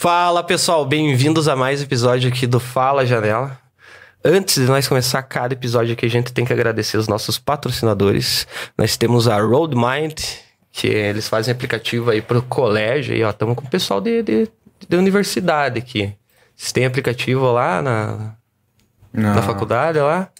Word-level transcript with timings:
Fala 0.00 0.42
pessoal, 0.42 0.86
bem-vindos 0.86 1.46
a 1.46 1.54
mais 1.54 1.82
um 1.82 1.84
episódio 1.84 2.30
aqui 2.30 2.46
do 2.46 2.58
Fala 2.58 3.04
Janela. 3.04 3.60
Antes 4.24 4.54
de 4.54 4.62
nós 4.62 4.88
começar 4.88 5.22
cada 5.24 5.52
episódio 5.52 5.92
aqui, 5.92 6.06
a 6.06 6.08
gente 6.08 6.32
tem 6.32 6.42
que 6.42 6.54
agradecer 6.54 6.96
os 6.96 7.06
nossos 7.06 7.38
patrocinadores. 7.38 8.46
Nós 8.78 8.96
temos 8.96 9.28
a 9.28 9.38
RoadMind, 9.38 10.18
que 10.72 10.86
eles 10.86 11.28
fazem 11.28 11.52
aplicativo 11.52 12.08
aí 12.10 12.22
pro 12.22 12.40
colégio. 12.40 13.14
E 13.14 13.22
ó, 13.22 13.28
estamos 13.28 13.54
com 13.54 13.66
o 13.66 13.68
pessoal 13.68 14.00
de, 14.00 14.22
de, 14.22 14.48
de 14.88 14.96
universidade 14.96 15.78
aqui. 15.78 16.14
Vocês 16.56 16.72
têm 16.72 16.86
aplicativo 16.86 17.52
lá 17.52 17.82
na, 17.82 18.34
Não. 19.12 19.34
na 19.34 19.42
faculdade 19.42 19.98
lá? 19.98 20.30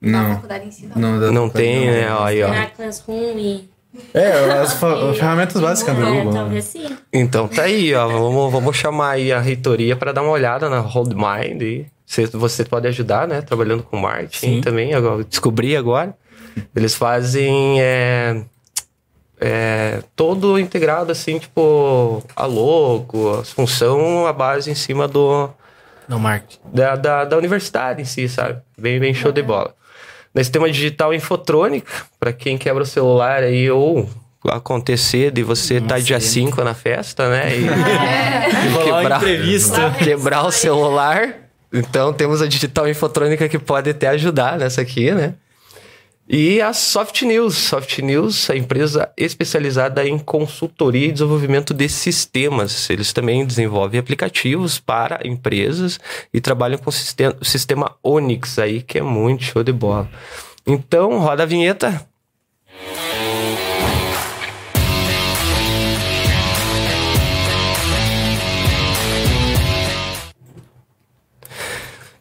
Na 0.00 0.22
Não. 0.24 0.34
faculdade 0.34 0.66
em 0.66 0.70
si, 0.72 0.86
não. 0.96 1.20
Não, 1.20 1.32
Não 1.32 1.48
tem, 1.48 1.86
não. 1.86 1.92
né? 1.92 2.12
Ó, 2.14 2.24
aí, 2.24 2.42
ó. 2.42 2.48
Na 2.48 2.66
Classroom 2.66 3.38
e... 3.38 3.77
É, 4.12 4.30
as 4.60 4.74
ferramentas 5.16 5.60
básicas 5.60 5.96
do 5.96 6.02
É, 6.02 6.10
Google. 6.10 6.32
né? 6.32 6.38
talvez 6.40 6.64
sim. 6.66 6.96
Então 7.12 7.48
tá 7.48 7.62
aí, 7.62 7.94
ó. 7.94 8.06
Vamos, 8.06 8.52
vamos 8.52 8.76
chamar 8.76 9.10
aí 9.12 9.32
a 9.32 9.40
reitoria 9.40 9.96
para 9.96 10.12
dar 10.12 10.22
uma 10.22 10.30
olhada 10.32 10.68
na 10.68 10.78
RoadMind. 10.78 11.62
E 11.62 11.86
você, 12.06 12.26
você 12.26 12.64
pode 12.64 12.86
ajudar, 12.86 13.26
né? 13.26 13.40
Trabalhando 13.42 13.82
com 13.82 13.96
marketing 13.96 14.56
Sim. 14.56 14.60
também. 14.60 14.94
Agora, 14.94 15.24
descobri 15.24 15.76
agora. 15.76 16.14
Eles 16.74 16.94
fazem 16.94 17.80
é, 17.80 18.42
é, 19.40 20.02
todo 20.16 20.58
integrado, 20.58 21.12
assim, 21.12 21.38
tipo, 21.38 22.22
a 22.34 22.46
logo, 22.46 23.38
as 23.40 23.50
função, 23.52 24.26
a 24.26 24.32
base 24.32 24.70
em 24.70 24.74
cima 24.74 25.06
do, 25.06 25.48
No 26.08 26.18
marketing. 26.18 26.58
da, 26.72 26.96
da, 26.96 27.24
da 27.24 27.36
universidade 27.36 28.02
em 28.02 28.04
si, 28.04 28.28
sabe? 28.28 28.60
Bem, 28.76 28.98
bem 28.98 29.14
show 29.14 29.30
de 29.32 29.42
bola. 29.42 29.74
Nós 30.34 30.48
temos 30.48 30.68
a 30.68 30.72
digital 30.72 31.14
infotrônica, 31.14 31.90
para 32.18 32.32
quem 32.32 32.58
quebra 32.58 32.82
o 32.82 32.86
celular 32.86 33.42
aí 33.42 33.70
ou 33.70 34.08
acontecer 34.46 35.30
de 35.30 35.42
você 35.42 35.74
estar 35.74 36.00
dia 36.00 36.20
5 36.20 36.62
na 36.62 36.74
festa, 36.74 37.28
né? 37.28 37.56
E, 37.56 37.64
e 38.66 38.68
Rolar 38.68 38.86
uma 38.86 38.98
quebrar, 39.00 39.16
entrevista. 39.16 39.90
quebrar 39.98 40.46
o 40.46 40.52
celular. 40.52 41.34
Então 41.72 42.12
temos 42.12 42.40
a 42.40 42.46
digital 42.46 42.88
infotrônica 42.88 43.48
que 43.48 43.58
pode 43.58 43.90
até 43.90 44.08
ajudar 44.08 44.58
nessa 44.58 44.80
aqui, 44.80 45.10
né? 45.10 45.34
E 46.30 46.60
a 46.60 46.74
Soft 46.74 47.22
News. 47.22 47.56
Soft 47.56 48.00
News, 48.00 48.50
a 48.50 48.56
empresa 48.56 49.10
especializada 49.16 50.06
em 50.06 50.18
consultoria 50.18 51.06
e 51.06 51.12
desenvolvimento 51.12 51.72
de 51.72 51.88
sistemas. 51.88 52.90
Eles 52.90 53.14
também 53.14 53.46
desenvolvem 53.46 53.98
aplicativos 53.98 54.78
para 54.78 55.26
empresas 55.26 55.98
e 56.32 56.38
trabalham 56.38 56.76
com 56.76 56.90
o 56.90 56.92
sistema, 56.92 57.34
sistema 57.40 57.96
Onyx 58.04 58.58
aí, 58.58 58.82
que 58.82 58.98
é 58.98 59.02
muito 59.02 59.44
show 59.44 59.64
de 59.64 59.72
bola. 59.72 60.06
Então, 60.66 61.18
roda 61.18 61.44
a 61.44 61.46
vinheta. 61.46 62.06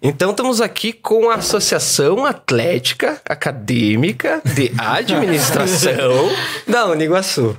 Então 0.07 0.31
estamos 0.31 0.61
aqui 0.61 0.93
com 0.93 1.29
a 1.29 1.35
Associação 1.35 2.25
Atlética 2.25 3.21
Acadêmica 3.27 4.41
de 4.55 4.71
Administração 4.79 6.29
da 6.65 6.85
Uniguaçu. 6.85 7.57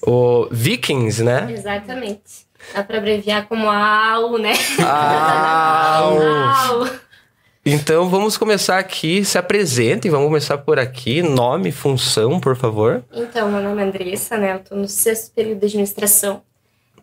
O 0.00 0.48
Vikings, 0.50 1.22
né? 1.22 1.46
Exatamente. 1.52 2.46
Dá 2.72 2.82
pra 2.82 2.96
abreviar 2.96 3.46
como 3.46 3.68
AU, 3.68 4.38
né? 4.38 4.54
AU. 4.82 6.22
AU. 6.22 6.90
Então 7.66 8.08
vamos 8.08 8.38
começar 8.38 8.78
aqui, 8.78 9.22
se 9.22 9.36
apresentem, 9.36 10.10
vamos 10.10 10.28
começar 10.28 10.56
por 10.56 10.78
aqui. 10.78 11.20
Nome, 11.20 11.70
função, 11.70 12.40
por 12.40 12.56
favor. 12.56 13.04
Então, 13.12 13.50
meu 13.52 13.60
nome 13.60 13.82
é 13.82 13.84
Andressa, 13.84 14.38
né? 14.38 14.54
Eu 14.54 14.60
tô 14.60 14.74
no 14.74 14.88
sexto 14.88 15.34
período 15.34 15.60
de 15.60 15.66
administração. 15.66 16.40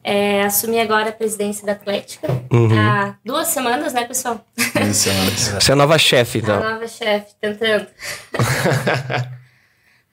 É, 0.03 0.41
assumi 0.43 0.79
agora 0.79 1.09
a 1.09 1.11
presidência 1.11 1.65
da 1.65 1.73
Atlética 1.73 2.27
Uhum. 2.51 2.69
há 2.77 3.15
duas 3.23 3.47
semanas, 3.49 3.93
né, 3.93 4.03
pessoal? 4.05 4.43
Isso, 4.57 5.09
é 5.09 5.13
Você 5.61 5.71
é 5.71 5.73
a 5.73 5.75
nova 5.75 5.97
chefe, 5.97 6.39
A 6.39 6.41
então. 6.41 6.59
nova 6.59 6.87
chefe, 6.87 7.27
tentando. 7.39 7.85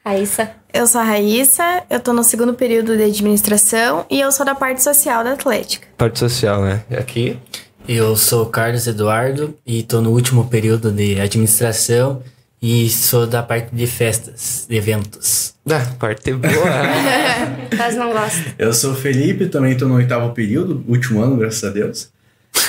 Raíssa. 0.04 0.50
Eu 0.72 0.86
sou 0.86 1.00
a 1.00 1.04
Raíssa, 1.04 1.82
eu 1.90 2.00
tô 2.00 2.12
no 2.12 2.22
segundo 2.24 2.54
período 2.54 2.96
de 2.96 3.02
administração 3.04 4.06
e 4.10 4.20
eu 4.20 4.30
sou 4.32 4.44
da 4.44 4.54
parte 4.54 4.82
social 4.82 5.22
da 5.24 5.32
Atlética. 5.32 5.86
Parte 5.96 6.18
social, 6.18 6.62
né? 6.62 6.82
E 6.90 6.96
Aqui. 6.96 7.38
Eu 7.86 8.14
sou 8.16 8.42
o 8.42 8.46
Carlos 8.50 8.86
Eduardo 8.86 9.56
e 9.66 9.82
tô 9.82 10.02
no 10.02 10.10
último 10.10 10.46
período 10.48 10.90
de 10.92 11.18
administração 11.18 12.22
e 12.60 12.88
sou 12.90 13.26
da 13.26 13.42
parte 13.42 13.74
de 13.74 13.86
festas, 13.86 14.66
de 14.68 14.76
eventos. 14.76 15.37
Ah, 15.70 15.94
parte 15.98 16.32
boa. 16.32 16.52
Mas 17.76 17.94
não 17.96 18.12
gosto. 18.12 18.54
Eu 18.58 18.72
sou 18.72 18.92
o 18.92 18.94
Felipe, 18.96 19.46
também 19.46 19.76
tô 19.76 19.86
no 19.86 19.94
oitavo 19.94 20.32
período, 20.32 20.84
último 20.88 21.22
ano, 21.22 21.36
graças 21.36 21.64
a 21.64 21.70
Deus. 21.72 22.10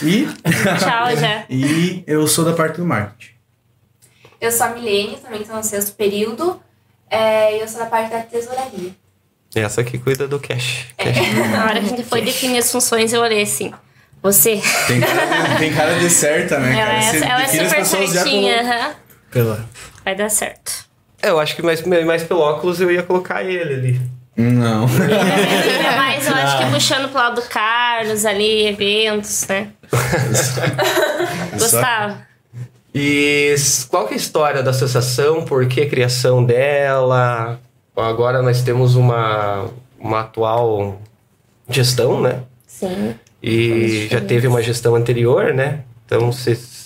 E, 0.03 0.27
Tchau, 0.79 1.15
já. 1.15 1.43
e 1.49 2.03
eu 2.05 2.27
sou 2.27 2.43
da 2.45 2.53
parte 2.53 2.77
do 2.77 2.85
marketing. 2.85 3.31
Eu 4.41 4.51
sou 4.51 4.67
a 4.67 4.69
Milene, 4.69 5.17
também 5.17 5.41
estou 5.41 5.55
no 5.57 5.63
sexto 5.63 5.93
período. 5.95 6.61
É, 7.09 7.57
e 7.57 7.61
eu 7.61 7.67
sou 7.67 7.79
da 7.79 7.87
parte 7.87 8.11
da 8.11 8.19
tesouraria. 8.19 8.91
Essa 9.55 9.81
aqui 9.81 9.97
cuida 9.97 10.27
do 10.27 10.39
cash. 10.39 10.85
cash. 10.97 11.15
Na 11.51 11.65
hora 11.65 11.79
que 11.79 11.85
a 11.87 11.89
gente 11.89 12.03
foi 12.03 12.21
definir 12.21 12.59
as 12.59 12.71
funções, 12.71 13.11
eu 13.13 13.21
olhei 13.21 13.41
assim. 13.41 13.73
Você. 14.21 14.61
Tem 14.87 14.99
cara, 15.01 15.55
tem 15.57 15.73
cara 15.73 15.97
de 15.97 16.09
certa, 16.09 16.59
né, 16.59 16.77
Ela 16.77 16.85
cara? 16.85 17.17
é, 17.17 17.29
ela 17.31 17.41
é 17.41 17.47
super 17.47 17.85
certinha. 17.85 18.57
como- 18.59 18.69
aham. 18.73 18.95
Pela... 19.31 19.69
Vai 20.05 20.15
dar 20.15 20.29
certo. 20.29 20.88
É, 21.21 21.29
eu 21.29 21.39
acho 21.39 21.55
que 21.55 21.61
mais, 21.61 21.81
mais 21.83 22.23
pelo 22.23 22.39
óculos 22.39 22.79
eu 22.79 22.91
ia 22.91 23.03
colocar 23.03 23.43
ele 23.43 23.73
ali. 23.73 24.01
Não. 24.35 24.85
Ainda 24.87 25.91
mais, 25.97 26.25
eu 26.25 26.33
acho 26.33 26.57
que 26.57 26.71
puxando 26.71 27.09
pro 27.09 27.17
lado 27.17 27.41
do 27.41 27.47
Carlos 27.47 28.25
ali, 28.25 28.67
eventos, 28.67 29.45
né? 29.47 29.69
Gustavo. 31.53 32.17
E 32.95 33.53
qual 33.89 34.07
que 34.07 34.13
é 34.13 34.17
a 34.17 34.19
história 34.19 34.63
da 34.63 34.71
associação? 34.71 35.43
Por 35.43 35.67
que 35.67 35.81
a 35.81 35.89
criação 35.89 36.43
dela? 36.43 37.59
Agora 37.95 38.41
nós 38.41 38.61
temos 38.61 38.95
uma, 38.95 39.67
uma 39.99 40.21
atual 40.21 41.01
gestão, 41.69 42.21
né? 42.21 42.39
Sim. 42.65 43.15
E 43.43 44.07
já 44.09 44.21
teve 44.21 44.47
uma 44.47 44.61
gestão 44.61 44.95
anterior, 44.95 45.53
né? 45.53 45.81
Então 46.05 46.31
vocês 46.31 46.78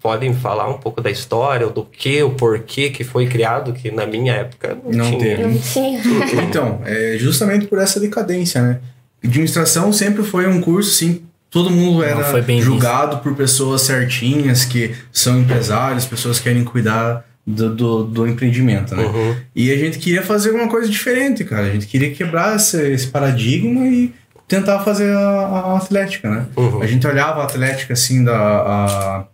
podem 0.00 0.32
falar 0.34 0.68
um 0.68 0.78
pouco 0.78 1.00
da 1.00 1.10
história, 1.10 1.66
do 1.68 1.84
que, 1.84 2.22
o 2.22 2.30
porquê 2.30 2.90
que 2.90 3.04
foi 3.04 3.26
criado, 3.26 3.72
que 3.72 3.90
na 3.90 4.06
minha 4.06 4.32
época 4.32 4.78
não, 4.84 5.04
Não 5.04 5.10
tinha. 5.10 5.36
teve. 5.36 5.42
Não 5.42 5.58
tinha. 5.58 6.00
Então, 6.42 6.80
é 6.84 7.16
justamente 7.18 7.66
por 7.66 7.78
essa 7.78 8.00
decadência, 8.00 8.62
né? 8.62 8.80
Administração 9.22 9.92
sempre 9.92 10.22
foi 10.22 10.48
um 10.48 10.60
curso, 10.60 10.90
sim. 10.90 11.22
Todo 11.50 11.68
mundo 11.68 12.02
era 12.02 12.22
foi 12.24 12.40
bem 12.42 12.62
julgado 12.62 13.18
por 13.18 13.34
pessoas 13.34 13.82
certinhas, 13.82 14.64
que 14.64 14.94
são 15.12 15.40
empresários, 15.40 16.06
pessoas 16.06 16.38
que 16.38 16.44
querem 16.44 16.64
cuidar 16.64 17.24
do, 17.44 17.74
do, 17.74 18.04
do 18.04 18.26
empreendimento, 18.26 18.94
né? 18.94 19.04
Uhum. 19.04 19.36
E 19.54 19.70
a 19.72 19.76
gente 19.76 19.98
queria 19.98 20.22
fazer 20.22 20.52
uma 20.52 20.68
coisa 20.68 20.88
diferente, 20.88 21.44
cara. 21.44 21.66
A 21.66 21.70
gente 21.70 21.86
queria 21.86 22.12
quebrar 22.12 22.56
esse, 22.56 22.80
esse 22.92 23.08
paradigma 23.08 23.86
e 23.86 24.14
tentar 24.46 24.80
fazer 24.80 25.12
a, 25.12 25.20
a 25.20 25.76
atlética, 25.76 26.30
né? 26.30 26.46
Uhum. 26.56 26.82
A 26.82 26.86
gente 26.86 27.06
olhava 27.06 27.40
a 27.40 27.44
atlética 27.44 27.94
assim 27.94 28.24
da 28.24 28.36
a 28.36 29.24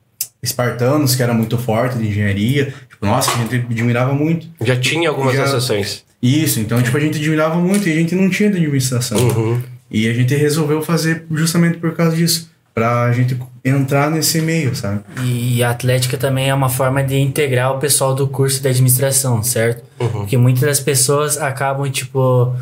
Espartanos, 0.47 1.15
que 1.15 1.23
era 1.23 1.35
muito 1.35 1.59
forte 1.59 1.99
de 1.99 2.09
engenharia. 2.09 2.73
Tipo, 2.89 3.05
nossa, 3.07 3.31
a 3.33 3.37
gente 3.39 3.55
admirava 3.57 4.13
muito. 4.15 4.47
Já 4.63 4.77
tinha 4.77 5.09
algumas 5.11 5.35
Já- 5.35 5.45
associações. 5.45 6.05
Isso, 6.23 6.59
então, 6.61 6.83
tipo, 6.83 6.97
a 6.97 7.01
gente 7.01 7.19
admirava 7.19 7.57
muito 7.57 7.89
e 7.89 7.93
a 7.93 7.95
gente 7.95 8.15
não 8.15 8.31
tinha 8.31 8.51
de 8.51 8.57
administração. 8.57 9.19
Uhum. 9.19 9.61
E 9.91 10.09
a 10.09 10.13
gente 10.15 10.35
resolveu 10.35 10.81
fazer 10.83 11.25
justamente 11.31 11.79
por 11.79 11.95
causa 11.95 12.17
disso. 12.17 12.51
Pra 12.75 13.11
gente 13.13 13.35
entrar 13.65 14.11
nesse 14.11 14.43
meio, 14.43 14.75
sabe? 14.77 15.01
E 15.25 15.63
a 15.63 15.71
Atlética 15.71 16.19
também 16.19 16.51
é 16.51 16.55
uma 16.55 16.69
forma 16.69 17.03
de 17.03 17.17
integrar 17.17 17.73
o 17.75 17.79
pessoal 17.79 18.15
do 18.15 18.29
curso 18.29 18.61
de 18.61 18.69
administração, 18.69 19.43
certo? 19.43 19.83
Porque 19.99 20.37
muitas 20.37 20.61
das 20.63 20.81
pessoas 20.81 21.39
acabam, 21.39 21.91
tipo. 21.91 22.55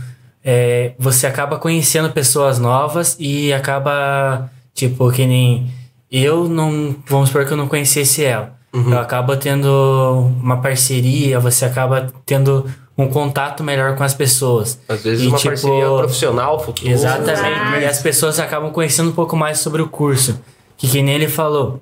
é, 0.45 0.93
você 0.99 1.27
acaba 1.27 1.59
conhecendo 1.59 2.11
pessoas 2.11 2.59
novas 2.61 3.16
e 3.19 3.53
acaba, 3.53 4.48
tipo, 4.72 5.10
que 5.10 5.27
nem. 5.27 5.66
Eu 6.16 6.49
não. 6.49 6.95
Vamos 7.07 7.28
supor 7.28 7.45
que 7.45 7.53
eu 7.53 7.57
não 7.57 7.66
conhecesse 7.66 8.25
ela. 8.25 8.55
Eu 8.72 8.99
acabo 8.99 9.37
tendo 9.37 10.31
uma 10.43 10.61
parceria, 10.61 11.39
você 11.39 11.65
acaba 11.65 12.13
tendo 12.27 12.65
um 12.99 13.09
contato 13.09 13.63
melhor 13.63 13.95
com 13.97 14.03
as 14.03 14.15
pessoas. 14.15 14.81
Às 14.89 15.03
vezes 15.03 15.25
E, 15.25 15.28
uma 15.28 15.37
tipo, 15.37 15.51
parceria 15.51 15.87
profissional, 15.87 16.61
futuro. 16.61 16.91
Exatamente. 16.91 17.31
Exato. 17.31 17.81
E 17.81 17.84
as 17.84 18.03
pessoas 18.03 18.41
acabam 18.41 18.72
conhecendo 18.72 19.11
um 19.11 19.13
pouco 19.13 19.37
mais 19.37 19.59
sobre 19.59 19.81
o 19.81 19.89
curso. 19.89 20.41
Que 20.77 20.89
que 20.89 21.03
nem 21.03 21.15
ele 21.15 21.28
falou, 21.28 21.81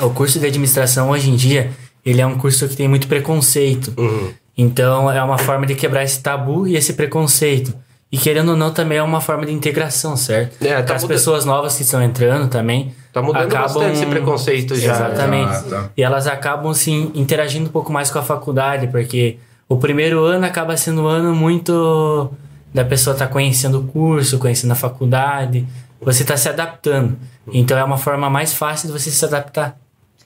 o 0.00 0.10
curso 0.10 0.38
de 0.38 0.46
administração 0.46 1.10
hoje 1.10 1.30
em 1.30 1.36
dia, 1.36 1.70
ele 2.04 2.20
é 2.20 2.26
um 2.26 2.36
curso 2.36 2.68
que 2.68 2.76
tem 2.76 2.88
muito 2.88 3.08
preconceito. 3.08 3.94
Uhum. 3.96 4.30
Então 4.56 5.10
é 5.10 5.22
uma 5.22 5.38
forma 5.38 5.66
de 5.66 5.74
quebrar 5.74 6.04
esse 6.04 6.20
tabu 6.20 6.66
e 6.66 6.76
esse 6.76 6.92
preconceito. 6.92 7.74
E 8.14 8.16
querendo 8.16 8.50
ou 8.50 8.56
não, 8.56 8.70
também 8.70 8.96
é 8.98 9.02
uma 9.02 9.20
forma 9.20 9.44
de 9.44 9.50
integração, 9.52 10.16
certo? 10.16 10.64
É, 10.64 10.80
tá 10.82 10.94
As 10.94 11.04
pessoas 11.04 11.44
novas 11.44 11.74
que 11.74 11.82
estão 11.82 12.00
entrando 12.00 12.48
também. 12.48 12.94
Tá 13.12 13.20
mudando 13.20 13.42
acabam- 13.46 13.62
bastante 13.74 13.94
esse 13.96 14.06
preconceito 14.06 14.76
já. 14.76 14.92
Exatamente. 14.92 15.50
Ah, 15.50 15.64
tá. 15.68 15.90
E 15.96 16.00
elas 16.04 16.28
acabam 16.28 16.72
se 16.72 16.92
interagindo 16.92 17.68
um 17.68 17.72
pouco 17.72 17.92
mais 17.92 18.12
com 18.12 18.18
a 18.20 18.22
faculdade, 18.22 18.86
porque 18.86 19.38
o 19.68 19.78
primeiro 19.78 20.22
ano 20.22 20.46
acaba 20.46 20.76
sendo 20.76 21.02
um 21.02 21.06
ano 21.08 21.34
muito 21.34 22.30
da 22.72 22.84
pessoa 22.84 23.14
estar 23.14 23.26
conhecendo 23.26 23.80
o 23.80 23.82
curso, 23.82 24.38
conhecendo 24.38 24.70
a 24.70 24.76
faculdade, 24.76 25.66
você 26.00 26.22
está 26.22 26.36
se 26.36 26.48
adaptando. 26.48 27.16
Então 27.52 27.76
é 27.76 27.82
uma 27.82 27.98
forma 27.98 28.30
mais 28.30 28.52
fácil 28.54 28.86
de 28.86 28.92
você 28.96 29.10
se 29.10 29.24
adaptar. 29.24 29.76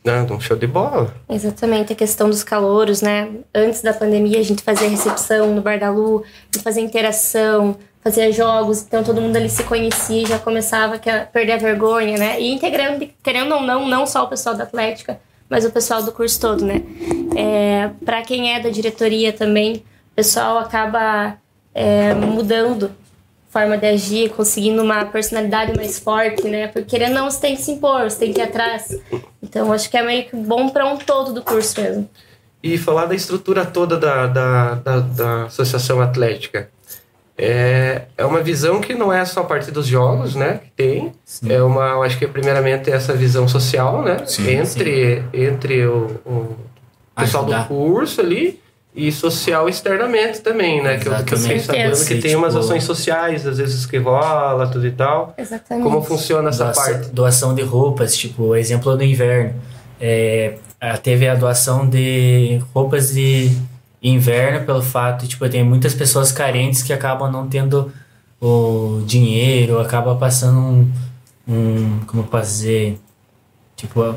Não, 0.05 0.37
um 0.37 0.41
show 0.41 0.57
de 0.57 0.67
bola. 0.67 1.15
Exatamente, 1.29 1.93
a 1.93 1.97
questão 1.97 2.31
dos 2.31 2.43
calouros, 2.43 3.03
né? 3.03 3.29
Antes 3.55 3.83
da 3.83 3.93
pandemia, 3.93 4.39
a 4.39 4.43
gente 4.43 4.63
fazia 4.63 4.89
recepção 4.89 5.55
no 5.55 5.61
Bar 5.61 5.79
da 5.79 5.91
Lu, 5.91 6.25
fazia 6.63 6.83
interação, 6.83 7.77
fazia 8.03 8.33
jogos, 8.33 8.83
então 8.83 9.05
todo 9.05 9.21
mundo 9.21 9.37
ali 9.37 9.51
se 9.51 9.65
conhecia, 9.65 10.27
já 10.27 10.39
começava 10.39 10.95
a 10.95 11.27
perder 11.27 11.53
a 11.53 11.59
vergonha, 11.59 12.17
né? 12.17 12.41
E 12.41 12.53
integrando, 12.53 13.09
querendo 13.23 13.55
ou 13.55 13.63
não, 13.63 13.87
não 13.87 14.07
só 14.07 14.25
o 14.25 14.29
pessoal 14.29 14.55
da 14.55 14.65
Atlética, 14.65 15.21
mas 15.49 15.65
o 15.65 15.71
pessoal 15.71 16.03
do 16.03 16.13
curso 16.13 16.41
todo, 16.41 16.65
né? 16.65 16.83
É, 17.37 17.91
para 18.05 18.23
quem 18.23 18.55
é 18.55 18.61
da 18.61 18.71
diretoria 18.71 19.33
também, 19.33 19.85
o 20.13 20.15
pessoal 20.15 20.59
acaba 20.59 21.37
é, 21.75 22.15
mudando 22.15 22.91
forma 23.49 23.79
de 23.79 23.87
agir, 23.87 24.31
conseguindo 24.31 24.83
uma 24.83 25.05
personalidade 25.07 25.75
mais 25.75 25.99
forte, 25.99 26.47
né? 26.49 26.69
Porque 26.69 26.85
querendo 26.85 27.15
não, 27.15 27.31
você 27.31 27.41
tem 27.41 27.57
que 27.57 27.63
se 27.63 27.73
impor, 27.73 28.11
você 28.11 28.19
tem 28.19 28.33
que 28.33 28.41
ir 28.41 28.45
atrás. 28.45 28.99
Então, 29.43 29.73
acho 29.73 29.91
que 29.91 29.97
é 29.97 30.03
meio 30.03 30.29
que 30.29 30.37
bom 30.37 30.69
para 30.69 30.87
um 30.87 30.97
todo 30.99 31.33
do 31.33 31.43
curso 31.43 31.81
mesmo. 31.81 32.09
E 32.63 32.77
falar 32.77 33.07
da 33.07 33.15
estrutura 33.15 33.65
toda 33.65 33.97
da, 33.97 34.27
da, 34.27 34.75
da, 34.75 35.01
da 35.01 35.45
Associação 35.45 36.01
Atlética. 36.01 36.69
É, 37.41 38.03
é 38.17 38.25
uma 38.25 38.41
visão 38.41 38.81
que 38.81 38.95
não 38.95 39.13
é 39.13 39.25
só 39.25 39.41
a 39.41 39.45
partir 39.45 39.71
dos 39.71 39.87
jogos, 39.87 40.35
né? 40.35 40.61
Que 40.65 40.71
tem. 40.73 41.13
Sim. 41.25 41.53
É 41.53 41.63
uma, 41.63 41.91
eu 41.91 42.03
acho 42.03 42.19
que 42.19 42.27
primeiramente 42.27 42.91
é 42.91 42.95
essa 42.95 43.15
visão 43.15 43.47
social, 43.47 44.03
né? 44.03 44.27
Sim, 44.27 44.51
entre, 44.51 45.21
sim. 45.21 45.25
entre 45.33 45.87
o, 45.87 46.21
o 46.27 46.57
pessoal 47.17 47.45
Ajudar. 47.45 47.63
do 47.63 47.69
curso 47.69 48.21
ali 48.21 48.61
e 48.95 49.13
social 49.13 49.69
externamente 49.69 50.41
também, 50.41 50.83
né? 50.83 50.99
Que 50.99 51.09
eu, 51.09 51.25
que 51.25 51.35
eu 51.35 51.39
fiquei 51.39 51.61
sabendo 51.61 52.05
que 52.05 52.19
tem 52.19 52.35
umas 52.35 52.53
tipo, 52.53 52.65
ações 52.65 52.85
sociais, 52.85 53.47
às 53.47 53.59
vezes 53.59 53.87
que 53.87 53.99
rola, 53.99 54.67
tudo 54.67 54.87
e 54.87 54.91
tal. 54.91 55.35
Exatamente. 55.39 55.85
Como 55.85 56.03
funciona 56.03 56.49
essa 56.49 56.65
doação, 56.65 56.85
parte? 56.85 57.11
Doação 57.11 57.55
de 57.55 57.63
roupas, 57.63 58.17
tipo, 58.17 58.57
exemplo 58.57 58.97
do 58.97 59.05
inverno. 59.05 59.55
É, 60.01 60.57
teve 61.03 61.29
a 61.29 61.35
doação 61.35 61.89
de 61.89 62.61
roupas 62.75 63.13
de 63.13 63.51
inverno 64.03 64.65
pelo 64.65 64.83
fato, 64.83 65.27
tipo, 65.27 65.49
tem 65.49 65.65
muitas 65.65 65.95
pessoas 65.95 66.33
carentes 66.33 66.83
que 66.83 66.93
acabam 66.93 67.31
não 67.31 67.49
tendo 67.49 67.93
o 68.41 69.03
dinheiro, 69.05 69.81
acaba 69.81 70.15
passando 70.15 70.59
um, 70.59 70.93
um 71.49 72.01
como 72.07 72.23
eu 72.23 72.27
posso 72.27 72.51
dizer, 72.51 72.99
tipo, 73.77 74.15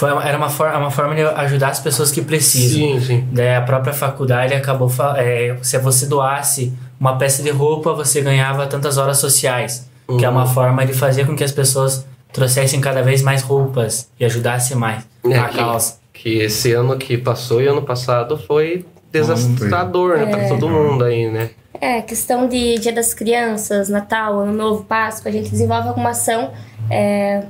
foi, 0.00 0.08
era 0.26 0.38
uma, 0.38 0.48
for, 0.48 0.66
uma 0.70 0.90
forma 0.90 1.14
de 1.14 1.20
ajudar 1.20 1.68
as 1.68 1.78
pessoas 1.78 2.10
que 2.10 2.22
precisam. 2.22 2.80
Sim, 2.80 3.00
sim. 3.00 3.28
Daí 3.30 3.54
a 3.54 3.60
própria 3.60 3.92
faculdade 3.92 4.54
acabou, 4.54 4.90
é, 5.14 5.58
se 5.60 5.76
você 5.78 6.06
doasse 6.06 6.72
uma 6.98 7.18
peça 7.18 7.42
de 7.42 7.50
roupa, 7.50 7.92
você 7.92 8.22
ganhava 8.22 8.66
tantas 8.66 8.96
horas 8.96 9.18
sociais, 9.18 9.86
uhum. 10.08 10.16
que 10.16 10.24
é 10.24 10.28
uma 10.30 10.44
uhum. 10.44 10.54
forma 10.54 10.86
de 10.86 10.94
fazer 10.94 11.26
com 11.26 11.36
que 11.36 11.44
as 11.44 11.52
pessoas 11.52 12.06
trouxessem 12.32 12.80
cada 12.80 13.02
vez 13.02 13.20
mais 13.20 13.42
roupas 13.42 14.08
e 14.18 14.24
ajudassem 14.24 14.74
mais 14.74 15.06
é, 15.22 15.38
a 15.38 15.48
que, 15.48 15.58
causa. 15.58 15.96
Que 16.14 16.38
esse 16.38 16.72
ano 16.72 16.96
que 16.96 17.18
passou 17.18 17.60
e 17.60 17.66
ano 17.66 17.82
passado 17.82 18.38
foi 18.38 18.86
desastrador, 19.12 20.16
né, 20.16 20.22
é. 20.22 20.26
para 20.26 20.48
todo 20.48 20.66
mundo 20.66 21.04
aí, 21.04 21.30
né? 21.30 21.50
É, 21.78 22.00
questão 22.00 22.48
de 22.48 22.78
Dia 22.78 22.92
das 22.92 23.12
Crianças, 23.12 23.90
Natal, 23.90 24.40
Ano 24.40 24.52
Novo, 24.52 24.84
Páscoa, 24.84 25.28
a 25.30 25.32
gente 25.32 25.50
desenvolve 25.50 25.88
alguma 25.88 26.10
ação 26.10 26.52
é, 26.88 27.42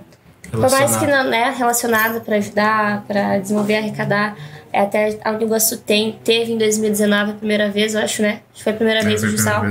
por 0.50 0.70
mais 0.70 0.96
que 0.96 1.06
não 1.06 1.32
é 1.32 1.50
relacionada 1.50 2.20
para 2.20 2.36
ajudar, 2.36 3.04
para 3.06 3.38
desenvolver, 3.38 3.76
arrecadar. 3.76 4.36
É, 4.72 4.80
até 4.80 5.18
a 5.24 5.32
Uniguaçu 5.32 5.78
tem, 5.78 6.18
teve 6.22 6.52
em 6.52 6.58
2019 6.58 7.32
a 7.32 7.34
primeira 7.34 7.70
vez, 7.70 7.94
eu 7.94 8.00
acho, 8.00 8.22
né? 8.22 8.40
Acho 8.50 8.58
que 8.58 8.62
foi 8.64 8.72
a 8.72 8.76
primeira 8.76 9.00
é, 9.00 9.04
vez 9.04 9.22
o 9.22 9.28
Jussal. 9.28 9.64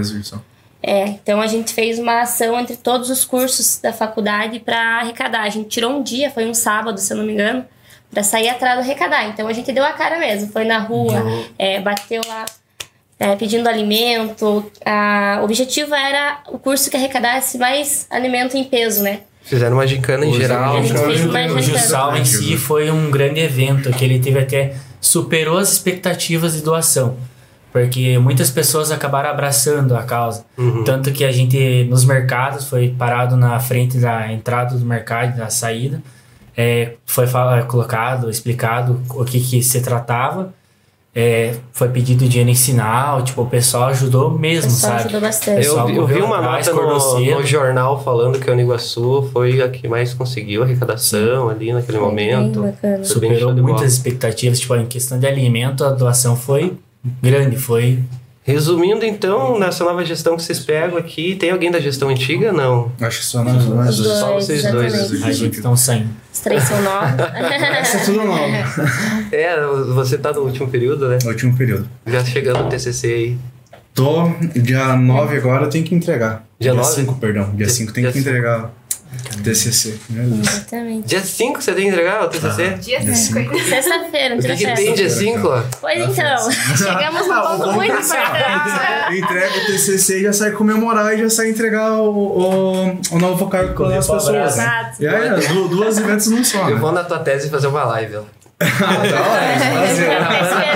É, 0.82 1.08
então 1.08 1.42
a 1.42 1.48
gente 1.48 1.74
fez 1.74 2.00
uma 2.00 2.22
ação 2.22 2.58
entre 2.60 2.78
todos 2.78 3.10
os 3.10 3.26
cursos 3.26 3.80
da 3.82 3.92
faculdade 3.92 4.60
para 4.60 5.00
arrecadar. 5.00 5.44
A 5.44 5.50
gente 5.50 5.70
tirou 5.70 5.92
um 5.92 6.04
dia, 6.04 6.32
foi 6.32 6.46
um 6.46 6.54
sábado, 6.54 7.00
se 7.00 7.12
eu 7.12 7.18
não 7.18 7.26
me 7.26 7.34
engano, 7.34 7.66
para 8.12 8.24
sair 8.24 8.50
atrás 8.50 8.76
do 8.76 8.82
arrecadar. 8.82 9.28
Então 9.28 9.48
a 9.48 9.54
gente 9.54 9.72
deu 9.72 9.84
a 9.84 9.94
cara 9.94 10.18
mesmo, 10.18 10.52
foi 10.52 10.66
na 10.66 10.80
rua, 10.80 11.24
é, 11.58 11.80
bateu 11.80 12.22
lá 12.28 12.46
é, 13.20 13.36
pedindo 13.36 13.68
alimento. 13.68 14.72
A, 14.86 15.40
o 15.42 15.44
objetivo 15.44 15.94
era 15.94 16.42
o 16.48 16.58
curso 16.58 16.90
que 16.90 16.96
arrecadasse 16.96 17.58
mais 17.58 18.08
alimento 18.10 18.56
em 18.56 18.64
peso, 18.64 19.04
né? 19.04 19.22
Fizeram 19.50 19.78
uma 19.78 19.88
gincana 19.88 20.26
em 20.26 20.34
geral. 20.34 20.80
O 20.80 21.62
Jussal 21.62 22.16
em 22.16 22.24
si 22.24 22.56
foi 22.56 22.92
um 22.92 23.10
grande 23.10 23.40
evento 23.40 23.90
que 23.92 24.06
ele 24.06 24.20
teve 24.20 24.38
até 24.38 24.76
superou 25.02 25.58
as 25.58 25.72
expectativas 25.74 26.54
de 26.54 26.62
doação. 26.62 27.18
Porque 27.72 28.20
muitas 28.20 28.52
pessoas 28.52 28.92
acabaram 28.92 29.30
abraçando 29.30 29.96
a 29.96 30.04
causa. 30.04 30.46
Uhum. 30.56 30.84
Tanto 30.84 31.12
que 31.12 31.26
a 31.26 31.32
gente, 31.32 31.84
nos 31.86 32.06
mercados, 32.06 32.70
foi 32.70 32.90
parado 32.90 33.36
na 33.36 33.60
frente 33.60 33.98
da 33.98 34.32
entrada 34.32 34.78
do 34.78 34.86
mercado, 34.86 35.36
da 35.36 35.50
saída. 35.50 36.00
É, 36.56 36.94
foi 37.04 37.26
colocado, 37.68 38.30
explicado 38.30 39.02
o 39.10 39.26
que, 39.26 39.40
que 39.40 39.64
se 39.64 39.82
tratava 39.82 40.54
é, 41.14 41.56
foi 41.72 41.90
pedido 41.90 42.28
dinheiro 42.28 42.50
em 42.50 42.56
sinal, 42.56 43.24
tipo, 43.24 43.42
o 43.42 43.46
pessoal 43.46 43.90
ajudou 43.90 44.30
mesmo, 44.30 44.72
pessoal 44.72 44.92
sabe? 44.92 45.04
ajudou 45.04 45.22
bastante. 45.22 45.66
Eu, 45.66 45.90
eu 45.90 46.08
vi 46.08 46.22
uma 46.22 46.38
atrás, 46.38 46.68
nota 46.68 46.82
no, 46.82 47.20
no, 47.20 47.46
jornal 47.46 48.04
falando 48.04 48.40
que 48.40 48.50
o 48.50 48.54
Uniguaçu 48.54 49.28
foi 49.34 49.62
a 49.62 49.70
que 49.70 49.88
mais 49.88 50.14
conseguiu 50.14 50.64
arrecadação 50.64 51.50
ali 51.50 51.74
naquele 51.74 51.98
foi 51.98 52.08
momento. 52.08 52.62
Bem 52.62 53.04
Superou 53.04 53.54
muitas 53.56 53.94
expectativas, 53.94 54.60
tipo, 54.60 54.76
em 54.76 54.86
questão 54.86 55.20
de 55.20 55.26
alimento, 55.26 55.84
a 55.84 55.90
doação 55.90 56.36
foi 56.36 56.78
grande, 57.22 57.58
foi 57.58 58.00
Resumindo, 58.50 59.06
então, 59.06 59.60
nessa 59.60 59.84
nova 59.84 60.04
gestão 60.04 60.36
que 60.36 60.42
vocês 60.42 60.60
pegam 60.60 60.98
aqui, 60.98 61.36
tem 61.36 61.52
alguém 61.52 61.70
da 61.70 61.80
gestão 61.80 62.10
antiga? 62.10 62.52
Não. 62.52 62.92
Acho 63.00 63.20
que 63.20 63.26
só 63.26 63.44
nós 63.44 63.64
dois. 63.64 63.96
Só 63.96 64.34
vocês 64.34 64.72
dois. 64.72 65.24
A 65.24 65.32
gente 65.32 65.58
estão 65.58 65.78
saindo. 65.78 66.10
Os 66.40 66.44
três 66.44 66.64
são 66.64 66.82
novos. 66.82 67.20
Essa 67.82 67.98
é 67.98 68.06
tudo 68.06 68.24
novo. 68.24 68.40
É, 69.30 69.58
você 69.94 70.18
tá 70.18 70.32
no 70.32 70.44
último 70.44 70.70
período, 70.70 71.10
né? 71.10 71.18
No 71.22 71.32
último 71.32 71.56
período. 71.58 71.90
Já 72.08 72.24
chegando 72.24 72.64
no 72.64 72.70
TCC 72.70 73.08
aí. 73.08 73.38
Tô, 73.94 74.32
dia 74.56 74.96
9 74.96 75.36
agora 75.36 75.66
eu 75.66 75.70
tenho 75.70 75.84
que 75.84 75.94
entregar. 75.94 76.46
Dia, 76.58 76.72
dia 76.72 76.82
5, 76.82 77.16
perdão. 77.16 77.52
Dia 77.54 77.68
5 77.68 77.92
tem 77.92 78.10
que 78.10 78.20
entregar. 78.20 78.72
TCC. 79.44 80.00
Exatamente. 80.10 81.08
Dia 81.08 81.22
5 81.22 81.62
você 81.62 81.74
tem 81.74 81.86
que 81.86 81.90
entregar 81.90 82.26
o 82.26 82.28
TCC? 82.28 82.64
Ah, 82.64 82.78
dia 82.78 83.16
5. 83.16 83.60
Sexta-feira, 83.60 84.36
não 84.36 84.42
O 84.42 84.46
que, 84.46 84.56
que 84.56 84.74
tem 84.76 84.94
dia 84.94 85.10
5? 85.10 85.42
Pois 85.82 86.10
então, 86.10 86.52
chegamos 86.78 87.28
num 87.28 87.42
ponto 87.42 87.74
muito 87.74 87.94
importante. 87.94 89.18
Entrega 89.18 89.58
o 89.58 89.66
TCC 89.66 90.20
e 90.20 90.24
já 90.24 90.34
sai 90.34 90.52
comemorar 90.52 91.14
e 91.14 91.22
já 91.22 91.30
sai 91.30 91.50
entregar 91.50 91.94
o, 91.94 92.14
o, 92.14 93.00
o 93.12 93.20
novo 93.20 93.48
cargo 93.48 93.74
para 93.74 93.98
as 93.98 94.08
pessoas. 94.08 94.54
Exato. 94.54 95.02
E 95.04 95.08
aí, 95.08 95.28
é, 95.28 95.54
duas 95.70 95.98
eventos 95.98 96.28
não 96.28 96.44
só. 96.44 96.70
Eu 96.70 96.78
vou 96.78 96.92
na 96.92 97.04
tua 97.04 97.20
tese 97.20 97.50
fazer 97.50 97.68
uma 97.68 97.84
live, 97.86 98.18
ó. 98.18 98.39
Até 98.60 99.16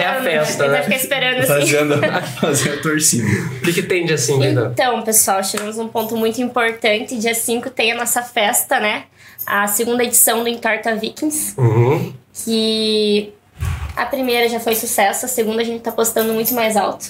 a 0.05 0.23
festa, 0.23 0.67
né? 0.67 0.81
Vai 0.81 0.95
esperando 0.95 1.39
assim. 1.39 1.47
Fazendo, 1.47 1.95
fazendo 2.39 2.79
a 2.79 2.81
torcida. 2.81 3.27
O 3.57 3.61
que, 3.61 3.73
que 3.73 3.83
tem 3.83 4.05
dia 4.05 4.17
5 4.17 4.43
então? 4.43 4.71
Então, 4.71 5.01
pessoal, 5.01 5.43
chegamos 5.43 5.75
num 5.77 5.89
ponto 5.89 6.15
muito 6.15 6.41
importante. 6.41 7.17
Dia 7.17 7.35
5 7.35 7.69
tem 7.69 7.91
a 7.91 7.95
nossa 7.95 8.21
festa, 8.21 8.79
né? 8.79 9.03
A 9.45 9.67
segunda 9.67 10.03
edição 10.03 10.43
do 10.43 10.49
Entorta 10.49 10.95
Vikings. 10.95 11.55
Uhum. 11.57 12.13
Que 12.33 13.33
a 13.95 14.05
primeira 14.05 14.47
já 14.47 14.59
foi 14.59 14.75
sucesso, 14.75 15.25
a 15.25 15.29
segunda 15.29 15.61
a 15.61 15.65
gente 15.65 15.81
tá 15.81 15.91
postando 15.91 16.33
muito 16.33 16.53
mais 16.53 16.77
alto. 16.77 17.05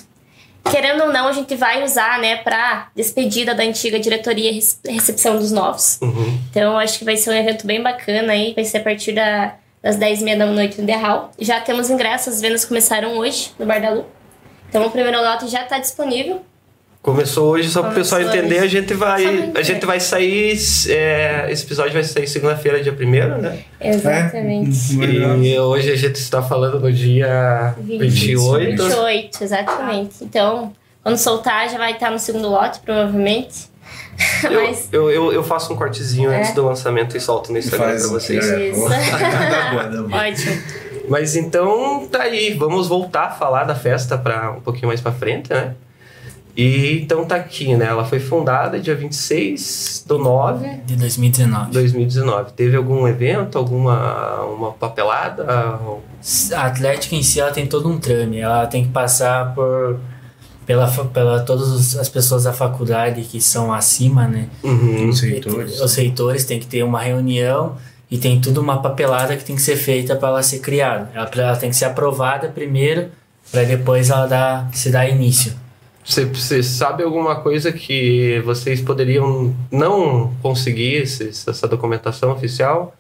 Querendo 0.71 1.03
ou 1.03 1.11
não, 1.11 1.27
a 1.27 1.33
gente 1.33 1.55
vai 1.55 1.83
usar, 1.83 2.19
né, 2.19 2.37
pra 2.37 2.87
despedida 2.95 3.53
da 3.53 3.63
antiga 3.63 3.99
diretoria 3.99 4.49
e 4.49 4.61
recepção 4.89 5.37
dos 5.37 5.51
novos. 5.51 5.99
Uhum. 6.01 6.39
Então, 6.49 6.77
acho 6.77 6.97
que 6.97 7.05
vai 7.05 7.17
ser 7.17 7.31
um 7.31 7.33
evento 7.33 7.67
bem 7.67 7.83
bacana 7.83 8.31
aí. 8.31 8.53
Vai 8.53 8.63
ser 8.63 8.77
a 8.77 8.83
partir 8.83 9.11
da 9.11 9.55
das 9.83 9.97
10h30 9.97 10.37
da 10.37 10.45
noite 10.45 10.79
no 10.79 10.87
The 10.87 10.95
Hall. 10.95 11.29
Já 11.37 11.59
temos 11.59 11.89
ingressos, 11.89 12.35
as 12.35 12.41
vendas 12.41 12.63
começaram 12.63 13.17
hoje 13.17 13.51
no 13.59 13.65
Bar 13.65 13.81
da 13.81 13.89
Lu. 13.89 14.05
Então 14.69 14.87
o 14.87 14.89
primeiro 14.89 15.21
lote 15.21 15.47
já 15.47 15.63
está 15.63 15.77
disponível. 15.77 16.41
Começou 17.01 17.51
hoje, 17.51 17.69
só 17.69 17.81
para 17.81 17.91
o 17.91 17.95
pessoal 17.95 18.21
entender, 18.21 18.59
a 18.59 18.65
gente 18.65 18.93
vai, 18.93 19.51
a 19.53 19.61
gente 19.61 19.85
vai 19.85 19.99
sair. 19.99 20.57
É, 20.87 21.47
esse 21.49 21.65
episódio 21.65 21.91
vai 21.91 22.01
sair 22.01 22.25
segunda-feira, 22.27 22.81
dia 22.81 22.93
1 22.93 23.41
né? 23.41 23.59
Exatamente. 23.81 25.03
É? 25.03 25.37
E 25.45 25.59
hoje 25.59 25.91
a 25.91 25.97
gente 25.97 26.15
está 26.15 26.41
falando 26.41 26.79
no 26.79 26.89
dia 26.89 27.75
28. 27.77 28.83
28, 28.83 29.43
exatamente. 29.43 30.23
Então, 30.23 30.71
quando 31.03 31.17
soltar, 31.17 31.69
já 31.69 31.77
vai 31.77 31.91
estar 31.91 32.09
no 32.09 32.17
segundo 32.17 32.47
lote, 32.49 32.79
provavelmente. 32.79 33.72
Mas... 34.43 34.89
Eu, 34.91 35.09
eu, 35.09 35.33
eu, 35.33 35.43
faço 35.43 35.73
um 35.73 35.75
cortezinho 35.75 36.31
é. 36.31 36.39
antes 36.39 36.53
do 36.53 36.65
lançamento 36.65 37.15
e 37.15 37.19
solto 37.19 37.51
no 37.51 37.57
Instagram 37.57 37.87
Faz, 37.87 38.01
pra 38.01 38.11
vocês. 38.11 38.49
É. 38.49 38.69
Isso. 38.69 38.83
Ótimo. 40.11 40.61
Mas 41.09 41.35
então, 41.35 42.07
tá 42.07 42.23
aí. 42.23 42.53
Vamos 42.53 42.87
voltar 42.87 43.25
a 43.25 43.31
falar 43.31 43.65
da 43.65 43.75
festa 43.75 44.17
para 44.17 44.51
um 44.51 44.61
pouquinho 44.61 44.87
mais 44.87 45.01
para 45.01 45.11
frente, 45.11 45.51
né? 45.51 45.75
E 46.55 47.01
então 47.01 47.25
tá 47.25 47.35
aqui, 47.35 47.75
né? 47.75 47.85
Ela 47.85 48.05
foi 48.05 48.19
fundada 48.19 48.79
dia 48.79 48.95
26 48.95 50.05
do 50.07 50.19
9 50.19 50.81
de 50.85 50.95
2019. 50.95 51.71
2019. 51.71 52.53
Teve 52.53 52.77
algum 52.77 53.07
evento, 53.07 53.57
alguma 53.57 54.41
uma 54.43 54.71
papelada? 54.71 55.45
A 56.55 56.65
Atlética 56.65 57.15
em 57.15 57.23
si 57.23 57.39
ela 57.39 57.51
tem 57.51 57.65
todo 57.65 57.89
um 57.89 57.99
trame. 57.99 58.39
Ela 58.39 58.67
tem 58.67 58.83
que 58.83 58.91
passar 58.91 59.55
por 59.55 59.99
pela, 60.65 60.87
pela 60.87 61.39
todas 61.41 61.97
as 61.97 62.09
pessoas 62.09 62.43
da 62.43 62.53
faculdade 62.53 63.21
que 63.23 63.39
são 63.41 63.73
acima, 63.73 64.27
né? 64.27 64.47
Uhum. 64.63 65.09
Os 65.09 65.19
reitores. 65.21 65.79
Os 65.81 65.95
reitores 65.95 66.45
têm 66.45 66.59
que 66.59 66.65
ter 66.67 66.83
uma 66.83 67.01
reunião 67.01 67.75
e 68.09 68.17
tem 68.17 68.39
tudo 68.39 68.61
uma 68.61 68.81
papelada 68.81 69.35
que 69.35 69.43
tem 69.43 69.55
que 69.55 69.61
ser 69.61 69.75
feita 69.75 70.15
para 70.15 70.29
ela 70.29 70.43
ser 70.43 70.59
criada. 70.59 71.09
Ela, 71.13 71.29
ela 71.35 71.55
tem 71.55 71.69
que 71.69 71.75
ser 71.75 71.85
aprovada 71.85 72.47
primeiro 72.49 73.07
para 73.51 73.63
depois 73.63 74.09
ela 74.09 74.25
dar, 74.25 74.69
se 74.73 74.89
dar 74.89 75.07
início. 75.09 75.53
Você, 76.05 76.25
você 76.25 76.61
sabe 76.61 77.01
alguma 77.03 77.35
coisa 77.37 77.71
que 77.71 78.41
vocês 78.45 78.81
poderiam 78.81 79.55
não 79.71 80.33
conseguir 80.41 80.95
esse- 81.03 81.29
essa 81.29 81.67
documentação 81.67 82.31
oficial? 82.31 82.93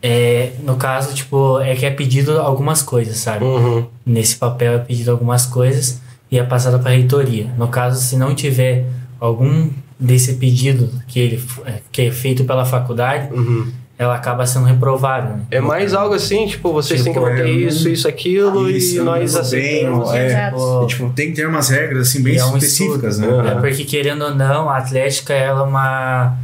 É, 0.00 0.52
no 0.62 0.76
caso, 0.76 1.14
tipo, 1.14 1.60
é 1.60 1.74
que 1.76 1.86
é 1.86 1.90
pedido 1.90 2.40
algumas 2.40 2.82
coisas, 2.82 3.16
sabe? 3.18 3.44
Uhum. 3.44 3.86
Nesse 4.04 4.36
papel 4.36 4.74
é 4.74 4.78
pedido 4.78 5.10
algumas 5.12 5.46
coisas 5.46 6.00
e 6.32 6.38
é 6.38 6.42
passado 6.42 6.80
para 6.80 6.90
a 6.90 6.94
reitoria. 6.94 7.46
No 7.58 7.68
caso, 7.68 8.00
se 8.02 8.16
não 8.16 8.34
tiver 8.34 8.86
algum 9.20 9.68
desse 10.00 10.34
pedido 10.34 10.88
que, 11.06 11.20
ele, 11.20 11.44
é, 11.66 11.74
que 11.92 12.02
é 12.02 12.10
feito 12.10 12.42
pela 12.44 12.64
faculdade, 12.64 13.32
Uhum. 13.32 13.70
ela 13.96 14.16
acaba 14.16 14.44
sendo 14.46 14.64
reprovada. 14.66 15.28
Né? 15.34 15.42
É 15.52 15.60
mais 15.60 15.94
algo 15.94 16.14
assim, 16.14 16.44
tipo, 16.48 16.72
vocês 16.72 17.04
têm 17.04 17.12
que 17.12 17.18
Tipo, 17.20 17.30
manter 17.30 17.46
é, 17.46 17.50
isso, 17.50 17.88
isso, 17.88 18.08
aquilo 18.08 18.68
Isso, 18.68 18.96
e 18.96 18.98
nós 19.00 19.32
bem, 19.32 19.40
aceitamos. 19.40 20.10
é. 20.12 20.26
Exato. 20.26 20.80
E, 20.82 20.86
tipo, 20.88 21.10
tem 21.10 21.28
que 21.28 21.36
ter 21.36 21.46
umas 21.46 21.68
regras 21.68 22.08
assim 22.08 22.22
bem 22.22 22.36
é 22.36 22.44
um 22.44 22.56
específicas, 22.56 23.18
estudo. 23.18 23.42
né? 23.42 23.52
Uhum. 23.52 23.58
É 23.58 23.60
porque, 23.60 23.84
querendo 23.84 24.22
ou 24.24 24.34
não, 24.34 24.68
a 24.68 24.78
Atlética 24.78 25.34
ela 25.34 25.60
é 25.60 25.62
uma. 25.62 26.36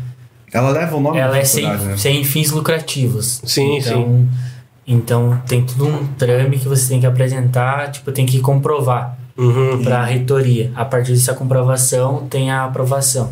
Ela 0.53 0.71
leva 0.71 0.97
o 0.97 1.01
nome 1.01 1.19
ela 1.19 1.33
da 1.33 1.39
é 1.39 1.45
sem, 1.45 1.65
faculdade, 1.65 1.91
né? 1.91 1.97
sem 1.97 2.23
fins 2.25 2.51
lucrativos. 2.53 3.41
Sim, 3.45 3.79
então, 3.79 4.29
Então 4.87 5.43
tem 5.49 5.65
tudo 5.65 5.87
um 5.87 6.07
trame 6.19 6.59
que 6.59 6.69
você 6.69 6.89
tem 6.89 7.01
que 7.01 7.07
apresentar, 7.07 7.91
tipo, 7.91 8.13
tem 8.13 8.25
que 8.25 8.39
comprovar 8.41 9.19
Uhum. 9.39 9.85
para 9.85 10.01
a 10.01 10.05
reitoria. 10.05 10.73
A 10.75 10.85
partir 10.85 11.13
dessa 11.13 11.33
comprovação, 11.33 12.27
tem 12.29 12.51
a 12.51 12.65
aprovação. 12.65 13.31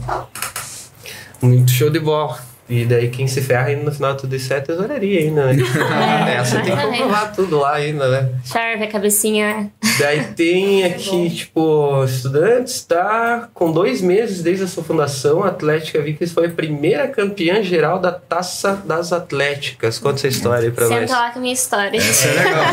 Muito 1.42 1.72
show 1.72 1.90
de 1.90 1.98
bola. 1.98 2.45
E 2.68 2.84
daí 2.84 3.08
quem 3.08 3.28
se 3.28 3.40
ferra 3.40 3.68
ainda 3.68 3.84
no 3.84 3.92
final 3.92 4.16
tudo 4.16 4.34
isso 4.34 4.52
é 4.52 4.56
a 4.56 4.60
tesouraria 4.60 5.20
ainda, 5.20 5.52
né? 5.52 5.62
é, 6.36 6.44
você 6.44 6.60
tem 6.60 6.76
que 6.76 6.82
comprovar 6.82 7.32
tudo 7.32 7.58
lá 7.60 7.74
ainda, 7.74 8.08
né? 8.08 8.30
Charve, 8.44 8.84
a 8.84 8.88
cabecinha. 8.88 9.70
Daí 9.98 10.24
tem 10.34 10.84
aqui, 10.84 11.30
tipo, 11.30 12.04
estudantes, 12.04 12.82
tá? 12.82 13.48
Com 13.54 13.70
dois 13.70 14.00
meses 14.00 14.42
desde 14.42 14.64
a 14.64 14.66
sua 14.66 14.82
fundação, 14.82 15.44
a 15.44 15.48
Atlética 15.48 16.00
Vickers 16.02 16.32
foi 16.32 16.46
a 16.46 16.50
primeira 16.50 17.06
campeã 17.06 17.62
geral 17.62 18.00
da 18.00 18.10
Taça 18.10 18.74
das 18.84 19.12
Atléticas. 19.12 19.98
Conta 20.00 20.16
essa 20.16 20.28
história 20.28 20.68
aí 20.68 20.72
pra 20.72 20.88
nós. 20.88 21.08
Senta 21.08 21.20
lá 21.20 21.30
com 21.30 21.38
a 21.38 21.42
minha 21.42 21.54
história. 21.54 21.96
Isso 21.96 22.26
é 22.26 22.32
legal. 22.32 22.64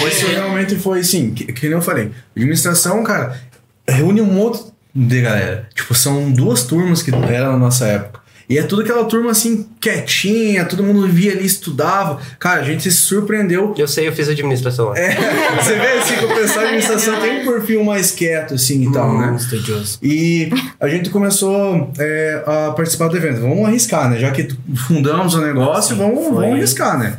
Não, 0.00 0.08
isso 0.08 0.26
realmente 0.26 0.76
foi 0.76 1.00
assim, 1.00 1.32
que, 1.32 1.50
que 1.50 1.66
nem 1.66 1.76
eu 1.76 1.82
falei. 1.82 2.10
Administração, 2.36 3.02
cara, 3.02 3.40
reúne 3.88 4.20
um 4.20 4.26
monte 4.26 4.64
de 4.94 5.22
galera. 5.22 5.68
Tipo, 5.74 5.94
são 5.94 6.30
duas 6.30 6.64
turmas 6.64 7.02
que 7.02 7.10
eram 7.10 7.52
na 7.52 7.58
nossa 7.58 7.86
época. 7.86 8.23
E 8.48 8.58
é 8.58 8.62
tudo 8.62 8.82
aquela 8.82 9.04
turma 9.04 9.30
assim, 9.30 9.66
quietinha, 9.80 10.64
todo 10.64 10.82
mundo 10.82 11.06
via 11.08 11.32
ali, 11.32 11.46
estudava. 11.46 12.20
Cara, 12.38 12.60
a 12.60 12.64
gente 12.64 12.82
se 12.82 12.92
surpreendeu. 12.92 13.74
Eu 13.76 13.88
sei, 13.88 14.06
eu 14.06 14.12
fiz 14.12 14.28
administração 14.28 14.90
lá. 14.90 14.98
É, 14.98 15.14
você 15.56 15.74
vê 15.74 15.86
assim 15.92 16.16
que 16.16 16.24
o 16.24 16.34
pessoal 16.34 16.60
da 16.60 16.68
administração 16.68 17.20
tem 17.20 17.40
um 17.40 17.46
perfil 17.46 17.82
mais 17.84 18.10
quieto, 18.10 18.54
assim 18.54 18.88
e 18.88 18.92
tal, 18.92 19.18
né? 19.18 19.34
Estudioso. 19.34 19.98
E 20.02 20.50
a 20.78 20.88
gente 20.88 21.08
começou 21.10 21.90
é, 21.98 22.42
a 22.46 22.72
participar 22.72 23.08
do 23.08 23.16
evento. 23.16 23.40
Vamos 23.40 23.66
arriscar, 23.66 24.10
né? 24.10 24.18
Já 24.18 24.30
que 24.30 24.48
fundamos 24.86 25.34
o 25.34 25.40
negócio, 25.40 25.96
vamos, 25.96 26.24
foi. 26.24 26.34
vamos 26.34 26.58
arriscar, 26.58 26.98
né? 26.98 27.16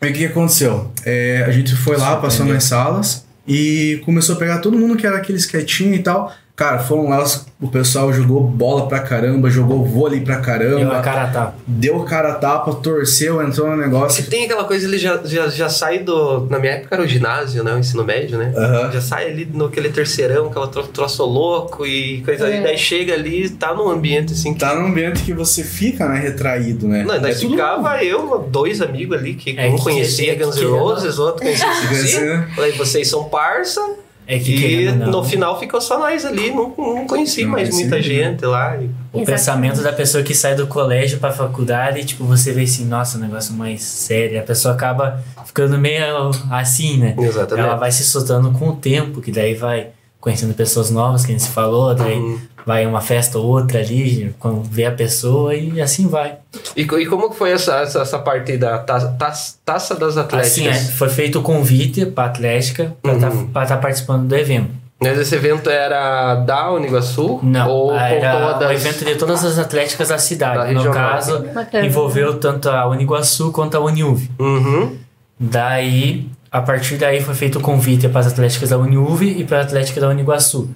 Aí 0.00 0.10
o 0.10 0.14
que 0.14 0.26
aconteceu? 0.26 0.90
É, 1.04 1.44
a 1.46 1.50
gente 1.52 1.76
foi 1.76 1.96
lá, 1.96 2.16
passou 2.16 2.44
nas 2.46 2.64
salas 2.64 3.24
e 3.46 4.00
começou 4.04 4.34
a 4.34 4.38
pegar 4.38 4.58
todo 4.58 4.78
mundo 4.78 4.96
que 4.96 5.06
era 5.06 5.16
aqueles 5.18 5.46
quietinhos 5.46 5.98
e 5.98 6.02
tal. 6.02 6.32
Cara, 6.54 6.78
foram 6.80 7.08
lá, 7.08 7.24
o 7.62 7.68
pessoal 7.68 8.12
jogou 8.12 8.42
bola 8.44 8.86
pra 8.86 9.00
caramba, 9.00 9.48
jogou 9.48 9.82
vôlei 9.86 10.20
pra 10.20 10.34
Deu 10.36 10.42
a 10.42 10.44
caramba, 10.44 11.00
cara 11.00 11.22
a 11.22 11.26
tapa. 11.28 11.54
deu 11.66 12.00
cara 12.04 12.28
a 12.32 12.34
tapa, 12.34 12.74
torceu, 12.74 13.42
entrou 13.42 13.68
no 13.68 13.74
Se 13.76 13.80
negócio. 13.80 14.26
tem 14.26 14.44
aquela 14.44 14.64
coisa, 14.64 14.86
ele 14.86 14.98
já, 14.98 15.18
já, 15.24 15.48
já 15.48 15.68
sai 15.70 16.00
do. 16.00 16.46
Na 16.50 16.58
minha 16.58 16.74
época 16.74 16.94
era 16.94 17.02
o 17.02 17.06
ginásio, 17.06 17.64
né? 17.64 17.72
O 17.74 17.78
ensino 17.78 18.04
médio, 18.04 18.36
né? 18.36 18.52
Aham. 18.54 18.92
Já 18.92 19.00
sai 19.00 19.30
ali 19.30 19.48
no 19.50 19.64
aquele 19.64 19.88
terceirão, 19.88 20.48
aquela 20.48 20.68
tro, 20.68 20.82
troço 20.88 21.24
louco 21.24 21.86
e 21.86 22.20
coisa 22.20 22.44
ali. 22.44 22.56
É. 22.56 22.60
Daí 22.60 22.78
chega 22.78 23.14
ali 23.14 23.48
tá 23.48 23.72
num 23.74 23.88
ambiente 23.88 24.34
assim. 24.34 24.52
que- 24.52 24.60
Tá 24.60 24.74
num 24.74 24.86
ambiente 24.88 25.22
que 25.24 25.32
você 25.32 25.64
fica, 25.64 26.06
né, 26.06 26.20
retraído, 26.20 26.86
né? 26.86 27.02
Não, 27.02 27.18
nós 27.18 27.38
É 27.38 27.40
tudo 27.40 27.52
ficava 27.52 28.04
eu, 28.04 28.46
dois 28.50 28.82
amigos 28.82 29.16
ali, 29.16 29.34
que 29.34 29.58
É 29.58 29.68
um 29.68 29.76
que- 29.76 29.82
conhecia 29.82 30.36
que 30.36 30.44
Guns 30.44 30.56
N' 30.58 30.66
Roses, 30.66 31.18
outro 31.18 31.42
conhecia 31.42 31.66
Conhecia. 31.88 32.06
CC. 32.20 32.54
Falei, 32.54 32.72
vocês 32.72 33.08
são 33.08 33.24
parça. 33.24 33.80
É 34.26 34.38
que 34.38 34.52
E 34.54 34.92
não, 34.92 35.10
no 35.10 35.24
final 35.24 35.58
ficou 35.58 35.80
só 35.80 35.98
nós 35.98 36.24
ali, 36.24 36.50
não, 36.50 36.72
não 36.76 37.06
conheci 37.06 37.42
Não 37.42 37.50
mais 37.50 37.68
conhecia 37.70 37.88
muita 37.90 37.96
ninguém. 38.08 38.24
gente 38.30 38.44
lá. 38.46 38.76
E- 38.76 38.84
O 39.12 39.18
Exatamente. 39.20 39.26
pensamento 39.26 39.82
da 39.82 39.92
pessoa 39.92 40.22
que 40.24 40.34
sai 40.34 40.54
do 40.54 40.66
colégio 40.66 41.18
pra 41.18 41.30
faculdade, 41.32 42.02
tipo, 42.04 42.24
você 42.24 42.50
vê 42.52 42.62
assim, 42.62 42.86
nossa, 42.86 43.18
um 43.18 43.20
negócio 43.20 43.52
mais 43.52 43.82
sério. 43.82 44.38
A 44.40 44.42
pessoa 44.42 44.72
acaba 44.74 45.22
ficando 45.44 45.76
meio 45.76 46.30
assim, 46.50 46.96
né? 46.98 47.14
Exatamente. 47.18 47.66
Ela 47.66 47.76
vai 47.76 47.92
se 47.92 48.04
soltando 48.04 48.50
com 48.52 48.68
o 48.70 48.76
tempo, 48.76 49.20
que 49.20 49.30
daí 49.30 49.54
vai 49.54 49.88
conhecendo 50.22 50.54
pessoas 50.54 50.88
novas, 50.90 51.26
que 51.26 51.32
a 51.32 51.34
gente 51.34 51.42
se 51.44 51.50
falou, 51.50 51.94
daí 51.94 52.16
Uhum. 52.16 52.38
vai 52.64 52.86
uma 52.86 53.00
festa 53.02 53.38
ou 53.38 53.44
outra 53.46 53.80
ali, 53.80 54.32
quando 54.38 54.62
vê 54.62 54.86
a 54.86 54.92
pessoa 54.92 55.52
e 55.54 55.82
assim 55.82 56.06
vai. 56.06 56.36
E, 56.76 56.82
e 56.82 57.06
como 57.06 57.30
foi 57.32 57.50
essa, 57.50 57.74
essa, 57.80 58.00
essa 58.02 58.18
parte 58.20 58.56
da 58.56 58.78
ta, 58.78 59.00
ta- 59.00 59.34
taça 59.64 59.94
das 59.96 60.16
Atléticas? 60.16 60.52
Assim, 60.52 60.68
é, 60.68 60.74
foi 60.92 61.08
feito 61.10 61.40
o 61.40 61.42
convite 61.42 62.06
pra 62.06 62.26
Atlética 62.26 62.94
pra 63.02 63.12
Uhum. 63.12 63.48
estar 63.62 63.76
participando 63.78 64.28
do 64.28 64.36
evento. 64.36 64.70
Mas 65.00 65.18
esse 65.18 65.34
evento 65.34 65.68
era 65.68 66.36
da 66.36 66.70
Uniguaçu? 66.70 67.40
Não, 67.42 67.68
Ou 67.68 67.92
era 67.92 68.52
todas? 68.52 68.68
um 68.68 68.72
evento 68.72 69.04
de 69.04 69.16
todas 69.16 69.44
as 69.44 69.58
atléticas 69.58 70.08
da 70.10 70.14
Da 70.14 70.20
cidade. 70.20 70.72
no 70.72 70.78
regional. 70.80 70.92
caso, 70.94 71.40
Bacana. 71.52 71.84
envolveu 71.84 72.38
tanto 72.38 72.70
a 72.70 72.86
Uniguaçu 72.86 73.50
quanto 73.50 73.76
a 73.76 73.80
Uniuv. 73.80 74.30
Uhum. 74.38 74.96
Daí, 75.40 76.28
a 76.52 76.60
partir 76.60 76.98
daí 76.98 77.22
foi 77.22 77.34
feito 77.34 77.58
o 77.58 77.62
convite 77.62 78.06
para 78.08 78.20
as 78.20 78.26
atléticas 78.26 78.68
da 78.68 78.76
Uniuv 78.76 79.22
e 79.22 79.42
para 79.42 79.60
a 79.60 79.62
atlética 79.62 79.98
da 79.98 80.08
Uniguaçu. 80.08 80.68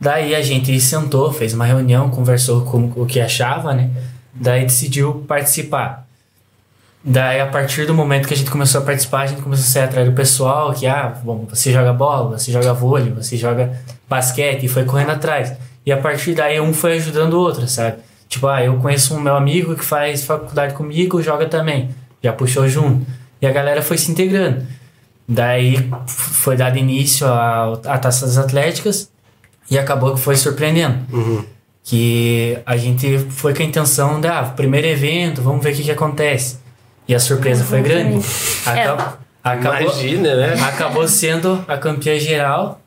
Daí 0.00 0.34
a 0.34 0.40
gente 0.40 0.80
sentou, 0.80 1.30
fez 1.30 1.52
uma 1.52 1.66
reunião, 1.66 2.08
conversou 2.08 2.62
com 2.62 2.90
o 2.96 3.04
que 3.04 3.20
achava, 3.20 3.74
né? 3.74 3.90
Daí 4.32 4.62
decidiu 4.62 5.24
participar. 5.28 6.06
Daí, 7.04 7.40
a 7.40 7.46
partir 7.46 7.84
do 7.84 7.92
momento 7.92 8.26
que 8.26 8.32
a 8.32 8.36
gente 8.36 8.50
começou 8.50 8.80
a 8.80 8.84
participar, 8.84 9.22
a 9.22 9.26
gente 9.26 9.42
começou 9.42 9.64
a 9.64 9.66
sair 9.66 9.82
atrás 9.84 10.08
do 10.08 10.14
pessoal, 10.14 10.72
que, 10.72 10.86
ah, 10.86 11.14
bom, 11.22 11.46
você 11.48 11.72
joga 11.72 11.92
bola, 11.92 12.38
você 12.38 12.50
joga 12.50 12.72
vôlei, 12.72 13.12
você 13.12 13.36
joga 13.36 13.78
basquete, 14.08 14.64
e 14.64 14.68
foi 14.68 14.84
correndo 14.84 15.10
atrás. 15.10 15.52
E 15.84 15.92
a 15.92 15.96
partir 15.98 16.34
daí, 16.34 16.58
um 16.60 16.72
foi 16.72 16.94
ajudando 16.94 17.34
o 17.34 17.40
outro, 17.40 17.68
sabe? 17.68 17.98
Tipo, 18.28 18.46
ah, 18.46 18.64
eu 18.64 18.76
conheço 18.78 19.14
um 19.14 19.20
meu 19.20 19.36
amigo 19.36 19.74
que 19.74 19.84
faz 19.84 20.24
faculdade 20.24 20.74
comigo, 20.74 21.20
joga 21.20 21.46
também. 21.46 21.90
Já 22.22 22.32
puxou 22.32 22.66
junto. 22.66 23.04
E 23.42 23.46
a 23.46 23.50
galera 23.52 23.82
foi 23.82 23.98
se 23.98 24.10
integrando. 24.10 24.64
Daí 25.32 25.88
foi 26.06 26.56
dado 26.56 26.76
início 26.76 27.26
à, 27.26 27.72
à 27.86 27.98
Taça 27.98 28.26
das 28.26 28.36
Atléticas 28.36 29.10
e 29.70 29.78
acabou 29.78 30.14
que 30.14 30.20
foi 30.20 30.36
surpreendendo. 30.36 30.98
Uhum. 31.12 31.44
Que 31.84 32.58
a 32.66 32.76
gente 32.76 33.18
foi 33.30 33.54
com 33.54 33.62
a 33.62 33.66
intenção 33.66 34.20
de, 34.20 34.28
ah, 34.28 34.42
primeiro 34.54 34.86
evento, 34.86 35.40
vamos 35.42 35.64
ver 35.64 35.72
o 35.72 35.76
que, 35.76 35.82
que 35.84 35.90
acontece. 35.90 36.58
E 37.08 37.14
a 37.14 37.18
surpresa 37.18 37.64
foi 37.64 37.80
grande. 37.82 38.24
Acab- 38.66 39.18
acabou, 39.42 39.80
Imagina, 39.80 40.34
né? 40.36 40.54
acabou 40.62 41.08
sendo 41.08 41.64
a 41.66 41.76
campeã 41.76 42.18
geral 42.18 42.80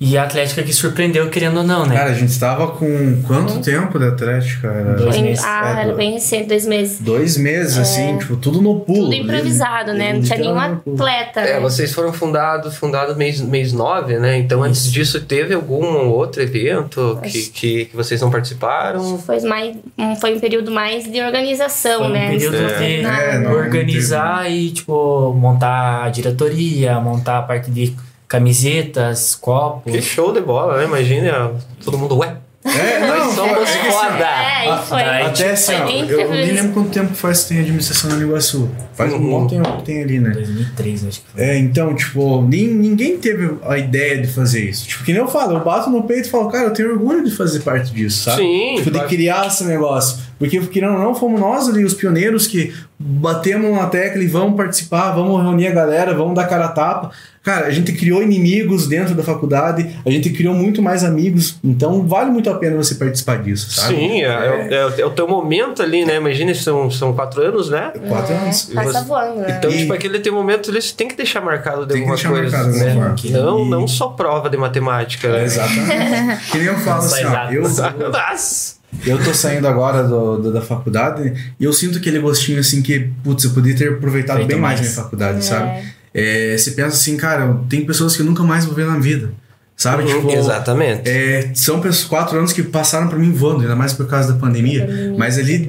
e 0.00 0.18
a 0.18 0.24
Atlética 0.24 0.62
que 0.62 0.72
surpreendeu, 0.72 1.30
querendo 1.30 1.58
ou 1.58 1.62
não, 1.62 1.86
né? 1.86 1.94
Cara, 1.94 2.10
a 2.10 2.14
gente 2.14 2.38
tava 2.38 2.66
com 2.72 3.22
quanto 3.22 3.60
tempo 3.60 3.96
de 3.98 4.06
Atlética? 4.06 4.66
Era 4.68 4.94
Dois 4.94 5.18
meses. 5.20 5.44
ah, 5.44 5.74
É, 5.78 5.82
era 5.82 5.94
bem 5.94 6.12
recente, 6.14 6.48
dois 6.48 6.66
meses. 6.66 7.00
dois 7.00 7.36
meses, 7.38 7.78
assim, 7.78 8.18
tipo, 8.18 8.36
tudo 8.36 8.60
no 8.60 8.80
pulo. 8.80 9.04
Tudo 9.04 9.14
improvisado, 9.14 9.94
né? 9.94 10.12
Não 10.12 10.20
tinha 10.20 10.36
nenhum 10.38 10.58
atleta. 10.58 11.40
É, 11.40 11.54
né? 11.54 11.60
vocês 11.60 11.92
foram 11.94 12.12
fundados 12.12 12.76
fundados 12.76 13.16
mês, 13.16 13.40
mês 13.40 13.72
9, 13.72 14.18
né? 14.18 14.36
Então 14.36 14.62
antes 14.64 14.90
disso 14.92 15.20
teve 15.22 15.54
algum 15.54 15.84
outro 16.08 16.42
evento 16.42 17.18
que, 17.22 17.42
que, 17.50 17.84
que 17.86 17.96
vocês 17.96 18.20
não 18.20 18.30
participaram? 18.30 19.16
Foi, 19.18 19.40
mais, 19.42 19.76
um- 19.96 20.16
foi 20.16 20.34
um 20.34 20.40
período 20.40 20.70
mais 20.72 21.10
de 21.10 21.22
organização, 21.22 22.00
Foi 22.00 22.08
um 22.08 22.12
né? 22.12 22.30
período 22.30 22.56
É. 22.56 22.78
de 22.78 22.94
É, 23.06 23.38
não, 23.38 23.52
organizar 23.52 24.50
e, 24.50 24.70
tipo, 24.72 25.32
montar 25.34 26.04
a 26.04 26.08
diretoria, 26.10 26.98
montar 27.00 27.38
a 27.38 27.42
parte 27.42 27.70
de 27.70 27.94
camisetas, 28.38 29.34
copos. 29.34 29.92
Que 29.92 30.00
show 30.02 30.32
de 30.32 30.40
bola, 30.40 30.78
né? 30.78 30.84
Imagina 30.84 31.52
todo 31.84 31.98
mundo, 31.98 32.16
ué, 32.18 32.36
É, 32.64 32.98
nós 33.06 33.18
não, 33.18 33.32
somos 33.34 33.68
é 33.70 33.90
foda! 33.90 34.26
É, 34.26 34.74
e 34.74 34.78
foi. 34.86 35.02
Até 35.02 35.50
assim, 35.50 35.72
Foi 35.72 35.82
ó, 35.82 35.86
bem 35.86 36.08
eu 36.08 36.30
nem 36.30 36.52
lembro 36.52 36.72
quanto 36.72 36.88
tempo 36.90 37.14
faz 37.14 37.42
que 37.42 37.48
tem 37.50 37.60
administração 37.60 38.10
no 38.10 38.22
Iguaçu. 38.22 38.70
Faz 38.94 39.12
um 39.12 39.16
Uhum. 39.16 39.30
bom 39.30 39.46
tempo 39.46 39.76
que 39.78 39.82
tem 39.84 40.02
ali, 40.02 40.18
né? 40.18 40.30
2003, 40.30 41.06
acho 41.06 41.20
que 41.20 41.26
foi. 41.32 41.42
É, 41.42 41.58
então, 41.58 41.94
tipo, 41.94 42.40
nem, 42.42 42.68
ninguém 42.68 43.18
teve 43.18 43.56
a 43.66 43.76
ideia 43.76 44.20
de 44.22 44.28
fazer 44.28 44.64
isso. 44.68 44.86
Tipo, 44.88 45.04
que 45.04 45.12
nem 45.12 45.20
eu 45.20 45.28
falo, 45.28 45.58
eu 45.58 45.64
bato 45.64 45.90
no 45.90 46.04
peito 46.04 46.26
e 46.28 46.30
falo, 46.30 46.48
cara, 46.48 46.64
eu 46.64 46.72
tenho 46.72 46.90
orgulho 46.92 47.22
de 47.24 47.30
fazer 47.36 47.60
parte 47.60 47.92
disso, 47.92 48.24
sabe? 48.24 48.38
Sim, 48.42 48.74
Tipo, 48.78 48.90
de 48.92 49.00
criar 49.06 49.46
esse 49.46 49.64
negócio. 49.64 50.18
Porque, 50.38 50.60
querendo 50.66 50.94
ou 50.94 50.98
não, 50.98 51.14
fomos 51.14 51.40
nós 51.40 51.68
ali 51.68 51.84
os 51.84 51.94
pioneiros 51.94 52.46
que 52.46 52.72
batemos 52.98 53.70
na 53.72 53.86
tecla 53.86 54.22
e 54.22 54.26
vamos 54.26 54.56
participar, 54.56 55.12
vamos 55.12 55.40
reunir 55.42 55.66
a 55.66 55.72
galera, 55.72 56.14
vamos 56.14 56.34
dar 56.34 56.46
cara 56.46 56.66
a 56.66 56.68
tapa. 56.68 57.10
Cara, 57.42 57.66
a 57.66 57.70
gente 57.70 57.92
criou 57.92 58.22
inimigos 58.22 58.86
dentro 58.88 59.14
da 59.14 59.22
faculdade, 59.22 59.94
a 60.06 60.10
gente 60.10 60.30
criou 60.30 60.54
muito 60.54 60.80
mais 60.80 61.04
amigos, 61.04 61.58
então 61.62 62.06
vale 62.06 62.30
muito 62.30 62.48
a 62.48 62.54
pena 62.54 62.74
você 62.74 62.94
participar 62.94 63.42
disso, 63.42 63.70
sabe? 63.70 63.96
Sim, 63.96 64.22
é, 64.22 64.26
é, 64.28 64.68
é, 64.96 65.00
é 65.02 65.04
o 65.06 65.10
teu 65.10 65.28
momento 65.28 65.82
ali, 65.82 66.06
né? 66.06 66.16
Imagina, 66.16 66.54
são, 66.54 66.90
são 66.90 67.12
quatro 67.12 67.42
anos, 67.42 67.68
né? 67.68 67.92
Quatro 68.08 68.32
É, 68.32 68.36
anos. 68.38 68.62
Passa 68.74 68.92
Você- 69.00 69.04
voando, 69.04 69.40
né? 69.40 69.56
Então, 69.58 69.70
E- 69.70 69.76
tipo, 69.76 69.92
aquele 69.92 70.20
teu 70.20 70.32
momento 70.32 70.70
ali, 70.70 70.80
você 70.80 70.94
tem 70.94 71.06
que 71.06 71.16
deixar 71.16 71.42
marcado 71.42 71.82
de 71.84 71.92
Tem 71.92 72.04
que 72.06 72.10
alguma 72.10 72.14
deixar 72.16 72.30
coisa, 72.30 72.56
marcado 72.56 72.78
né? 72.78 73.38
Não, 73.38 73.66
E- 73.66 73.68
não 73.68 73.86
só 73.86 74.08
prova 74.08 74.48
de 74.48 74.56
matemática, 74.56 75.28
né? 75.30 75.44
Exatamente. 75.44 76.46
que 76.50 76.56
nem 76.58 76.66
eu 76.68 76.78
falo 76.78 76.98
assim, 77.00 77.24
ó, 77.26 77.50
eu, 77.52 77.62
Nossa! 78.10 78.76
Eu 79.06 79.22
tô 79.22 79.32
saindo 79.34 79.66
agora 79.68 80.02
do, 80.04 80.36
do- 80.38 80.52
da 80.52 80.60
faculdade 80.60 81.32
e 81.58 81.64
eu 81.64 81.72
sinto 81.72 81.98
aquele 81.98 82.18
gostinho 82.18 82.58
assim 82.60 82.82
que, 82.82 83.10
putz, 83.22 83.44
eu 83.44 83.50
podia 83.50 83.74
ter 83.76 83.88
aproveitado 83.92 84.36
Feito 84.38 84.48
bem 84.48 84.58
mais, 84.58 84.80
mais. 84.80 84.92
minha 84.92 85.02
faculdade, 85.02 85.44
sabe? 85.44 85.84
É, 86.12 86.56
você 86.56 86.70
pensa 86.72 86.88
assim, 86.88 87.16
cara, 87.16 87.56
tem 87.68 87.84
pessoas 87.84 88.14
que 88.14 88.22
eu 88.22 88.26
nunca 88.26 88.42
mais 88.44 88.64
vou 88.64 88.74
ver 88.74 88.86
na 88.86 88.98
vida, 88.98 89.30
sabe? 89.76 90.04
Tipo, 90.04 90.30
Exatamente. 90.30 91.08
É, 91.10 91.50
são 91.54 91.80
pessoas, 91.80 92.04
quatro 92.04 92.38
anos 92.38 92.52
que 92.52 92.62
passaram 92.62 93.08
pra 93.08 93.18
mim 93.18 93.32
voando, 93.32 93.62
ainda 93.62 93.74
mais 93.74 93.92
por 93.92 94.06
causa 94.06 94.32
da 94.32 94.38
pandemia. 94.38 94.86
Pandemia, 94.86 95.14
mas 95.18 95.36
ali 95.38 95.68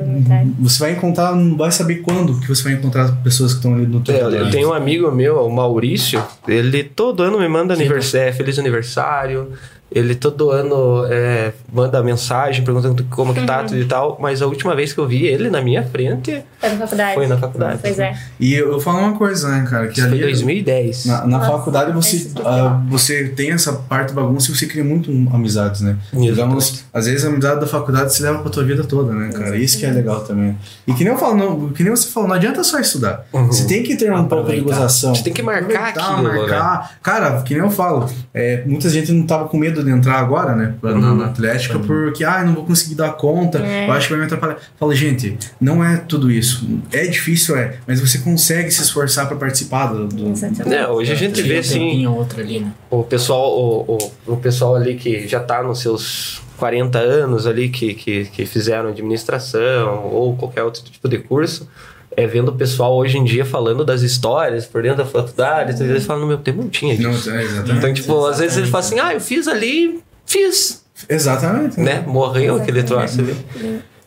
você 0.59 0.79
vai 0.79 0.91
encontrar, 0.91 1.35
não 1.35 1.57
vai 1.57 1.71
saber 1.71 1.95
quando 1.95 2.39
que 2.39 2.47
você 2.47 2.61
vai 2.63 2.73
encontrar 2.73 3.11
pessoas 3.23 3.53
que 3.53 3.57
estão 3.57 3.73
ali 3.73 3.87
no 3.87 4.01
teu 4.01 4.13
É, 4.15 4.21
eu 4.41 4.51
tenho 4.51 4.69
um 4.69 4.73
amigo 4.73 5.11
meu, 5.11 5.37
o 5.43 5.51
Maurício, 5.51 6.23
ele 6.47 6.83
todo 6.83 7.23
ano 7.23 7.39
me 7.39 7.47
manda 7.47 7.73
aniversário, 7.73 8.31
feliz 8.33 8.59
aniversário. 8.59 9.49
Ele 9.95 10.13
todo 10.13 10.51
ano 10.51 11.05
é, 11.09 11.53
manda 11.71 12.03
mensagem 12.03 12.65
perguntando 12.65 13.01
como 13.09 13.33
que 13.33 13.45
tá 13.45 13.63
tudo 13.63 13.79
e 13.79 13.85
tal. 13.85 14.17
Mas 14.19 14.41
a 14.41 14.45
última 14.45 14.75
vez 14.75 14.91
que 14.91 14.99
eu 14.99 15.07
vi 15.07 15.25
ele 15.25 15.49
na 15.49 15.61
minha 15.61 15.83
frente 15.83 16.43
Foi 16.59 16.69
na 16.69 16.77
faculdade. 16.77 17.13
foi 17.15 17.27
na 17.27 17.37
faculdade. 17.37 17.79
Pois 17.81 17.97
é. 17.97 18.13
E 18.37 18.53
eu, 18.53 18.73
eu 18.73 18.79
falo 18.81 18.99
uma 18.99 19.17
coisa, 19.17 19.47
né, 19.47 19.65
cara, 19.69 19.87
que 19.87 19.99
Isso 19.99 20.09
foi 20.09 20.17
ali 20.17 20.25
2010. 20.25 21.05
na, 21.05 21.21
na 21.21 21.37
Nossa, 21.37 21.51
faculdade 21.51 21.93
você, 21.93 22.29
ah, 22.43 22.81
você 22.89 23.29
tem 23.29 23.51
essa 23.51 23.71
parte 23.71 24.11
bagunça 24.13 24.51
e 24.51 24.55
você 24.57 24.65
cria 24.65 24.83
muito 24.83 25.09
amizades, 25.33 25.79
né? 25.79 25.97
Exatamente. 26.07 26.29
Digamos, 26.29 26.85
às 26.93 27.05
vezes 27.05 27.23
a 27.23 27.29
amizade 27.29 27.61
da 27.61 27.67
faculdade 27.67 28.13
se 28.13 28.21
leva 28.21 28.39
pra 28.39 28.51
tua 28.51 28.65
vida 28.65 28.83
toda, 28.83 29.13
né, 29.13 29.31
cara? 29.31 29.55
Isso 29.55 29.77
que 29.79 29.85
é 29.85 29.91
legal 29.91 30.25
também. 30.25 30.57
E 30.85 30.93
que 30.93 31.05
nem 31.05 31.13
eu 31.13 31.19
falo, 31.19 31.35
não, 31.35 31.69
que 31.69 31.83
nem 31.83 31.95
você 31.95 32.09
falou, 32.09 32.27
não 32.27 32.35
adianta 32.35 32.61
só 32.65 32.79
estudar. 32.79 33.25
Uhum. 33.31 33.47
Você 33.47 33.65
tem 33.65 33.81
que 33.81 33.95
ter 33.95 34.11
um 34.11 34.25
pouco 34.25 34.51
de 34.51 34.59
gozação. 34.59 35.15
Você 35.15 35.23
tem 35.23 35.31
que 35.31 35.41
marcar 35.41 35.89
aquilo, 35.89 36.23
né? 36.23 36.39
marcar. 36.39 36.97
Cara, 37.01 37.41
que 37.43 37.53
nem 37.53 37.63
eu 37.63 37.71
falo, 37.71 38.09
é, 38.33 38.61
muita 38.65 38.89
gente 38.89 39.11
não 39.13 39.25
tava 39.25 39.47
com 39.47 39.57
medo 39.57 39.84
de 39.85 39.91
entrar 39.91 40.19
agora, 40.19 40.55
né? 40.55 40.73
pra- 40.81 40.93
Na, 40.95 41.11
Uhum. 41.11 41.17
na 41.17 41.25
Atlética, 41.27 41.77
porque, 41.79 42.23
ah, 42.23 42.39
eu 42.41 42.47
não 42.47 42.53
vou 42.55 42.65
conseguir 42.65 42.95
dar 42.95 43.11
conta, 43.13 43.59
É. 43.59 43.87
eu 43.87 43.91
acho 43.93 44.07
que 44.07 44.13
vai 44.13 44.19
me 44.19 44.25
atrapalhar. 44.25 44.57
Fala, 44.79 44.93
gente, 44.95 45.37
não 45.61 45.83
é 45.83 45.97
tudo 45.97 46.29
isso. 46.31 46.67
É 46.91 47.05
difícil, 47.07 47.55
é, 47.55 47.75
mas 47.87 47.99
você 48.01 48.17
consegue 48.19 48.69
se 48.71 48.81
esforçar 48.81 49.27
pra 49.27 49.37
participar 49.37 49.87
do. 49.93 50.07
do-. 50.07 50.33
É, 50.73 50.87
hoje 50.87 51.11
a 51.11 51.15
gente 51.15 51.41
vê 51.41 51.57
assim. 51.59 52.05
ali, 52.37 52.59
né? 52.59 52.71
o 52.89 53.03
pessoal 53.03 53.51
o, 53.57 53.97
o, 54.27 54.33
o 54.33 54.37
pessoal 54.37 54.75
ali 54.75 54.95
que 54.95 55.27
já 55.27 55.39
tá 55.39 55.61
nos 55.63 55.79
seus 55.81 56.41
40 56.57 56.97
anos 56.99 57.45
ali 57.45 57.69
que, 57.69 57.93
que, 57.93 58.25
que 58.25 58.45
fizeram 58.45 58.89
administração 58.89 60.05
ou 60.11 60.35
qualquer 60.35 60.63
outro 60.63 60.81
tipo 60.83 61.07
de 61.09 61.17
curso 61.19 61.67
é 62.17 62.25
vendo 62.27 62.49
o 62.49 62.55
pessoal 62.55 62.95
hoje 62.95 63.17
em 63.17 63.23
dia 63.23 63.45
falando 63.45 63.83
das 63.85 64.01
histórias 64.01 64.65
por 64.65 64.81
dentro 64.83 64.97
da 64.99 65.05
faculdade 65.05 65.71
às 65.71 65.79
vezes 65.79 66.05
falam 66.05 66.21
no 66.21 66.27
meu 66.27 66.37
tempo 66.37 66.61
não 66.61 66.69
tinha 66.69 66.97
Não, 66.99 67.11
disso 67.11 67.29
é, 67.31 67.43
exatamente. 67.43 67.77
então 67.77 67.93
tipo 67.93 68.25
às 68.25 68.39
vezes 68.39 68.57
ele 68.57 68.67
fala 68.67 68.83
assim 68.83 68.99
ah 68.99 69.13
eu 69.13 69.19
fiz 69.21 69.47
ali 69.47 70.01
fiz 70.25 70.83
Exatamente. 71.09 71.79
né 71.79 72.03
morreu 72.07 72.55
aquele 72.55 72.81
troço 72.83 73.19
ali 73.21 73.35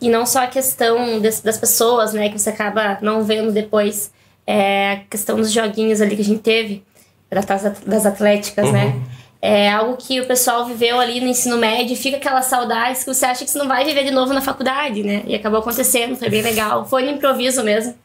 E 0.01 0.09
não 0.09 0.25
só 0.25 0.43
a 0.43 0.47
questão 0.47 1.19
des- 1.19 1.41
das 1.41 1.57
pessoas, 1.57 2.13
né, 2.13 2.29
que 2.29 2.39
você 2.39 2.49
acaba 2.49 2.97
não 3.01 3.21
vendo 3.23 3.51
depois. 3.51 4.11
É 4.47 4.93
a 4.93 4.97
questão 5.09 5.35
dos 5.35 5.51
joguinhos 5.51 5.99
ali 6.01 6.15
que 6.15 6.21
a 6.21 6.25
gente 6.25 6.39
teve, 6.41 6.83
da 7.29 7.43
taça 7.43 7.75
das 7.85 8.05
atléticas, 8.05 8.71
né? 8.71 8.95
É 9.41 9.71
algo 9.71 9.95
que 9.95 10.19
o 10.19 10.27
pessoal 10.27 10.65
viveu 10.65 10.99
ali 10.99 11.21
no 11.21 11.27
ensino 11.27 11.57
médio 11.57 11.93
e 11.93 11.95
fica 11.95 12.17
aquelas 12.17 12.45
saudades 12.45 13.05
que 13.05 13.13
você 13.13 13.25
acha 13.25 13.45
que 13.45 13.49
você 13.49 13.57
não 13.57 13.69
vai 13.69 13.85
viver 13.85 14.03
de 14.03 14.11
novo 14.11 14.33
na 14.33 14.41
faculdade, 14.41 15.01
né? 15.01 15.23
E 15.25 15.33
acabou 15.33 15.59
acontecendo, 15.59 16.17
foi 16.17 16.29
bem 16.29 16.41
legal. 16.41 16.85
Foi 16.85 17.03
no 17.03 17.11
improviso 17.11 17.63
mesmo. 17.63 17.95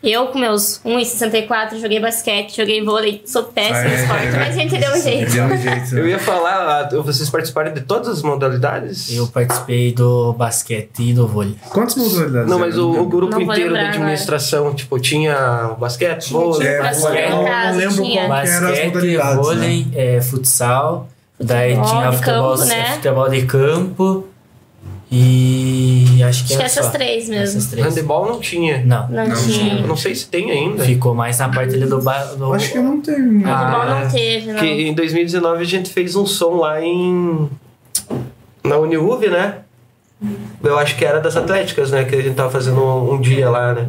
Eu, 0.00 0.28
com 0.28 0.38
meus 0.38 0.80
1,64, 0.84 1.80
joguei 1.80 1.98
basquete, 1.98 2.56
joguei 2.56 2.84
vôlei, 2.84 3.20
sou 3.26 3.42
péssima 3.44 3.82
no 3.82 3.88
É, 3.88 4.00
esporte, 4.02 4.26
mas 4.36 4.48
a 4.48 4.52
gente 4.52 4.78
deu 4.78 4.92
um 4.92 5.00
jeito. 5.02 5.32
Deu 5.32 5.44
um 5.44 5.56
jeito. 5.56 5.98
eu 5.98 6.08
ia 6.08 6.18
falar 6.20 6.84
vocês 7.02 7.28
participaram 7.28 7.74
de 7.74 7.80
todas 7.80 8.08
as 8.08 8.22
modalidades 8.22 9.10
Eu 9.12 9.26
participei 9.26 9.92
do 9.92 10.32
basquete 10.34 11.00
e 11.10 11.12
do 11.12 11.26
vôlei. 11.26 11.56
Quantas 11.70 11.96
modalidades? 11.96 12.48
não, 12.48 12.58
mas 12.60 12.78
o, 12.78 12.90
o 12.92 13.06
grupo 13.06 13.40
inteiro 13.40 13.72
lembrar 13.72 13.90
de 13.90 13.96
administração, 13.98 14.72
tipo, 14.74 15.00
tinha 15.00 15.74
basquete, 15.78 16.32
vôlei, 16.32 16.58
tinha 16.60 16.70
É, 16.70 16.82
basquete, 16.82 17.22
eu 17.24 17.30
não, 17.30 17.42
não 17.42 17.76
lembro 17.76 18.04
tinha. 18.04 18.26
qual 18.26 18.38
eram 18.38 18.52
as 18.52 18.60
Basquete, 18.62 18.86
modalidades. 18.86 19.36
né? 19.36 19.42
vôlei, 19.42 19.86
é, 19.96 20.20
futsal. 20.20 21.08
Daí 21.40 21.74
Futebol 21.76 21.90
tinha 21.90 22.10
de 22.10 22.16
futebol, 22.16 22.54
campo, 22.56 22.64
né? 22.66 22.84
futebol 22.94 23.28
de 23.30 23.42
campo. 23.46 24.27
E 25.10 26.22
acho 26.22 26.44
que 26.44 26.44
Acho 26.44 26.46
que 26.48 26.52
era 26.54 26.64
essas 26.64 26.84
só. 26.86 26.90
três 26.92 27.28
mesmo. 27.28 27.44
Essas 27.58 27.66
três. 27.70 27.86
handebol 27.86 28.26
não 28.26 28.40
tinha. 28.40 28.84
Não. 28.84 29.08
Não, 29.08 29.26
Não 29.28 29.34
tinha. 29.36 29.74
Eu 29.80 29.86
não 29.86 29.96
sei 29.96 30.14
se 30.14 30.26
tem 30.28 30.50
ainda. 30.50 30.84
Ficou 30.84 31.14
mais 31.14 31.38
na 31.38 31.48
parte 31.48 31.74
ali 31.74 31.86
do. 31.86 32.00
ba- 32.02 32.24
do 32.34 32.52
Acho 32.52 32.72
que 32.72 32.78
não 32.78 33.00
tem. 33.00 33.42
Ah, 33.44 33.68
Handebol 33.86 34.00
não 34.02 34.10
teve, 34.10 34.52
não. 34.52 34.60
Que 34.60 34.66
em 34.66 34.94
2019 34.94 35.62
a 35.62 35.66
gente 35.66 35.90
fez 35.90 36.14
um 36.14 36.26
som 36.26 36.56
lá 36.56 36.82
em. 36.82 37.48
Na 38.62 38.76
Uniuv, 38.76 39.28
né? 39.30 39.58
Eu 40.62 40.78
acho 40.78 40.96
que 40.96 41.04
era 41.04 41.20
das 41.20 41.36
Atléticas, 41.36 41.90
né? 41.90 42.04
Que 42.04 42.16
a 42.16 42.20
gente 42.22 42.34
tava 42.34 42.50
fazendo 42.50 42.78
um, 42.82 43.14
um 43.14 43.20
dia 43.20 43.48
lá, 43.48 43.72
né? 43.72 43.88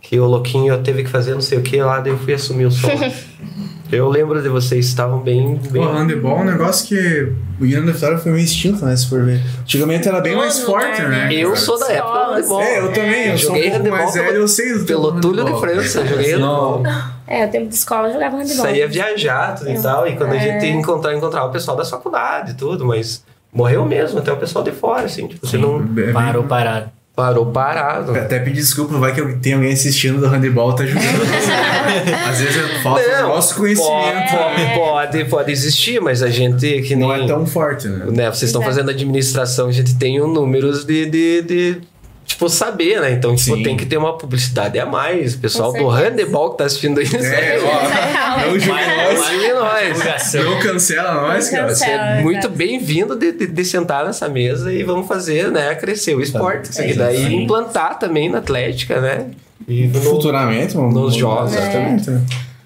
Que 0.00 0.20
o 0.20 0.26
Louquinho 0.26 0.78
teve 0.82 1.02
que 1.02 1.10
fazer 1.10 1.34
não 1.34 1.40
sei 1.40 1.58
o 1.58 1.62
que 1.62 1.80
lá, 1.82 1.98
daí 2.00 2.12
eu 2.12 2.18
fui 2.18 2.32
assumir 2.34 2.66
o 2.66 2.70
som. 2.70 2.88
eu 3.90 4.08
lembro 4.08 4.42
de 4.42 4.48
vocês, 4.48 4.86
estavam 4.86 5.20
bem. 5.20 5.56
bem... 5.70 5.82
O 5.82 5.88
handebol 5.90 6.38
é 6.38 6.40
um 6.42 6.44
negócio 6.44 6.86
que 6.86 7.32
o 7.58 7.64
Guiana 7.64 7.86
da 7.86 7.92
Vitória 7.92 8.18
foi 8.18 8.32
meio 8.32 8.44
extinto, 8.44 8.84
né? 8.84 8.94
Se 8.96 9.08
for 9.08 9.24
ver. 9.24 9.40
Antigamente 9.60 10.08
era 10.08 10.20
bem 10.20 10.32
Todo 10.32 10.42
mais 10.42 10.60
forte, 10.60 11.02
né? 11.02 11.08
né? 11.08 11.34
Eu 11.34 11.50
cara? 11.50 11.60
sou 11.60 11.78
da 11.78 11.92
época 11.92 12.24
do 12.24 12.32
handebol. 12.32 12.62
É, 12.62 12.78
eu 12.78 12.92
também. 12.92 13.28
Eu 13.30 13.38
sou 13.38 13.50
um 13.50 13.54
Joguei 13.54 13.70
pouco 13.70 13.88
mais 13.88 14.02
handebol 14.04 14.24
velho, 14.24 14.36
eu 14.42 14.48
sei 14.48 14.78
do 14.78 14.84
Pelo 14.84 15.20
Túlio 15.20 15.44
de. 15.44 15.60
França, 15.60 16.06
joguei 16.06 16.32
handebol. 16.34 16.82
É, 17.26 17.46
o 17.46 17.50
tempo 17.50 17.68
de 17.68 17.74
escola 17.74 18.08
eu 18.08 18.12
jogava 18.12 18.36
handebol. 18.36 18.64
Saía 18.64 18.88
viajar 18.88 19.54
tudo 19.54 19.70
e 19.70 19.82
tal. 19.82 20.06
E 20.06 20.16
quando 20.16 20.32
a 20.32 20.38
gente 20.38 20.66
encontrava, 20.66 21.16
encontrava 21.16 21.46
o 21.46 21.52
pessoal 21.52 21.76
da 21.76 21.84
faculdade 21.84 22.52
e 22.52 22.54
tudo, 22.54 22.84
mas 22.84 23.24
morreu 23.52 23.84
mesmo, 23.84 24.18
até 24.18 24.32
o 24.32 24.36
pessoal 24.36 24.64
de 24.64 24.72
fora, 24.72 25.06
assim. 25.06 25.26
Tipo, 25.26 25.46
você 25.46 25.56
não 25.56 25.82
É, 25.96 26.12
Parou 26.12 26.44
parado. 26.44 26.90
Parou 27.18 27.46
parado. 27.46 28.12
Até 28.12 28.38
pedir 28.38 28.60
desculpa, 28.60 28.96
vai 28.96 29.12
que 29.12 29.20
tem 29.38 29.54
alguém 29.54 29.72
assistindo 29.72 30.20
do 30.20 30.28
handebol 30.28 30.72
tá 30.72 30.86
jogando. 30.86 31.02
Às 32.30 32.40
vezes 32.40 32.56
é 32.56 32.78
falta 32.80 33.02
do 33.02 33.08
Não, 33.08 33.28
nosso 33.30 33.56
conhecimento. 33.56 34.30
Pode, 34.30 34.74
pode, 34.76 35.24
pode 35.24 35.50
existir, 35.50 36.00
mas 36.00 36.22
a 36.22 36.30
gente 36.30 36.80
que 36.82 36.94
Não 36.94 37.08
nem, 37.08 37.24
é 37.24 37.26
tão 37.26 37.44
forte, 37.44 37.88
né? 37.88 38.06
né, 38.06 38.30
vocês 38.30 38.50
estão 38.50 38.62
fazendo 38.62 38.90
administração, 38.90 39.66
a 39.66 39.72
gente 39.72 39.96
tem 39.96 40.22
um 40.22 40.28
números 40.28 40.84
de, 40.84 41.06
de, 41.06 41.42
de, 41.42 41.80
tipo, 42.28 42.48
saber, 42.48 43.00
né? 43.00 43.10
Então, 43.12 43.34
tipo, 43.34 43.56
Sim. 43.56 43.62
tem 43.64 43.76
que 43.76 43.84
ter 43.84 43.96
uma 43.96 44.16
publicidade 44.16 44.78
a 44.78 44.86
mais. 44.86 45.34
O 45.34 45.38
pessoal 45.38 45.72
do 45.72 45.88
handeball 45.88 46.52
que 46.52 46.58
tá 46.58 46.64
assistindo 46.66 47.00
isso 47.02 47.16
É, 47.16 47.54
aí, 47.56 47.60
ó, 47.64 48.46
não 48.46 48.60
julgue 48.60 49.52
nós. 49.54 50.34
Não 50.34 50.60
cancela 50.60 51.14
nós, 51.14 51.50
cara. 51.50 51.74
Você 51.74 51.84
é 51.86 52.20
muito 52.22 52.48
bem-vindo 52.48 53.16
de, 53.16 53.32
de, 53.32 53.46
de 53.48 53.64
sentar 53.64 54.04
nessa 54.04 54.28
mesa 54.28 54.72
e 54.72 54.84
vamos 54.84 55.08
fazer, 55.08 55.50
né, 55.50 55.74
crescer 55.74 56.14
o 56.14 56.20
esporte. 56.20 56.70
É, 56.80 56.90
e 56.90 56.94
daí 56.94 57.16
exatamente. 57.16 57.42
implantar 57.42 57.98
também 57.98 58.28
na 58.28 58.38
Atlética, 58.38 59.00
né? 59.00 59.26
E 59.66 59.86
no- 59.88 60.00
Futuramente, 60.00 60.74
vamos 60.74 60.94
Nos 60.94 61.14
jogos, 61.16 61.52
Exatamente. 61.54 62.10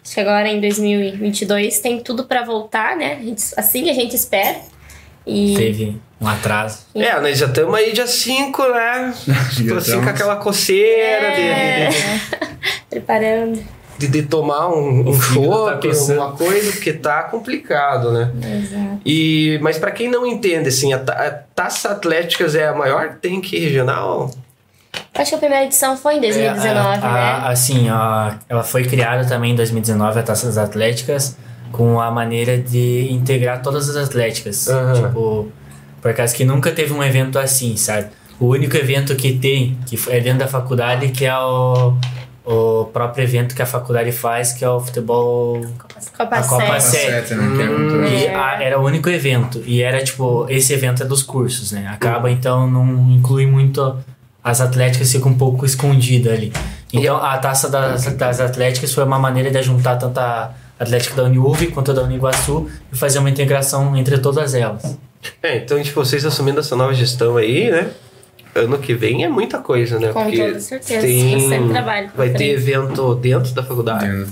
Acho 0.05 0.15
que 0.15 0.21
agora 0.21 0.49
em 0.49 0.61
2022 0.61 1.79
tem 1.79 2.01
tudo 2.01 2.25
pra 2.25 2.45
voltar, 2.45 2.97
né? 2.97 3.19
A 3.21 3.23
gente- 3.25 3.45
Assim 3.57 3.89
a 3.89 3.95
gente 3.95 4.15
espera. 4.17 4.57
E 5.27 5.55
Teve 5.57 6.01
um 6.21 6.27
atraso. 6.29 6.81
É, 6.95 7.21
nós 7.21 7.39
já 7.39 7.47
estamos 7.47 7.75
aí 7.75 7.93
dia 7.93 8.07
5, 8.07 8.63
né? 8.69 9.15
Tipo 9.55 9.75
assim, 9.75 10.01
com 10.03 10.09
aquela 10.09 10.37
coceira 10.37 11.31
de- 11.35 11.41
É. 11.41 11.89
de, 11.89 11.97
de, 11.97 12.57
preparando. 12.91 13.63
de, 13.99 14.09
de 14.09 14.23
tomar 14.23 14.69
um, 14.69 15.09
um 15.11 15.13
fígado 15.13 15.81
tá 15.81 15.89
alguma 15.89 16.33
coisa, 16.33 16.73
porque 16.73 16.93
tá 16.93 17.23
complicado, 17.25 18.11
né? 18.13 18.31
Exato. 18.63 19.01
E, 19.07 19.59
mas 19.63 19.79
pra 19.79 19.91
quem 19.93 20.09
não 20.11 20.27
entende, 20.27 20.69
assim, 20.69 20.93
a, 20.93 20.99
ta- 20.99 21.13
a 21.13 21.31
Taça 21.31 21.91
Atléticas 21.91 22.55
é 22.55 22.67
a 22.67 22.75
maior 22.75 23.17
tem 23.21 23.41
que 23.41 23.59
regional? 23.59 24.31
Acho 25.15 25.31
que 25.31 25.35
a 25.37 25.39
primeira 25.39 25.65
edição 25.65 25.97
foi 25.97 26.17
em 26.17 26.21
2019, 26.21 26.67
É, 26.67 26.71
a- 26.79 26.93
a- 27.09 27.41
né? 27.43 27.49
Assim, 27.49 27.89
a- 27.89 28.39
ela 28.49 28.63
foi 28.63 28.85
criada 28.85 29.25
também 29.27 29.53
em 29.53 29.57
2019, 29.57 30.19
a 30.19 30.23
Taça 30.23 30.47
das 30.47 30.59
Atléticas, 30.59 31.37
com 31.73 32.01
a 32.01 32.11
maneira 32.11 32.57
de 32.59 33.09
integrar 33.11 33.63
todas 33.63 33.89
as 33.89 33.97
atléticas. 34.09 34.69
Aham. 34.69 34.95
Tipo, 34.95 35.49
por 36.01 36.15
causa 36.15 36.35
que 36.35 36.45
nunca 36.45 36.71
teve 36.71 36.93
um 36.93 37.03
evento 37.03 37.39
assim, 37.39 37.77
sabe? 37.77 38.09
O 38.39 38.47
único 38.49 38.77
evento 38.77 39.15
que 39.17 39.33
tem, 39.39 39.79
que 39.87 39.99
é 40.11 40.21
dentro 40.21 40.41
da 40.41 40.49
faculdade, 40.49 41.09
que 41.09 41.25
é 41.25 41.37
o, 41.39 41.95
o 42.45 42.85
próprio 42.87 43.23
evento 43.25 43.55
que 43.55 43.63
a 43.63 43.67
faculdade 43.67 44.11
faz, 44.13 44.53
que 44.53 44.65
é 44.65 44.69
o 44.69 44.81
futebol 44.81 45.61
Copa 46.17 46.37
a 46.37 46.43
Copa 46.43 46.81
Sete. 46.81 46.97
Sete. 47.03 47.29
Sete, 47.29 47.35
né? 47.37 47.57
Que 47.57 47.63
é 47.63 47.67
muito- 47.67 48.05
E 48.05 48.25
É. 48.27 48.35
a- 48.35 48.63
era 48.63 48.81
o 48.81 48.85
único 48.85 49.09
evento. 49.09 49.63
E 49.65 49.81
era 49.83 50.03
tipo, 50.03 50.45
esse 50.49 50.73
evento 50.73 51.03
é 51.05 51.07
dos 51.07 51.23
cursos, 51.23 51.71
né? 51.73 51.87
Acaba 51.89 52.31
então 52.31 52.69
não 52.69 53.11
inclui 53.13 53.47
muito 53.47 53.97
as 54.45 54.61
atléticas 54.61 55.13
ficam 55.13 55.31
um 55.31 55.37
pouco 55.39 55.65
escondidas 55.65 56.33
ali. 56.33 56.53
Então 56.93 57.17
a 57.17 57.39
taça 57.39 57.69
das, 57.71 58.05
das 58.17 58.41
atléticas 58.41 58.93
foi 58.93 59.05
uma 59.05 59.19
maneira 59.21 59.53
de 59.53 59.63
juntar 59.63 59.95
tanto 59.97 60.19
a 60.19 60.51
atlética 60.83 61.15
da 61.15 61.25
Uniuv 61.25 61.67
quanto 61.73 61.91
a 61.91 61.95
da 61.95 62.03
Uniguaçu 62.03 62.69
e 62.93 62.97
fazer 62.97 63.19
uma 63.19 63.31
integração 63.31 63.97
entre 63.97 64.19
todas 64.19 64.55
elas. 64.55 64.97
É, 65.43 65.57
então, 65.59 65.81
tipo, 65.83 66.05
vocês 66.05 66.25
assumindo 66.25 66.61
essa 66.61 66.75
nova 66.77 66.93
gestão 66.95 67.37
aí, 67.37 67.71
né? 67.71 67.91
Ano 68.55 68.77
que 68.79 68.93
vem 68.93 69.25
é 69.25 69.29
muita 69.29 69.59
coisa, 69.59 69.99
né? 69.99 70.09
Com 70.13 70.31
toda 70.31 70.61
certeza. 70.61 71.57
Pra 71.73 72.07
Vai 72.15 72.31
ter 72.31 72.51
evento 72.51 73.15
dentro 73.15 73.53
da 73.55 73.63
faculdade, 73.63 74.27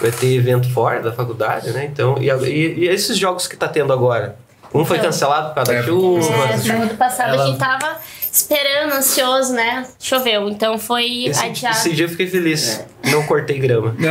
vai 0.00 0.10
ter 0.10 0.34
evento 0.36 0.68
fora 0.70 1.00
da 1.00 1.12
faculdade, 1.12 1.70
né? 1.70 1.88
Então, 1.90 2.16
e, 2.20 2.28
e- 2.28 2.80
e 2.80 2.88
esses 2.88 3.16
jogos 3.16 3.46
que 3.46 3.56
tá 3.56 3.66
tendo 3.68 3.92
agora? 3.92 4.36
Um 4.74 4.84
foi 4.84 4.96
Então. 4.98 5.08
cancelado 5.08 5.48
por 5.50 5.54
causa 5.54 5.72
da 5.72 5.78
É, 5.78 5.82
chuva. 5.84 6.26
É, 6.26 6.56
no 6.76 6.82
ano 6.82 6.94
passado 6.96 7.32
Ela- 7.34 7.44
a 7.44 7.46
gente 7.46 7.58
tava 7.58 7.96
esperando, 8.34 8.92
ansioso, 8.94 9.52
né? 9.52 9.86
Choveu, 10.00 10.48
então 10.48 10.76
foi 10.78 11.26
Esse, 11.26 11.44
adiado. 11.44 11.76
esse 11.76 11.92
dia 11.94 12.04
eu 12.06 12.08
fiquei 12.08 12.26
feliz. 12.26 12.84
Não 13.04 13.22
cortei 13.26 13.58
grama. 13.60 13.94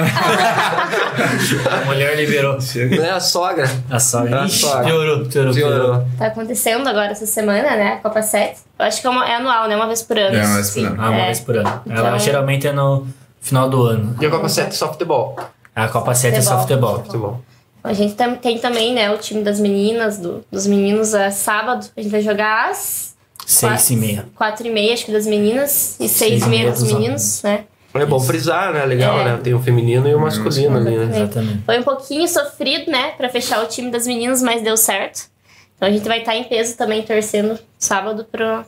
A 1.69 1.85
mulher 1.85 2.15
liberou. 2.15 2.57
Não 2.97 3.03
é 3.05 3.09
a 3.11 3.19
sogra. 3.19 3.69
A 3.89 3.99
sogra. 3.99 4.43
A 4.43 4.45
Ixi, 4.45 4.59
sogra. 4.59 4.83
piorou, 4.85 5.25
piorou, 5.25 5.53
piorou. 5.53 6.05
Tá 6.17 6.27
acontecendo 6.27 6.87
agora 6.87 7.11
essa 7.11 7.25
semana, 7.25 7.75
né? 7.75 7.99
Copa 8.01 8.21
7. 8.21 8.61
Eu 8.79 8.85
acho 8.85 9.01
que 9.01 9.07
é, 9.07 9.09
uma- 9.09 9.27
é 9.27 9.35
anual, 9.35 9.67
né? 9.67 9.75
Uma 9.75 9.87
vez 9.87 10.01
por 10.01 10.17
ano. 10.17 10.37
É, 10.37 10.45
uma 10.45 10.55
vez 10.55 10.69
por 10.71 10.85
ano. 10.85 10.95
Ah, 10.99 11.09
uma 11.09 11.19
É. 11.21 11.25
vez 11.25 11.39
por 11.39 11.57
ano. 11.57 11.81
Ela 11.89 12.07
Então- 12.07 12.19
geralmente 12.19 12.67
é 12.67 12.71
no 12.71 13.07
final 13.41 13.69
do 13.69 13.83
ano. 13.83 14.15
E 14.21 14.25
a 14.25 14.29
Copa 14.29 14.47
7 14.49 14.75
só 14.75 14.91
futebol. 14.91 15.35
A 15.75 15.87
Copa 15.87 16.13
7 16.15 16.37
é 16.37 16.41
só 16.41 16.59
Futebol. 16.61 16.97
futebol. 16.99 17.05
Futebol. 17.05 17.41
A 17.83 17.91
gente 17.93 18.13
tam- 18.15 18.35
tem 18.35 18.57
também, 18.59 18.93
né? 18.93 19.11
O 19.11 19.17
time 19.17 19.43
das 19.43 19.59
meninas, 19.59 20.17
do, 20.17 20.43
dos 20.51 20.65
meninos, 20.65 21.13
é 21.13 21.29
sábado. 21.31 21.85
A 21.97 22.01
gente 22.01 22.11
vai 22.11 22.21
jogar 22.21 22.69
às 22.69 23.12
Seis 23.45 23.89
e 23.89 23.95
meia. 23.95 24.25
quatro 24.35 24.65
e 24.67 24.71
meia, 24.71 24.93
acho 24.93 25.05
que 25.05 25.11
das 25.11 25.25
meninas. 25.25 25.95
E 25.99 26.07
seis, 26.09 26.43
e 26.43 26.47
meia 26.49 26.71
dos 26.71 26.83
meninos, 26.83 27.41
né? 27.43 27.65
É 27.93 28.05
bom 28.05 28.19
frisar, 28.19 28.73
né? 28.73 28.83
Legal, 28.85 29.19
É. 29.19 29.25
né? 29.25 29.39
Tem 29.43 29.53
o 29.53 29.59
feminino 29.61 30.07
e 30.09 30.15
o 30.15 30.19
masculino 30.19 30.77
ali, 30.77 30.97
né? 30.97 31.15
Exatamente. 31.21 31.61
Foi 31.63 31.79
um 31.79 31.83
pouquinho 31.83 32.27
sofrido, 32.27 32.89
né? 32.89 33.11
Pra 33.11 33.29
fechar 33.29 33.63
o 33.63 33.67
time 33.67 33.91
das 33.91 34.07
meninas, 34.07 34.41
mas 34.41 34.63
deu 34.63 34.75
certo. 34.75 35.27
Então 35.75 35.87
a 35.87 35.91
gente 35.91 36.07
vai 36.07 36.19
estar 36.19 36.35
em 36.35 36.43
peso 36.43 36.75
também, 36.75 37.03
torcendo 37.03 37.59
sábado 37.77 38.25
pro, 38.31 38.63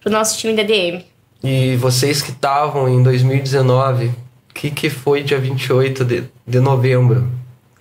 pro 0.00 0.10
nosso 0.12 0.36
time 0.38 0.54
da 0.54 0.62
DM. 0.64 1.04
E 1.42 1.76
vocês 1.76 2.20
que 2.20 2.30
estavam 2.30 2.88
em 2.88 3.02
2019, 3.02 4.06
o 4.06 4.14
que, 4.54 4.70
que 4.70 4.90
foi 4.90 5.22
dia 5.22 5.38
28 5.38 6.04
de, 6.04 6.24
de 6.46 6.60
novembro? 6.60 7.26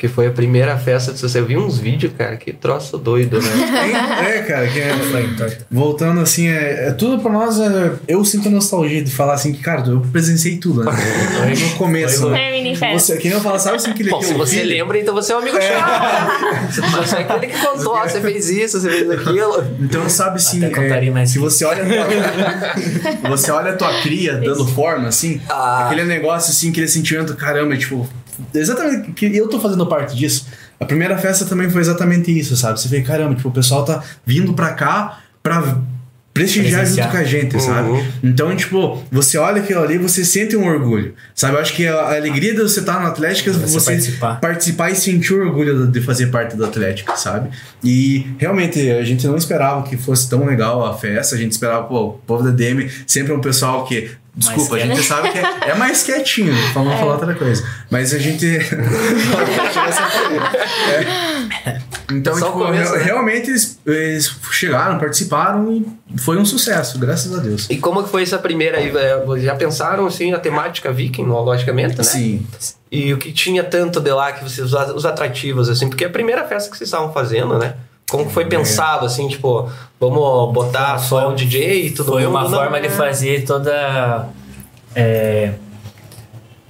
Que 0.02 0.08
foi 0.08 0.26
a 0.26 0.32
primeira 0.32 0.76
festa 0.80 1.12
de 1.14 1.20
sucesso. 1.20 1.38
Eu 1.38 1.46
vi 1.46 1.56
uns 1.56 1.78
vídeos, 1.78 2.12
cara, 2.18 2.36
que 2.36 2.52
troço 2.52 2.98
doido, 2.98 3.40
né? 3.40 3.50
É, 4.32 4.42
cara, 4.42 4.68
que 4.68 4.80
é, 4.80 4.96
voltando 5.70 6.22
assim, 6.22 6.48
é, 6.48 6.88
é 6.88 6.92
tudo 6.92 7.22
pra 7.22 7.32
nós. 7.32 7.60
é, 7.60 7.92
eu 8.08 8.26
sinto 8.26 8.50
nostalgia 8.50 9.04
de 9.04 9.12
falar 9.12 9.36
assim 9.36 9.54
que, 9.54 9.62
cara, 9.62 9.88
eu 9.88 10.02
presenciei 10.12 10.58
tudo, 10.58 10.84
né? 10.84 10.92
No 10.92 11.78
começo. 11.78 12.32
Né? 12.32 12.74
Você, 12.94 13.18
quem 13.18 13.30
não 13.30 13.42
fala, 13.42 13.60
sabe 13.60 13.76
assim 13.76 13.94
que 13.94 14.02
ele 14.02 14.10
Bom, 14.10 14.24
se 14.24 14.34
você 14.34 14.62
vi? 14.62 14.64
lembra, 14.64 14.98
então 15.00 15.14
você 15.14 15.34
é 15.34 15.36
um 15.36 15.40
amigo 15.40 15.58
chato. 15.62 16.82
Você 16.98 17.16
é 17.18 17.20
aquele 17.20 17.54
que 17.54 17.60
contou, 17.64 17.94
ó, 17.94 18.08
você 18.08 18.22
fez 18.22 18.50
isso, 18.50 18.80
você 18.82 18.90
fez 18.90 19.12
aquilo. 19.12 19.64
Então 19.80 20.10
sabe 20.10 20.42
sim, 20.42 20.66
Até 20.66 20.74
contaria 20.82 21.10
é, 21.12 21.14
mais 21.14 21.30
se 21.30 21.38
você 21.38 21.64
olha 21.64 21.84
a 21.84 21.86
tua, 21.86 23.30
você 23.30 23.52
olha 23.52 23.72
a 23.72 23.76
tua 23.76 24.02
cria 24.02 24.34
dando 24.38 24.66
forma 24.66 25.10
assim, 25.10 25.40
Ah. 25.48 25.86
aquele 25.86 26.06
negócio 26.06 26.50
assim, 26.52 26.72
aquele 26.72 26.88
sentimento, 26.88 27.36
caramba, 27.36 27.78
tipo, 27.78 28.10
exatamente 28.54 29.12
que 29.12 29.26
eu 29.36 29.48
tô 29.48 29.60
fazendo 29.60 29.86
parte 29.88 30.16
disso. 30.16 30.48
A 30.80 30.86
primeira 30.86 31.18
festa 31.18 31.46
também 31.46 31.70
foi 31.70 31.82
exatamente 31.82 32.38
isso, 32.38 32.56
sabe? 32.58 32.80
Você 32.80 32.88
vê, 32.88 33.02
caramba, 33.02 33.36
tipo, 33.36 33.50
o 33.50 33.52
pessoal 33.52 33.86
tá 33.86 34.04
vindo 34.26 34.54
pra 34.54 34.74
cá 34.74 35.20
pra 35.44 35.78
prestigiar 36.34 36.80
Presenciar. 36.82 37.08
junto 37.08 37.18
com 37.18 37.22
a 37.22 37.26
gente, 37.26 37.62
sabe? 37.62 37.90
Uhum. 37.90 38.06
Então, 38.24 38.56
tipo, 38.56 39.04
você 39.12 39.38
olha 39.38 39.62
aquilo 39.62 39.82
ali, 39.84 39.98
você 39.98 40.24
sente 40.24 40.56
um 40.56 40.66
orgulho, 40.66 41.14
sabe? 41.36 41.56
Eu 41.56 41.60
acho 41.60 41.74
que 41.74 41.86
a 41.86 41.94
a 41.96 42.16
alegria 42.16 42.54
de 42.56 42.62
você 42.62 42.80
estar 42.80 43.02
no 43.02 43.08
Atlético 43.08 43.50
é 43.50 43.54
Você 43.54 43.80
você 43.80 43.92
participar. 43.92 44.40
participar 44.40 44.90
e 44.92 44.96
sentir 44.96 45.34
o 45.34 45.42
orgulho 45.46 45.88
de 45.88 46.00
fazer 46.02 46.28
parte 46.28 46.56
do 46.56 46.64
Atlético, 46.64 47.20
sabe? 47.20 47.50
E 47.84 48.26
realmente 48.38 48.80
a 48.92 49.04
gente 49.04 49.28
não 49.28 49.36
esperava 49.36 49.84
que 49.84 49.98
fosse 49.98 50.30
tão 50.30 50.46
legal 50.46 50.86
a 50.86 50.98
festa, 50.98 51.36
a 51.36 51.38
gente 51.38 51.52
esperava, 51.52 51.84
pô, 51.84 52.02
o 52.08 52.14
povo 52.26 52.44
da 52.44 52.52
DM 52.52 52.90
sempre 53.06 53.34
é 53.34 53.36
um 53.36 53.42
pessoal 53.42 53.86
que. 53.86 54.10
Desculpa, 54.34 54.76
a 54.76 54.78
quieto. 54.80 54.96
gente 54.96 55.06
sabe 55.08 55.30
que 55.32 55.38
é, 55.38 55.70
é 55.72 55.76
mais 55.76 56.04
quietinho, 56.04 56.54
pra 56.72 56.84
não 56.84 56.98
falar 56.98 57.14
outra 57.16 57.36
coisa. 57.36 57.68
Mas 57.90 58.14
a 58.14 58.18
gente. 58.18 58.46
É. 60.86 61.82
Então, 62.14 62.36
Só 62.38 62.48
tipo, 62.48 62.60
começo, 62.60 62.92
re- 62.92 62.98
né? 63.00 63.04
realmente 63.06 63.50
eles, 63.50 63.80
eles 63.86 64.36
chegaram, 64.52 65.00
participaram 65.00 65.72
e 65.72 66.18
foi 66.20 66.38
um 66.38 66.44
sucesso, 66.44 67.00
graças 67.00 67.34
a 67.34 67.40
Deus. 67.42 67.68
E 67.70 67.78
como 67.78 68.04
que 68.04 68.10
foi 68.10 68.24
essa 68.24 68.38
primeira 68.38 68.80
aí? 68.80 68.90
É, 68.94 69.24
Já 69.40 69.56
pensaram, 69.56 70.06
assim, 70.08 70.34
a 70.34 70.38
temática 70.40 70.92
viking, 70.92 71.24
logicamente, 71.24 71.98
né? 71.98 72.04
Sim. 72.04 72.46
E 72.92 73.14
o 73.14 73.18
que 73.18 73.32
tinha 73.32 73.64
tanto 73.64 74.02
de 74.02 74.12
lá 74.12 74.34
que 74.34 74.44
vocês, 74.44 74.68
os 74.68 74.76
a- 74.76 74.94
os 74.94 75.06
atrativos, 75.06 75.70
assim, 75.70 75.88
porque 75.88 76.04
é 76.04 76.08
a 76.08 76.10
primeira 76.10 76.44
festa 76.44 76.70
que 76.70 76.78
vocês 76.78 76.90
estavam 76.90 77.14
fazendo, 77.14 77.58
né? 77.58 77.76
Como 78.12 78.26
que 78.26 78.34
foi 78.34 78.44
pensado, 78.46 79.06
assim, 79.06 79.28
tipo, 79.30 79.70
vamos 79.98 80.54
botar 80.54 80.98
só 81.00 81.30
o 81.30 81.34
DJ 81.34 81.86
e 81.88 81.92
tudo 81.92 82.12
Foi 82.12 82.24
mundo? 82.24 82.32
uma 82.32 82.44
Não. 82.44 82.50
forma 82.50 82.82
de 82.82 82.90
fazer 82.90 83.46
toda 83.46 84.28
é, 84.94 85.54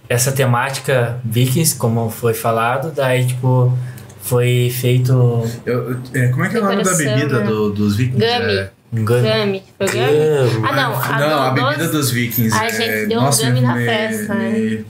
essa 0.07 0.31
temática 0.31 1.19
vikings, 1.25 1.75
como 1.75 2.09
foi 2.11 2.35
falado, 2.35 2.91
daí 2.95 3.25
tipo 3.25 3.75
foi 4.21 4.69
feito 4.69 5.13
Eu- 5.65 5.93
eu- 5.93 5.99
é, 6.13 6.27
como 6.27 6.45
é 6.45 6.49
que 6.49 6.57
é 6.57 6.59
o 6.59 6.63
nome 6.63 6.83
da 6.83 6.93
bebida 6.93 7.39
né? 7.39 7.45
do- 7.47 7.71
dos 7.71 7.95
vikings? 7.95 8.19
Gummy. 8.23 8.53
É, 8.57 8.69
um 8.93 9.03
gummy. 9.05 9.21
Gummy. 9.31 9.63
Foi 9.79 9.87
Gummy? 9.87 10.51
Gummy. 10.51 10.67
Ah, 10.69 10.75
não. 10.75 11.01
A, 11.01 11.19
não, 11.19 11.41
a 11.43 11.49
bebida 11.49 11.87
dos 11.87 12.11
vikings. 12.11 12.55
A 12.55 12.65
é, 12.67 12.69
gente 12.71 13.07
deu 13.07 13.19
um 13.19 13.23
nossa, 13.23 13.45
gummy 13.47 13.61
na 13.61 13.73
me- 13.75 13.85
festa, 13.85 14.33
né? 14.35 14.83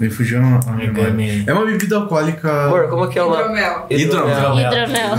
Me, 0.00 0.10
fugiu 0.10 0.40
a 0.40 0.42
a 0.42 0.82
É 0.82 0.86
memória. 0.90 1.44
É 1.46 1.52
uma 1.52 1.64
bebida 1.66 1.96
alcoólica. 1.96 2.66
Amor, 2.66 2.88
como 2.88 3.06
que 3.08 3.18
é 3.18 3.22
o 3.22 3.28
nome? 3.30 3.42
Hidromel. 3.60 3.86
Hidromel. 3.90 4.56
Hidromel. 4.58 5.16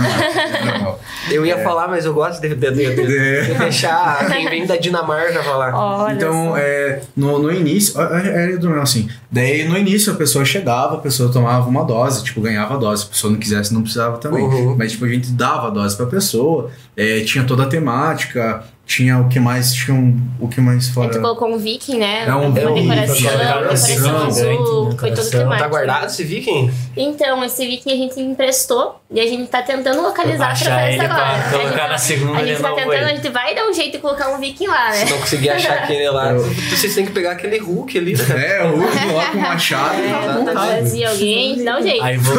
Não, 0.82 0.98
Eu 1.30 1.46
ia 1.46 1.58
falar, 1.58 1.88
mas 1.88 2.04
eu 2.04 2.12
gosto 2.12 2.40
de, 2.42 2.48
de, 2.54 2.70
de- 2.70 2.94
de- 2.94 3.16
É. 3.18 3.40
de 3.42 3.54
deixar 3.54 4.26
quem 4.30 4.48
vem 4.50 4.66
da 4.66 4.76
Dinamarca 4.76 5.42
falar. 5.42 5.74
Olha 5.74 6.14
Então, 6.14 6.48
só. 6.50 6.56
é, 6.58 7.00
no, 7.16 7.38
no 7.38 7.52
início, 7.52 8.00
é, 8.00 8.44
é 8.46 8.50
hidromel 8.50 8.82
assim. 8.82 9.08
Daí, 9.30 9.64
no 9.68 9.78
início, 9.78 10.12
a 10.12 10.16
pessoa 10.16 10.44
chegava, 10.44 10.96
a 10.96 10.98
pessoa 10.98 11.32
tomava 11.32 11.68
uma 11.68 11.84
dose, 11.84 12.22
tipo, 12.24 12.40
ganhava 12.40 12.74
a 12.74 12.76
dose. 12.76 13.02
Se 13.02 13.08
a 13.08 13.10
pessoa 13.12 13.32
não 13.32 13.38
quisesse, 13.38 13.72
não 13.72 13.82
precisava 13.82 14.18
também. 14.18 14.42
Uhum. 14.44 14.74
Mas, 14.76 14.92
tipo, 14.92 15.04
a 15.04 15.08
gente 15.08 15.30
dava 15.30 15.68
a 15.68 15.70
dose 15.70 15.96
pra 15.96 16.06
pessoa, 16.06 16.70
é, 16.96 17.20
tinha 17.20 17.44
toda 17.44 17.62
a 17.62 17.66
temática, 17.66 18.64
tinha 18.92 19.18
o 19.18 19.28
que 19.28 19.40
mais, 19.40 19.72
tinha 19.72 19.96
um, 19.96 20.20
o 20.38 20.48
que 20.48 20.60
mais 20.60 20.88
A 20.88 20.92
fora. 20.92 21.12
gente 21.12 21.22
colocou 21.22 21.48
um 21.48 21.56
viking, 21.58 21.98
né? 21.98 22.24
É 22.26 22.34
um 22.34 22.48
uma 22.48 22.50
viking, 22.50 22.88
decoração, 22.88 23.70
azul, 23.70 24.30
gigante, 24.30 25.00
foi 25.00 25.10
tudo 25.12 25.30
temático. 25.30 25.58
Tá 25.62 25.68
guardado 25.68 26.06
esse 26.06 26.24
viking? 26.24 26.70
Então, 26.96 27.42
esse 27.44 27.66
viking 27.66 27.90
a 27.92 27.96
gente 27.96 28.20
emprestou 28.20 29.00
e 29.10 29.18
a 29.20 29.24
gente 29.26 29.48
tá 29.48 29.62
tentando 29.62 30.02
localizar 30.02 30.48
pra 30.48 30.56
festa 30.56 31.02
agora. 31.04 31.08
pra 31.08 31.24
A 31.32 31.38
gente 31.38 31.50
colocar 31.62 31.88
na 31.88 31.98
segunda 31.98 32.38
A 32.38 32.44
gente 32.46 32.60
tá 32.60 32.72
tentando, 32.72 32.92
a 32.92 32.96
ele. 32.96 33.16
gente 33.16 33.28
vai 33.30 33.54
dar 33.54 33.66
um 33.66 33.72
jeito 33.72 33.92
de 33.92 33.98
colocar 33.98 34.28
um 34.30 34.38
viking 34.38 34.66
lá, 34.66 34.90
né? 34.90 35.06
Se 35.06 35.10
não 35.12 35.18
conseguir 35.18 35.50
achar 35.50 35.72
aquele 35.84 36.10
lá, 36.10 36.32
vocês 36.34 36.94
têm 36.94 37.06
que 37.06 37.12
pegar 37.12 37.32
aquele 37.32 37.58
Hulk 37.58 37.96
ali, 37.98 38.14
né? 38.16 38.56
É, 38.58 38.62
o 38.64 38.76
Hulk 38.76 39.06
lá 39.14 39.24
com 39.30 39.38
o 39.38 39.40
machado 39.40 39.94
e. 39.96 40.44
Trazia 40.52 41.10
alguém, 41.10 41.64
dá 41.64 41.78
um 41.78 41.82
jeito. 41.82 42.02
Aí 42.02 42.16
vou 42.18 42.36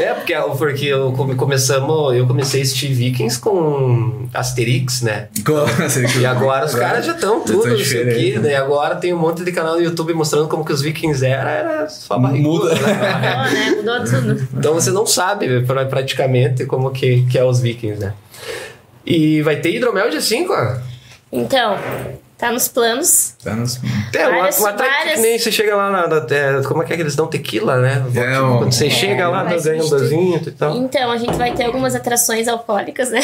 É, 0.00 0.14
porque, 0.14 0.34
porque 0.58 0.84
eu 0.86 1.12
come- 1.12 1.34
começamos, 1.34 2.14
eu 2.16 2.26
comecei 2.26 2.60
a 2.60 2.62
assistir 2.64 2.92
Vikings 2.92 3.38
com 3.40 4.09
Asterix, 4.34 5.02
né? 5.02 5.28
E 6.20 6.26
agora 6.26 6.66
os 6.66 6.74
caras 6.74 7.04
já 7.04 7.12
estão 7.12 7.40
tudo, 7.40 7.56
não 7.56 7.62
sei 7.62 7.72
o 7.72 7.76
quê, 7.76 7.82
diferente. 7.82 8.38
né? 8.40 8.50
E 8.52 8.54
agora 8.54 8.96
tem 8.96 9.12
um 9.14 9.18
monte 9.18 9.42
de 9.44 9.52
canal 9.52 9.74
no 9.76 9.82
YouTube 9.82 10.12
mostrando 10.14 10.48
como 10.48 10.64
que 10.64 10.72
os 10.72 10.82
Vikings 10.82 11.24
eram, 11.24 11.50
era 11.50 11.88
só 11.88 12.18
barriguda, 12.18 12.74
Muda. 12.74 12.74
né? 12.74 12.90
Mudou, 12.90 13.20
né? 13.20 13.70
Mudou 13.76 14.04
tudo. 14.04 14.48
Então 14.58 14.74
você 14.74 14.90
não 14.90 15.06
sabe 15.06 15.62
pra- 15.62 15.84
praticamente 15.86 16.64
como 16.66 16.90
que, 16.90 17.22
que 17.30 17.38
é 17.38 17.44
os 17.44 17.60
Vikings, 17.60 18.00
né? 18.00 18.12
E 19.04 19.40
vai 19.42 19.56
ter 19.56 19.74
hidromel 19.74 20.10
dia 20.10 20.20
5, 20.20 20.52
ó. 20.52 20.76
Então, 21.32 21.76
tá 22.40 22.50
nos 22.50 22.66
planos. 22.68 23.34
Tá 23.44 23.54
nos- 23.54 23.78
É, 24.14 24.28
Várias- 24.30 24.58
uma 24.58 24.70
atração 24.70 24.94
várias- 24.98 25.14
que 25.16 25.20
nem 25.20 25.38
você 25.38 25.52
chega 25.52 25.76
lá 25.76 25.90
na. 25.90 26.06
na- 26.08 26.26
é, 26.34 26.62
como 26.62 26.82
é 26.82 26.86
que 26.86 26.92
é 26.92 26.96
que 26.96 27.02
eles 27.02 27.14
dão 27.14 27.26
tequila, 27.26 27.76
né? 27.80 28.02
É. 28.14 28.38
Quando 28.58 28.72
você 28.72 28.88
chega 28.90 29.28
lá, 29.28 29.44
vai 29.44 29.60
ganha 29.60 29.84
um 29.84 29.88
dozinho 29.88 30.42
e 30.46 30.50
tal. 30.50 30.76
Então, 30.76 31.10
a 31.10 31.16
gente 31.18 31.34
vai 31.36 31.52
ter 31.54 31.64
algumas 31.64 31.94
atrações 31.94 32.48
alcoólicas, 32.48 33.10
né? 33.10 33.20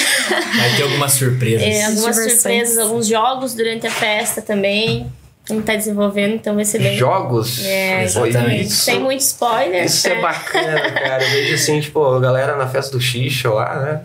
vai 0.56 0.76
ter 0.76 0.82
algumas 0.82 1.12
surpresas. 1.12 1.62
É, 1.66 1.84
algumas 1.86 2.14
Diversões. 2.16 2.32
surpresas, 2.42 2.78
alguns 2.78 3.06
jogos 3.06 3.54
durante 3.54 3.86
a 3.86 3.90
festa 3.90 4.40
também. 4.42 5.10
A 5.48 5.52
gente 5.52 5.64
tá 5.64 5.76
desenvolvendo, 5.76 6.34
então 6.34 6.56
vai 6.56 6.64
ser 6.64 6.80
bem. 6.80 6.96
Jogos. 6.98 7.64
É, 7.64 8.02
exatamente. 8.02 8.66
Isso, 8.66 8.84
Tem 8.86 8.98
muito 8.98 9.20
spoiler. 9.20 9.84
isso 9.84 10.08
é 10.08 10.14
né? 10.16 10.20
bacana, 10.20 10.90
cara. 10.90 11.22
Eu 11.24 11.30
vejo 11.30 11.54
assim, 11.54 11.80
tipo, 11.80 12.04
a 12.04 12.18
galera 12.18 12.56
na 12.56 12.66
festa 12.66 12.90
do 12.90 13.00
Xixa 13.00 13.48
lá, 13.50 13.76
né? 13.80 14.00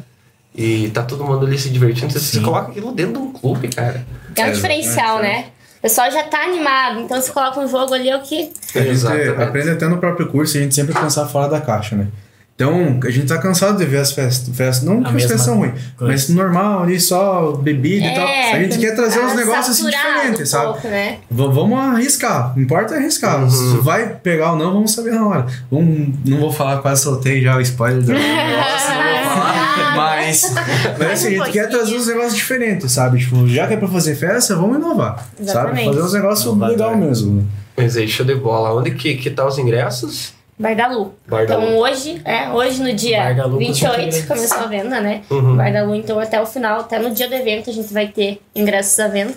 E 0.53 0.89
tá 0.93 1.01
todo 1.01 1.23
mundo 1.23 1.45
ali 1.47 1.57
se 1.57 1.69
divertindo. 1.69 2.11
Você, 2.13 2.19
você 2.19 2.37
Sim. 2.37 2.43
coloca 2.43 2.69
aquilo 2.69 2.91
dentro 2.91 3.13
de 3.13 3.19
um 3.19 3.31
clube, 3.31 3.69
cara. 3.69 4.05
É 4.35 4.43
um 4.43 4.47
É, 4.47 4.51
diferencial, 4.51 5.19
é, 5.19 5.21
né? 5.21 5.45
O 5.79 5.81
pessoal 5.81 6.11
já 6.11 6.23
tá 6.23 6.43
animado, 6.43 6.99
então 6.99 7.19
você 7.19 7.31
coloca 7.31 7.59
um 7.59 7.67
jogo 7.67 7.93
ali, 7.93 8.09
é 8.09 8.15
o 8.15 8.21
que. 8.21 8.51
A 8.75 8.79
gente 8.79 8.89
Exatamente. 8.91 9.41
aprende 9.41 9.69
até 9.71 9.87
no 9.87 9.97
próprio 9.97 10.27
curso, 10.27 10.57
a 10.57 10.61
gente 10.61 10.75
sempre 10.75 10.93
pensar 10.93 11.25
fora 11.27 11.47
da 11.49 11.59
caixa, 11.59 11.95
né? 11.95 12.07
Então, 12.53 12.99
a 13.03 13.09
gente 13.09 13.25
tá 13.25 13.39
cansado 13.39 13.79
de 13.79 13.85
ver 13.85 13.97
as 13.97 14.11
festas. 14.11 14.55
festas 14.55 14.83
não 14.87 14.99
A 14.99 15.09
que 15.09 15.15
as 15.15 15.23
festas 15.23 15.41
são 15.41 15.57
ruins, 15.57 15.73
mas 15.99 16.29
normal 16.29 16.83
ali, 16.83 16.99
só 17.01 17.53
bebida 17.53 18.05
e 18.05 18.13
tal. 18.13 18.27
É, 18.27 18.51
A 18.53 18.59
gente 18.61 18.77
quer 18.77 18.93
trazer 18.95 19.19
uns 19.19 19.31
tá 19.31 19.35
negócios 19.35 19.79
assim 19.79 19.89
diferentes, 19.89 20.41
um 20.41 20.45
sabe? 20.45 20.65
pouco, 20.65 20.87
né? 20.87 21.17
Vamos 21.31 21.79
arriscar. 21.79 22.53
Não 22.55 22.61
importa 22.61 22.93
arriscar. 22.93 23.41
Uhum. 23.41 23.49
Se 23.49 23.77
vai 23.77 24.07
pegar 24.09 24.51
ou 24.51 24.57
não, 24.59 24.73
vamos 24.73 24.91
saber 24.91 25.09
na 25.11 25.25
hora. 25.27 25.47
Vamos, 25.71 26.09
não 26.23 26.37
vou 26.39 26.51
falar, 26.53 26.77
quase 26.83 27.01
soltei 27.01 27.41
já 27.41 27.57
o 27.57 27.61
spoiler 27.61 28.03
do 28.03 28.11
negócio, 28.13 28.93
não 28.93 29.23
vou 29.23 29.33
falar. 29.33 29.50
Mas, 29.95 30.53
mas 30.97 31.11
assim, 31.11 31.27
a 31.27 31.29
gente 31.31 31.49
Um 31.49 31.51
quer 31.51 31.69
trazer 31.69 31.95
uns 31.95 32.07
negócios 32.07 32.35
diferentes, 32.35 32.91
sabe? 32.91 33.19
Tipo, 33.19 33.47
já 33.47 33.67
que 33.67 33.73
é 33.73 33.77
pra 33.77 33.87
fazer 33.87 34.15
festa, 34.15 34.55
vamos 34.55 34.77
inovar. 34.77 35.17
Sabe? 35.17 35.41
Exatamente. 35.41 35.85
Fazer 35.85 36.01
uns 36.01 36.13
negócios 36.13 36.57
legal 36.57 36.97
mesmo. 36.97 37.47
Mas 37.75 37.97
aí, 37.97 38.07
show 38.07 38.25
de 38.25 38.35
bola. 38.35 38.73
Onde 38.73 38.91
que, 38.91 39.15
que 39.15 39.29
tá 39.29 39.45
os 39.45 39.57
ingressos? 39.57 40.33
Bar 40.61 40.75
da 40.75 40.87
Lu. 40.87 41.15
Bar 41.27 41.47
da 41.47 41.55
então 41.55 41.77
hoje, 41.77 42.21
é, 42.23 42.49
hoje 42.49 42.83
no 42.83 42.93
dia 42.93 43.23
Bar 43.23 43.35
da 43.35 43.45
Lu, 43.45 43.57
28 43.57 44.21
com 44.21 44.27
começou 44.35 44.59
a 44.59 44.67
venda, 44.67 45.01
né? 45.01 45.23
Uhum. 45.29 45.57
Bar 45.57 45.73
da 45.73 45.83
Lu, 45.83 45.95
então 45.95 46.19
até 46.19 46.39
o 46.39 46.45
final, 46.45 46.81
até 46.81 46.99
no 46.99 47.09
dia 47.09 47.27
do 47.27 47.33
evento, 47.33 47.71
a 47.71 47.73
gente 47.73 47.91
vai 47.91 48.07
ter 48.07 48.39
ingressos 48.55 48.99
à 48.99 49.07
venda. 49.07 49.33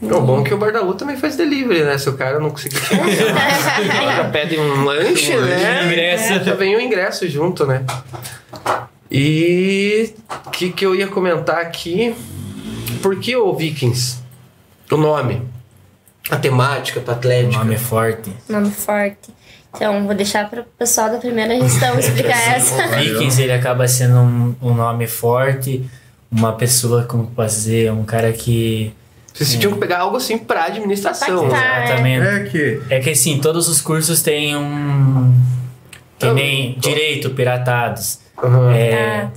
O 0.00 0.20
bom 0.20 0.40
é 0.40 0.44
que 0.44 0.54
o 0.54 0.58
Bar 0.58 0.72
da 0.72 0.80
Lu 0.80 0.94
também 0.94 1.16
faz 1.16 1.36
delivery, 1.36 1.84
né? 1.84 1.98
Se 1.98 2.08
o 2.08 2.14
cara 2.14 2.38
não 2.38 2.50
conseguir 2.50 2.76
chegar, 2.76 3.06
já 4.16 4.24
pede 4.30 4.58
um 4.58 4.84
lanche, 4.84 5.36
né? 5.36 5.86
ingresso. 5.86 6.44
Já 6.44 6.54
vem 6.54 6.74
o 6.74 6.80
ingresso 6.80 7.28
junto, 7.28 7.66
né? 7.66 7.84
E 9.10 10.14
o 10.46 10.50
que, 10.50 10.70
que 10.70 10.84
eu 10.84 10.94
ia 10.94 11.06
comentar 11.06 11.58
aqui? 11.58 12.14
Por 13.02 13.18
que 13.20 13.36
o 13.36 13.54
Vikings? 13.54 14.18
O 14.90 14.96
nome, 14.96 15.42
a 16.30 16.36
temática 16.36 17.00
do 17.00 17.08
O 17.08 17.14
Atlético. 17.14 17.58
nome 17.58 17.78
forte. 17.78 18.32
Nome 18.48 18.70
forte. 18.70 19.32
Então, 19.74 20.06
vou 20.06 20.14
deixar 20.14 20.48
para 20.48 20.60
o 20.60 20.64
pessoal 20.78 21.10
da 21.10 21.18
primeira 21.18 21.58
gestão 21.60 21.98
explicar 21.98 22.38
essa. 22.54 22.86
Vikings, 22.88 23.42
ele 23.42 23.52
acaba 23.52 23.88
sendo 23.88 24.16
um, 24.16 24.54
um 24.62 24.74
nome 24.74 25.06
forte, 25.06 25.84
uma 26.30 26.52
pessoa, 26.52 27.02
como 27.04 27.30
dizer, 27.44 27.92
um 27.92 28.04
cara 28.04 28.32
que... 28.32 28.92
Vocês 29.32 29.56
tinham 29.58 29.72
que 29.72 29.80
pegar 29.80 29.98
algo 29.98 30.16
assim 30.16 30.38
pra 30.38 30.66
administração. 30.66 31.46
Exatamente. 31.46 32.24
É 32.24 32.44
que. 32.44 32.82
É 32.88 33.00
que 33.00 33.10
assim, 33.10 33.40
todos 33.40 33.68
os 33.68 33.80
cursos 33.80 34.22
têm 34.22 34.56
um. 34.56 35.34
Que 36.18 36.26
Eu- 36.26 36.34
nem 36.34 36.76
direito, 36.78 37.30
piratados. 37.30 38.20
Uhum. 38.42 38.70
É, 38.70 39.28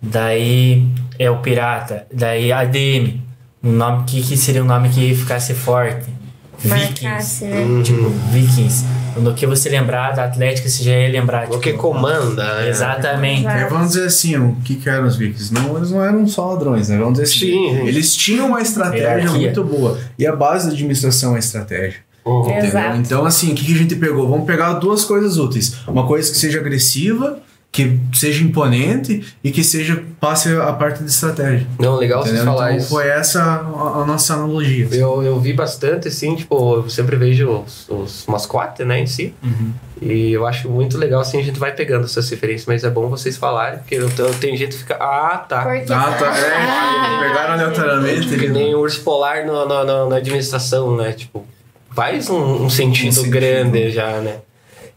daí 0.00 0.86
é 1.18 1.30
o 1.30 1.38
pirata. 1.38 2.06
Daí 2.12 2.52
ADM. 2.52 3.20
Um 3.64 3.72
nome 3.72 4.04
que, 4.06 4.20
que 4.22 4.36
seria 4.36 4.62
um 4.62 4.66
nome 4.66 4.88
que 4.88 5.14
ficasse 5.14 5.54
forte. 5.54 6.10
Vikings. 6.58 7.44
né? 7.44 7.60
Uhum. 7.60 7.82
Tipo, 7.82 8.08
Vikings. 8.32 8.84
No 9.16 9.34
que 9.34 9.46
você 9.46 9.68
lembrar 9.68 10.12
da 10.12 10.24
Atlética, 10.24 10.68
você 10.68 10.82
já 10.82 10.92
ia 10.92 11.08
lembrar. 11.10 11.46
O 11.50 11.58
que 11.58 11.70
tipo, 11.70 11.82
comanda, 11.82 12.60
né? 12.60 12.68
Exatamente. 12.68 13.46
É, 13.46 13.66
vamos 13.68 13.88
dizer 13.88 14.06
assim, 14.06 14.36
o 14.36 14.56
que, 14.64 14.76
que 14.76 14.88
eram 14.88 15.06
os 15.06 15.16
Vikings? 15.16 15.52
Não, 15.52 15.76
eles 15.76 15.90
não 15.90 16.02
eram 16.02 16.26
só 16.26 16.52
ladrões, 16.52 16.88
né? 16.88 16.96
Vamos 16.96 17.18
dizer 17.18 17.24
assim. 17.24 17.38
Sim. 17.50 17.86
Eles 17.86 18.14
tinham 18.16 18.46
uma 18.48 18.60
estratégia 18.62 19.08
Hierarquia. 19.08 19.38
muito 19.40 19.64
boa. 19.64 19.98
E 20.18 20.26
a 20.26 20.34
base 20.34 20.68
da 20.68 20.72
administração 20.72 21.32
é 21.32 21.36
a 21.36 21.38
estratégia. 21.40 22.00
Uhum. 22.24 22.42
Entendeu? 22.42 22.64
Exato. 22.64 22.96
Então, 22.98 23.24
assim, 23.24 23.52
o 23.52 23.54
que, 23.54 23.64
que 23.64 23.72
a 23.74 23.78
gente 23.78 23.96
pegou? 23.96 24.28
Vamos 24.28 24.46
pegar 24.46 24.74
duas 24.74 25.04
coisas 25.04 25.38
úteis. 25.38 25.76
Uma 25.88 26.06
coisa 26.06 26.30
que 26.30 26.36
seja 26.38 26.58
agressiva, 26.60 27.38
que 27.72 27.98
seja 28.12 28.44
imponente 28.44 29.24
e 29.42 29.50
que 29.50 29.64
seja 29.64 30.04
passe 30.20 30.54
a 30.54 30.72
parte 30.74 31.02
de 31.02 31.08
estratégia. 31.10 31.66
Não, 31.80 31.96
legal 31.96 32.22
vocês 32.22 32.34
Entendeu? 32.36 32.52
falar 32.52 32.72
Então, 32.72 32.78
isso. 32.82 32.88
foi 32.90 33.08
essa 33.08 33.42
a, 33.42 34.02
a 34.02 34.04
nossa 34.06 34.34
analogia. 34.34 34.86
Eu, 34.92 35.22
eu 35.22 35.40
vi 35.40 35.52
bastante, 35.54 36.06
assim, 36.08 36.36
tipo, 36.36 36.76
eu 36.76 36.90
sempre 36.90 37.16
vejo 37.16 37.48
os, 37.66 37.88
os 37.88 38.24
mascotes, 38.28 38.86
né, 38.86 39.00
em 39.00 39.06
si. 39.06 39.34
Uhum. 39.42 39.72
E 40.02 40.32
eu 40.32 40.46
acho 40.46 40.68
muito 40.68 40.98
legal, 40.98 41.20
assim, 41.22 41.38
a 41.40 41.42
gente 41.42 41.58
vai 41.58 41.72
pegando 41.72 42.04
essas 42.04 42.28
referências, 42.28 42.66
mas 42.66 42.84
é 42.84 42.90
bom 42.90 43.08
vocês 43.08 43.36
falarem, 43.36 43.78
porque 43.78 43.94
eu, 43.94 44.10
eu, 44.18 44.34
tem 44.34 44.54
gente 44.56 44.72
que 44.72 44.78
fica, 44.82 44.96
ah, 44.96 45.38
tá. 45.48 45.62
Porque 45.62 45.92
Ah, 45.92 46.12
tá. 46.18 46.36
É, 46.36 47.28
pegaram 47.28 47.54
aleatoriamente. 47.54 48.28
Que 48.36 48.48
nem 48.48 48.74
o 48.74 48.80
urso 48.80 49.00
polar 49.02 49.46
no, 49.46 49.66
no- 49.66 49.84
no- 49.84 50.08
na 50.10 50.16
administração, 50.16 50.96
né? 50.96 51.12
Tipo, 51.12 51.46
faz 51.94 52.28
um, 52.30 52.64
um 52.64 52.70
sentido, 52.70 53.12
sentido. 53.14 53.30
grande 53.32 53.90
já, 53.90 54.20
né? 54.20 54.36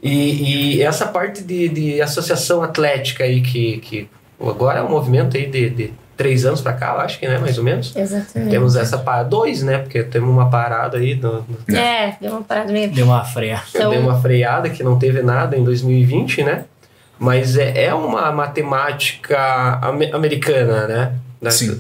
E, 0.02 0.76
e 0.78 0.82
essa 0.84 1.08
parte 1.08 1.42
de, 1.44 1.68
de 1.70 2.02
associação 2.02 2.62
atlética 2.62 3.24
aí, 3.24 3.42
que, 3.42 3.78
que 3.80 4.08
agora 4.40 4.80
é 4.80 4.84
um 4.84 4.90
movimento 4.90 5.36
aí 5.36 5.48
de, 5.48 5.70
de 5.70 5.94
três 6.16 6.46
anos 6.46 6.62
pra 6.62 6.74
cá, 6.74 6.94
eu 6.94 7.00
acho 7.02 7.20
que, 7.20 7.28
né? 7.28 7.38
Mais 7.40 7.58
ou 7.58 7.64
menos. 7.64 7.96
Exatamente. 7.96 8.52
Temos 8.52 8.76
essa 8.76 8.98
parada, 9.00 9.30
dois, 9.30 9.64
né? 9.64 9.80
Porque 9.80 10.04
temos 10.04 10.30
uma 10.30 10.50
parada 10.50 10.98
aí, 10.98 11.16
no, 11.16 11.46
no- 11.68 11.76
É, 11.78 12.16
deu 12.22 12.32
uma 12.34 12.42
parada 12.44 12.72
meio. 12.72 12.92
Deu 12.92 13.06
uma 13.06 13.24
freia. 13.26 13.62
Então- 13.70 13.90
deu 13.92 14.02
uma 14.02 14.22
freada 14.22 14.70
que 14.70 14.84
não 14.84 15.00
teve 15.00 15.22
nada 15.24 15.58
em 15.58 15.64
2020, 15.64 16.44
né? 16.44 16.66
Mas 17.18 17.58
é, 17.58 17.86
é 17.86 17.94
uma 17.94 18.32
matemática 18.32 19.80
ame- 19.82 20.12
americana, 20.14 20.88
né? 20.88 21.14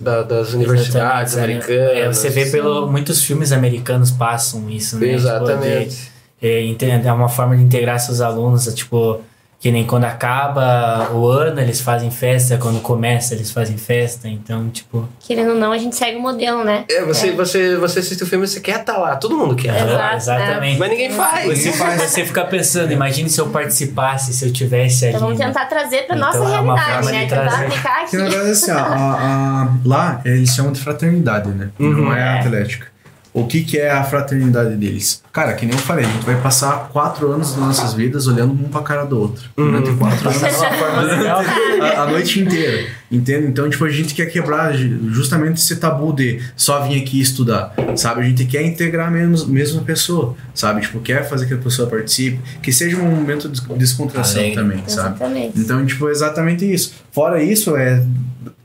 Da- 0.01 0.21
da- 0.21 0.23
das 0.23 0.53
universidades 0.53 1.33
Exatamente, 1.33 1.65
americanas. 1.65 1.97
É, 1.97 2.07
você 2.07 2.29
vê 2.29 2.45
pelo 2.47 2.87
muitos 2.91 3.23
filmes 3.23 3.51
americanos 3.51 4.11
passam 4.11 4.69
isso, 4.69 4.97
né? 4.97 5.09
Exatamente. 5.13 5.95
Tipo, 5.95 6.11
de, 6.41 6.85
é, 6.91 7.07
é 7.07 7.11
uma 7.13 7.29
forma 7.29 7.55
de 7.57 7.63
integrar 7.63 7.99
seus 7.99 8.21
alunos, 8.21 8.67
é, 8.67 8.71
tipo, 8.71 9.21
que 9.59 9.71
nem 9.71 9.85
quando 9.85 10.03
acaba 10.03 11.09
o 11.13 11.25
ano 11.27 11.59
eles 11.59 11.81
fazem 11.81 12.11
festa, 12.11 12.57
quando 12.57 12.79
começa 12.81 13.33
eles 13.33 13.51
fazem 13.51 13.77
festa, 13.77 14.27
então, 14.27 14.69
tipo, 14.69 15.07
Querendo 15.19 15.51
ou 15.51 15.55
não, 15.55 15.71
a 15.71 15.77
gente 15.77 15.95
segue 15.95 16.17
o 16.17 16.21
modelo, 16.21 16.63
né? 16.63 16.85
É, 16.89 17.03
você, 17.03 17.31
Você, 17.31 17.75
você 17.77 17.99
assiste 17.99 18.21
o 18.23 18.27
filme, 18.27 18.47
você 18.47 18.59
quer 18.59 18.81
estar 18.81 18.97
lá, 18.97 19.15
todo 19.15 19.35
mundo 19.35 19.55
quer. 19.55 19.75
Exato, 19.75 20.13
é, 20.13 20.15
exatamente. 20.17 20.79
Mas 20.79 20.89
ninguém 20.89 21.09
faz. 21.11 21.45
Você, 21.59 21.71
faz, 21.71 22.01
você 22.01 22.25
fica 22.25 22.43
pensando, 22.45 22.91
imagine 22.91 23.29
se 23.29 23.39
eu 23.41 23.47
participasse, 23.49 24.33
se 24.33 24.45
eu 24.45 24.53
tivesse 24.53 25.05
ali. 25.05 25.15
Então 25.15 25.27
vamos 25.27 25.39
né? 25.39 25.47
tentar 25.47 25.65
trazer 25.65 26.05
pra 26.05 26.15
Então, 26.15 26.27
nossa 26.27 26.37
é 26.55 26.59
uma 26.59 26.75
realidade, 26.75 26.93
forma 26.93 27.11
né? 27.11 27.23
de 27.23 27.29
Tentar 27.29 27.61
aplicar 27.65 28.01
aqui. 28.01 28.09
Que 28.11 28.17
na 28.17 28.23
verdade, 28.29 28.49
assim, 28.51 28.71
a- 28.71 28.77
a- 28.77 29.63
a- 29.63 29.69
lá 29.83 30.21
eles 30.25 30.49
chamam 30.53 30.71
de 30.71 30.79
fraternidade, 30.81 31.49
né? 31.49 31.69
Não 31.79 32.13
é 32.15 32.21
a 32.21 32.39
atlética. 32.39 32.94
O 33.35 33.45
que, 33.45 33.65
que 33.65 33.77
é 33.77 33.91
a 33.91 34.01
fraternidade 34.01 34.77
deles? 34.77 35.21
Cara, 35.33 35.51
que 35.55 35.65
nem 35.65 35.75
eu 35.75 35.81
falei, 35.81 36.05
a 36.05 36.07
gente 36.07 36.25
vai 36.25 36.39
passar 36.39 36.87
quatro 36.93 37.29
anos 37.29 37.49
das 37.49 37.59
nossas 37.59 37.93
vidas 37.93 38.27
olhando 38.27 38.53
um 38.53 38.69
pra 38.69 38.81
cara 38.81 39.03
do 39.03 39.19
outro. 39.19 39.43
Durante 39.57 39.91
quatro 39.97 40.29
anos. 40.29 40.41
a, 41.81 42.03
a 42.03 42.07
noite 42.09 42.39
inteira. 42.39 42.87
Entende? 43.11 43.47
Então, 43.47 43.69
tipo, 43.69 43.83
a 43.83 43.89
gente 43.89 44.15
quer 44.15 44.27
quebrar 44.27 44.73
justamente 44.73 45.57
esse 45.57 45.75
tabu 45.75 46.13
de 46.13 46.41
só 46.55 46.87
vir 46.87 47.01
aqui 47.01 47.19
estudar. 47.19 47.75
Sabe? 47.97 48.21
A 48.21 48.23
gente 48.23 48.45
quer 48.45 48.61
integrar 48.63 49.11
menos, 49.11 49.45
mesmo 49.45 49.81
a 49.81 49.83
pessoa. 49.83 50.37
Sabe? 50.53 50.79
Tipo, 50.79 51.01
quer 51.01 51.27
fazer 51.27 51.45
que 51.45 51.55
a 51.55 51.57
pessoa 51.57 51.89
participe. 51.89 52.39
Que 52.61 52.71
seja 52.71 52.95
um 52.95 53.11
momento 53.11 53.49
de 53.49 53.61
descontração 53.75 54.39
Alegre. 54.39 54.55
também, 54.55 54.77
sabe? 54.87 55.09
Exatamente. 55.09 55.59
Então, 55.59 55.85
tipo, 55.85 56.07
exatamente 56.07 56.73
isso. 56.73 56.93
Fora 57.11 57.43
isso, 57.43 57.75
é 57.75 58.01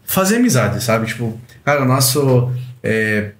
fazer 0.04 0.36
amizade, 0.36 0.80
sabe? 0.80 1.06
Tipo, 1.06 1.36
cara, 1.64 1.82
o 1.82 1.84
nosso. 1.84 2.52
é, 2.84 3.32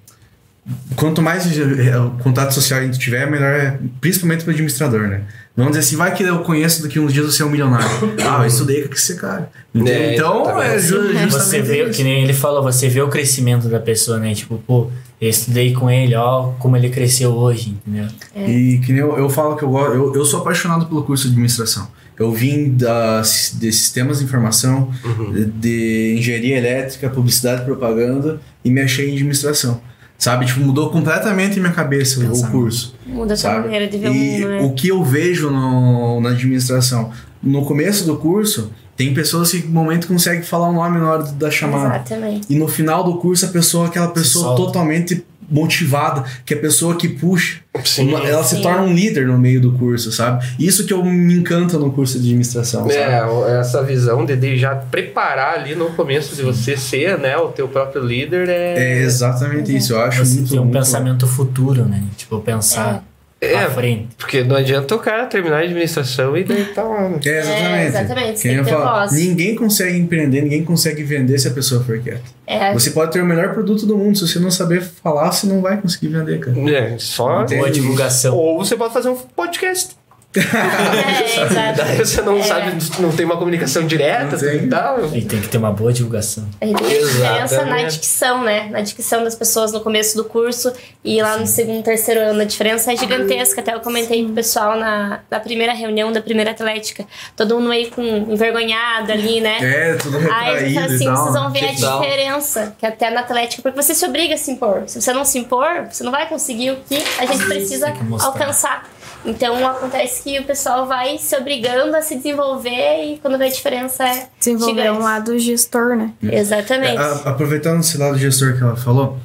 quanto 0.97 1.21
mais 1.23 1.47
é, 1.59 1.99
o 1.99 2.11
contato 2.23 2.53
social 2.53 2.81
a 2.81 2.83
gente 2.83 2.99
tiver, 2.99 3.31
melhor 3.31 3.53
é, 3.53 3.79
principalmente 4.01 4.43
pro 4.45 4.53
administrador, 4.53 5.09
né? 5.09 5.23
Vamos 5.57 5.73
dizer 5.73 5.81
assim, 5.87 5.97
vai 5.97 6.15
que 6.15 6.23
eu 6.23 6.39
conheço 6.41 6.83
daqui 6.83 6.99
uns 6.99 7.13
dias 7.13 7.27
você 7.27 7.43
é 7.43 7.45
um 7.47 7.51
milionário. 7.51 7.87
ah, 8.27 8.43
eu 8.43 8.47
estudei 8.47 8.87
com 8.87 8.95
esse 8.95 9.17
cara. 9.17 9.51
Entendeu? 9.75 9.95
É, 9.95 10.15
então, 10.15 10.61
é 10.63 10.75
exatamente. 10.77 10.83
ju- 10.83 10.97
justamente 11.19 11.33
Você 11.33 11.63
vê, 11.63 11.85
isso. 11.85 11.97
que 11.99 12.05
nem 12.05 12.23
ele 12.23 12.33
falou, 12.33 12.63
você 12.63 12.89
vê 12.89 13.03
o 13.03 13.09
crescimento 13.09 13.69
da 13.69 13.79
pessoa, 13.81 14.19
né? 14.19 14.33
Tipo, 14.35 14.59
pô, 14.67 14.91
eu 15.21 15.29
estudei 15.29 15.73
com 15.75 15.91
ele, 15.91 16.15
ó, 16.15 16.53
como 16.59 16.77
ele 16.77 16.89
cresceu 16.89 17.33
hoje, 17.33 17.71
entendeu? 17.87 18.07
E 18.35 18.79
que 18.79 18.93
nem 18.93 19.01
eu, 19.03 19.19
eu 19.19 19.29
falo 19.29 19.57
que 19.57 19.63
eu 19.65 19.71
gosto, 19.71 19.95
eu, 19.95 20.15
eu 20.15 20.25
sou 20.25 20.41
apaixonado 20.41 20.87
pelo 20.87 21.03
curso 21.03 21.25
de 21.25 21.31
administração. 21.33 21.89
Eu 22.19 22.33
vim 22.33 22.71
da, 22.77 23.21
de 23.21 23.73
sistemas 23.73 24.19
de 24.19 24.25
informação, 24.25 24.91
de, 25.35 25.45
de 25.47 26.15
engenharia 26.19 26.59
elétrica, 26.59 27.09
publicidade 27.11 27.63
e 27.63 27.65
propaganda 27.65 28.41
e 28.65 28.71
me 28.71 28.81
achei 28.81 29.09
em 29.11 29.15
administração. 29.15 29.81
Sabe? 30.21 30.45
Tipo, 30.45 30.61
mudou 30.61 30.91
completamente 30.91 31.59
minha 31.59 31.73
cabeça 31.73 32.21
o 32.21 32.29
Pensamento. 32.29 32.43
Muda 32.45 32.53
curso. 32.53 32.95
a 33.33 33.37
sua 33.37 33.61
maneira 33.61 33.89
de 33.89 33.97
ver 33.97 34.11
o 34.11 34.15
E 34.15 34.33
mundo, 34.41 34.49
né? 34.49 34.61
o 34.63 34.73
que 34.75 34.89
eu 34.89 35.03
vejo 35.03 35.51
no, 35.51 36.21
na 36.21 36.29
administração, 36.29 37.11
no 37.43 37.65
começo 37.65 38.05
do 38.05 38.19
curso, 38.19 38.71
tem 38.95 39.15
pessoas 39.15 39.51
que 39.51 39.63
no 39.63 39.73
momento 39.73 40.07
conseguem 40.07 40.43
falar 40.43 40.69
o 40.69 40.73
nome 40.75 40.99
na 40.99 41.11
hora 41.11 41.23
da 41.23 41.51
chamada. 41.51 41.97
Exatamente. 41.97 42.47
E 42.51 42.55
no 42.55 42.69
final 42.69 43.03
do 43.03 43.17
curso, 43.17 43.47
a 43.47 43.49
pessoa 43.49 43.87
é 43.87 43.89
aquela 43.89 44.09
pessoa 44.09 44.55
totalmente 44.55 45.25
motivada, 45.51 46.25
que 46.45 46.55
é 46.55 46.57
a 46.57 46.61
pessoa 46.61 46.95
que 46.97 47.09
puxa. 47.09 47.61
Sim. 47.85 48.09
Uma- 48.09 48.27
ela 48.27 48.43
se 48.43 48.57
Sim. 48.57 48.63
torna 48.63 48.83
um 48.83 48.93
líder 48.93 49.27
no 49.27 49.39
meio 49.39 49.61
do 49.61 49.73
curso, 49.73 50.11
sabe? 50.13 50.45
Isso 50.59 50.85
que 50.87 50.93
eu 50.93 51.05
me 51.05 51.35
encanta 51.35 51.79
no 51.79 51.91
curso 51.93 52.15
de 52.19 52.27
administração, 52.27 52.83
sabe? 52.89 52.95
É, 52.95 53.59
essa 53.61 53.83
visão 53.83 54.25
de, 54.25 54.37
de 54.37 54.57
já 54.59 54.75
preparar 54.75 55.55
ali 55.55 55.75
no 55.75 55.91
começo 55.91 56.35
de 56.35 56.43
você 56.43 56.77
ser, 56.77 57.19
né, 57.19 57.37
o 57.37 57.49
teu 57.49 57.69
próprio 57.69 58.03
líder 58.03 58.49
é... 58.49 58.75
É 58.79 59.03
exatamente 59.03 59.75
isso. 59.77 59.93
Eu 59.93 60.01
acho 60.01 60.25
Você 60.25 60.35
muito, 60.37 60.51
tem 60.51 60.59
um 60.59 60.65
muito 60.65 60.75
pensamento 60.79 61.27
futuro, 61.27 61.85
né? 61.85 62.03
Tipo, 62.17 62.41
pensar 62.41 63.03
É, 63.07 63.10
pra 63.41 63.71
frente. 63.71 64.09
porque 64.19 64.45
não 64.45 64.55
adianta 64.57 64.95
o 64.95 64.99
cara 64.99 65.25
terminar 65.27 65.57
a 65.57 65.61
administração 65.61 66.37
e 66.37 66.45
daí 66.45 66.65
tá 66.67 66.83
lá. 66.83 67.09
né? 67.09 67.21
É, 67.25 67.39
exatamente. 67.39 67.65
É, 67.65 67.87
exatamente, 67.87 68.33
Que 68.35 68.43
tem 68.43 68.51
nem 68.51 68.59
eu 68.59 68.65
falo, 68.65 69.13
ninguém 69.13 69.55
consegue 69.55 69.99
empreender, 69.99 70.43
ninguém 70.43 70.65
consegue 70.65 71.03
vender 71.03 71.39
se 71.39 71.49
a 71.49 71.51
pessoa 71.51 71.83
for 71.83 71.99
quieta. 72.01 72.23
É, 72.47 72.73
Você 72.75 72.91
pode 72.91 73.13
ter 73.13 73.23
o 73.23 73.25
melhor 73.27 73.55
produto 73.55 73.87
do 73.87 73.97
mundo, 73.97 74.19
se 74.19 74.27
você 74.29 74.39
não 74.39 74.51
saber 74.51 74.83
falar, 74.83 75.31
você 75.33 75.47
não 75.47 75.61
vai 75.61 75.81
conseguir 75.81 76.09
vender, 76.09 76.39
cara. 76.41 76.59
É, 76.71 76.97
só... 76.99 77.45
Boa 77.45 77.71
divulgação. 77.71 78.37
Ou 78.37 78.59
você 78.59 78.77
pode 78.77 78.93
fazer 78.93 79.09
um 79.09 79.17
podcast. 79.17 79.97
É, 80.37 80.41
exato. 81.45 81.77
Daí 81.79 81.99
você 81.99 82.23
não 82.23 82.39
É. 82.39 82.43
sabe, 82.43 82.73
não 83.01 83.11
tem 83.11 83.27
uma 83.27 83.37
comunicação 83.37 83.87
direta 83.87 84.37
e 84.55 84.67
tal. 84.69 85.05
E 85.15 85.23
tem 85.25 85.41
que 85.41 85.49
ter 85.49 85.59
uma 85.59 85.73
boa 85.73 85.93
divulgação. 85.93 86.47
A 86.61 86.67
gente 86.67 86.83
tem 86.83 86.99
diferença 87.05 87.65
na 87.65 87.83
dicção, 87.83 88.45
né? 88.45 88.69
Na 88.71 88.81
dicção 88.81 89.25
das 89.25 89.35
pessoas 89.35 89.73
no 89.73 89.81
começo 89.81 90.17
do 90.17 90.25
curso 90.25 90.73
e 91.05 91.21
lá 91.21 91.37
no 91.37 91.47
segundo, 91.47 91.83
terceiro 91.83 92.21
ano. 92.21 92.43
A 92.43 92.45
diferença 92.45 92.93
é 92.93 92.97
gigantesca. 92.97 93.61
Até 93.61 93.75
eu 93.75 93.81
comentei 93.81 94.25
pro 94.25 94.33
pessoal 94.35 94.79
na, 94.79 95.21
na 95.31 95.41
primeira 95.41 95.73
reunião 95.73 96.13
da 96.13 96.21
primeira 96.23 96.53
atlética. 96.53 97.05
Todo 97.37 97.57
mundo 97.57 97.69
meio 97.71 97.91
com 97.91 98.03
envergonhado 98.03 99.11
ali, 99.13 99.41
né? 99.41 99.59
É, 99.61 99.95
tudo 99.95 100.17
Aí 100.19 100.23
retraído 100.23 100.75
fala 100.75 100.87
assim, 100.87 101.05
e 101.05 101.07
tal. 101.07 101.17
vocês 101.17 101.35
vão 101.35 101.51
ver 101.51 101.65
a 101.65 101.69
Que 101.75 101.81
tal? 101.81 102.01
diferença 102.01 102.77
que 102.79 102.87
até 102.87 103.11
na 103.11 103.21
atlética, 103.21 103.63
porque 103.63 103.83
você 103.83 103.95
se 103.95 104.05
obriga 104.07 104.35
a 104.35 104.39
se 104.39 104.51
impor. 104.53 104.85
Se 104.87 105.01
você 105.01 105.13
não 105.13 105.25
se 105.25 105.39
impor, 105.39 105.87
você 105.91 106.05
não 106.05 106.13
vai 106.13 106.29
conseguir 106.29 106.71
o 106.71 106.77
que 106.89 107.03
a 107.19 107.27
gente 107.27 107.45
precisa 107.47 107.93
alcançar. 108.23 108.89
Então 109.25 109.67
acontece 109.67 110.23
que 110.23 110.39
o 110.39 110.45
pessoal 110.45 110.87
vai 110.87 111.19
se 111.19 111.37
obrigando 111.37 111.95
a 111.95 112.01
se 112.03 112.17
desenvolver 112.17 113.05
e 113.05 113.19
quando 113.19 113.37
vê 113.37 113.45
a 113.45 113.49
diferença 113.51 114.05
é 114.05 114.29
Desenvolver 114.39 114.81
gigante. 114.83 114.99
um 114.99 115.03
lado 115.03 115.39
gestor, 115.39 115.95
né? 115.97 116.13
Exatamente. 116.23 116.97
A- 116.97 117.23
aproveitando 117.31 117.81
esse 117.81 117.99
lado 117.99 118.17
gestor 118.19 118.57
que 118.57 118.63
ela 118.63 118.77
falou, 118.77 119.19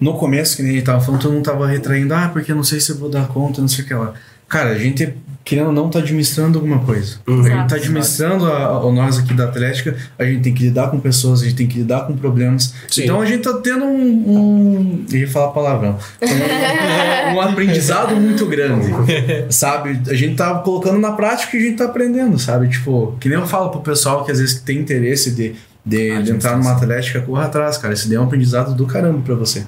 no 0.00 0.16
começo, 0.18 0.56
que 0.56 0.62
nem 0.62 0.72
a 0.72 0.74
gente 0.76 0.84
tava 0.86 1.00
falando, 1.00 1.20
todo 1.22 1.32
mundo 1.32 1.44
tava 1.44 1.66
retraindo, 1.66 2.14
ah, 2.14 2.28
porque 2.32 2.52
eu 2.52 2.56
não 2.56 2.64
sei 2.64 2.78
se 2.80 2.90
eu 2.92 2.96
vou 2.98 3.08
dar 3.08 3.26
conta, 3.28 3.60
não 3.60 3.68
sei 3.68 3.84
o 3.84 3.88
que 3.88 3.94
lá. 3.94 4.14
Cara, 4.48 4.70
a 4.70 4.78
gente, 4.78 5.14
querendo 5.44 5.66
ou 5.66 5.72
não, 5.72 5.90
tá 5.90 5.98
administrando 5.98 6.58
alguma 6.58 6.78
coisa. 6.78 7.16
A 7.26 7.30
gente 7.32 7.68
tá 7.68 7.76
administrando 7.76 8.46
a, 8.46 8.78
a- 8.78 8.92
nós 8.92 9.18
aqui 9.18 9.34
da 9.34 9.44
Atlética, 9.44 9.94
a 10.18 10.24
gente 10.24 10.42
tem 10.42 10.54
que 10.54 10.62
lidar 10.64 10.90
com 10.90 10.98
pessoas, 10.98 11.42
a 11.42 11.44
gente 11.44 11.54
tem 11.56 11.66
que 11.66 11.78
lidar 11.78 12.06
com 12.06 12.16
problemas. 12.16 12.72
Sim. 12.90 13.02
Então 13.04 13.20
a 13.20 13.26
gente 13.26 13.42
tá 13.42 13.52
tendo 13.62 13.84
um. 13.84 14.36
um 14.36 15.04
eu 15.12 15.18
ia 15.18 15.28
falar 15.28 15.48
palavrão. 15.48 15.98
Um, 16.22 17.36
um 17.36 17.40
aprendizado 17.40 18.16
muito 18.16 18.46
grande. 18.46 18.88
Sabe? 19.50 20.00
A 20.08 20.14
gente 20.14 20.36
tá 20.36 20.54
colocando 20.60 20.98
na 20.98 21.12
prática 21.12 21.56
e 21.56 21.60
a 21.60 21.62
gente 21.62 21.76
tá 21.76 21.84
aprendendo, 21.84 22.38
sabe? 22.38 22.68
Tipo, 22.68 23.16
que 23.20 23.28
nem 23.28 23.38
eu 23.38 23.46
falo 23.46 23.70
pro 23.70 23.80
pessoal 23.80 24.24
que 24.24 24.32
às 24.32 24.40
vezes 24.40 24.60
tem 24.60 24.78
interesse 24.78 25.30
de, 25.32 25.54
de, 25.84 26.22
de 26.22 26.30
entrar 26.32 26.56
numa 26.56 26.72
Atlética, 26.72 27.20
corra 27.20 27.44
atrás, 27.44 27.76
cara. 27.76 27.92
Isso 27.94 28.08
daí 28.08 28.16
é 28.16 28.20
um 28.20 28.24
aprendizado 28.24 28.74
do 28.74 28.86
caramba 28.86 29.20
pra 29.24 29.34
você. 29.34 29.64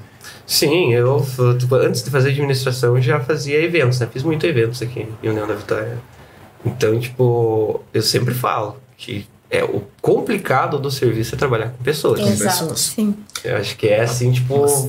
Sim, 0.47 0.93
eu, 0.93 1.27
tipo, 1.59 1.75
antes 1.75 2.03
de 2.03 2.11
fazer 2.11 2.31
administração, 2.31 2.97
eu 2.97 3.03
já 3.03 3.19
fazia 3.19 3.61
eventos, 3.61 3.99
né? 3.99 4.09
Fiz 4.13 4.23
muito 4.23 4.47
eventos 4.47 4.81
aqui 4.81 5.07
em 5.23 5.29
União 5.29 5.47
da 5.47 5.55
Vitória. 5.55 5.99
Então, 6.65 6.99
tipo, 6.99 7.83
eu 7.93 8.03
sempre 8.03 8.33
falo 8.33 8.77
que 8.97 9.27
é 9.51 9.65
o 9.65 9.83
complicado 10.01 10.79
do 10.79 10.91
serviço 10.91 11.35
é 11.35 11.39
trabalhar 11.39 11.71
com 11.71 11.83
pessoas. 11.83 12.21
Com 12.21 12.27
Exato. 12.27 12.59
pessoas. 12.59 12.81
Sim. 12.81 13.17
Eu 13.45 13.57
acho 13.57 13.77
que 13.77 13.89
é 13.89 14.03
assim, 14.03 14.33
tipo, 14.33 14.67
é, 14.67 14.89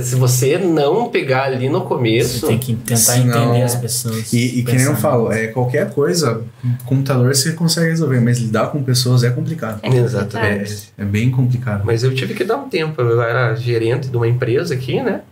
se 0.00 0.14
você 0.14 0.58
não 0.58 1.08
pegar 1.08 1.44
ali 1.44 1.68
no 1.68 1.82
começo, 1.82 2.40
Você 2.40 2.46
tem 2.46 2.58
que 2.58 2.74
tentar 2.74 2.96
Senão- 2.96 3.44
entender 3.50 3.62
as 3.64 3.74
pessoas. 3.74 4.32
E, 4.32 4.58
e 4.60 4.62
que 4.64 4.72
nem 4.72 4.84
eu 4.84 4.96
falo, 4.96 5.32
é, 5.32 5.48
qualquer 5.48 5.90
coisa, 5.90 6.42
computador 6.84 7.34
você 7.34 7.52
consegue 7.52 7.88
resolver, 7.90 8.20
mas 8.20 8.38
lidar 8.38 8.68
com 8.70 8.82
pessoas 8.82 9.24
é 9.24 9.30
complicado. 9.30 9.80
É 9.82 9.88
Exatamente. 9.88 10.92
É, 10.96 11.02
é 11.02 11.04
bem 11.04 11.30
complicado. 11.30 11.82
Mas 11.84 12.02
eu 12.02 12.14
tive 12.14 12.34
que 12.34 12.44
dar 12.44 12.56
um 12.56 12.68
tempo. 12.68 13.00
Eu 13.00 13.20
era 13.22 13.54
gerente 13.54 14.08
de 14.08 14.16
uma 14.16 14.26
empresa 14.28 14.74
aqui, 14.74 15.00
né? 15.02 15.22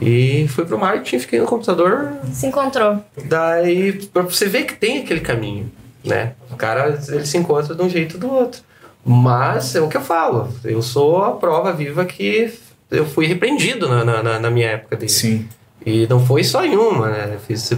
E 0.00 0.46
fui 0.48 0.64
pro 0.64 0.78
marketing, 0.78 1.18
fiquei 1.18 1.40
no 1.40 1.46
computador. 1.46 2.12
Se 2.32 2.46
encontrou. 2.46 3.02
Daí, 3.24 3.94
pra 4.12 4.22
você 4.22 4.46
ver 4.46 4.64
que 4.64 4.74
tem 4.74 4.98
aquele 4.98 5.20
caminho, 5.20 5.70
né? 6.04 6.32
O 6.50 6.56
cara, 6.56 6.98
ele 7.08 7.26
se 7.26 7.36
encontra 7.36 7.74
de 7.74 7.82
um 7.82 7.88
jeito 7.88 8.14
ou 8.14 8.20
do 8.20 8.30
outro. 8.32 8.60
Mas 9.04 9.74
é 9.74 9.80
o 9.80 9.88
que 9.88 9.96
eu 9.96 10.00
falo. 10.00 10.48
Eu 10.64 10.82
sou 10.82 11.24
a 11.24 11.32
prova 11.32 11.72
viva 11.72 12.04
que 12.04 12.52
eu 12.90 13.06
fui 13.06 13.26
repreendido 13.26 13.88
na, 13.88 14.04
na, 14.04 14.22
na- 14.40 14.50
minha 14.50 14.68
época 14.68 14.96
dele. 14.96 15.08
Sim. 15.10 15.48
E 15.84 16.06
não 16.08 16.24
foi 16.24 16.42
só 16.44 16.64
em 16.64 16.76
uma, 16.76 17.08
né? 17.10 17.38
Fiz, 17.46 17.70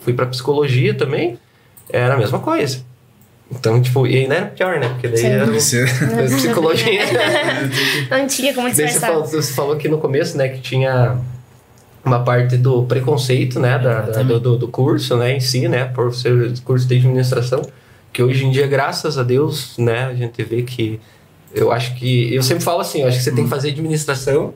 fui 0.00 0.12
pra 0.14 0.26
psicologia 0.26 0.94
também. 0.94 1.38
Era 1.90 2.14
a 2.14 2.16
mesma 2.16 2.38
coisa. 2.38 2.82
Então, 3.50 3.80
tipo, 3.82 4.06
e 4.06 4.16
ainda 4.16 4.34
era 4.34 4.46
pior, 4.46 4.78
né? 4.80 4.88
Porque 4.88 5.08
daí 5.08 5.18
Sim. 5.18 5.26
era 5.26 5.46
Você- 5.46 5.84
psicologia. 6.36 7.02
Não 8.10 8.26
tinha 8.26 8.54
como 8.54 8.66
Daí 8.66 8.74
você 8.74 8.84
disfarçar. 8.86 9.10
falou, 9.10 9.26
você 9.26 9.52
falou 9.52 9.72
aqui 9.74 9.88
no 9.88 9.98
começo, 9.98 10.36
né, 10.36 10.48
que 10.48 10.60
tinha 10.60 11.18
uma 12.04 12.22
parte 12.22 12.56
do 12.56 12.84
preconceito, 12.84 13.58
né, 13.60 13.78
da, 13.78 14.00
da- 14.02 14.22
do, 14.22 14.40
do, 14.40 14.58
do 14.58 14.68
curso, 14.68 15.16
né, 15.16 15.36
em 15.36 15.40
si, 15.40 15.68
né, 15.68 15.84
por 15.86 16.14
ser 16.14 16.52
curso 16.60 16.86
de 16.86 16.96
administração, 16.96 17.62
que 18.12 18.22
hoje 18.22 18.44
em 18.44 18.50
dia, 18.50 18.66
graças 18.66 19.18
a 19.18 19.22
Deus, 19.22 19.76
né, 19.78 20.04
a 20.06 20.14
gente 20.14 20.42
vê 20.42 20.62
que 20.62 21.00
eu 21.54 21.70
acho 21.72 21.94
que, 21.94 22.34
eu 22.34 22.42
sempre 22.42 22.64
falo 22.64 22.80
assim, 22.80 23.02
eu 23.02 23.08
acho 23.08 23.18
que 23.18 23.24
você 23.24 23.32
tem 23.32 23.44
que 23.44 23.50
fazer 23.50 23.68
administração 23.70 24.54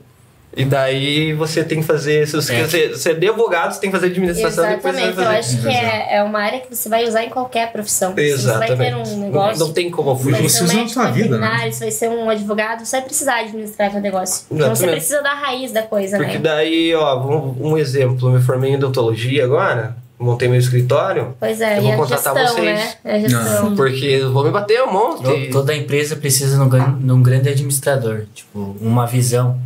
e 0.57 0.65
daí 0.65 1.35
você 1.35 1.63
tem 1.63 1.81
que 1.81 1.87
fazer, 1.87 2.27
se 2.27 2.35
você 2.35 2.55
É. 2.55 2.57
quer 2.61 2.69
ser, 2.69 2.97
ser 2.97 3.11
advogado, 3.11 3.73
você 3.75 3.81
tem 3.81 3.91
que 3.91 3.97
fazer 3.97 4.07
administração 4.11 4.65
depois 4.67 4.95
você 4.95 5.01
vai 5.03 5.11
Exatamente, 5.11 5.35
eu 5.35 5.39
acho 5.39 5.63
que 5.63 5.69
é, 5.69 6.17
é 6.17 6.23
uma 6.23 6.41
área 6.41 6.59
que 6.61 6.75
você 6.75 6.89
vai 6.89 7.05
usar 7.07 7.23
em 7.23 7.29
qualquer 7.29 7.71
profissão. 7.71 8.15
Se 8.15 8.33
Você 8.33 8.47
vai 8.47 8.67
ter 8.69 8.73
Exatamente. 8.75 9.11
um 9.11 9.17
Não, 9.19 9.25
negócio, 9.27 9.67
não 9.67 9.73
tem 9.73 9.91
como 9.91 10.17
fugir. 10.17 10.43
Você 10.43 10.49
ser 10.49 10.63
um 10.63 10.65
usa 10.65 10.73
na 10.75 10.81
médico 10.81 11.01
sua 11.01 11.11
vida, 11.11 11.39
né? 11.39 11.71
você 11.71 11.79
vai 11.81 11.91
ser 11.91 12.09
um 12.09 12.31
advogado, 12.31 12.85
você 12.85 12.97
vai 12.97 13.05
precisar 13.07 13.41
administrar 13.41 13.91
seu 13.93 14.01
negócio. 14.01 14.47
Então 14.51 14.67
você 14.69 14.73
Exatamente. 14.73 14.97
precisa 14.97 15.23
da 15.23 15.35
raiz 15.35 15.71
da 15.71 15.83
coisa, 15.83 16.17
Porque 16.17 16.33
né? 16.39 16.41
daí, 16.41 16.95
ó, 16.95 17.21
um, 17.21 17.73
um 17.73 17.79
exemplo, 17.79 18.29
eu 18.29 18.33
me 18.33 18.41
formei 18.41 18.71
em 18.73 18.77
odontologia 18.77 19.45
agora, 19.45 19.97
montei 20.19 20.49
meu 20.49 20.59
escritório, 20.59 21.35
Pois 21.39 21.61
é, 21.61 21.79
Eu 21.79 21.83
e 21.83 21.85
vou 21.85 21.93
a 21.93 21.97
contratar 21.97 22.35
gestão, 22.37 22.55
vocês. 22.57 22.79
né? 22.79 22.95
É 23.05 23.15
a 23.15 23.19
gestão. 23.21 23.77
porque 23.77 24.05
eu 24.05 24.33
vou 24.33 24.45
me 24.45 24.51
bater 24.51 24.83
um 24.83 24.93
monte. 24.93 25.23
To- 25.23 25.51
Toda 25.53 25.75
empresa 25.75 26.17
precisa 26.17 26.57
de 26.57 26.63
um, 26.63 26.69
gran- 26.69 26.99
de 26.99 27.23
grande 27.23 27.49
administrador, 27.49 28.27
tipo, 28.35 28.77
uma 28.81 29.07
visão. 29.07 29.59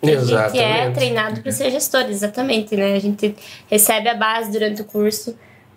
Tem 0.00 0.10
gente 0.14 0.26
que 0.26 0.32
é 0.58 0.70
Exatamente. 0.78 0.94
treinado 0.94 1.40
para 1.40 1.50
ser 1.52 1.70
gestor, 1.72 2.02
exatamente, 2.08 2.76
né? 2.76 2.94
A 2.94 3.00
gente 3.00 3.34
recebe 3.68 4.08
a 4.08 4.14
base 4.14 4.50
durante 4.52 4.80
o 4.80 4.84
curso 4.84 5.34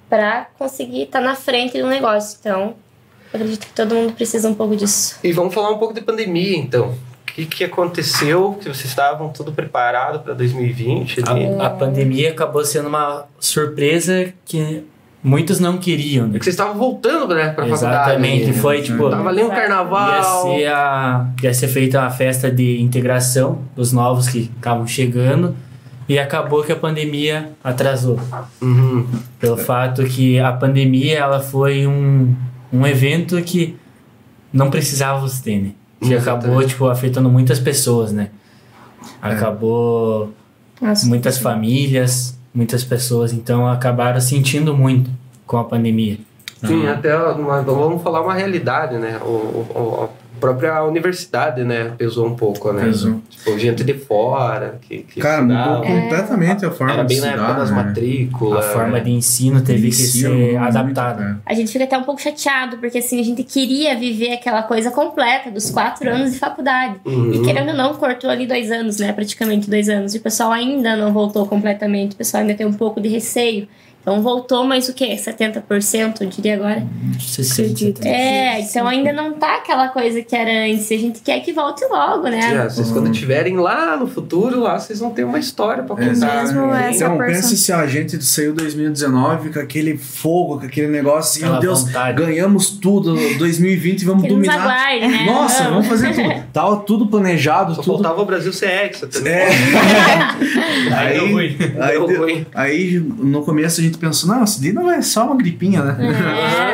para 0.10 0.48
conseguir 0.60 1.04
estar 1.04 1.22
na 1.22 1.34
frente 1.36 1.82
do 1.82 1.88
negócio. 1.88 2.38
Então, 2.40 2.76
eu 3.34 3.40
acredito 3.40 3.66
que 3.66 3.74
todo 3.74 3.96
mundo 3.96 4.14
precisa 4.14 4.48
um 4.48 4.54
pouco 4.54 4.76
disso. 4.76 5.16
E 5.24 5.32
vamos 5.32 5.54
falar 5.54 5.72
um 5.72 5.78
pouco 5.80 5.94
de 5.94 6.02
pandemia, 6.02 6.56
então. 6.58 6.94
O 7.32 7.34
que, 7.34 7.46
que 7.46 7.64
aconteceu? 7.64 8.58
Que 8.62 8.66
vocês 8.68 8.86
estavam 8.86 9.30
tudo 9.30 9.52
preparado 9.54 10.20
para 10.20 10.34
2020? 10.34 11.24
ali? 11.30 11.46
A, 11.60 11.68
a 11.68 11.70
pandemia 11.70 12.32
acabou 12.32 12.64
sendo 12.66 12.90
uma 12.90 13.26
surpresa 13.40 14.34
que 14.46 14.84
muitos 15.24 15.60
não 15.60 15.78
queriam, 15.78 16.26
É 16.26 16.30
né? 16.30 16.40
que 16.40 16.44
vocês 16.44 16.54
estavam 16.54 16.76
voltando, 16.78 17.34
né, 17.34 17.50
pra 17.50 17.66
faculdade. 17.66 17.74
Exatamente, 18.10 18.44
ali. 18.50 18.54
foi 18.54 18.82
tipo. 18.82 19.10
Tava 19.10 19.30
ali 19.30 19.42
um 19.44 19.46
Exato. 19.46 19.60
Ia 19.60 19.62
carnaval. 19.62 20.44
ser, 20.44 20.68
a, 20.68 21.28
ia 21.44 21.54
ser 21.54 21.68
feita 21.68 22.02
a 22.02 22.10
festa 22.10 22.52
de 22.52 22.82
integração 22.82 23.60
dos 23.76 23.94
novos 23.94 24.28
que 24.28 24.52
estavam 24.56 24.86
chegando 24.86 25.56
e 26.10 26.20
acabou 26.20 26.64
que 26.64 26.72
a 26.72 26.76
pandemia 26.76 27.52
atrasou. 27.64 28.20
Uhum. 28.62 29.08
Pelo 29.40 29.56
fato 29.58 30.04
que 30.04 30.38
a 30.40 30.52
pandemia 30.52 31.18
ela 31.20 31.40
foi 31.40 31.88
um, 31.88 32.36
um 32.74 32.86
evento 32.86 33.42
que 33.42 33.78
não 34.52 34.70
precisava 34.70 35.20
você 35.22 35.42
ter, 35.42 35.60
né? 35.62 35.72
Que 36.02 36.14
Exatamente. 36.14 36.46
acabou, 36.48 36.68
tipo, 36.68 36.88
afetando 36.90 37.30
muitas 37.30 37.60
pessoas, 37.60 38.12
né? 38.12 38.30
Acabou 39.22 40.32
Nossa. 40.82 41.06
muitas 41.08 41.38
famílias, 41.38 42.38
muitas 42.54 42.84
pessoas, 42.84 43.32
então 43.34 43.68
acabaram 43.68 44.20
sentindo 44.20 44.76
muito 44.76 45.10
com 45.46 45.58
a 45.58 45.64
pandemia. 45.64 46.18
Sim, 46.66 46.88
até 46.88 47.16
uma- 47.18 47.62
vamos 47.62 48.02
falar 48.04 48.22
uma 48.22 48.34
realidade, 48.34 48.98
né? 48.98 49.20
O, 49.24 49.26
o- 49.28 50.10
própria 50.42 50.84
universidade, 50.84 51.64
né, 51.64 51.94
pesou 51.98 52.28
um 52.28 52.36
pouco, 52.36 52.74
né? 52.74 52.84
Pesou. 52.84 53.22
Tipo, 53.30 53.58
gente 53.58 53.84
de 53.84 53.94
fora 53.94 54.80
que, 54.82 55.04
que 55.04 55.22
Cara, 55.22 55.42
mudou 55.44 55.58
estudava. 55.58 55.86
completamente 55.86 56.66
a 56.66 56.72
forma 56.72 56.94
Era 56.94 57.04
de 57.04 57.14
bem 57.16 57.22
na 57.22 57.28
época 57.28 57.54
das 57.54 57.72
né? 57.72 57.80
A 57.80 57.84
matrículas. 57.86 58.66
forma 58.66 59.00
de 59.02 59.12
ensino 59.12 59.62
teve 59.62 59.82
que 59.84 59.88
Ensino, 59.88 60.30
ser 60.36 60.52
muito, 60.52 60.58
adaptada. 60.58 61.18
cara. 61.24 61.42
A 61.46 61.54
gente 61.54 61.72
fica 61.72 61.84
até 61.86 61.98
um 61.98 62.04
pouco 62.04 62.22
chateado, 62.22 62.78
porque 62.78 62.98
assim, 62.98 63.20
a 63.20 63.24
gente 63.24 63.44
queria 63.44 63.96
viver 63.98 64.34
aquela 64.34 64.64
coisa 64.64 64.92
completa 64.92 65.50
dos 65.52 65.70
quatro 65.70 66.10
anos 66.10 66.34
de 66.34 66.40
faculdade. 66.40 66.96
Uhum. 67.06 67.32
E 67.34 67.42
querendo 67.44 67.70
ou 67.70 67.76
não, 67.76 67.94
cortou 67.94 68.30
ali 68.30 68.46
dois 68.48 68.72
anos, 68.72 68.98
né? 68.98 69.14
Praticamente 69.14 69.70
dois 69.70 69.88
anos. 69.88 70.14
E 70.16 70.18
o 70.18 70.22
pessoal 70.22 70.52
ainda 70.52 70.96
não 70.96 71.14
voltou 71.14 71.46
completamente. 71.46 72.14
O 72.14 72.16
pessoal 72.18 72.42
ainda 72.42 72.56
tem 72.56 72.66
um 72.66 72.74
pouco 72.74 73.00
de 73.00 73.08
receio. 73.08 73.68
Então 74.02 74.20
voltou, 74.22 74.64
mas 74.66 74.90
o 74.90 74.94
quê? 74.96 75.16
70%, 75.16 76.22
eu 76.22 76.28
diria 76.28 76.56
agora. 76.56 76.84
60. 77.20 78.08
É, 78.08 78.60
então 78.60 78.88
ainda 78.88 79.14
não 79.14 79.34
tá 79.34 79.58
aquela 79.58 79.90
coisa 79.90 80.22
que 80.24 80.36
era 80.36 80.50
antes. 80.66 80.92
A 80.92 80.98
gente 80.98 81.20
quer 81.22 81.40
que 81.42 81.54
volte 81.54 81.86
logo, 81.86 82.26
É, 82.28 82.32
né? 82.32 82.70
vocês 82.70 82.90
quando 82.90 83.12
estiverem 83.12 83.58
lá 83.58 83.96
no 83.98 84.08
futuro, 84.08 84.60
lá 84.60 84.80
vocês 84.80 85.00
vão 85.00 85.12
ter 85.12 85.24
uma 85.24 85.38
história 85.38 85.84
pra 85.84 85.96
contar. 85.96 86.42
Mesmo 86.42 86.66
né? 86.68 86.90
essa 86.90 87.06
Então, 87.06 87.18
pensa 87.20 87.56
se 87.56 87.72
a 87.72 87.86
gente 87.86 88.22
saiu 88.24 88.54
2019 88.56 89.54
com 89.54 89.60
aquele 89.60 89.96
fogo, 89.98 90.60
com 90.60 90.66
aquele 90.66 90.88
negócio 90.88 91.44
assim, 91.44 91.52
meu 91.52 91.60
Deus, 91.62 91.84
vontade. 91.84 92.24
ganhamos 92.24 92.72
tudo, 92.72 93.14
2020 93.38 94.04
vamos 94.06 94.24
Que 94.24 94.30
nos 94.30 94.38
dominar. 94.48 94.62
aguarde, 94.64 95.08
né? 95.08 95.26
Nossa, 95.26 95.64
Vamos. 95.66 95.88
vamos 95.88 95.88
fazer 96.02 96.16
tudo. 96.16 96.44
Tava 96.52 96.76
tudo 96.78 97.06
planejado, 97.08 97.76
Só 97.76 97.82
tudo. 97.84 97.94
faltava 98.02 98.22
o 98.22 98.26
Brasil 98.26 98.52
ser 98.52 98.70
hexa 98.70 99.06
também. 99.06 99.34
É. 99.34 99.50
Aí. 100.96 101.58
Aí, 101.80 101.98
ruim. 101.98 102.46
aí, 102.54 103.00
no 103.00 103.44
começo 103.44 103.80
a 103.80 103.84
gente 103.84 103.91
pensou, 103.98 104.30
não, 104.30 104.44
isso 104.44 104.62
daí 104.62 104.72
não 104.74 104.90
é 104.92 105.02
só 105.02 105.26
uma 105.26 105.36
gripinha, 105.36 105.84
né? 105.84 105.98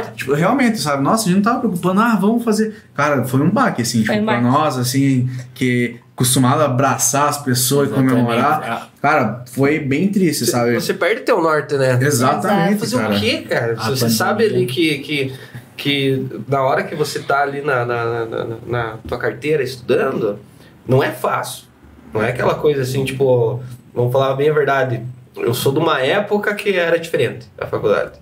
É. 0.03 0.11
Tipo, 0.17 0.33
realmente, 0.33 0.79
sabe? 0.79 1.03
Nossa, 1.03 1.23
a 1.23 1.25
gente 1.27 1.35
não 1.35 1.41
tava 1.43 1.59
preocupando, 1.59 2.01
ah, 2.01 2.15
vamos 2.19 2.43
fazer. 2.43 2.75
Cara, 2.95 3.23
foi 3.25 3.39
um 3.41 3.49
baque, 3.51 3.83
assim, 3.83 4.01
tipo, 4.01 4.13
um 4.13 4.25
pra 4.25 4.33
baque. 4.33 4.43
nós, 4.43 4.77
assim, 4.77 5.29
que 5.53 5.99
acostumado 6.15 6.61
a 6.61 6.65
abraçar 6.65 7.29
as 7.29 7.37
pessoas 7.37 7.87
Exatamente. 7.89 8.11
e 8.11 8.15
comemorar. 8.15 8.89
Cara, 8.99 9.43
foi 9.51 9.77
bem 9.79 10.09
triste, 10.09 10.47
sabe? 10.47 10.73
Você 10.73 10.93
perde 10.95 11.21
teu 11.21 11.39
norte, 11.41 11.75
né? 11.75 11.99
Exatamente, 12.01 12.79
Fazer 12.79 12.97
cara. 12.97 13.15
o 13.15 13.19
quê, 13.19 13.37
cara? 13.47 13.73
A 13.73 13.75
Se 13.75 13.89
você 13.91 13.99
pandemia. 14.05 14.09
sabe 14.17 14.43
ali 14.45 14.65
que, 14.65 14.97
que, 14.97 15.33
que 15.77 16.25
na 16.47 16.61
hora 16.63 16.83
que 16.83 16.95
você 16.95 17.19
tá 17.19 17.43
ali 17.43 17.61
na, 17.61 17.85
na, 17.85 18.05
na, 18.05 18.25
na- 18.25 18.57
na 18.67 18.93
tua 19.07 19.19
carteira 19.19 19.61
estudando, 19.61 20.39
não 20.87 21.03
é 21.03 21.11
fácil. 21.11 21.65
Não 22.11 22.23
é 22.23 22.29
aquela 22.29 22.55
coisa 22.55 22.81
assim, 22.81 23.05
tipo, 23.05 23.61
vamos 23.93 24.11
falar 24.11 24.33
bem 24.33 24.49
a 24.49 24.53
verdade. 24.53 25.03
Eu 25.39 25.53
sou 25.53 25.71
de 25.71 25.79
uma 25.79 25.99
época 26.01 26.53
que 26.55 26.73
era 26.73 26.97
diferente 26.97 27.47
a 27.57 27.65
faculdade. 27.65 28.13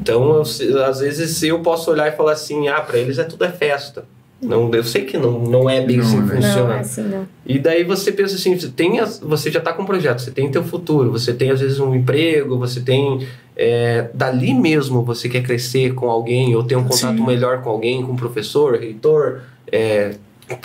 Então, 0.00 0.42
eu 0.60 0.84
às 0.84 1.00
vezes 1.00 1.42
eu 1.42 1.60
posso 1.60 1.90
olhar 1.90 2.08
e 2.08 2.16
falar 2.16 2.32
assim, 2.32 2.68
ah, 2.68 2.80
pra 2.80 2.98
eles 2.98 3.18
é 3.18 3.24
tudo 3.24 3.44
é 3.44 3.50
festa. 3.50 4.04
Não, 4.40 4.70
eu 4.74 4.84
sei 4.84 5.04
que 5.06 5.16
não, 5.16 5.38
não 5.40 5.68
é 5.70 5.80
bem 5.80 5.96
Não, 5.96 6.04
assim 6.04 6.16
que 6.26 6.34
né? 6.34 6.34
funciona. 6.42 6.68
Não, 6.68 6.72
é 6.74 6.80
assim 6.80 7.02
não. 7.02 7.26
E 7.46 7.58
daí 7.58 7.84
você 7.84 8.12
pensa 8.12 8.34
assim, 8.34 8.58
você, 8.58 8.68
tem 8.68 9.00
as- 9.00 9.18
você 9.18 9.50
já 9.50 9.60
está 9.60 9.72
com 9.72 9.82
um 9.82 9.86
projeto, 9.86 10.20
você 10.20 10.30
tem 10.30 10.50
teu 10.50 10.62
futuro, 10.62 11.10
você 11.10 11.32
tem 11.32 11.50
às 11.50 11.60
vezes 11.60 11.80
um 11.80 11.94
emprego, 11.94 12.58
você 12.58 12.80
tem... 12.80 13.26
é, 13.56 14.10
dali 14.12 14.52
mesmo 14.52 15.02
você 15.02 15.28
quer 15.28 15.42
crescer 15.42 15.94
com 15.94 16.10
alguém 16.10 16.54
ou 16.54 16.62
ter 16.62 16.76
um 16.76 16.82
contato 16.84 17.16
Sim. 17.16 17.24
melhor 17.26 17.62
com 17.62 17.70
alguém, 17.70 18.02
com 18.04 18.12
um 18.12 18.16
professor, 18.16 18.78
reitor. 18.78 19.40
é, 19.72 20.14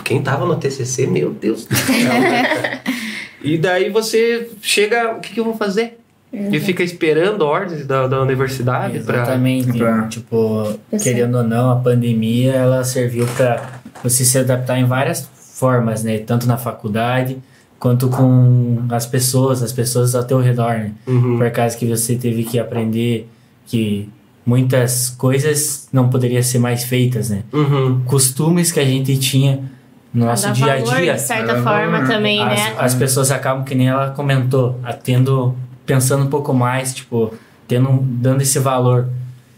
quem 0.03 0.21
tava 0.21 0.45
no 0.45 0.55
TCC, 0.57 1.07
meu 1.07 1.31
Deus 1.31 1.65
do 1.65 1.75
céu. 1.75 1.95
né? 1.95 2.81
e 3.43 3.57
daí 3.57 3.89
você 3.89 4.49
chega, 4.61 5.11
o 5.15 5.19
que, 5.19 5.33
que 5.33 5.39
eu 5.39 5.43
vou 5.45 5.55
fazer? 5.55 5.97
E 6.33 6.59
fica 6.61 6.81
esperando 6.81 7.41
ordens 7.41 7.85
da, 7.85 8.07
da 8.07 8.21
universidade 8.21 8.99
para 9.01 9.17
Exatamente. 9.23 9.77
pra- 9.77 10.07
Tipo, 10.07 10.77
Eu 10.91 10.97
sei. 10.99 11.13
querendo 11.13 11.37
ou 11.39 11.43
não, 11.43 11.71
a 11.71 11.75
pandemia 11.75 12.53
ela 12.53 12.83
serviu 12.85 13.25
para 13.35 13.81
você 14.01 14.23
se 14.23 14.37
adaptar 14.37 14.79
em 14.79 14.85
várias 14.85 15.27
formas, 15.35 16.03
né? 16.03 16.19
Tanto 16.19 16.47
na 16.47 16.57
faculdade 16.57 17.37
quanto 17.77 18.07
com 18.07 18.77
as 18.89 19.05
pessoas, 19.05 19.61
as 19.61 19.73
pessoas 19.73 20.15
ao 20.15 20.23
teu 20.23 20.39
redor, 20.39 20.73
né? 20.75 20.91
Uhum. 21.05 21.37
Por 21.37 21.51
causa 21.51 21.75
que 21.75 21.85
você 21.85 22.15
teve 22.15 22.43
que 22.45 22.57
aprender 22.57 23.27
que 23.65 24.07
muitas 24.45 25.09
coisas 25.09 25.89
não 25.91 26.09
poderiam 26.09 26.41
ser 26.41 26.59
mais 26.59 26.83
feitas, 26.85 27.29
né? 27.29 27.43
Uhum. 27.51 28.01
Costumes 28.05 28.71
que 28.71 28.79
a 28.79 28.85
gente 28.85 29.17
tinha 29.19 29.59
no 30.13 30.25
nosso 30.25 30.47
Dá 30.47 30.53
dia 30.53 30.73
a 30.73 30.77
valor, 30.77 30.95
dia. 30.95 31.13
de 31.13 31.21
certa 31.21 31.53
Dá 31.55 31.63
forma, 31.63 31.99
valor, 31.99 32.07
também, 32.07 32.41
as, 32.41 32.59
né? 32.59 32.75
as 32.77 32.93
pessoas 32.95 33.31
acabam 33.31 33.63
que 33.63 33.73
nem 33.75 33.87
ela 33.87 34.11
comentou, 34.11 34.79
a 34.83 34.93
tendo 34.93 35.55
pensando 35.85 36.23
um 36.25 36.29
pouco 36.29 36.53
mais, 36.53 36.93
tipo, 36.93 37.33
tendo 37.67 37.99
dando 38.03 38.41
esse 38.41 38.59
valor, 38.59 39.07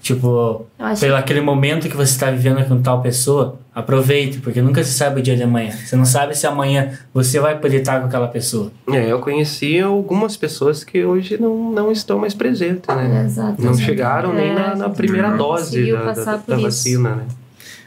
tipo, 0.02 0.66
pelo 1.00 1.16
aquele 1.16 1.42
momento 1.42 1.88
que 1.90 1.96
você 1.96 2.12
está 2.12 2.30
vivendo 2.30 2.64
com 2.68 2.82
tal 2.82 3.02
pessoa, 3.02 3.58
aproveite, 3.74 4.40
porque 4.40 4.62
nunca 4.62 4.84
se 4.84 4.94
sabe 4.94 5.20
o 5.20 5.24
dia 5.24 5.36
de 5.36 5.42
amanhã. 5.44 5.72
Você 5.72 5.96
não 5.96 6.06
sabe 6.06 6.38
se 6.38 6.46
amanhã 6.46 6.92
você 7.14 7.40
vai 7.40 7.58
poder 7.58 7.78
estar 7.78 8.00
com 8.00 8.06
aquela 8.06 8.28
pessoa. 8.28 8.72
É, 8.92 9.12
eu 9.12 9.20
conheci 9.20 9.80
algumas 9.80 10.38
pessoas 10.38 10.84
que 10.84 11.04
hoje 11.04 11.38
não, 11.40 11.72
não 11.72 11.92
estão 11.92 12.20
mais 12.20 12.34
presentes, 12.36 12.88
né? 12.96 13.24
Exato. 13.26 13.60
Não 13.62 13.74
chegaram 13.74 14.34
nem 14.34 14.50
É, 14.50 14.54
na, 14.54 14.76
na 14.76 14.90
primeira 14.90 15.32
dose 15.36 15.92
da, 15.92 16.12
da, 16.14 16.38
da 16.38 16.58
vacina, 16.58 17.16
né? 17.16 17.24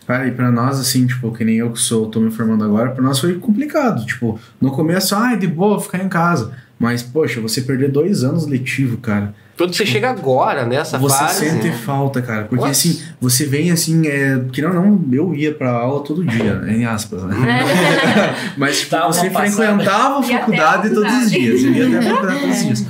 Cara, 0.06 0.26
e 0.28 0.30
pra 0.30 0.50
nós, 0.52 0.78
assim, 0.78 1.06
tipo, 1.06 1.32
que 1.32 1.44
nem 1.44 1.56
eu 1.56 1.70
que 1.70 1.80
sou, 1.80 2.06
tô 2.06 2.20
me 2.20 2.30
formando 2.30 2.64
agora, 2.64 2.90
pra 2.90 3.02
nós 3.02 3.18
foi 3.18 3.34
complicado. 3.34 4.06
Tipo, 4.06 4.38
no 4.60 4.70
começo, 4.70 5.14
ai, 5.16 5.36
de 5.36 5.46
boa, 5.46 5.80
ficar 5.80 6.02
em 6.02 6.08
casa. 6.08 6.52
Mas, 6.78 7.02
poxa, 7.02 7.40
você 7.40 7.62
perder 7.62 7.90
dois 7.90 8.22
anos 8.22 8.46
letivo, 8.46 8.98
cara. 8.98 9.34
Quando 9.56 9.72
você 9.74 9.86
chega 9.86 10.10
agora 10.10 10.66
nessa 10.66 10.98
você 10.98 11.16
fase. 11.16 11.48
sente 11.48 11.72
falta, 11.72 12.20
cara. 12.20 12.44
Porque 12.44 12.66
Nossa. 12.66 12.72
assim, 12.72 13.02
você 13.18 13.46
vem 13.46 13.70
assim, 13.70 14.06
é, 14.06 14.38
que 14.52 14.60
não, 14.60 14.74
não, 14.74 15.04
eu 15.10 15.34
ia 15.34 15.54
pra 15.54 15.70
aula 15.70 16.04
todo 16.04 16.22
dia, 16.22 16.56
né, 16.56 16.76
em 16.76 16.84
aspas, 16.84 17.22
né? 17.22 17.34
Mas 18.58 18.80
tipo, 18.80 18.94
você 19.06 19.30
passada. 19.30 19.50
frequentava 19.50 20.16
a 20.16 20.18
até 20.18 20.34
a 20.34 20.38
faculdade 20.40 20.90
todos 20.90 21.10
os 21.10 21.32
faculdade. 21.32 21.40
dias. 21.40 21.64
Eu 21.64 21.72
ia 21.72 21.98
até 21.98 21.98
a 21.98 22.10
faculdade 22.14 22.40
todos 22.40 22.56
os 22.56 22.64
dias. 22.64 22.86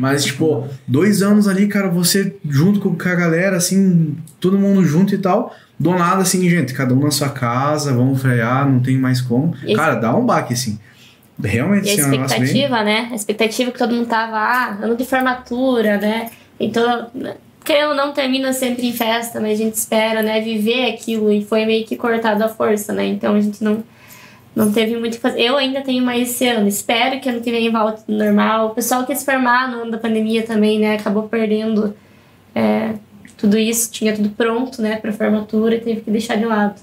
Mas, 0.00 0.24
tipo, 0.24 0.66
dois 0.88 1.20
anos 1.20 1.46
ali, 1.46 1.68
cara, 1.68 1.90
você 1.90 2.34
junto 2.48 2.80
com 2.80 2.90
a 2.90 3.14
galera, 3.14 3.56
assim, 3.58 4.16
todo 4.40 4.58
mundo 4.58 4.82
junto 4.82 5.14
e 5.14 5.18
tal. 5.18 5.54
Do 5.78 5.90
nada, 5.90 6.22
assim, 6.22 6.48
gente, 6.48 6.72
cada 6.72 6.94
um 6.94 7.00
na 7.00 7.10
sua 7.10 7.28
casa, 7.28 7.92
vamos 7.92 8.20
frear, 8.20 8.66
não 8.66 8.80
tem 8.80 8.96
mais 8.96 9.20
como. 9.20 9.54
E- 9.66 9.74
Cara, 9.74 9.96
dá 9.96 10.16
um 10.16 10.24
baque, 10.24 10.54
assim. 10.54 10.78
Realmente, 11.42 11.86
E 11.86 11.90
a 11.90 11.92
assim, 11.92 12.02
é 12.02 12.06
um 12.06 12.08
negócio 12.10 12.36
bem... 12.38 12.44
expectativa, 12.46 12.82
né? 12.82 13.08
A 13.10 13.14
expectativa 13.14 13.70
que 13.70 13.78
todo 13.78 13.94
mundo 13.94 14.06
tava, 14.06 14.36
ah, 14.38 14.78
ano 14.82 14.96
de 14.96 15.04
formatura, 15.04 15.98
né? 15.98 16.30
Então, 16.58 17.10
querendo 17.62 17.90
ou 17.90 17.94
não, 17.94 18.12
termina 18.12 18.54
sempre 18.54 18.86
em 18.88 18.92
festa, 18.94 19.38
mas 19.38 19.52
a 19.60 19.62
gente 19.62 19.74
espera, 19.74 20.22
né, 20.22 20.40
viver 20.40 20.92
aquilo 20.94 21.30
e 21.30 21.44
foi 21.44 21.66
meio 21.66 21.84
que 21.86 21.94
cortado 21.96 22.42
à 22.42 22.48
força, 22.48 22.92
né? 22.94 23.06
Então 23.06 23.34
a 23.34 23.40
gente 23.40 23.62
não, 23.62 23.82
não 24.54 24.72
teve 24.72 24.96
muito 24.96 25.12
o 25.14 25.16
que 25.16 25.22
fazer. 25.22 25.40
Eu 25.42 25.56
ainda 25.56 25.80
tenho 25.80 26.04
mais 26.04 26.28
esse 26.30 26.46
ano, 26.48 26.66
espero 26.68 27.20
que 27.20 27.28
ano 27.28 27.40
que 27.40 27.50
vem 27.50 27.70
volte 27.70 28.02
normal. 28.08 28.66
O 28.68 28.70
pessoal 28.70 29.04
que 29.04 29.14
se 29.14 29.24
formar 29.24 29.68
no 29.70 29.82
ano 29.82 29.90
da 29.92 29.98
pandemia 29.98 30.42
também, 30.42 30.78
né, 30.78 30.94
acabou 30.96 31.24
perdendo 31.24 31.94
é, 32.54 32.90
tudo 33.36 33.56
isso, 33.56 33.90
tinha 33.90 34.14
tudo 34.14 34.28
pronto, 34.30 34.82
né, 34.82 34.96
pra 34.96 35.12
formatura 35.12 35.76
e 35.76 35.80
teve 35.80 36.00
que 36.00 36.10
deixar 36.10 36.36
de 36.36 36.44
lado. 36.44 36.74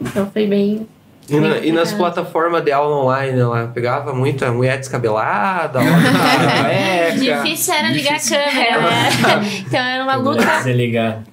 Então 0.00 0.30
foi 0.30 0.46
bem. 0.46 0.86
E, 1.28 1.40
na- 1.40 1.58
e 1.58 1.72
nas 1.72 1.92
plataformas 1.92 2.62
de 2.62 2.70
aula 2.70 3.02
online, 3.02 3.40
ela 3.40 3.66
pegava 3.74 4.14
muita 4.14 4.52
mulher 4.52 4.78
descabelada. 4.78 5.80
Difícil 7.18 7.74
era 7.74 7.88
ligar 7.88 8.14
a 8.16 8.20
câmera, 8.20 8.80
né? 8.80 9.08
Então 9.66 9.80
era 9.80 10.04
uma 10.04 10.14
luta, 10.14 10.44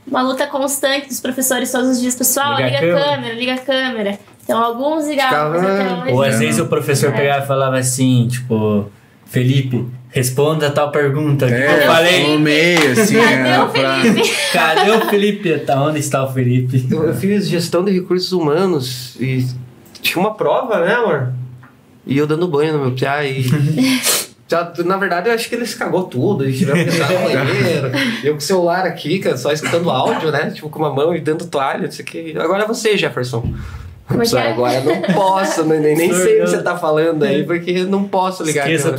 uma 0.07 0.21
luta 0.23 0.47
constante 0.47 1.07
dos 1.07 1.19
professores 1.19 1.71
todos 1.71 1.89
os 1.91 2.01
dias. 2.01 2.15
Pessoal, 2.15 2.55
Liga 2.55 2.63
a 2.65 2.69
liga, 2.69 2.77
a 2.77 2.81
câmera. 2.81 3.15
câmera, 3.15 3.33
liga 3.35 3.53
a 3.53 3.57
câmera. 3.59 4.19
Então 4.43 4.61
alguns 4.61 5.05
mas 5.05 5.13
Ficava- 5.15 5.57
até 5.57 6.03
hoje. 6.03 6.11
Ou 6.11 6.21
às 6.23 6.35
É. 6.35 6.37
vezes 6.37 6.59
o 6.59 6.65
professor 6.67 7.09
É. 7.09 7.11
pegava 7.13 7.43
e 7.43 7.47
falava 7.47 7.77
assim, 7.77 8.27
tipo, 8.29 8.89
Felipe, 9.25 9.85
responda 10.09 10.69
tal 10.69 10.91
pergunta. 10.91 11.47
que 11.47 11.53
É, 11.53 11.83
eu 11.83 11.87
falei, 11.87 12.27
no 12.33 12.39
meio, 12.39 12.91
assim, 12.91 13.15
Cadê 13.15 13.49
é, 13.49 13.59
o 13.61 13.69
pra... 13.69 14.01
Felipe? 14.01 14.29
cadê 14.53 14.91
o 14.91 15.01
Felipe? 15.09 15.57
Tá, 15.59 15.81
onde 15.83 15.99
está 15.99 16.23
o 16.23 16.31
Felipe? 16.31 16.85
Eu, 16.91 17.03
eu 17.07 17.13
fiz 17.15 17.47
gestão 17.47 17.83
de 17.83 17.91
recursos 17.91 18.31
humanos 18.31 19.15
e 19.19 19.45
tinha 20.01 20.21
uma 20.21 20.33
prova, 20.35 20.85
né, 20.85 20.93
amor? 20.95 21.33
E 22.05 22.17
eu 22.17 22.27
dando 22.27 22.47
banho 22.47 22.73
no 22.73 22.79
meu 22.79 22.91
piá 22.91 23.23
e. 23.25 23.43
Já, 24.45 24.71
na 24.85 24.97
verdade, 24.97 25.29
eu 25.29 25.33
acho 25.33 25.49
que 25.49 25.55
eles 25.55 25.73
cagou 25.73 26.03
tudo, 26.03 26.43
eles 26.43 26.59
tiveram 26.59 26.83
que 26.83 26.89
entrar 26.91 27.09
no 27.09 27.19
banheiro. 27.21 27.91
Eu 28.23 28.33
com 28.33 28.37
o 28.37 28.41
celular 28.41 28.85
aqui, 28.85 29.17
cara, 29.17 29.35
só 29.35 29.51
escutando 29.51 29.89
áudio, 29.89 30.31
né? 30.31 30.51
Tipo, 30.51 30.69
com 30.69 30.77
uma 30.79 30.93
mão 30.93 31.15
e 31.15 31.21
dando 31.21 31.47
toalha, 31.47 31.83
não 31.85 31.91
sei 31.91 32.03
o 32.05 32.07
que. 32.07 32.37
Agora 32.37 32.63
é 32.63 32.67
você, 32.67 32.95
Jefferson. 32.95 33.51
Como 34.07 34.21
é 34.21 34.25
é? 34.25 34.51
Agora 34.51 34.75
eu 34.75 34.83
não 34.83 35.01
posso, 35.13 35.63
nem, 35.65 35.79
nem, 35.79 35.95
nem 35.95 36.13
sei 36.13 36.41
o 36.41 36.43
que 36.43 36.49
você 36.49 36.61
tá 36.61 36.77
falando 36.77 37.23
aí, 37.23 37.43
porque 37.43 37.71
eu 37.71 37.87
não 37.87 38.03
posso 38.03 38.43
ligar 38.43 38.69
Esqueça. 38.69 38.95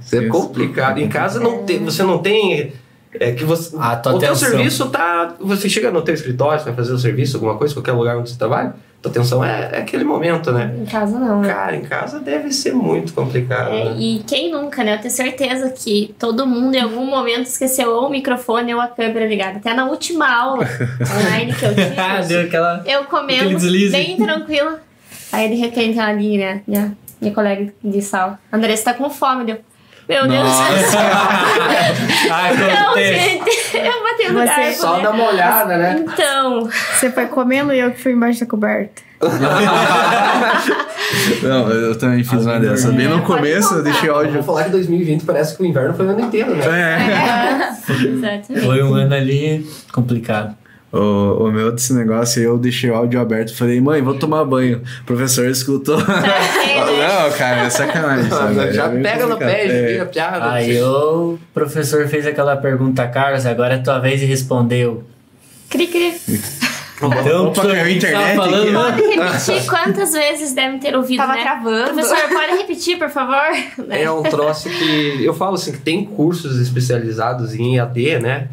Isso 0.00 0.16
é 0.16 0.26
complicado. 0.26 0.98
Em 0.98 1.08
casa 1.08 1.40
não 1.40 1.64
tem, 1.64 1.82
você 1.84 2.02
não 2.02 2.18
tem. 2.18 2.72
É 3.20 3.32
que 3.32 3.44
você. 3.44 3.76
A 3.78 3.96
tua 3.96 4.14
o 4.14 4.18
teu 4.18 4.34
serviço 4.34 4.88
tá. 4.90 5.34
Você 5.40 5.68
chega 5.68 5.90
no 5.90 6.02
teu 6.02 6.14
escritório, 6.14 6.58
você 6.58 6.66
vai 6.66 6.74
fazer 6.74 6.92
o 6.92 6.98
serviço, 6.98 7.36
alguma 7.36 7.56
coisa, 7.56 7.74
qualquer 7.74 7.92
lugar 7.92 8.16
onde 8.16 8.30
você 8.30 8.38
trabalha, 8.38 8.74
tua 9.04 9.10
atenção 9.10 9.44
é, 9.44 9.70
é 9.72 9.78
aquele 9.78 10.02
momento, 10.02 10.50
né? 10.50 10.74
Em 10.80 10.86
casa 10.86 11.18
não, 11.18 11.42
né? 11.42 11.48
Cara, 11.48 11.76
em 11.76 11.82
casa 11.82 12.18
deve 12.18 12.50
ser 12.50 12.72
muito 12.72 13.12
complicado. 13.12 13.72
É, 13.72 13.84
né? 13.90 13.96
e 13.98 14.24
quem 14.26 14.50
nunca, 14.50 14.82
né? 14.82 14.94
Eu 14.94 14.98
tenho 14.98 15.10
certeza 15.10 15.70
que 15.70 16.14
todo 16.18 16.46
mundo 16.46 16.74
em 16.74 16.80
algum 16.80 17.04
momento 17.04 17.46
esqueceu 17.46 17.90
ou 17.90 18.06
o 18.06 18.10
microfone 18.10 18.74
ou 18.74 18.80
a 18.80 18.88
câmera 18.88 19.26
ligada. 19.26 19.58
Até 19.58 19.74
na 19.74 19.86
última 19.86 20.26
aula 20.34 20.64
online 20.64 21.52
que 21.54 21.64
eu 21.64 21.70
Ah, 21.98 22.16
tive. 22.16 22.28
deu 22.28 22.40
aquela. 22.46 22.82
Eu 22.86 23.04
comendo, 23.04 23.58
bem 23.90 24.16
tranquila. 24.16 24.80
Aí 25.30 25.48
de 25.48 25.56
repente 25.56 25.98
ela 25.98 26.08
ali, 26.08 26.38
né? 26.38 26.62
Minha, 26.66 26.96
minha 27.20 27.34
colega 27.34 27.72
de 27.82 28.00
sala. 28.00 28.38
Andressa 28.50 28.84
tá 28.84 28.94
com 28.94 29.10
fome, 29.10 29.44
deu. 29.44 29.58
Meu 30.08 30.28
Deus 30.28 30.42
do 30.48 30.54
céu. 30.54 31.00
Ah, 32.30 32.50
Não, 32.86 32.96
gente, 32.96 33.76
eu 33.76 34.02
bati 34.02 34.28
no 34.32 34.40
Você 34.40 34.46
garfo, 34.46 34.80
Só 34.80 34.96
né? 34.96 35.02
dá 35.02 35.10
uma 35.10 35.28
olhada, 35.28 35.76
né? 35.78 36.04
Então, 36.06 36.68
Você 36.92 37.10
foi 37.10 37.26
comendo 37.26 37.72
e 37.72 37.78
eu 37.80 37.90
que 37.90 38.00
fui 38.02 38.12
embaixo 38.12 38.40
da 38.40 38.46
coberta. 38.46 39.02
Não, 41.42 41.68
eu 41.70 41.96
também 41.98 42.22
fiz 42.24 42.44
uma 42.44 42.58
dessas. 42.60 42.92
Bem 42.94 43.08
no 43.08 43.22
começo, 43.22 43.74
eu 43.74 43.82
deixei 43.82 44.08
Eu 44.08 44.14
vou 44.14 44.22
áudio. 44.24 44.42
falar 44.42 44.64
que 44.64 44.70
2020 44.70 45.24
parece 45.24 45.56
que 45.56 45.62
o 45.62 45.66
inverno 45.66 45.94
foi 45.94 46.06
o 46.06 46.10
ano 46.10 46.20
inteiro, 46.20 46.54
né? 46.54 46.64
É. 46.66 47.70
exatamente. 48.06 48.60
Foi 48.64 48.82
um 48.82 48.94
ano 48.94 49.14
ali 49.14 49.66
complicado. 49.92 50.54
O, 50.92 51.46
o 51.46 51.50
meu 51.50 51.72
desse 51.72 51.92
negócio 51.92 52.40
aí, 52.40 52.46
eu 52.46 52.56
deixei 52.56 52.88
o 52.88 52.94
áudio 52.94 53.20
aberto 53.20 53.48
e 53.48 53.56
falei, 53.56 53.80
mãe, 53.80 54.00
vou 54.00 54.14
tomar 54.14 54.44
banho. 54.44 54.80
O 55.02 55.04
professor 55.04 55.46
escutou. 55.48 55.98
Não, 57.14 57.30
cara, 57.32 57.60
é 57.62 57.70
sacanagem. 57.70 58.30
sabe? 58.30 58.54
Já 58.72 58.84
É 58.86 59.00
pega 59.02 59.26
no 59.26 59.36
pé, 59.36 59.68
já 59.68 59.74
É. 59.74 59.86
vira 59.86 60.06
piada. 60.06 60.52
Aí 60.52 60.82
o 60.82 61.38
professor 61.52 62.06
fez 62.08 62.26
aquela 62.26 62.56
pergunta, 62.56 63.06
Carlos, 63.08 63.46
agora 63.46 63.74
é 63.74 63.78
tua 63.78 63.98
vez 63.98 64.22
e 64.22 64.24
respondeu. 64.24 65.04
Cri, 65.70 65.86
cri. 65.86 66.14
Então, 66.96 67.48
Opa, 67.48 67.62
caiu 67.62 67.84
a 67.84 67.90
internet 67.90 68.36
tava 68.36 68.50
falando, 68.50 68.78
aqui. 68.78 69.06
né? 69.16 69.22
Pode 69.22 69.26
repetir 69.42 69.66
quantas 69.68 70.12
vezes 70.12 70.54
devem 70.54 70.78
ter 70.78 70.94
ouvido, 70.96 71.18
Tava 71.18 71.34
né? 71.34 71.42
travando. 71.42 71.92
Professor, 71.92 72.28
pode 72.28 72.52
repetir, 72.56 72.98
por 72.98 73.10
favor? 73.10 73.36
É 73.90 74.10
um 74.10 74.22
troço 74.22 74.70
que. 74.70 75.24
Eu 75.24 75.34
falo 75.34 75.54
assim, 75.56 75.72
que 75.72 75.78
tem 75.80 76.04
cursos 76.04 76.60
especializados 76.60 77.54
em 77.54 77.76
EAD, 77.76 78.20
né? 78.20 78.48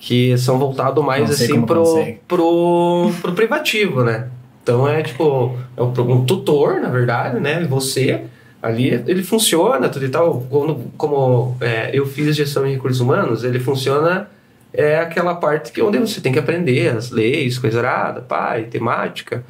Que 0.00 0.36
são 0.36 0.58
voltados 0.58 1.02
mais 1.04 1.22
Não 1.24 1.30
assim 1.30 1.62
pro, 1.62 2.16
pro, 2.26 3.10
pro 3.22 3.32
privativo, 3.32 4.02
né? 4.02 4.26
Então 4.64 4.88
é 4.88 5.02
tipo, 5.02 5.56
é 5.76 5.82
um, 5.82 5.92
um 6.12 6.24
tutor, 6.24 6.80
na 6.80 6.88
verdade, 6.88 7.38
né? 7.38 7.62
Você 7.64 8.24
Ali 8.64 8.88
ele 9.06 9.22
funciona, 9.22 9.90
tudo 9.90 10.06
e 10.06 10.08
tal. 10.08 10.40
Quando, 10.48 10.90
como 10.96 11.54
é, 11.60 11.90
eu 11.92 12.06
fiz 12.06 12.34
gestão 12.34 12.66
em 12.66 12.72
recursos 12.72 12.98
humanos, 12.98 13.44
ele 13.44 13.60
funciona 13.60 14.26
é 14.72 14.98
aquela 14.98 15.34
parte 15.34 15.70
que 15.70 15.80
onde 15.82 15.98
você 15.98 16.20
tem 16.20 16.32
que 16.32 16.38
aprender 16.38 16.88
as 16.88 17.10
leis, 17.10 17.58
coisa 17.58 17.78
arada, 17.78 18.22
pai, 18.22 18.64
temática. 18.64 19.44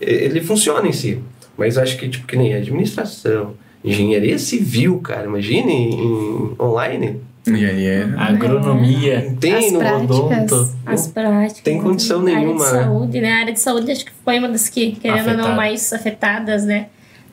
Ele 0.00 0.40
funciona 0.40 0.88
em 0.88 0.92
si. 0.92 1.20
Mas 1.58 1.76
acho 1.76 1.98
que, 1.98 2.08
tipo, 2.08 2.26
que 2.26 2.36
nem 2.36 2.54
administração, 2.54 3.54
engenharia 3.84 4.38
civil, 4.38 4.98
cara, 5.00 5.26
imagine 5.26 5.72
em, 5.72 6.56
online. 6.58 7.20
Engenharia. 7.56 8.14
Agronomia. 8.16 9.36
Tem 9.40 9.54
As 9.54 9.72
no 9.72 9.78
práticas. 9.78 10.16
odonto. 10.18 10.70
As 10.86 11.06
práticas. 11.08 11.60
Tem 11.62 11.80
condição 11.80 12.20
A 12.20 12.22
nenhuma, 12.24 12.64
área 12.66 12.78
né? 12.78 12.82
de 12.82 12.84
saúde, 12.84 13.20
né? 13.20 13.32
A 13.32 13.36
área 13.40 13.52
de 13.52 13.60
saúde 13.60 13.90
acho 13.92 14.04
que 14.04 14.12
foi 14.24 14.38
uma 14.38 14.48
das 14.48 14.68
que, 14.68 14.92
querendo 14.92 15.18
ou 15.20 15.24
não, 15.24 15.32
Afetada. 15.34 15.54
mais 15.56 15.92
afetadas, 15.92 16.64
né? 16.64 16.86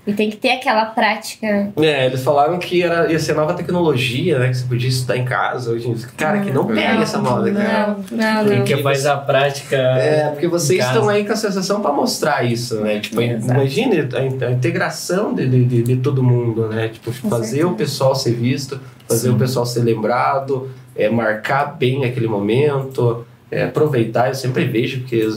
E 0.08 0.14
tem 0.14 0.30
que 0.30 0.38
ter 0.38 0.52
aquela 0.52 0.86
prática. 0.86 1.72
É, 1.78 2.06
eles 2.06 2.24
falaram 2.24 2.60
que 2.60 2.84
era, 2.84 3.12
ia 3.12 3.18
ser 3.18 3.34
nova 3.34 3.54
tecnologia, 3.56 4.38
né? 4.38 4.50
Que 4.50 4.54
você 4.58 4.66
podia 4.66 4.90
estudar 4.90 5.18
em 5.18 5.26
casa. 5.26 5.72
Hoje, 5.72 5.92
cara, 6.16 6.42
que 6.42 6.52
não 6.52 6.68
pega 6.68 7.02
essa 7.02 7.18
moda, 7.18 7.52
cara. 7.52 7.98
Não, 8.12 8.18
não, 8.46 8.58
não. 8.58 8.64
que 8.64 8.78
faz 8.84 9.06
a 9.08 9.18
prática. 9.18 9.76
É, 9.76 10.30
porque 10.30 10.48
vocês 10.48 10.84
estão 10.86 11.10
aí 11.10 11.26
com 11.26 11.34
a 11.34 11.36
sensação 11.36 11.82
para 11.82 11.92
mostrar 11.92 12.44
isso, 12.46 12.82
né? 12.82 13.00
Tipo, 13.00 13.20
Exato. 13.20 13.52
imagine 13.60 14.00
a, 14.14 14.46
a 14.48 14.52
integração 14.52 15.34
de, 15.34 15.48
de, 15.48 15.64
de- 15.66 15.84
de 15.84 15.96
todo 15.98 16.22
mundo, 16.22 16.68
né? 16.68 16.88
Tipo, 16.90 17.12
fazer 17.12 17.66
o 17.66 17.74
pessoal 17.74 18.14
ser 18.16 18.34
visto, 18.36 18.80
fazer 19.08 19.30
o 19.32 19.36
pessoal 19.38 19.66
ser 19.66 19.80
lembrado, 19.82 20.70
é, 20.96 21.10
marcar 21.10 21.76
bem 21.78 22.06
aquele 22.06 22.28
momento, 22.28 23.26
é, 23.50 23.64
aproveitar. 23.64 24.28
Eu 24.28 24.36
sempre 24.36 24.66
vejo 24.66 25.00
porque 25.00 25.28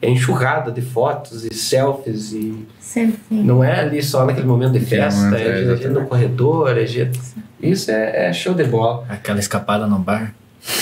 é 0.00 0.08
enxurrada 0.10 0.70
de 0.70 0.80
fotos 0.80 1.44
e 1.44 1.52
selfies 1.54 2.32
e 2.32 2.66
Sempre. 2.80 3.18
não 3.30 3.62
é 3.62 3.80
ali 3.80 4.02
só 4.02 4.24
naquele 4.24 4.46
momento 4.46 4.72
de 4.72 4.80
Naquele 4.80 5.00
festa, 5.02 5.36
é, 5.38 5.42
é, 5.42 5.84
é, 5.84 5.88
no 5.88 6.06
corredor, 6.06 6.76
é 6.78 6.86
gente... 6.86 7.18
Isso 7.60 7.90
é, 7.90 8.28
é 8.28 8.32
show 8.32 8.54
de 8.54 8.64
bola. 8.64 9.04
Aquela 9.08 9.38
escapada 9.40 9.86
no 9.86 9.98
bar. 9.98 10.32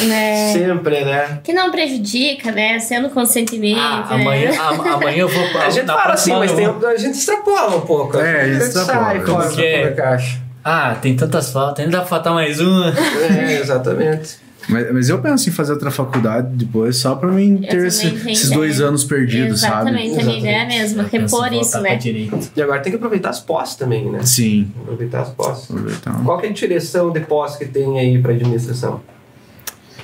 Né? 0.06 0.52
Sempre, 0.52 1.04
né? 1.04 1.40
Que 1.44 1.52
não 1.52 1.70
prejudica, 1.70 2.50
né? 2.52 2.78
Sendo 2.78 3.08
consentimento. 3.10 3.78
Ah, 3.78 4.06
né? 4.10 4.14
amanhã, 4.22 4.50
am- 4.60 4.80
amanhã 4.94 5.18
eu 5.18 5.28
vou 5.28 5.48
pra. 5.50 5.66
A 5.66 5.70
gente 5.70 5.86
fala 5.86 6.12
assim, 6.12 6.32
mas 6.32 6.52
tem, 6.52 6.66
a 6.66 6.96
gente 6.96 7.14
extrapola 7.14 7.76
um 7.76 7.80
pouco. 7.82 8.18
É, 8.18 8.42
a 8.42 8.48
gente 8.48 8.62
extrapola, 8.64 9.04
sai 9.06 9.18
né? 9.18 9.24
fora 9.26 9.46
Porque- 9.48 9.82
da 9.84 9.92
caixa. 9.92 10.40
Ah, 10.64 10.96
tem 11.00 11.14
tantas 11.16 11.50
faltas, 11.52 11.84
ainda 11.84 11.92
dá 11.98 12.02
pra 12.02 12.08
faltar 12.08 12.34
mais 12.34 12.58
uma. 12.60 12.92
É, 13.38 13.60
exatamente. 13.60 14.36
Mas, 14.68 14.92
mas 14.92 15.08
eu 15.08 15.18
penso 15.20 15.48
em 15.48 15.52
fazer 15.52 15.72
outra 15.72 15.90
faculdade 15.90 16.48
depois 16.56 16.96
só 16.96 17.14
pra 17.14 17.30
mim 17.30 17.60
Eu 17.62 17.68
ter 17.68 17.86
esse- 17.86 18.06
esses 18.28 18.50
dois 18.50 18.80
anos 18.80 19.04
perdidos, 19.04 19.62
Exatamente, 19.62 20.10
sabe? 20.10 20.22
a 20.22 20.24
minha 20.24 20.38
ideia 20.38 20.56
é 20.56 20.86
em 20.86 21.02
Repor 21.04 21.52
isso, 21.52 21.80
né? 21.80 21.96
direito. 21.96 22.50
E 22.56 22.62
agora 22.62 22.80
tem 22.80 22.90
que 22.90 22.96
aproveitar 22.96 23.30
as 23.30 23.38
pós 23.40 23.76
também, 23.76 24.10
né? 24.10 24.20
Sim. 24.24 24.68
Aproveitar 24.82 25.22
as 25.22 25.28
pós. 25.30 25.68
Então, 25.70 26.24
Qual 26.24 26.38
que 26.38 26.46
é 26.46 26.50
a 26.50 26.52
direção 26.52 27.10
de 27.12 27.20
pós 27.20 27.56
que 27.56 27.64
tem 27.64 27.98
aí 27.98 28.20
pra 28.20 28.32
administração? 28.32 29.00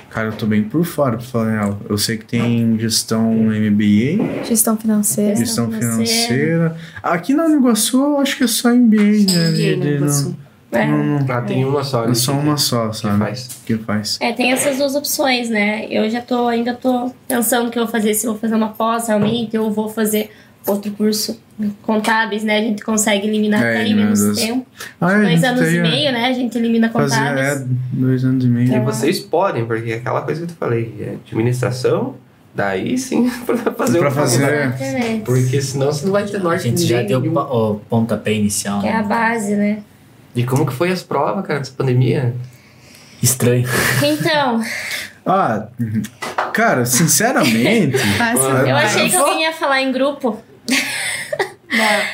cara, 0.09 0.27
eu 0.27 0.33
tô 0.33 0.45
bem 0.45 0.61
por 0.63 0.85
fora, 0.85 1.17
pra 1.17 1.25
falar 1.25 1.51
real. 1.51 1.79
Eu 1.89 1.97
sei 1.97 2.17
que 2.17 2.25
tem 2.25 2.77
gestão 2.79 3.33
MBA, 3.33 4.43
Gestão 4.45 4.77
financeira. 4.77 5.35
gestão 5.35 5.71
financeira. 5.71 6.75
Aqui 7.01 7.33
na 7.33 7.47
Iguaçu, 7.49 7.97
eu 7.99 8.19
acho 8.19 8.37
que 8.37 8.43
é 8.43 8.47
só 8.47 8.69
MBA, 8.69 9.01
né? 9.01 9.49
Ninguém 9.49 9.79
de- 9.79 9.87
Iguaçu. 9.95 10.35
É. 10.73 10.85
Não, 10.87 11.19
não, 11.19 11.25
Ah, 11.35 11.41
tem 11.41 11.63
uma 11.65 11.83
só. 11.83 12.01
é 12.03 12.05
ali 12.07 12.15
só 12.15 12.31
que- 12.33 12.37
uma 12.39 12.57
só, 12.57 12.89
que 12.89 12.97
sabe? 12.97 13.19
faz. 13.19 13.49
Que 13.65 13.77
faz. 13.77 14.17
É, 14.21 14.31
tem 14.33 14.51
essas 14.51 14.77
duas 14.77 14.95
opções, 14.95 15.49
né? 15.49 15.85
Eu 15.89 16.09
já 16.09 16.21
tô, 16.21 16.47
ainda 16.47 16.73
tô 16.73 17.11
pensando 17.27 17.67
o 17.67 17.71
que 17.71 17.77
eu 17.79 17.83
vou 17.83 17.91
fazer, 17.91 18.13
se 18.13 18.25
eu 18.25 18.31
vou 18.31 18.39
fazer 18.41 18.55
uma 18.55 18.69
pós 18.69 19.07
realmente, 19.07 19.57
ou 19.57 19.71
vou 19.71 19.87
fazer 19.89 20.31
outro 20.65 20.91
curso 20.91 21.37
contábeis, 21.81 22.43
né? 22.43 22.57
A 22.57 22.61
gente 22.61 22.83
consegue 22.83 23.27
eliminar 23.27 23.61
É, 23.63 23.75
até 23.81 23.87
em 23.87 23.95
menos 23.95 24.35
tempo. 24.39 24.65
Ah, 24.99 25.11
é, 25.13 25.21
Dois 25.23 25.43
anos 25.43 25.61
tem, 25.61 25.73
e 25.73 25.77
é, 25.77 25.81
meio, 25.81 26.11
né? 26.13 26.25
A 26.27 26.33
gente 26.33 26.57
elimina 26.57 26.89
Fazer, 26.89 27.15
contábeis. 27.19 27.47
é, 27.61 27.65
dois 27.91 28.23
anos 28.25 28.45
e 28.45 28.47
meio. 28.47 28.65
E 28.67 28.69
Então, 28.69 28.85
vocês 28.85 29.19
podem, 29.19 29.65
porque 29.65 29.91
é 29.91 29.95
aquela 29.95 30.21
coisa 30.21 30.41
que 30.41 30.45
eu 30.51 30.55
te 30.55 30.57
falei, 30.57 30.95
é 30.99 31.15
administração, 31.27 32.15
daí 32.55 32.97
sim 32.97 33.29
pra 33.45 33.57
fazer 33.73 33.99
Pra 33.99 34.07
o 34.07 34.11
fazer- 34.11 34.43
Exatamente. 34.43 35.23
Porque 35.25 35.61
senão 35.61 35.87
você 35.91 36.05
não 36.05 36.11
vai 36.13 36.25
ter 36.25 36.37
A 36.37 36.39
norte 36.39 36.63
gente 36.63 36.83
já 36.83 37.01
deu 37.03 37.19
o 37.19 37.75
pontapé 37.89 38.33
inicial. 38.33 38.79
Que 38.81 38.87
é 38.87 38.93
né? 38.93 38.97
a 38.99 39.03
base, 39.03 39.55
né? 39.55 39.79
E 40.35 40.43
como 40.43 40.65
que 40.65 40.73
foi 40.73 40.91
as 40.91 41.03
provas, 41.03 41.45
cara, 41.45 41.59
dessa 41.59 41.73
pandemia? 41.77 42.33
Estranho. 43.21 43.67
Então, 44.01 44.61
Ah, 45.25 45.67
cara, 46.51 46.85
sinceramente. 46.85 47.97
Fácil. 48.17 48.57
Ah, 48.57 48.67
eu 48.67 48.75
achei 48.75 49.09
que 49.09 49.15
alguém 49.15 49.43
ia 49.43 49.53
falar 49.53 49.81
em 49.81 49.91
grupo. 49.91 50.41
Não, 51.71 51.77
né? 51.79 52.07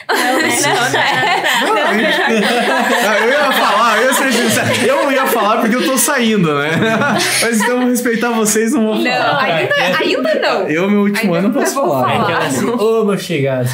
Não, 3.03 3.13
eu, 3.13 3.23
eu 3.23 3.29
ia 3.29 3.51
falar, 3.51 3.97
eu 3.97 4.03
ia 4.05 4.13
ser 4.13 4.31
sincero. 4.31 4.69
Eu 4.87 5.11
ia 5.11 5.25
falar 5.27 5.59
porque 5.59 5.75
eu 5.75 5.85
tô 5.85 5.97
saindo, 5.97 6.53
né? 6.59 6.69
Mas 7.41 7.57
então 7.59 7.71
eu 7.71 7.79
vou 7.81 7.89
respeitar 7.89 8.29
vocês, 8.31 8.71
não 8.73 8.85
vou 8.85 8.95
Não, 8.95 9.11
falar. 9.11 9.43
ainda, 9.43 9.75
ainda 9.99 10.35
não. 10.35 10.61
Eu, 10.69 10.89
meu 10.89 11.01
último 11.01 11.35
Ainda 11.35 11.47
ano, 11.47 11.53
não 11.55 11.61
posso 11.61 11.75
vou 11.75 11.89
falar. 11.89 12.31
É 12.31 12.45
assim, 12.47 12.65
ô 12.69 13.03
meu 13.03 13.17
chegado. 13.17 13.67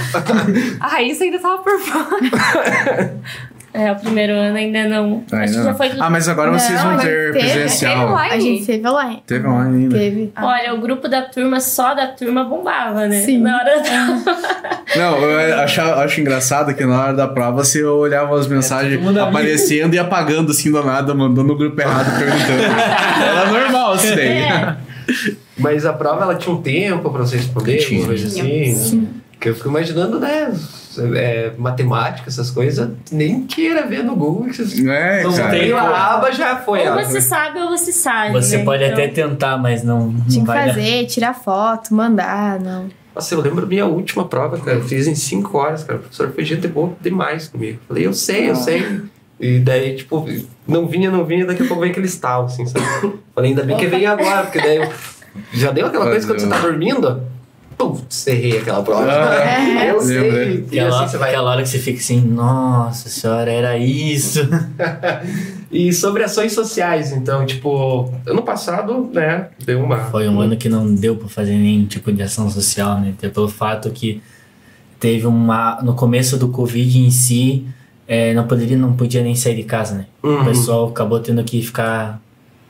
A 0.80 0.88
Raíssa 0.88 1.24
ainda 1.24 1.38
tava 1.40 1.60
por 1.60 1.80
fora. 1.80 3.16
É, 3.76 3.92
o 3.92 3.96
primeiro 3.98 4.34
ano 4.34 4.56
ainda 4.58 4.84
não. 4.88 5.24
Ainda 5.32 5.44
Acho 5.44 5.54
que 5.54 5.64
já 5.64 5.74
foi. 5.74 5.92
Ah, 6.00 6.10
mas 6.10 6.28
agora 6.30 6.52
vocês 6.52 6.74
Não, 6.80 6.84
vão 6.88 6.94
mas 6.96 7.02
ter 7.04 7.34
teve- 7.34 7.40
presencial. 7.52 7.94
teve 7.94 8.06
online. 8.12 8.34
A 8.34 8.40
gente 8.40 8.66
teve 8.66 8.88
online. 8.88 9.24
Teve 9.28 9.48
online 9.48 9.84
ainda. 9.84 9.98
Teve. 9.98 10.34
Olha, 10.42 10.74
o 10.74 10.82
grupo 10.82 11.08
da 11.08 11.22
turma, 11.24 11.60
só 11.60 11.94
da 11.94 12.08
turma 12.08 12.44
bombava, 12.44 13.08
né? 13.08 13.22
Sim. 13.22 13.40
Na 13.42 13.58
hora 13.58 13.82
da... 13.82 14.36
Não, 14.96 15.18
eu 15.20 15.60
acho, 15.60 15.82
acho 15.82 16.22
engraçado 16.22 16.74
que 16.74 16.86
na 16.86 17.02
hora 17.02 17.14
da 17.14 17.28
prova 17.28 17.64
você 17.64 17.84
olhava 17.84 18.40
as 18.40 18.48
mensagens 18.48 19.00
amigo. 19.06 19.20
aparecendo 19.20 19.94
e 19.94 20.00
apagando 20.00 20.52
assim 20.52 20.72
do 20.72 20.82
nada, 20.84 21.14
mandando 21.14 21.52
o 21.54 21.58
grupo 21.58 21.80
errado 21.82 22.18
perguntando. 22.18 22.64
Era 23.24 23.46
normal 23.52 23.96
isso 23.96 24.16
daí. 24.16 24.28
É. 24.40 24.76
Mas 25.58 25.86
a 25.86 25.94
prova 25.94 26.24
ela 26.24 26.36
tinha 26.36 26.54
um 26.54 26.62
tempo 26.62 27.10
pra 27.10 27.22
você 27.22 27.38
responder, 27.38 27.78
Tinha. 27.78 28.00
uma 28.02 28.08
coisa 28.08 28.28
assim. 28.28 28.98
né? 28.98 29.08
Que 29.40 29.50
eu 29.50 29.56
fico 29.56 29.70
imaginando, 29.70 30.20
né? 30.20 30.52
É, 31.00 31.52
matemática, 31.58 32.28
essas 32.30 32.50
coisas, 32.52 32.90
nem 33.12 33.44
queira 33.46 33.86
ver 33.86 34.04
no 34.04 34.16
Google. 34.16 34.46
Que 34.46 34.56
você 34.64 34.90
É, 34.90 35.24
Não 35.24 35.34
cara. 35.34 35.50
tem 35.52 35.72
a 35.74 36.14
aba 36.16 36.32
já 36.32 36.58
foi. 36.58 36.88
Ou 36.88 36.96
você 36.96 37.22
sabe 37.22 37.60
ou 37.60 37.70
você 37.70 37.92
sabe. 37.92 38.34
Você 38.34 38.58
né? 38.58 38.64
pode 38.64 38.84
Então, 38.84 38.94
até 38.94 39.08
tentar, 39.08 39.58
mas 39.58 39.84
não, 39.84 40.08
não 40.12 40.26
Tinha 40.26 40.42
que 40.42 40.48
vai 40.48 40.68
dar. 40.68 40.74
fazer, 40.74 41.06
tirar 41.06 41.34
foto, 41.34 41.94
mandar, 41.94 42.60
não. 42.60 42.88
Nossa, 43.14 43.34
eu 43.34 43.42
lembro 43.42 43.66
minha 43.66 43.86
última 43.86 44.26
prova, 44.28 44.58
cara. 44.58 44.78
Eu 44.78 44.84
fiz 44.84 45.08
em 45.08 45.16
5 45.16 45.58
horas, 45.58 45.84
cara. 45.84 46.00
O 46.00 46.02
professor 46.02 46.32
foi 46.34 46.44
gente 46.44 46.68
boa 46.68 46.92
demais 47.00 47.48
comigo. 47.48 47.80
Falei, 47.88 48.06
eu 48.06 48.14
sei, 48.14 48.50
eu 48.50 48.56
sei. 48.56 49.02
E 49.40 49.60
daí, 49.60 49.96
tipo, 49.96 50.28
não 50.68 50.88
vinha, 50.88 51.10
não 51.12 51.24
vinha, 51.26 51.46
daqui 51.46 51.64
a 51.64 51.66
pouco 51.66 51.82
veio 51.82 51.92
aquele 51.92 52.08
estalo, 52.08 52.46
assim, 52.46 52.66
sabe? 52.66 52.86
Falei, 53.34 53.52
ainda 53.52 53.64
bem 53.64 53.78
que 53.78 53.86
veio 53.88 54.10
agora, 54.10 54.44
porque 54.44 54.60
daí 54.62 54.78
eu... 54.78 54.90
já 55.54 55.72
deu 55.72 55.88
aquela 55.88 56.06
coisa 56.06 56.26
quando 56.26 56.40
você 56.40 56.48
tá 56.48 56.60
dormindo? 56.60 57.22
Putz, 57.78 58.28
errei 58.28 58.60
aquela 58.60 58.82
prova. 58.82 59.06
Ah, 59.06 59.86
eu 59.86 60.00
lembra. 60.02 60.04
sei. 60.46 60.66
E 60.72 60.80
Aquela, 60.80 61.00
assim 61.04 61.12
você 61.12 61.18
vai. 61.18 61.30
aquela 61.30 61.52
hora 61.52 61.64
que 61.64 61.70
você 61.70 61.80
fica 61.80 62.00
assim, 62.00 62.22
nossa 62.22 63.10
senhora, 63.10 63.52
era 63.52 63.78
isso. 63.78 64.40
E 65.72 65.92
sobre 65.92 66.24
ações 66.24 66.54
sociais, 66.54 67.12
então, 67.12 67.46
tipo, 67.46 68.10
ano 68.26 68.44
passado, 68.44 69.10
né, 69.12 69.48
deu 69.66 69.84
uma. 69.84 69.98
Foi 70.06 70.30
um 70.30 70.40
ano 70.40 70.56
que 70.56 70.70
não 70.70 70.94
deu 70.94 71.18
pra 71.18 71.28
fazer 71.28 71.52
nenhum 71.54 71.86
tipo 71.86 72.14
de 72.14 72.24
ação 72.24 72.50
social, 72.50 73.02
né? 73.02 73.14
Até 73.18 73.28
pelo 73.28 73.50
fato 73.50 73.90
que 73.90 74.22
teve 75.00 75.28
uma. 75.28 75.82
No 75.82 75.94
começo 75.94 76.38
do 76.38 76.48
Covid 76.48 77.00
em 77.00 77.10
si, 77.12 77.66
é, 78.08 78.34
não 78.34 78.48
poderia, 78.48 78.78
não 78.78 78.94
podia 78.94 79.22
nem 79.22 79.36
sair 79.36 79.56
de 79.56 79.64
casa, 79.64 79.96
né? 79.96 80.06
Uhum. 80.24 80.44
O 80.44 80.46
pessoal 80.46 80.88
acabou 80.88 81.20
tendo 81.20 81.44
que 81.44 81.62
ficar 81.62 82.22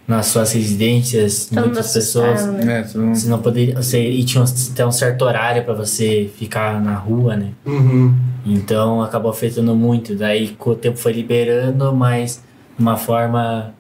nas 0.08 0.28
suas 0.28 0.54
residências, 0.54 1.46
todo 1.48 1.56
mundo 1.58 1.66
muitas 1.74 1.94
pessoas. 1.94 2.46
né? 2.48 2.80
É, 2.80 2.84
Você 2.84 3.28
não 3.28 3.42
poderia. 3.42 3.76
Você, 3.76 4.08
e 4.08 4.24
tinha 4.24 4.44
um- 4.44 4.48
até 4.74 4.86
um 4.86 4.92
certo 4.92 5.24
horário 5.26 5.64
pra 5.64 5.74
você 5.74 6.30
ficar 6.38 6.80
na 6.82 6.96
rua, 6.96 7.36
né? 7.36 7.50
Uhum. 7.66 8.14
Então 8.46 9.02
acabou 9.02 9.32
afetando 9.32 9.76
muito. 9.76 10.16
Daí 10.16 10.50
com 10.50 10.72
o 10.72 10.76
tempo 10.76 10.98
foi 10.98 11.12
liberando, 11.14 11.92
mas 11.94 12.42
de 12.78 12.82
uma 12.82 12.98
forma. 12.98 13.74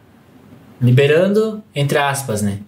Liberando, 0.81 1.63
entre 1.73 1.97
aspas, 1.97 2.41
né? 2.41 2.59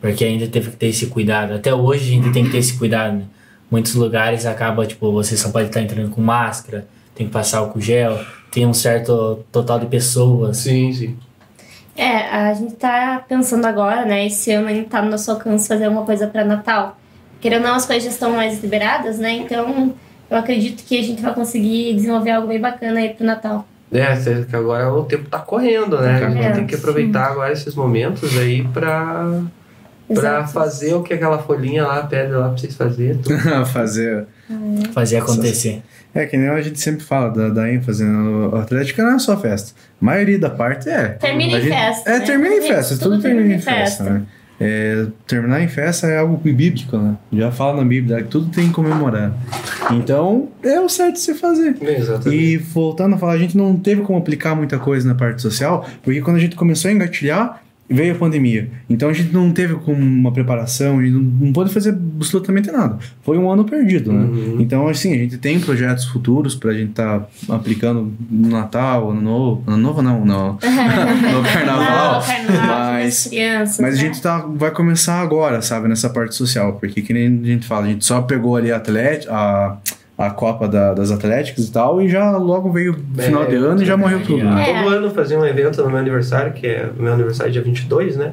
Porque 0.00 0.24
ainda 0.24 0.46
teve 0.46 0.70
que 0.70 0.76
ter 0.76 0.86
esse 0.88 1.06
cuidado. 1.06 1.54
Até 1.54 1.74
hoje 1.74 2.04
a 2.04 2.14
gente 2.14 2.32
tem 2.32 2.44
que 2.44 2.50
ter 2.50 2.58
esse 2.58 2.74
cuidado, 2.78 3.16
né? 3.16 3.24
Muitos 3.70 3.94
lugares 3.94 4.46
acaba, 4.46 4.86
tipo, 4.86 5.10
você 5.12 5.36
só 5.36 5.50
pode 5.50 5.66
estar 5.68 5.82
entrando 5.82 6.08
com 6.10 6.20
máscara, 6.22 6.86
tem 7.14 7.26
que 7.26 7.32
passar 7.32 7.58
álcool 7.58 7.80
gel, 7.80 8.18
tem 8.50 8.64
um 8.64 8.72
certo 8.72 9.40
total 9.50 9.80
de 9.80 9.86
pessoas. 9.86 10.58
Sim, 10.58 10.92
sim. 10.92 11.16
É, 11.98 12.28
a 12.30 12.54
gente 12.54 12.76
tá 12.76 13.24
pensando 13.28 13.64
agora, 13.66 14.04
né? 14.04 14.24
Esse 14.24 14.52
ano 14.52 14.68
ainda 14.68 14.88
tá 14.88 15.02
no 15.02 15.10
nosso 15.10 15.28
alcance 15.32 15.66
fazer 15.66 15.86
alguma 15.86 16.04
coisa 16.04 16.28
pra 16.28 16.44
Natal. 16.44 16.96
Querendo 17.40 17.64
ou 17.64 17.68
não, 17.70 17.74
as 17.74 17.86
coisas 17.86 18.04
já 18.04 18.10
estão 18.10 18.30
mais 18.30 18.62
liberadas, 18.62 19.18
né? 19.18 19.32
Então, 19.32 19.92
eu 20.30 20.36
acredito 20.36 20.84
que 20.84 20.96
a 20.96 21.02
gente 21.02 21.20
vai 21.20 21.34
conseguir 21.34 21.94
desenvolver 21.94 22.30
algo 22.30 22.46
bem 22.46 22.60
bacana 22.60 23.00
aí 23.00 23.08
pro 23.14 23.26
Natal. 23.26 23.66
É, 23.90 24.14
que 24.48 24.54
agora 24.54 24.94
o 24.94 25.02
tempo 25.06 25.28
tá 25.28 25.40
correndo, 25.40 26.00
né? 26.00 26.20
Tá 26.20 26.26
A 26.26 26.30
gente 26.30 26.54
tem 26.54 26.66
que 26.68 26.76
aproveitar 26.76 27.32
agora 27.32 27.52
esses 27.52 27.74
momentos 27.74 28.38
aí 28.38 28.62
pra, 28.68 29.40
pra 30.06 30.16
Exato. 30.16 30.52
fazer 30.52 30.94
o 30.94 31.02
que 31.02 31.14
aquela 31.14 31.38
folhinha 31.38 31.84
lá 31.84 32.04
pede 32.04 32.30
lá 32.30 32.50
pra 32.50 32.58
vocês 32.58 32.76
fazerem. 32.76 33.20
fazer 33.72 34.24
fazer 34.92 35.16
acontecer. 35.16 35.82
É, 36.18 36.26
que 36.26 36.36
nem 36.36 36.48
a 36.48 36.60
gente 36.60 36.80
sempre 36.80 37.04
fala 37.04 37.30
da, 37.30 37.48
da 37.48 37.72
ênfase, 37.72 38.02
né? 38.04 38.18
O 38.52 38.56
Atlético 38.56 39.02
não 39.02 39.14
é 39.14 39.18
só 39.20 39.38
festa. 39.38 39.72
A 40.02 40.04
maioria 40.04 40.38
da 40.38 40.50
parte 40.50 40.88
é. 40.88 41.08
Termina 41.10 41.56
A 41.56 41.58
em 41.60 41.62
gente- 41.62 41.72
festa. 41.72 42.10
É, 42.10 42.18
né? 42.18 42.24
termina 42.26 42.54
em 42.56 42.62
festa, 42.62 42.96
tudo, 42.96 43.20
termina 43.20 43.54
em 43.54 43.58
festa, 43.60 44.02
né? 44.04 44.22
É, 44.60 45.06
terminar 45.28 45.62
em 45.62 45.68
festa 45.68 46.08
é 46.08 46.18
algo 46.18 46.36
bíblico, 46.36 46.96
né? 46.96 47.14
Já 47.32 47.52
fala 47.52 47.76
na 47.76 47.84
Bíblia 47.88 48.20
que 48.22 48.28
tudo 48.28 48.50
tem 48.50 48.66
que 48.66 48.74
comemorar. 48.74 49.32
Então, 49.92 50.48
é 50.64 50.80
o 50.80 50.88
certo 50.88 51.12
de 51.14 51.20
se 51.20 51.34
fazer. 51.34 51.76
Exatamente. 51.80 52.42
E 52.42 52.56
voltando 52.56 53.14
a 53.14 53.18
falar, 53.18 53.34
a 53.34 53.38
gente 53.38 53.56
não 53.56 53.76
teve 53.76 54.02
como 54.02 54.18
aplicar 54.18 54.56
muita 54.56 54.76
coisa 54.76 55.06
na 55.06 55.14
parte 55.14 55.40
social, 55.40 55.88
porque 56.02 56.20
quando 56.20 56.38
a 56.38 56.40
gente 56.40 56.56
começou 56.56 56.88
a 56.90 56.92
engatilhar, 56.94 57.62
veio 57.88 58.14
a 58.14 58.18
pandemia. 58.18 58.70
Então 58.88 59.08
a 59.08 59.12
gente 59.12 59.32
não 59.32 59.50
teve 59.50 59.74
como 59.76 59.98
uma 59.98 60.32
preparação, 60.32 60.98
a 60.98 61.02
gente 61.02 61.14
não, 61.14 61.22
não 61.22 61.52
pôde 61.52 61.72
fazer 61.72 61.90
absolutamente 61.90 62.70
nada. 62.70 62.98
Foi 63.22 63.38
um 63.38 63.50
ano 63.50 63.64
perdido, 63.64 64.12
né? 64.12 64.28
Então, 64.58 64.86
assim, 64.88 65.14
a 65.14 65.18
gente 65.18 65.38
tem 65.38 65.58
projetos 65.58 66.04
futuros 66.04 66.54
pra 66.54 66.72
gente 66.72 66.90
estar 66.90 67.28
aplicando 67.48 68.12
no 68.30 68.48
Natal, 68.48 69.10
ano 69.10 69.20
novo. 69.20 69.62
Ano 69.66 69.76
novo 69.76 70.02
não, 70.02 70.24
no, 70.24 70.52
no 70.60 71.42
carnaval. 71.42 72.22
Mas- 72.66 73.26
crianças. 73.26 73.80
Mas 73.80 73.94
a 73.94 73.96
né? 73.96 74.08
gente 74.08 74.20
tá, 74.20 74.38
vai 74.38 74.70
começar 74.70 75.20
agora, 75.20 75.62
sabe, 75.62 75.88
nessa 75.88 76.10
parte 76.10 76.34
social. 76.34 76.74
Porque 76.74 77.00
que 77.00 77.12
nem 77.12 77.40
a 77.42 77.46
gente 77.46 77.66
fala, 77.66 77.86
a 77.86 77.88
gente 77.88 78.04
só 78.04 78.20
pegou 78.22 78.56
ali 78.56 78.70
a, 78.70 78.76
atlética, 78.76 79.32
a, 79.32 79.76
a 80.18 80.30
Copa 80.30 80.66
da- 80.66 80.92
das 80.94 81.10
Atléticas 81.12 81.68
e 81.68 81.72
tal, 81.72 82.02
e 82.02 82.08
já 82.08 82.36
logo 82.36 82.72
veio 82.72 82.92
o 82.92 83.22
final 83.22 83.44
É, 83.44 83.46
de 83.46 83.54
ano 83.54 83.80
e 83.82 83.86
já 83.86 83.96
morreu 83.96 84.20
tudo. 84.24 84.44
né? 84.44 84.68
É. 84.68 84.82
Todo 84.82 84.88
ano 84.96 85.10
fazia 85.10 85.38
um 85.38 85.46
evento 85.46 85.80
no 85.82 85.88
meu 85.88 85.98
aniversário, 85.98 86.52
que 86.52 86.66
é 86.66 86.90
o 86.98 87.00
meu 87.02 87.12
aniversário 87.12 87.50
é 87.50 87.52
dia 87.52 87.62
22, 87.62 88.16
né? 88.16 88.32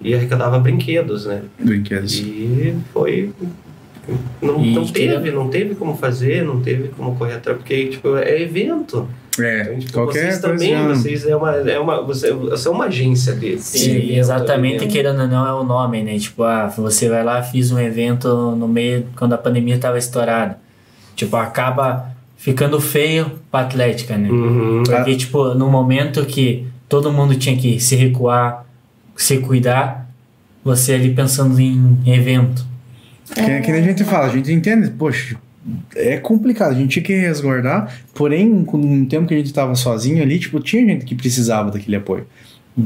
E 0.00 0.14
arrecadava 0.14 0.58
brinquedos, 0.60 1.26
né? 1.26 1.42
Brinquedos. 1.58 2.14
E 2.20 2.76
foi. 2.92 3.32
Não, 4.40 4.62
E 4.62 4.74
não 4.74 4.84
que- 4.84 4.92
teve, 4.92 5.30
não 5.30 5.48
teve 5.48 5.74
como 5.74 5.96
fazer, 5.96 6.44
não 6.44 6.60
teve 6.60 6.88
como 6.88 7.16
correr 7.16 7.34
atrás, 7.34 7.56
porque 7.58 7.86
tipo, 7.86 8.16
é 8.16 8.42
evento. 8.42 9.08
É, 9.40 9.62
Então, 9.62 9.78
tipo, 9.78 9.92
qualquer 9.94 10.12
vocês 10.30 10.38
coisa. 10.38 10.48
também, 10.66 10.88
vocês 10.88 11.26
é 11.26 11.34
uma, 11.34 11.52
é 11.56 11.78
uma, 11.80 12.02
você, 12.02 12.30
você 12.32 12.68
é 12.68 12.70
uma 12.70 12.84
agência 12.84 13.32
deles. 13.32 13.62
Sim, 13.62 14.14
exatamente, 14.16 14.86
querendo 14.86 15.22
ou 15.22 15.26
não, 15.26 15.46
é 15.48 15.52
o 15.54 15.64
nome, 15.64 16.02
né? 16.04 16.16
Tipo, 16.18 16.44
ah, 16.44 16.66
você 16.68 17.08
vai 17.08 17.24
lá, 17.24 17.42
fiz 17.42 17.72
um 17.72 17.80
evento 17.80 18.28
no 18.54 18.68
meio, 18.68 19.06
quando 19.16 19.32
a 19.32 19.38
pandemia 19.38 19.78
tava 19.78 19.98
estourada. 19.98 20.62
Tipo, 21.14 21.36
acaba 21.36 22.14
ficando 22.36 22.80
feio 22.80 23.32
pra 23.50 23.60
Atlética, 23.60 24.16
né? 24.16 24.28
Uhum. 24.30 24.82
Porque, 24.84 25.16
tipo, 25.16 25.54
no 25.54 25.70
momento 25.70 26.24
que 26.26 26.66
todo 26.88 27.12
mundo 27.12 27.34
tinha 27.36 27.56
que 27.56 27.80
se 27.80 27.96
recuar, 27.96 28.66
se 29.16 29.38
cuidar, 29.38 30.10
você 30.62 30.94
ali 30.94 31.14
pensando 31.14 31.58
em 31.58 31.98
evento. 32.06 32.64
Que, 33.32 33.60
que 33.60 33.72
nem 33.72 33.80
a 33.80 33.84
gente 33.84 34.04
fala, 34.04 34.26
a 34.26 34.28
gente 34.28 34.52
entende, 34.52 34.90
poxa, 34.90 35.36
é 35.96 36.18
complicado, 36.18 36.72
a 36.72 36.74
gente 36.74 36.90
tinha 36.90 37.02
que 37.02 37.14
resguardar, 37.14 37.92
porém, 38.14 38.64
com 38.64 38.76
um 38.76 39.04
tempo 39.06 39.26
que 39.26 39.34
a 39.34 39.36
gente 39.38 39.52
tava 39.52 39.74
sozinho 39.74 40.22
ali, 40.22 40.38
tipo, 40.38 40.60
tinha 40.60 40.84
gente 40.84 41.04
que 41.04 41.14
precisava 41.14 41.70
daquele 41.70 41.96
apoio. 41.96 42.26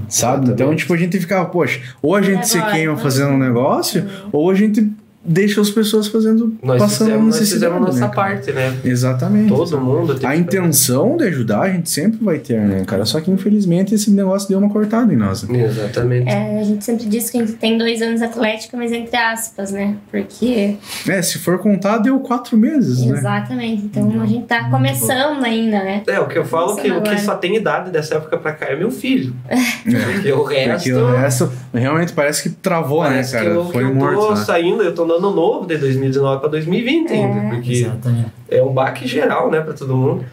Sabe? 0.08 0.44
Então, 0.44 0.54
Exatamente. 0.54 0.78
tipo, 0.80 0.94
a 0.94 0.96
gente 0.96 1.18
ficava, 1.18 1.46
poxa, 1.46 1.80
ou 2.02 2.14
a 2.14 2.22
gente 2.22 2.46
se 2.46 2.58
agora? 2.58 2.72
queima 2.72 2.96
fazendo 2.96 3.30
um 3.30 3.38
negócio, 3.38 4.06
ou 4.30 4.50
a 4.50 4.54
gente 4.54 4.86
deixa 5.28 5.60
as 5.60 5.70
pessoas 5.70 6.08
fazendo, 6.08 6.56
Nós 6.62 6.80
passando 6.80 7.06
fizemos, 7.08 7.26
nós 7.38 7.50
fizemos 7.50 7.80
nossa 7.80 8.00
né, 8.00 8.12
parte, 8.14 8.52
né? 8.52 8.76
Exatamente. 8.84 9.48
Todo 9.48 9.78
mundo 9.80 10.14
tem 10.14 10.28
A 10.28 10.32
que- 10.32 10.38
intenção 10.38 11.16
de 11.16 11.24
ajudar 11.24 11.60
a 11.62 11.70
gente 11.70 11.90
sempre 11.90 12.24
vai 12.24 12.38
ter, 12.38 12.58
né, 12.60 12.84
cara? 12.86 13.04
Só 13.04 13.20
que 13.20 13.30
infelizmente 13.30 13.94
esse 13.94 14.10
negócio 14.10 14.48
deu 14.48 14.58
uma 14.58 14.68
cortada 14.70 15.12
em 15.12 15.16
nós. 15.16 15.42
né? 15.42 15.64
Exatamente. 15.64 16.28
É, 16.28 16.60
a 16.60 16.64
gente 16.64 16.84
sempre 16.84 17.04
diz 17.06 17.30
que 17.30 17.36
a 17.38 17.40
gente 17.40 17.52
tem 17.54 17.76
dois 17.76 18.00
anos 18.02 18.22
atlética, 18.22 18.76
mas 18.76 18.90
entre 18.92 19.16
aspas, 19.16 19.70
né? 19.70 19.96
Porque. 20.10 20.76
É, 21.08 21.22
se 21.22 21.38
for 21.38 21.58
contar, 21.58 21.98
deu 21.98 22.18
quatro 22.20 22.56
meses, 22.56 23.04
né? 23.04 23.18
Exatamente. 23.18 23.84
Então 23.84 24.20
a 24.22 24.26
gente 24.26 24.46
tá 24.46 24.68
começando 24.70 25.44
ainda, 25.44 25.78
né? 25.84 26.02
É, 26.06 26.18
o 26.20 26.26
que 26.26 26.38
eu 26.38 26.44
falo 26.44 26.74
que 26.76 26.88
o 26.90 27.02
que 27.02 27.08
Agora. 27.10 27.18
só 27.18 27.34
tem 27.34 27.56
idade 27.56 27.90
dessa 27.90 28.14
época 28.16 28.38
pra 28.38 28.52
cá 28.52 28.66
é 28.66 28.76
meu 28.76 28.90
filho. 28.90 29.34
Porque 29.84 30.32
o 30.32 30.42
resto. 30.44 30.72
Porque 30.84 30.92
o 30.92 31.10
resto 31.16 31.52
realmente 31.72 32.12
parece 32.12 32.42
que 32.42 32.50
travou, 32.50 33.02
né, 33.04 33.10
parece 33.10 33.32
cara? 33.32 33.44
que 33.50 33.56
eu, 33.56 33.64
Foi 33.64 33.84
que 33.84 33.90
eu 33.90 33.94
morto. 33.94 34.18
tô 34.20 34.30
né? 34.30 34.36
saindo, 34.36 34.82
eu 34.82 34.94
tô 34.94 35.04
ano 35.18 35.30
novo 35.34 35.66
de 35.66 35.76
2019 35.76 36.40
pra 36.40 36.48
2020 36.48 37.12
ainda. 37.12 37.38
É. 37.40 37.50
Porque 37.50 37.72
Exatamente. 37.72 38.28
é 38.50 38.62
um 38.62 38.72
baque 38.72 39.06
geral, 39.06 39.50
né, 39.50 39.60
pra 39.60 39.74
todo 39.74 39.96
mundo. 39.96 40.24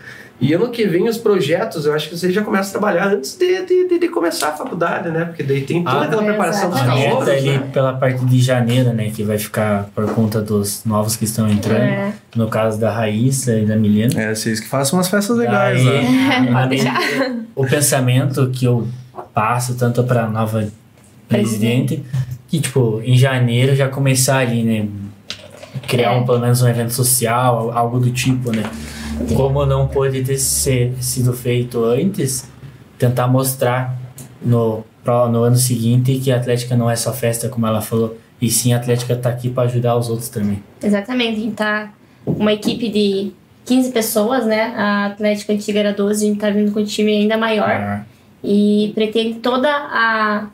E 0.42 0.52
ano 0.54 0.68
que 0.70 0.86
vem 0.86 1.08
os 1.08 1.18
projetos, 1.18 1.86
eu 1.86 1.94
acho 1.94 2.10
que 2.10 2.18
você 2.18 2.30
já 2.30 2.42
começa 2.42 2.68
a 2.68 2.72
trabalhar 2.74 3.08
antes 3.08 3.38
de, 3.38 3.66
de, 3.66 3.88
de- 3.88 4.00
de 4.00 4.10
começar 4.10 4.50
a 4.50 4.52
faculdade, 4.52 5.10
né? 5.10 5.24
Porque 5.24 5.42
daí 5.44 5.62
tem 5.62 5.82
toda 5.82 5.98
Ah, 5.98 6.04
aquela 6.04 6.24
preparação 6.24 6.70
dos 6.70 6.82
A 6.82 6.86
calouros, 6.86 7.20
meta 7.26 7.32
ali 7.32 7.52
né? 7.58 7.70
pela 7.72 7.94
parte 7.94 8.26
de 8.26 8.40
janeiro, 8.42 8.92
né? 8.92 9.10
Que 9.16 9.24
vai 9.24 9.38
ficar 9.38 9.90
por 9.96 10.06
conta 10.14 10.42
dos 10.42 10.84
novos 10.84 11.16
que 11.16 11.24
estão 11.24 11.48
entrando. 11.50 11.80
É. 11.84 12.14
No 12.36 12.50
caso 12.50 12.78
da 12.78 12.92
Raíssa 12.92 13.58
e 13.58 13.66
da 13.66 13.78
Milena. 13.78 14.22
É, 14.22 14.36
vocês 14.36 14.60
que 14.60 14.68
façam 14.68 15.00
umas 15.00 15.08
festas 15.08 15.38
legais, 15.38 15.82
Daí, 15.86 16.04
né? 16.04 16.52
a 16.54 17.36
o 17.56 17.66
pensamento 17.66 18.50
que 18.52 18.66
eu 18.66 18.86
passo 19.34 19.76
tanto 19.76 20.04
para 20.04 20.28
nova 20.28 20.68
presidente 21.30 22.04
que 22.58 22.68
tipo 22.68 23.02
em 23.04 23.18
janeiro 23.18 23.76
já 23.76 23.88
começar 23.90 24.38
ali 24.40 24.64
né 24.64 24.88
criar 25.88 26.14
É. 26.14 26.18
um, 26.18 26.26
pelo 26.26 26.40
menos 26.40 26.62
um 26.62 26.68
evento 26.68 26.94
social 26.94 27.72
algo 27.72 28.00
do 28.00 28.10
tipo 28.12 28.52
né 28.52 28.64
como 29.36 29.66
não 29.66 29.88
pôde 29.88 30.24
ter 30.24 30.38
ser, 30.38 30.94
sido 31.00 31.34
feito 31.34 31.84
antes 31.84 32.50
tentar 32.98 33.28
mostrar 33.28 33.98
no 34.42 34.84
no 35.06 35.44
ano 35.44 35.56
seguinte 35.56 36.16
que 36.24 36.32
a 36.32 36.38
Atlética 36.38 36.76
não 36.76 36.90
é 36.90 36.96
só 36.96 37.14
festa 37.14 37.48
como 37.48 37.68
ela 37.68 37.80
falou 37.82 38.18
e 38.42 38.50
sim 38.50 38.74
a 38.74 38.78
Atlética 38.78 39.16
tá 39.16 39.30
aqui 39.30 39.50
para 39.50 39.64
ajudar 39.64 39.96
os 39.96 40.10
outros 40.10 40.30
também 40.30 40.62
Exatamente. 40.84 41.38
A 41.38 41.40
gente 41.44 41.54
tá 41.56 41.94
uma 42.26 42.52
equipe 42.54 42.90
de 42.90 43.32
15 43.66 43.92
pessoas, 43.92 44.46
né? 44.46 44.74
A 44.76 45.06
Atlética 45.08 45.54
Antiga 45.54 45.80
era 45.80 45.94
12, 45.94 46.26
a 46.26 46.28
gente 46.30 46.40
tá 46.40 46.50
vindo 46.50 46.72
com 46.72 46.80
um 46.80 46.86
time 46.86 47.12
ainda 47.12 47.38
maior. 47.38 47.70
Ah, 47.70 48.04
E 48.44 48.92
pretende 48.94 49.36
toda 49.40 49.70
a, 49.70 50.48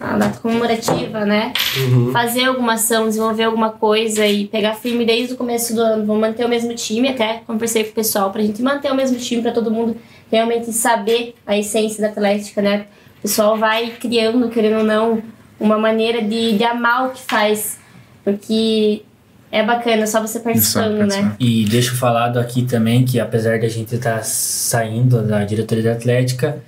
a 0.00 0.16
data 0.16 0.38
comemorativa, 0.40 1.24
né? 1.24 1.52
Uhum. 1.78 2.12
Fazer 2.12 2.44
alguma 2.44 2.74
ação, 2.74 3.06
desenvolver 3.06 3.44
alguma 3.44 3.70
coisa 3.70 4.26
e 4.26 4.46
pegar 4.46 4.74
firme 4.74 5.04
desde 5.04 5.34
o 5.34 5.36
começo 5.36 5.74
do 5.74 5.80
ano. 5.80 6.06
Vamos 6.06 6.20
manter 6.20 6.44
o 6.44 6.48
mesmo 6.48 6.74
time, 6.74 7.08
até 7.08 7.42
conversei 7.46 7.84
com 7.84 7.90
o 7.90 7.94
pessoal 7.94 8.30
pra 8.30 8.42
gente 8.42 8.62
manter 8.62 8.90
o 8.90 8.94
mesmo 8.94 9.18
time 9.18 9.42
pra 9.42 9.52
todo 9.52 9.70
mundo 9.70 9.96
realmente 10.30 10.72
saber 10.72 11.34
a 11.46 11.56
essência 11.56 12.02
da 12.02 12.08
Atlética, 12.08 12.60
né? 12.60 12.86
O 13.18 13.22
pessoal 13.22 13.56
vai 13.56 13.90
criando, 13.90 14.48
querendo 14.48 14.78
ou 14.78 14.84
não, 14.84 15.22
uma 15.58 15.78
maneira 15.78 16.22
de, 16.22 16.56
de 16.56 16.64
amar 16.64 17.08
o 17.08 17.10
que 17.10 17.22
faz. 17.22 17.78
Porque 18.24 19.02
é 19.50 19.62
bacana, 19.62 20.06
só 20.06 20.20
você 20.20 20.40
participando, 20.40 21.06
né? 21.06 21.36
E 21.38 21.64
deixo 21.64 21.96
falado 21.96 22.38
aqui 22.38 22.62
também 22.62 23.04
que 23.04 23.20
apesar 23.20 23.58
da 23.58 23.68
gente 23.68 23.94
estar 23.94 24.22
saindo 24.24 25.22
da 25.22 25.44
diretoria 25.44 25.84
da 25.84 25.92
Atlética, 25.92 26.58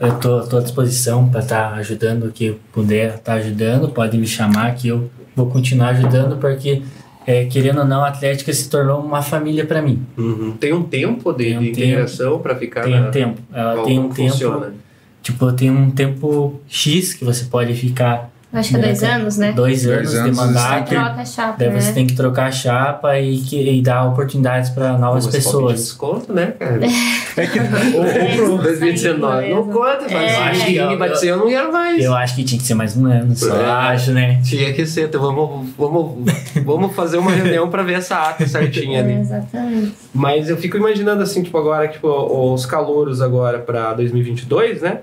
eu 0.00 0.18
tô, 0.18 0.40
tô 0.46 0.58
à 0.58 0.60
disposição 0.62 1.28
para 1.28 1.40
estar 1.40 1.74
ajudando 1.74 2.24
o 2.24 2.32
que 2.32 2.56
puder 2.72 3.16
estar 3.16 3.34
ajudando. 3.34 3.88
Pode 3.90 4.16
me 4.16 4.26
chamar 4.26 4.74
que 4.74 4.88
eu 4.88 5.10
vou 5.36 5.46
continuar 5.46 5.88
ajudando 5.90 6.36
porque 6.38 6.82
é, 7.26 7.44
querendo 7.44 7.80
ou 7.80 7.84
não 7.84 8.02
a 8.02 8.08
Atlética 8.08 8.52
se 8.52 8.68
tornou 8.68 9.00
uma 9.00 9.22
família 9.22 9.64
para 9.66 9.82
mim. 9.82 10.04
Uhum. 10.16 10.56
Tem 10.58 10.72
um 10.72 10.82
tempo 10.82 11.32
de, 11.32 11.44
Tem 11.44 11.58
um 11.58 11.60
de 11.60 11.66
tempo. 11.72 11.80
integração 11.86 12.38
pra 12.38 12.56
ficar 12.56 12.82
Tem 12.84 12.98
na... 12.98 13.08
um 13.08 13.10
tempo, 13.10 13.40
ela 13.52 13.74
Como 13.74 13.86
tem 13.86 13.98
um 13.98 14.08
tempo, 14.08 14.30
funciona? 14.32 14.74
tipo 15.22 15.52
tem 15.52 15.70
um 15.70 15.90
tempo 15.90 16.60
X 16.66 17.12
que 17.14 17.24
você 17.24 17.44
pode 17.44 17.74
ficar 17.74 18.30
Acho 18.52 18.70
que 18.70 18.76
é 18.76 18.78
dois 18.80 19.02
anos, 19.04 19.38
né? 19.38 19.52
dois 19.52 19.86
anos, 19.86 20.12
anos, 20.14 20.30
de 20.30 20.36
mandato. 20.36 20.88
Troca 20.88 21.20
a 21.20 21.24
chapa, 21.24 21.54
Daí 21.56 21.70
você 21.70 21.88
né? 21.88 21.92
tem 21.94 22.06
que 22.06 22.16
trocar 22.16 22.46
a 22.46 22.50
chapa 22.50 23.16
e, 23.18 23.38
que, 23.38 23.78
e 23.78 23.80
dar 23.80 24.04
oportunidades 24.08 24.70
para 24.70 24.98
novas 24.98 25.24
Você 25.26 25.36
pessoas. 25.38 25.74
desconto, 25.80 26.32
né, 26.32 26.52
cara? 26.58 26.80
É 27.36 27.46
que 27.46 27.58
Ou, 28.42 28.50
ou 28.54 28.58
2019. 28.58 29.48
Não 29.54 29.68
conta, 29.68 30.00
mas 30.10 30.12
É. 30.32 30.36
acho 30.36 30.66
que 30.66 30.76
Eu- 30.76 30.98
vai 30.98 31.14
ser, 31.14 31.28
eu 31.28 31.36
não 31.36 31.46
quero 31.46 31.72
mais. 31.72 32.02
Eu 32.04 32.12
acho 32.12 32.34
que 32.34 32.42
tinha 32.42 32.60
que 32.60 32.66
ser 32.66 32.74
mais 32.74 32.96
um 32.96 33.06
ano, 33.06 33.36
só 33.36 33.54
É. 33.56 33.64
acho, 33.70 34.10
né? 34.10 34.40
Tinha 34.44 34.72
que 34.72 34.84
ser, 34.84 35.06
então 35.06 35.20
vamos, 35.20 35.68
vamos, 35.78 36.32
vamos 36.64 36.92
fazer 36.96 37.18
uma 37.18 37.30
reunião 37.30 37.70
pra 37.70 37.84
ver 37.84 37.94
essa 37.94 38.16
ata 38.30 38.46
certinha 38.48 38.98
É, 38.98 39.02
ali. 39.02 39.12
exatamente. 39.14 39.92
Mas 40.12 40.48
eu 40.50 40.56
fico 40.56 40.76
imaginando 40.76 41.22
assim, 41.22 41.40
tipo, 41.44 41.56
agora, 41.56 41.86
tipo, 41.86 42.08
os 42.52 42.66
calouros 42.66 43.20
agora 43.22 43.60
pra 43.60 43.94
2022, 43.94 44.82
né? 44.82 44.98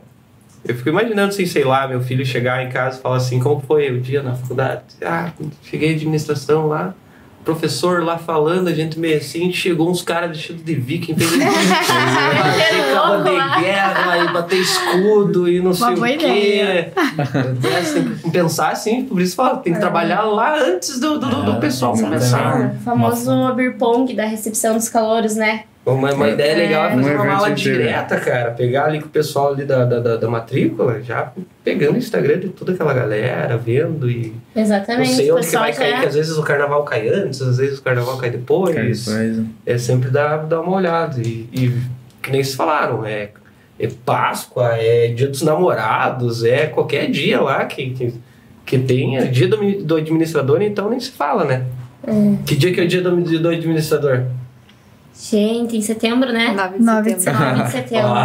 Eu 0.67 0.75
fico 0.75 0.89
imaginando, 0.89 1.29
assim, 1.29 1.45
sei 1.45 1.63
lá, 1.63 1.87
meu 1.87 2.01
filho 2.01 2.25
chegar 2.25 2.63
em 2.63 2.69
casa 2.69 2.99
e 2.99 3.01
falar 3.01 3.17
assim, 3.17 3.39
como 3.39 3.61
foi 3.61 3.89
o 3.91 4.01
dia 4.01 4.21
na 4.21 4.35
faculdade? 4.35 4.81
Ah, 5.03 5.31
cheguei 5.63 5.91
em 5.91 5.95
administração 5.95 6.67
lá, 6.67 6.93
professor 7.45 8.03
lá 8.03 8.17
falando, 8.17 8.67
a 8.67 8.73
gente 8.73 8.99
meio 8.99 9.17
assim, 9.17 9.51
chegou 9.53 9.89
uns 9.89 10.01
caras 10.01 10.35
vestidos 10.35 10.65
de 10.65 10.75
viking, 10.75 11.15
fez 11.15 11.31
bater 11.39 12.93
cabo 12.93 13.23
de 13.23 13.61
guerra 13.63 14.17
e 14.17 14.33
bater 14.33 14.59
escudo 14.59 15.47
e 15.49 15.61
não 15.61 15.73
sei 15.73 15.95
boa 15.95 16.07
o 16.07 16.09
quê. 16.09 16.13
ideia. 16.15 16.93
É, 16.97 17.81
você 17.81 18.01
tem 18.01 18.15
que 18.15 18.31
pensar 18.31 18.71
assim, 18.71 19.05
por 19.05 19.21
isso 19.21 19.35
fala, 19.35 19.57
tem 19.57 19.73
que 19.73 19.79
trabalhar 19.79 20.21
lá 20.23 20.57
antes 20.61 20.99
do, 20.99 21.17
do, 21.17 21.29
do- 21.29 21.43
do 21.43 21.51
É, 21.53 21.59
pessoal 21.59 21.93
começar. 21.97 22.75
O 22.75 22.83
famoso 22.83 23.53
beer 23.55 23.77
pong 23.77 24.13
da 24.13 24.25
recepção 24.25 24.75
dos 24.75 24.89
calouros, 24.89 25.35
né? 25.35 25.63
Uma, 25.87 26.13
uma 26.13 26.27
ideia 26.29 26.55
legal 26.57 26.83
é 26.83 26.87
Um 26.87 26.97
fazer 26.97 27.01
uma 27.03 27.09
evento 27.23 27.27
mala 27.27 27.49
inteiro. 27.49 27.77
direta, 27.79 28.19
cara. 28.19 28.51
Pegar 28.51 28.85
ali 28.85 28.99
com 28.99 29.05
o 29.07 29.09
pessoal 29.09 29.53
ali 29.53 29.63
da, 29.63 29.85
da, 29.85 29.99
da, 29.99 30.15
da 30.17 30.29
matrícula, 30.29 31.01
já 31.01 31.31
pegando 31.63 31.93
o 31.95 31.97
Instagram 31.97 32.39
de 32.39 32.49
toda 32.49 32.73
aquela 32.73 32.93
galera, 32.93 33.55
vendo 33.57 34.09
e. 34.11 34.33
Não 34.53 34.61
Exatamente. 34.61 35.13
sei 35.13 35.31
o 35.31 35.35
onde 35.35 35.41
que 35.45 35.45
pessoal 35.47 35.63
vai 35.63 35.73
cair, 35.73 35.91
já- 35.91 35.99
que 36.01 36.05
às 36.07 36.15
vezes 36.15 36.37
o 36.37 36.43
carnaval 36.43 36.83
cai 36.83 37.07
antes, 37.07 37.41
às 37.41 37.57
vezes 37.57 37.79
o 37.79 37.81
carnaval 37.81 38.17
cai 38.17 38.29
depois. 38.29 38.75
Cara, 39.05 39.17
depois, 39.23 39.45
É 39.65 39.77
sempre 39.77 40.09
dar, 40.09 40.37
dar 40.45 40.59
uma 40.61 40.75
olhada. 40.75 41.21
E, 41.21 41.47
e 41.53 41.73
que 42.21 42.31
nem 42.31 42.43
vocês 42.43 42.55
falaram, 42.55 43.05
é, 43.05 43.29
é 43.79 43.87
Páscoa, 44.05 44.71
é 44.75 45.07
dia 45.07 45.27
dos 45.29 45.41
namorados, 45.41 46.43
é 46.43 46.65
qualquer 46.65 47.09
dia 47.09 47.39
lá 47.39 47.63
que, 47.65 47.91
que, 47.91 48.13
que 48.65 48.77
tenha. 48.77 49.25
Dia 49.27 49.47
do, 49.47 49.83
do 49.83 49.95
administrador, 49.95 50.61
então 50.61 50.89
nem 50.89 50.99
se 50.99 51.11
fala, 51.11 51.45
né? 51.45 51.63
Que 52.45 52.55
dia 52.57 52.73
que 52.73 52.81
é 52.81 52.83
o 52.83 52.87
dia 52.87 53.01
do, 53.01 53.15
do 53.39 53.49
administrador? 53.49 54.23
Gente, 55.19 55.75
em 55.75 55.81
setembro, 55.81 56.31
né? 56.31 56.53
9 56.55 56.77
de 56.77 56.83
9 56.83 57.13
de 57.15 57.21
setembro. 57.23 57.49
9 57.49 57.63
de 57.63 57.71
setembro. 57.71 58.13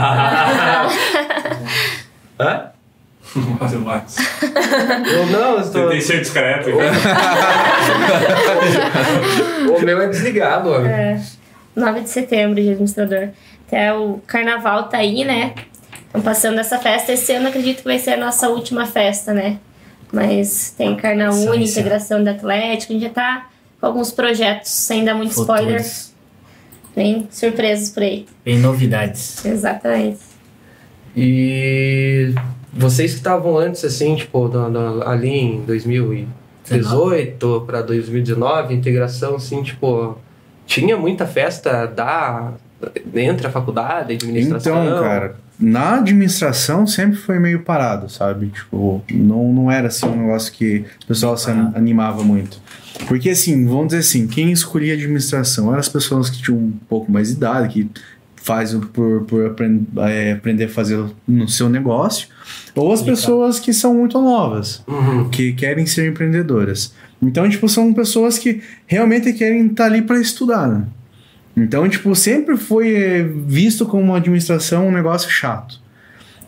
Hã? 2.39 2.67
Fazer 3.59 3.79
mais. 3.79 4.17
Eu 5.11 5.27
não, 5.27 5.53
eu 5.55 5.61
estou. 5.61 5.85
Tentei 5.85 6.01
ser 6.03 6.21
discreto. 6.21 6.69
O 9.75 9.81
meu 9.85 10.01
é 10.03 10.09
desligado, 10.09 10.71
homem. 10.71 10.91
É, 10.93 11.21
9 11.75 12.01
de 12.03 12.11
setembro, 12.11 12.57
dia 12.57 12.65
do 12.67 12.73
administrador. 12.73 13.29
Até 13.67 13.93
o 13.95 14.21
carnaval 14.27 14.85
tá 14.85 14.99
aí, 14.99 15.25
né? 15.25 15.55
Estão 16.07 16.21
passando 16.21 16.59
essa 16.61 16.79
festa. 16.79 17.13
Esse 17.13 17.33
ano 17.33 17.49
acredito 17.49 17.79
que 17.79 17.85
vai 17.85 17.99
ser 17.99 18.13
a 18.13 18.17
nossa 18.19 18.49
última 18.51 18.85
festa, 18.85 19.33
né? 19.33 19.59
Mas 20.13 20.75
tem 20.77 20.95
Carnaúne, 20.95 21.67
Sim, 21.67 21.67
sim. 21.67 21.81
integração 21.81 22.23
da 22.23 22.33
Atlético. 22.33 22.93
A 22.93 22.97
gente 22.97 23.07
já 23.07 23.11
tá 23.11 23.47
com 23.81 23.87
alguns 23.87 24.13
projetos, 24.13 24.71
sem 24.71 25.05
dar 25.07 25.15
muito 25.15 25.31
spoiler. 25.31 25.83
Tem 26.95 27.27
surpresas 27.31 27.91
por 27.91 28.03
aí. 28.03 28.27
Tem 28.45 28.59
novidades. 28.59 29.45
Exatamente. 29.45 30.19
E 31.17 32.35
vocês 32.73 33.13
que 33.13 33.19
estavam 33.19 33.57
antes, 33.59 33.85
assim, 33.85 34.15
tipo, 34.17 34.49
no- 34.49 34.69
no- 34.71 35.03
ali 35.07 35.29
em 35.31 35.61
2018 35.63 37.65
para 37.67 37.83
2019, 37.83 38.75
integração, 38.75 39.37
assim, 39.37 39.63
tipo, 39.63 40.19
tinha 40.67 40.97
muita 40.97 41.27
festa 41.27 41.87
da 41.87 42.53
entre 43.15 43.47
a 43.47 43.51
faculdade, 43.51 44.13
a 44.13 44.17
administração. 44.17 44.85
Então, 44.85 45.03
cara, 45.03 45.37
na 45.59 45.97
administração 45.99 46.87
sempre 46.87 47.17
foi 47.17 47.39
meio 47.39 47.61
parado, 47.63 48.09
sabe? 48.11 48.49
Tipo, 48.49 49.03
não, 49.13 49.53
não 49.53 49.71
era 49.71 49.87
assim 49.89 50.07
um 50.07 50.23
negócio 50.23 50.53
que 50.53 50.85
o 51.05 51.07
pessoal 51.07 51.37
se 51.37 51.51
animava 51.51 52.25
muito. 52.25 52.61
Porque, 53.07 53.31
assim, 53.31 53.67
vamos 53.67 53.89
dizer 53.89 53.99
assim, 54.01 54.27
quem 54.27 54.53
escolhia 54.53 54.95
administração 54.95 55.69
eram 55.69 55.79
as 55.79 55.89
pessoas 55.89 56.31
que 56.31 56.43
tinham 56.43 56.59
um 56.59 56.73
pouco 56.89 57.11
mais 57.11 57.29
de 57.29 57.35
idade, 57.35 57.73
que 57.73 57.91
fazem 58.37 58.81
por, 58.81 59.23
por 59.25 59.47
apren- 59.47 59.87
é, 59.99 60.33
aprender 60.33 60.65
a 60.65 60.69
fazer 60.69 61.05
no 61.29 61.47
seu 61.49 61.69
negócio, 61.69 62.29
ou 62.75 62.93
as 62.93 63.01
pessoas 63.03 63.61
que 63.61 63.73
são 63.73 63.95
muito 63.95 64.21
novas 64.21 64.83
Uhum. 64.89 65.29
que 65.29 65.53
querem 65.53 65.87
ser 65.87 66.09
empreendedoras. 66.11 66.93
Então, 67.23 67.49
tipo, 67.49 67.69
são 67.69 67.93
pessoas 67.93 68.39
que 68.39 68.61
realmente 68.87 69.33
querem 69.33 69.67
estar 69.67 69.85
ali 69.85 70.03
para 70.03 70.21
estudar, 70.21 70.67
né? 70.69 70.85
Então, 71.57 71.89
tipo, 71.89 72.15
sempre 72.17 72.57
foi 72.57 72.95
eh, 72.95 73.23
visto 73.47 73.85
como 73.87 74.03
uma 74.03 74.17
administração 74.17 74.89
um 74.89 74.93
negócio 74.93 75.31
chato. 75.31 75.81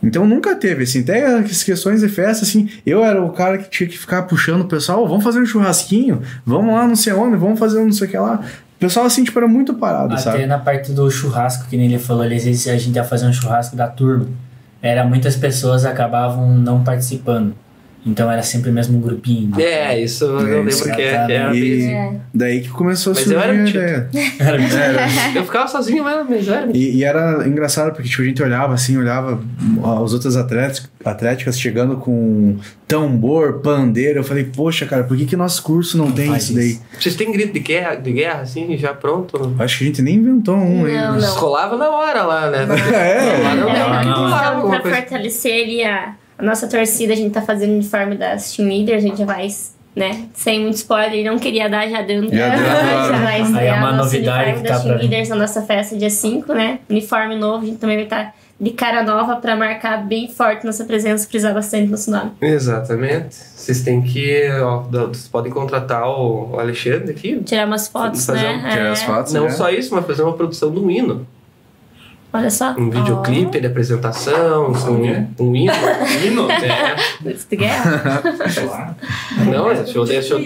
Então 0.05 0.25
nunca 0.27 0.55
teve, 0.55 0.83
assim, 0.83 1.01
até 1.01 1.25
as 1.25 1.63
questões 1.63 2.01
de 2.01 2.07
festa, 2.07 2.45
assim, 2.45 2.69
eu 2.85 3.03
era 3.03 3.21
o 3.23 3.31
cara 3.31 3.57
que 3.57 3.69
tinha 3.69 3.89
que 3.89 3.97
ficar 3.97 4.23
puxando 4.23 4.61
o 4.61 4.65
pessoal, 4.65 5.03
"Ô, 5.03 5.07
vamos 5.07 5.23
fazer 5.23 5.39
um 5.41 5.45
churrasquinho, 5.45 6.21
vamos 6.45 6.73
lá 6.73 6.87
não 6.87 6.95
sei 6.95 7.11
onde, 7.13 7.35
vamos 7.35 7.59
fazer 7.59 7.79
um 7.79 7.85
não 7.85 7.91
sei 7.91 8.07
o 8.07 8.11
que 8.11 8.17
lá. 8.17 8.41
O 8.75 8.79
pessoal, 8.79 9.05
assim, 9.05 9.23
tipo, 9.23 9.39
era 9.39 9.47
muito 9.47 9.73
parado, 9.73 10.13
Até 10.13 10.21
sabe? 10.21 10.45
na 10.45 10.59
parte 10.59 10.91
do 10.91 11.09
churrasco, 11.09 11.67
que 11.69 11.75
nem 11.77 11.87
ele 11.87 11.97
falou 11.97 12.23
ali, 12.23 12.35
às 12.35 12.43
vezes 12.43 12.67
a 12.67 12.77
gente 12.77 12.95
ia 12.95 13.03
fazer 13.03 13.25
um 13.25 13.33
churrasco 13.33 13.75
da 13.75 13.87
turma. 13.87 14.27
Era 14.81 15.03
muitas 15.05 15.35
pessoas 15.35 15.85
acabavam 15.85 16.55
não 16.55 16.83
participando. 16.83 17.55
Então 18.05 18.29
era 18.31 18.43
sempre 18.43 18.69
o 18.69 18.73
mesmo 18.73 18.99
grupinho. 18.99 19.59
É, 19.59 19.99
isso 19.99 20.25
eu 20.25 20.39
É, 20.39 20.43
lembro 20.43 20.69
isso, 20.69 20.83
que, 20.83 20.91
é, 20.91 20.95
que 20.95 21.01
era 21.33 21.55
E 21.55 21.59
mesmo. 21.59 21.91
É. 21.91 22.15
daí 22.33 22.61
que 22.61 22.69
começou 22.69 23.11
a 23.11 23.15
Mas 23.15 23.23
surgir 23.23 23.35
eu 23.35 23.41
era 23.41 23.51
a 23.51 23.55
um 23.55 23.67
ideia. 23.67 24.09
Eu 25.35 25.43
ficava 25.43 25.67
sozinho 25.67 26.03
mas 26.03 26.47
era. 26.47 26.69
E, 26.71 26.97
e 26.97 27.03
era 27.03 27.47
engraçado 27.47 27.91
porque 27.93 28.07
tipo, 28.07 28.21
a 28.21 28.25
gente 28.25 28.43
olhava 28.43 28.73
assim, 28.75 28.95
olhava 28.97 29.39
as 30.03 30.13
outras 30.13 30.35
atléticas, 30.37 30.89
atléticas 31.03 31.59
chegando 31.59 31.97
com 31.97 32.57
tambor, 32.87 33.61
pandeiro. 33.61 34.19
Eu 34.19 34.23
falei, 34.23 34.43
poxa, 34.45 34.85
cara, 34.85 35.03
por 35.03 35.17
que, 35.17 35.25
que 35.25 35.35
nosso 35.35 35.63
curso 35.63 35.97
não, 35.97 36.05
Não 36.05 36.11
tem 36.13 36.35
isso 36.35 36.53
daí? 36.53 36.77
Vocês 36.99 37.15
têm 37.15 37.31
grito 37.31 37.53
de 37.53 37.59
guerra, 37.59 37.95
de 37.95 38.11
guerra 38.11 38.41
assim, 38.41 38.77
já 38.77 38.93
pronto? 38.93 39.55
Acho 39.57 39.79
que 39.79 39.83
a 39.83 39.87
gente 39.87 40.01
nem 40.03 40.15
inventou 40.15 40.55
um 40.55 40.81
Não, 40.81 40.85
ainda. 40.85 41.11
não. 41.27 41.35
Colava 41.37 41.75
na 41.75 41.89
hora 41.89 42.23
lá, 42.23 42.51
né? 42.51 42.67
É. 42.93 43.43
Lá 43.43 43.55
não, 43.55 43.69
É, 43.69 43.79
não, 43.79 44.03
não, 44.03 44.29
não, 44.29 44.35
alguma 44.35 44.69
pra 44.75 44.81
coisa. 44.81 44.97
fortalecer 44.97 45.63
ali 45.63 45.83
a, 45.83 46.13
a 46.37 46.43
nossa 46.43 46.67
torcida, 46.67 47.13
a 47.13 47.15
gente 47.15 47.31
tá 47.33 47.41
fazendo 47.41 47.71
o 47.71 47.73
uniforme 47.75 48.15
das 48.15 48.53
team 48.55 48.67
leaders, 48.67 49.03
a 49.03 49.07
gente 49.07 49.17
já 49.19 49.25
vai, 49.25 49.47
né? 49.95 50.25
Sem 50.33 50.61
muito 50.61 50.75
spoiler, 50.75 51.23
não 51.25 51.39
queria 51.39 51.69
dar, 51.69 51.87
já 51.89 52.01
deu. 52.01 52.23
Já 52.23 52.49
deu 52.55 52.65
já 52.65 53.17
vai 53.23 53.35
Aí 53.35 53.41
é 53.41 53.43
estrear 53.45 53.77
uma 53.79 53.91
nosso 53.93 54.03
novidade 54.13 54.43
uniforme 54.43 54.61
que 54.63 54.67
das 54.69 54.77
tá 54.83 54.83
team 54.89 54.97
leaders 54.99 55.29
na 55.29 55.35
nossa 55.35 55.61
festa 55.61 55.95
dia 55.95 56.09
5, 56.09 56.53
né? 56.53 56.79
Uniforme 56.89 57.35
novo, 57.35 57.63
a 57.63 57.67
gente 57.67 57.77
também 57.77 57.95
vai 57.97 58.05
estar 58.05 58.35
de 58.57 58.69
cara 58.69 59.03
nova 59.03 59.35
pra 59.35 59.53
marcar 59.53 60.05
bem 60.05 60.29
forte 60.29 60.65
nossa 60.65 60.85
presença, 60.85 61.27
frisar 61.27 61.53
bastante 61.53 61.91
nosso 61.91 62.09
nome. 62.09 62.31
Exatamente. 62.41 63.35
Vocês 63.35 63.81
têm 63.81 64.01
que. 64.01 64.47
Ó, 64.61 64.79
vocês 64.83 65.27
podem 65.27 65.51
contratar 65.51 66.07
o 66.07 66.57
Alexandre 66.57 67.11
aqui. 67.11 67.37
Tirar 67.43 67.67
umas 67.67 67.87
fotos, 67.89 68.25
Fazer 68.25 68.43
né? 68.43 68.53
um- 68.65 68.69
Tirar 68.69 68.85
É, 68.85 68.89
as 68.91 69.03
fotos, 69.03 69.33
Não 69.33 69.43
né? 69.45 69.49
só 69.49 69.69
isso, 69.69 69.93
mas 69.93 70.05
fazer 70.05 70.23
uma 70.23 70.33
produção 70.33 70.71
de 70.71 70.79
um 70.79 70.89
hino. 70.89 71.27
Olha 72.35 72.49
só. 72.49 72.75
Um 72.77 72.89
videoclipe 72.89 73.59
de 73.59 73.67
apresentação, 73.67 74.71
o 74.71 75.01
quê? 75.01 75.23
um, 75.39 75.49
um 75.49 75.55
hino. 75.55 75.71
Hino? 76.25 76.51
É. 76.51 76.95
De 77.49 77.55
guerra. 77.55 78.21
Não, 79.51 79.71
é 79.71 79.85
show, 79.85 80.05
de, 80.05 80.15
é 80.15 80.21
show, 80.21 80.39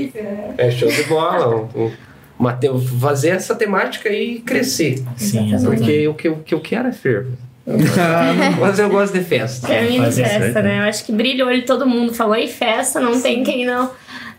é 0.58 0.72
show 0.72 0.90
de 0.90 1.04
bola. 1.04 1.68
Um- 1.76 1.84
um- 1.86 1.92
uma 2.38 2.58
fazer 3.02 3.30
essa 3.30 3.54
temática 3.54 4.08
aí 4.08 4.40
crescer. 4.40 5.04
Sim. 5.18 5.52
Porque 5.62 6.08
o 6.08 6.14
que, 6.14 6.30
o 6.30 6.38
que 6.38 6.54
eu 6.56 6.62
quero 6.62 6.88
é 6.88 6.92
fervo. 6.94 7.32
Mas 8.60 8.80
eu 8.80 8.90
gosto 8.90 9.14
de 9.14 9.24
festa. 9.24 9.68
De 9.68 9.98
Fazer 9.98 10.24
festa, 10.24 10.40
certo. 10.54 10.64
né? 10.64 10.80
Eu 10.80 10.84
acho 10.84 11.06
que 11.06 11.12
brilha 11.12 11.46
o 11.46 11.48
olho 11.50 11.60
de 11.60 11.66
todo 11.68 11.86
mundo. 11.86 12.14
Falou 12.14 12.36
em 12.36 12.48
festa, 12.48 13.00
não 13.00 13.20
tem 13.22 13.44
quem 13.44 13.66
não. 13.66 13.92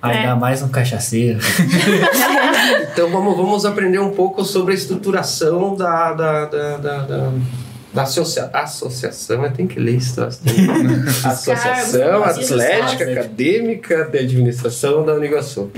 Ainda 0.02 0.34
mais 0.36 0.62
um 0.62 0.68
cachaceiro. 0.68 1.38
Então 2.92 3.10
vamos, 3.10 3.36
vamos 3.36 3.64
aprender 3.64 3.98
um 3.98 4.10
pouco 4.10 4.44
sobre 4.44 4.72
a 4.72 4.74
estruturação 4.74 5.74
da, 5.74 6.12
da, 6.12 6.44
da, 6.44 6.76
da, 6.76 6.98
da, 6.98 7.32
da 7.94 8.02
associa, 8.02 8.50
associação. 8.52 9.44
Eu 9.44 9.52
tenho 9.52 9.68
que 9.68 9.78
ler 9.78 9.96
isso. 9.96 10.14
troço. 10.14 10.40
Associação 11.24 12.24
Atlética. 12.24 13.12
Acadêmica 13.12 14.04
de 14.04 14.18
Administração 14.18 15.04
da 15.04 15.14
Unigaçu. 15.14 15.70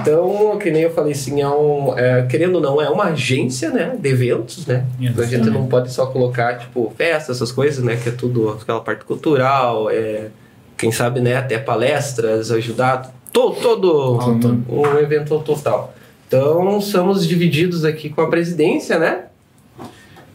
Então, 0.00 0.58
que 0.58 0.70
nem 0.70 0.82
eu 0.82 0.90
falei 0.94 1.12
assim, 1.12 1.40
é 1.40 1.48
um, 1.48 1.98
é, 1.98 2.26
querendo 2.26 2.56
ou 2.56 2.60
não, 2.60 2.80
é 2.80 2.88
uma 2.88 3.04
agência 3.04 3.70
né, 3.70 3.96
de 3.98 4.08
eventos, 4.08 4.66
né? 4.66 4.84
Então 5.00 5.24
a 5.24 5.26
gente 5.26 5.48
não 5.50 5.66
pode 5.66 5.92
só 5.92 6.06
colocar, 6.06 6.58
tipo, 6.58 6.92
festa, 6.96 7.32
essas 7.32 7.50
coisas, 7.50 7.82
né? 7.82 7.96
Que 7.96 8.10
é 8.10 8.12
tudo 8.12 8.50
aquela 8.50 8.80
parte 8.80 9.04
cultural, 9.04 9.90
é, 9.90 10.28
quem 10.76 10.92
sabe, 10.92 11.20
né? 11.20 11.36
Até 11.36 11.58
palestras, 11.58 12.50
ajudar, 12.50 13.12
to, 13.32 13.52
todo 13.62 14.18
todo. 14.18 14.64
um 14.68 14.98
evento 14.98 15.38
total. 15.40 15.94
Então, 16.26 16.80
somos 16.80 17.26
divididos 17.26 17.84
aqui 17.84 18.08
com 18.08 18.20
a 18.22 18.28
presidência, 18.28 18.98
né? 18.98 19.24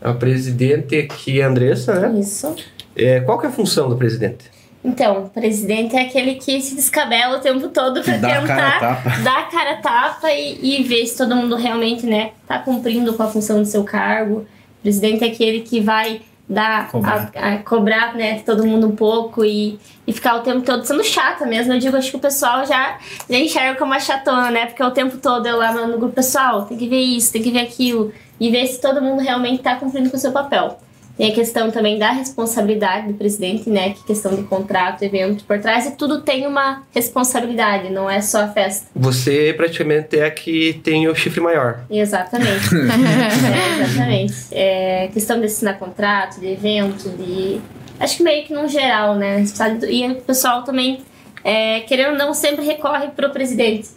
A 0.02 0.14
presidente 0.14 0.96
aqui 0.96 1.42
é 1.42 1.44
a 1.44 1.48
Andressa, 1.48 2.00
né? 2.00 2.20
Isso. 2.20 2.56
É, 2.96 3.20
qual 3.22 3.40
que 3.40 3.46
é 3.46 3.50
a 3.50 3.52
função 3.52 3.90
do 3.90 3.96
presidente? 3.96 4.52
Então, 4.84 5.26
o 5.26 5.30
presidente 5.30 5.96
é 5.96 6.02
aquele 6.04 6.36
que 6.36 6.62
se 6.62 6.76
descabela 6.76 7.38
o 7.38 7.42
tempo 7.42 7.68
todo 7.70 8.02
pra 8.02 8.18
Dá 8.18 8.28
a 8.28 8.48
cara 8.48 8.68
a 8.68 8.72
tentar 8.72 8.80
tapa. 8.80 9.10
dar 9.22 9.40
a 9.40 9.44
cara 9.44 9.72
a 9.72 9.78
tapa 9.78 10.32
e, 10.32 10.80
e 10.80 10.84
ver 10.84 11.06
se 11.06 11.18
todo 11.18 11.36
mundo 11.36 11.56
realmente, 11.56 12.06
né, 12.06 12.32
tá 12.48 12.60
cumprindo 12.60 13.14
com 13.14 13.24
a 13.24 13.28
função 13.28 13.60
do 13.60 13.66
seu 13.66 13.84
cargo. 13.84 14.46
O 14.80 14.82
presidente 14.84 15.24
é 15.24 15.28
aquele 15.28 15.62
que 15.62 15.80
vai 15.80 16.22
dar 16.50 16.90
Cobrar. 16.90 17.32
A, 17.36 17.54
a- 17.54 17.58
cobrar, 17.58 18.16
né, 18.16 18.40
todo 18.40 18.66
mundo 18.66 18.88
um 18.88 18.96
pouco 18.96 19.44
e, 19.44 19.78
e 20.06 20.14
ficar 20.14 20.36
o 20.38 20.40
tempo 20.42 20.62
todo 20.62 20.86
sendo 20.86 21.04
chata 21.04 21.46
mesmo. 21.46 21.74
Eu 21.74 21.80
digo, 21.80 21.98
acho 21.98 22.10
que 22.12 22.16
o 22.18 22.20
pessoal 22.20 22.66
já, 22.66 22.98
já 23.30 23.38
enxerga 23.38 23.78
como 23.78 23.92
uma 23.92 24.00
chatona, 24.00 24.50
né? 24.50 24.66
Porque 24.66 24.82
o 24.84 24.92
tempo 24.92 25.18
todo 25.18 25.46
eu 25.46 25.58
lá 25.58 25.72
no 25.74 25.98
grupo 25.98 26.14
pessoal, 26.16 26.64
tem 26.66 26.78
que 26.78 26.88
ver 26.88 27.02
isso, 27.02 27.32
tem 27.34 27.44
que 27.44 27.52
ver 27.52 27.60
aquilo 27.60 28.14
e 28.40 28.50
ver 28.50 28.66
se 28.68 28.80
todo 28.80 29.02
mundo 29.02 29.22
realmente 29.22 29.62
tá 29.62 29.76
cumprindo 29.76 30.10
com 30.10 30.16
o 30.16 30.20
seu 30.20 30.32
papel. 30.32 30.80
Tem 31.18 31.32
a 31.32 31.34
questão 31.34 31.72
também 31.72 31.98
da 31.98 32.12
responsabilidade 32.12 33.08
do 33.08 33.14
presidente, 33.16 33.70
né? 33.70 33.94
Que 33.94 34.04
questão 34.04 34.36
de 34.36 34.44
contrato, 34.44 35.02
evento 35.02 35.44
por 35.46 35.60
trás, 35.60 35.88
e 35.88 35.92
tudo 35.92 36.22
tem 36.22 36.46
uma 36.46 36.84
responsabilidade, 36.94 37.90
não 37.90 38.10
é 38.10 38.22
só 38.22 38.42
a 38.42 38.48
festa. 38.50 38.88
Você 38.96 39.54
praticamente 39.58 40.18
é 40.18 40.26
a 40.26 40.32
que 40.32 40.80
tem 40.84 41.08
o 41.08 41.16
chifre 41.16 41.42
maior. 41.42 41.82
Exatamente. 41.90 42.70
é, 42.76 43.84
exatamente. 43.84 44.34
É, 44.52 45.10
questão 45.12 45.40
de 45.40 45.48
assinar 45.48 45.80
contrato, 45.80 46.40
de 46.40 46.48
evento, 46.48 47.10
de. 47.10 47.60
Acho 48.00 48.18
que 48.18 48.24
meio 48.24 48.46
que 48.46 48.54
no 48.54 48.68
geral, 48.68 49.16
né? 49.16 49.44
E 49.90 50.08
o 50.12 50.16
pessoal 50.22 50.64
também, 50.64 51.02
é, 51.44 51.80
querendo 51.82 52.12
ou 52.12 52.18
não, 52.18 52.34
sempre 52.34 52.64
recorre 52.64 53.08
pro 53.08 53.32
presidente. 53.32 53.97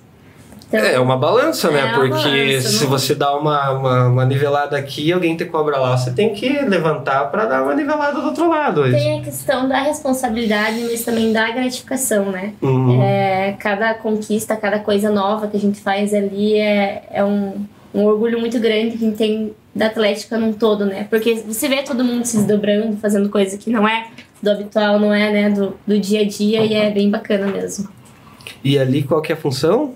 Então, 0.72 0.80
É 0.88 1.00
uma 1.00 1.16
balança, 1.16 1.68
né? 1.70 1.80
É 1.80 1.84
uma 1.86 1.94
Porque 1.94 2.10
balança, 2.10 2.68
se 2.68 2.84
não- 2.84 2.90
você 2.90 3.14
dá 3.14 3.36
uma, 3.36 3.70
uma, 3.72 4.06
uma 4.06 4.24
nivelada 4.24 4.76
aqui 4.76 5.12
alguém 5.12 5.36
te 5.36 5.44
cobra 5.44 5.76
lá, 5.78 5.96
você 5.96 6.12
tem 6.12 6.32
que 6.32 6.48
levantar 6.48 7.28
pra 7.30 7.44
dar 7.44 7.62
uma 7.64 7.74
nivelada 7.74 8.20
do 8.20 8.26
outro 8.28 8.48
lado. 8.48 8.82
tem 8.90 9.18
a 9.20 9.22
questão 9.22 9.68
da 9.68 9.80
responsabilidade, 9.82 10.80
mas 10.88 11.04
também 11.04 11.32
da 11.32 11.50
gratificação, 11.50 12.26
né? 12.30 12.52
Uhum. 12.62 13.02
É, 13.02 13.56
cada 13.58 13.94
conquista, 13.94 14.56
cada 14.56 14.78
coisa 14.78 15.10
nova 15.10 15.48
que 15.48 15.56
a 15.56 15.60
gente 15.60 15.80
faz 15.80 16.14
ali 16.14 16.54
é, 16.54 17.02
é 17.10 17.24
um, 17.24 17.64
um 17.92 18.04
orgulho 18.04 18.38
muito 18.38 18.60
grande 18.60 18.96
que 18.96 19.04
a 19.04 19.08
gente 19.08 19.16
tem 19.18 19.52
da 19.74 19.86
Atlética 19.86 20.38
num 20.38 20.52
todo, 20.52 20.84
né? 20.86 21.06
Porque 21.10 21.34
você 21.46 21.68
vê 21.68 21.82
todo 21.82 22.04
mundo 22.04 22.24
se 22.24 22.36
desdobrando, 22.36 22.96
fazendo 22.96 23.28
coisa 23.28 23.58
que 23.58 23.70
não 23.70 23.88
é 23.88 24.06
do 24.42 24.50
habitual, 24.50 24.98
não 24.98 25.12
é, 25.12 25.30
né, 25.32 25.50
do, 25.50 25.74
do 25.86 25.98
dia 25.98 26.20
a 26.22 26.24
dia, 26.26 26.64
e 26.64 26.74
é 26.74 26.90
bem 26.90 27.10
bacana 27.10 27.46
mesmo. 27.46 27.88
E 28.64 28.78
ali 28.78 29.02
qual 29.02 29.20
que 29.20 29.32
é 29.32 29.34
a 29.34 29.38
função? 29.38 29.94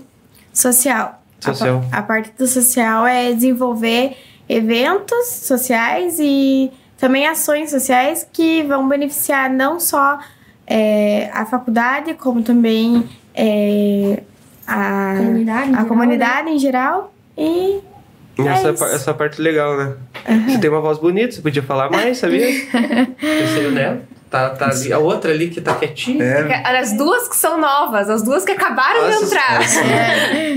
Social. 0.55 1.21
Social. 1.41 1.85
A, 1.93 1.99
a 1.99 2.03
parte 2.03 2.33
do 2.39 2.47
social 2.47 3.07
é 3.07 3.33
desenvolver 3.33 4.17
eventos 4.49 5.27
sociais 5.27 6.19
e 6.19 6.73
também 6.97 7.27
ações 7.27 7.71
sociais 7.71 8.27
que 8.33 8.63
vão 8.63 8.89
beneficiar 8.89 9.51
não 9.51 9.79
só 9.79 10.19
é, 10.67 11.29
a 11.35 11.45
faculdade, 11.45 12.15
como 12.15 12.43
também 12.43 13.07
é, 13.35 14.23
a 14.67 15.15
Comunidade, 15.19 15.69
em 15.69 15.73
a 15.73 15.77
geral, 15.77 15.87
comunidade 15.87 16.51
em 16.51 16.59
geral. 16.59 17.15
E 17.37 17.81
Essa, 18.39 18.71
isso. 18.71 18.79
pa- 18.85 18.91
essa 18.91 19.15
parte 19.15 19.41
legal, 19.41 19.77
né? 19.77 19.93
Você 20.49 20.59
tem 20.59 20.71
uma 20.71 20.81
voz 20.81 20.99
bonita, 20.99 21.33
você 21.33 21.41
podia 21.43 21.63
falar 21.63 21.91
mais, 21.91 22.19
sabia? 22.19 22.47
Terceiro 23.21 23.71
nela. 23.73 24.01
Tá, 24.31 24.51
tá 24.51 24.69
ali. 24.71 24.93
A 24.93 24.99
outra 24.99 25.31
ali 25.31 25.49
que 25.49 25.61
tá 25.61 25.75
quietinha. 25.75 26.25
É, 26.25 26.79
As 26.81 26.93
duas 26.97 27.29
que 27.29 27.37
são 27.37 27.61
novas, 27.61 28.11
as 28.11 28.21
duas 28.25 28.43
que 28.45 28.51
acabaram 28.51 29.05
de 29.09 29.15
Nossa, 29.15 29.25
entrar. 29.27 29.61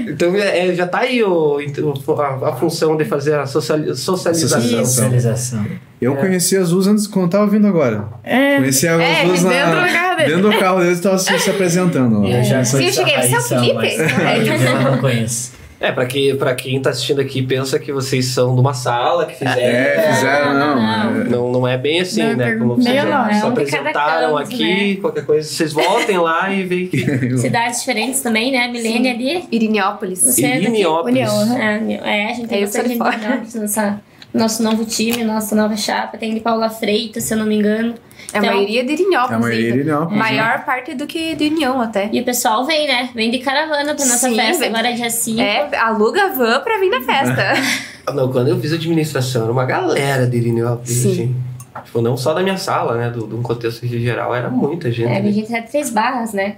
Então 0.09 0.35
é, 0.35 0.73
já 0.73 0.87
tá 0.87 0.99
aí 1.01 1.23
o, 1.23 1.59
a, 1.59 2.49
a 2.49 2.55
função 2.55 2.97
de 2.97 3.05
fazer 3.05 3.35
a 3.35 3.45
sociali- 3.45 3.95
socialização. 3.95 4.83
Socialização. 4.83 5.65
Eu 6.01 6.15
conheci 6.15 6.57
as 6.57 6.71
duas 6.71 6.87
antes 6.87 7.05
quando 7.05 7.25
eu 7.25 7.29
tava 7.29 7.45
vindo 7.47 7.67
agora. 7.67 8.05
é, 8.23 8.57
Conheci 8.57 8.87
as 8.87 8.99
É, 8.99 9.23
duas 9.25 9.43
na, 9.43 9.49
dentro 9.51 9.81
do 9.81 9.93
carro 9.93 10.15
dele. 10.17 10.29
dentro 10.35 10.51
do 10.51 10.59
carro 10.59 10.79
deles 10.79 10.99
tava 10.99 11.17
se, 11.19 11.39
se 11.39 11.49
apresentando. 11.51 12.25
Eu 12.27 12.43
já 12.43 12.63
Sim, 12.63 12.83
eu 12.85 12.91
cheguei, 12.91 13.15
você 13.21 13.35
é 13.35 13.37
o 13.37 13.41
Felipe? 13.43 13.95
eu 13.95 14.91
não 14.91 14.97
conheço. 14.97 15.56
É, 15.79 15.91
pra, 15.91 16.05
que, 16.07 16.33
pra 16.33 16.55
quem 16.55 16.81
tá 16.81 16.89
assistindo 16.89 17.21
aqui, 17.21 17.41
pensa 17.41 17.77
que 17.77 17.91
vocês 17.93 18.25
são 18.25 18.55
de 18.55 18.59
uma 18.59 18.73
sala 18.73 19.25
que 19.27 19.35
fizeram. 19.35 19.61
É, 19.61 20.13
fizeram, 20.13 20.53
não. 20.55 20.75
Não, 20.75 21.21
é- 21.21 21.23
Não, 21.25 21.51
não 21.51 21.67
é 21.67 21.77
bem 21.77 22.01
assim, 22.01 22.23
Não, 22.23 22.35
né? 22.35 22.55
Como 22.55 22.75
vocês 22.75 22.85
meio 22.87 23.01
já 23.01 23.05
não, 23.05 23.25
se 23.25 23.31
é 23.31 23.35
um 23.35 23.39
de 23.39 23.47
apresentaram 23.47 24.35
canto, 24.35 24.53
aqui, 24.53 24.95
qualquer 24.97 25.25
coisa, 25.25 25.47
vocês 25.47 25.73
voltem 25.73 26.17
lá 26.17 26.51
e 26.51 26.63
veem 26.63 26.87
que. 26.87 26.97
Cidades 27.37 27.79
diferentes 27.79 28.21
também, 28.21 28.51
né? 28.51 28.67
Milênio 28.67 29.11
ali. 29.11 29.43
Irineópolis. 29.51 30.23
Você 30.23 30.45
é? 30.45 30.57
Irineópolis. 30.57 31.15
União, 31.31 31.41
aham. 31.41 31.57
É, 31.59 32.21
é, 32.21 32.25
a 32.31 32.33
gente 32.33 32.47
tem 32.47 32.61
Eu 32.61 32.67
sou 32.67 32.81
bastante 32.81 32.87
de 32.87 32.93
gente 32.93 33.21
legal 33.21 33.61
nessa 33.61 34.01
nosso 34.37 34.63
novo 34.63 34.85
time, 34.85 35.23
nossa 35.23 35.55
nova 35.55 35.75
chapa. 35.75 36.17
Tem 36.17 36.33
de 36.33 36.39
Paula 36.39 36.69
Freitas, 36.69 37.23
se 37.23 37.33
eu 37.33 37.37
não 37.37 37.45
me 37.45 37.55
engano. 37.55 37.95
É 38.33 38.37
a 38.37 38.39
Então, 38.41 38.53
maioria 38.53 38.83
de 38.83 38.89
É 38.91 38.93
Irineópolis. 38.93 39.35
a 39.35 39.39
maioria 39.39 39.73
ainda. 39.73 39.99
não. 39.99 40.09
Maior 40.09 40.65
parte 40.65 40.93
do 40.95 41.07
que 41.07 41.35
de 41.35 41.47
União 41.47 41.79
até. 41.81 42.09
E 42.11 42.19
o 42.19 42.25
pessoal 42.25 42.65
vem, 42.65 42.87
né? 42.87 43.09
Vem 43.15 43.31
de 43.31 43.39
caravana 43.39 43.95
pra 43.95 44.05
nossa 44.05 44.27
Sim, 44.29 44.35
festa, 44.35 44.59
vem. 44.61 44.69
agora 44.69 44.89
é 44.89 44.93
dia 44.93 45.09
5. 45.09 45.39
É, 45.41 45.77
aluga 45.77 46.23
a 46.25 46.27
van 46.29 46.59
pra 46.61 46.77
vir 46.79 46.89
na 46.89 47.01
festa. 47.01 47.53
Ah, 48.09 48.13
Não, 48.13 48.31
quando 48.31 48.47
eu 48.47 48.57
fiz 48.57 48.71
administração, 48.71 49.43
era 49.43 49.51
uma 49.51 49.65
galera 49.65 50.25
de 50.25 50.37
Irineópolis, 50.37 50.89
Sim. 50.95 51.11
assim. 51.11 51.35
Tipo, 51.83 52.01
não 52.01 52.15
só 52.15 52.33
da 52.33 52.41
minha 52.41 52.55
sala, 52.55 52.95
né? 52.95 53.09
Do, 53.09 53.27
do 53.27 53.37
contexto 53.39 53.85
geral, 53.85 54.33
era 54.33 54.49
muita 54.49 54.89
gente. 54.89 55.11
É, 55.11 55.21
né? 55.21 55.27
a 55.27 55.31
gente 55.33 55.53
é 55.53 55.61
três 55.61 55.89
barras, 55.89 56.31
né? 56.31 56.55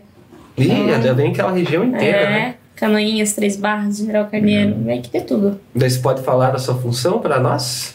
Ih, 0.56 0.94
até 0.94 1.12
vem 1.12 1.32
aquela 1.32 1.52
região 1.52 1.84
inteira, 1.84 2.18
é, 2.20 2.30
né? 2.30 2.56
Canoinhas, 2.80 3.34
três 3.34 3.58
barras, 3.58 3.98
General 3.98 4.26
Carneiro. 4.28 4.74
Vem 4.84 5.02
que 5.02 5.10
ter 5.10 5.22
tudo. 5.22 5.60
Daí 5.76 5.90
você 5.90 6.00
pode 6.00 6.24
falar 6.24 6.52
da 6.52 6.58
sua 6.58 6.76
função 6.76 7.20
pra 7.20 7.38
nós? 7.40 7.94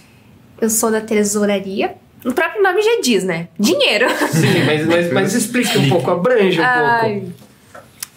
Eu 0.61 0.69
sou 0.69 0.91
da 0.91 1.01
tesouraria. 1.01 1.95
O 2.25 2.33
próprio 2.33 2.63
nome 2.63 2.83
já 2.83 3.01
diz, 3.03 3.25
né? 3.25 3.49
Dinheiro. 3.59 4.07
Sim, 4.31 4.65
mas, 4.67 4.87
mas, 4.87 5.13
mas 5.13 5.33
explique 5.35 5.77
um 5.79 5.89
pouco, 5.89 6.11
abrange 6.11 6.61
um 6.61 6.65
Ai. 6.65 7.21
pouco. 7.21 7.33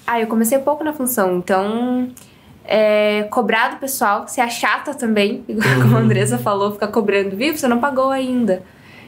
Ah, 0.06 0.20
eu 0.20 0.28
comecei 0.28 0.58
pouco 0.60 0.84
na 0.84 0.92
função, 0.94 1.38
então. 1.38 2.10
É, 2.70 3.24
cobrar 3.30 3.70
do 3.70 3.78
pessoal, 3.78 4.28
ser 4.28 4.42
a 4.42 4.50
chata 4.50 4.94
também, 4.94 5.44
igual 5.48 5.74
como 5.82 5.96
a 5.96 6.00
Andressa 6.02 6.38
falou, 6.38 6.74
ficar 6.74 6.88
cobrando, 6.88 7.36
viu? 7.38 7.58
Você 7.58 7.68
não 7.68 7.80
pagou 7.80 8.10
ainda. 8.12 8.62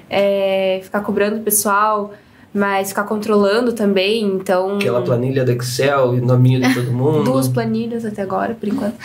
É, 0.10 0.80
ficar 0.82 1.02
cobrando 1.02 1.38
o 1.38 1.44
pessoal, 1.44 2.14
mas 2.54 2.90
ficar 2.90 3.04
controlando 3.04 3.74
também, 3.74 4.24
então. 4.24 4.76
Aquela 4.78 5.02
planilha 5.02 5.44
do 5.46 5.52
Excel 5.52 6.16
e 6.16 6.20
o 6.20 6.26
nominho 6.26 6.60
de 6.62 6.74
todo 6.74 6.92
mundo. 6.94 7.24
Duas 7.24 7.48
planilhas 7.48 8.04
até 8.06 8.22
agora, 8.22 8.54
por 8.56 8.68
enquanto. 8.68 8.96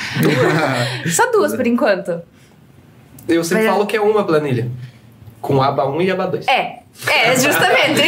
Só 1.11 1.31
duas 1.31 1.55
por 1.55 1.67
enquanto. 1.67 2.23
Eu 3.29 3.43
sempre 3.45 3.65
Mas- 3.65 3.73
falo 3.75 3.87
que 3.87 3.97
é 3.97 4.01
uma 4.01 4.25
planilha. 4.25 4.69
Com 5.41 5.63
aba 5.63 5.87
1 5.87 6.01
e 6.03 6.11
aba 6.11 6.27
2. 6.27 6.49
É, 6.49 6.81
é, 7.07 7.37
justamente. 7.37 8.03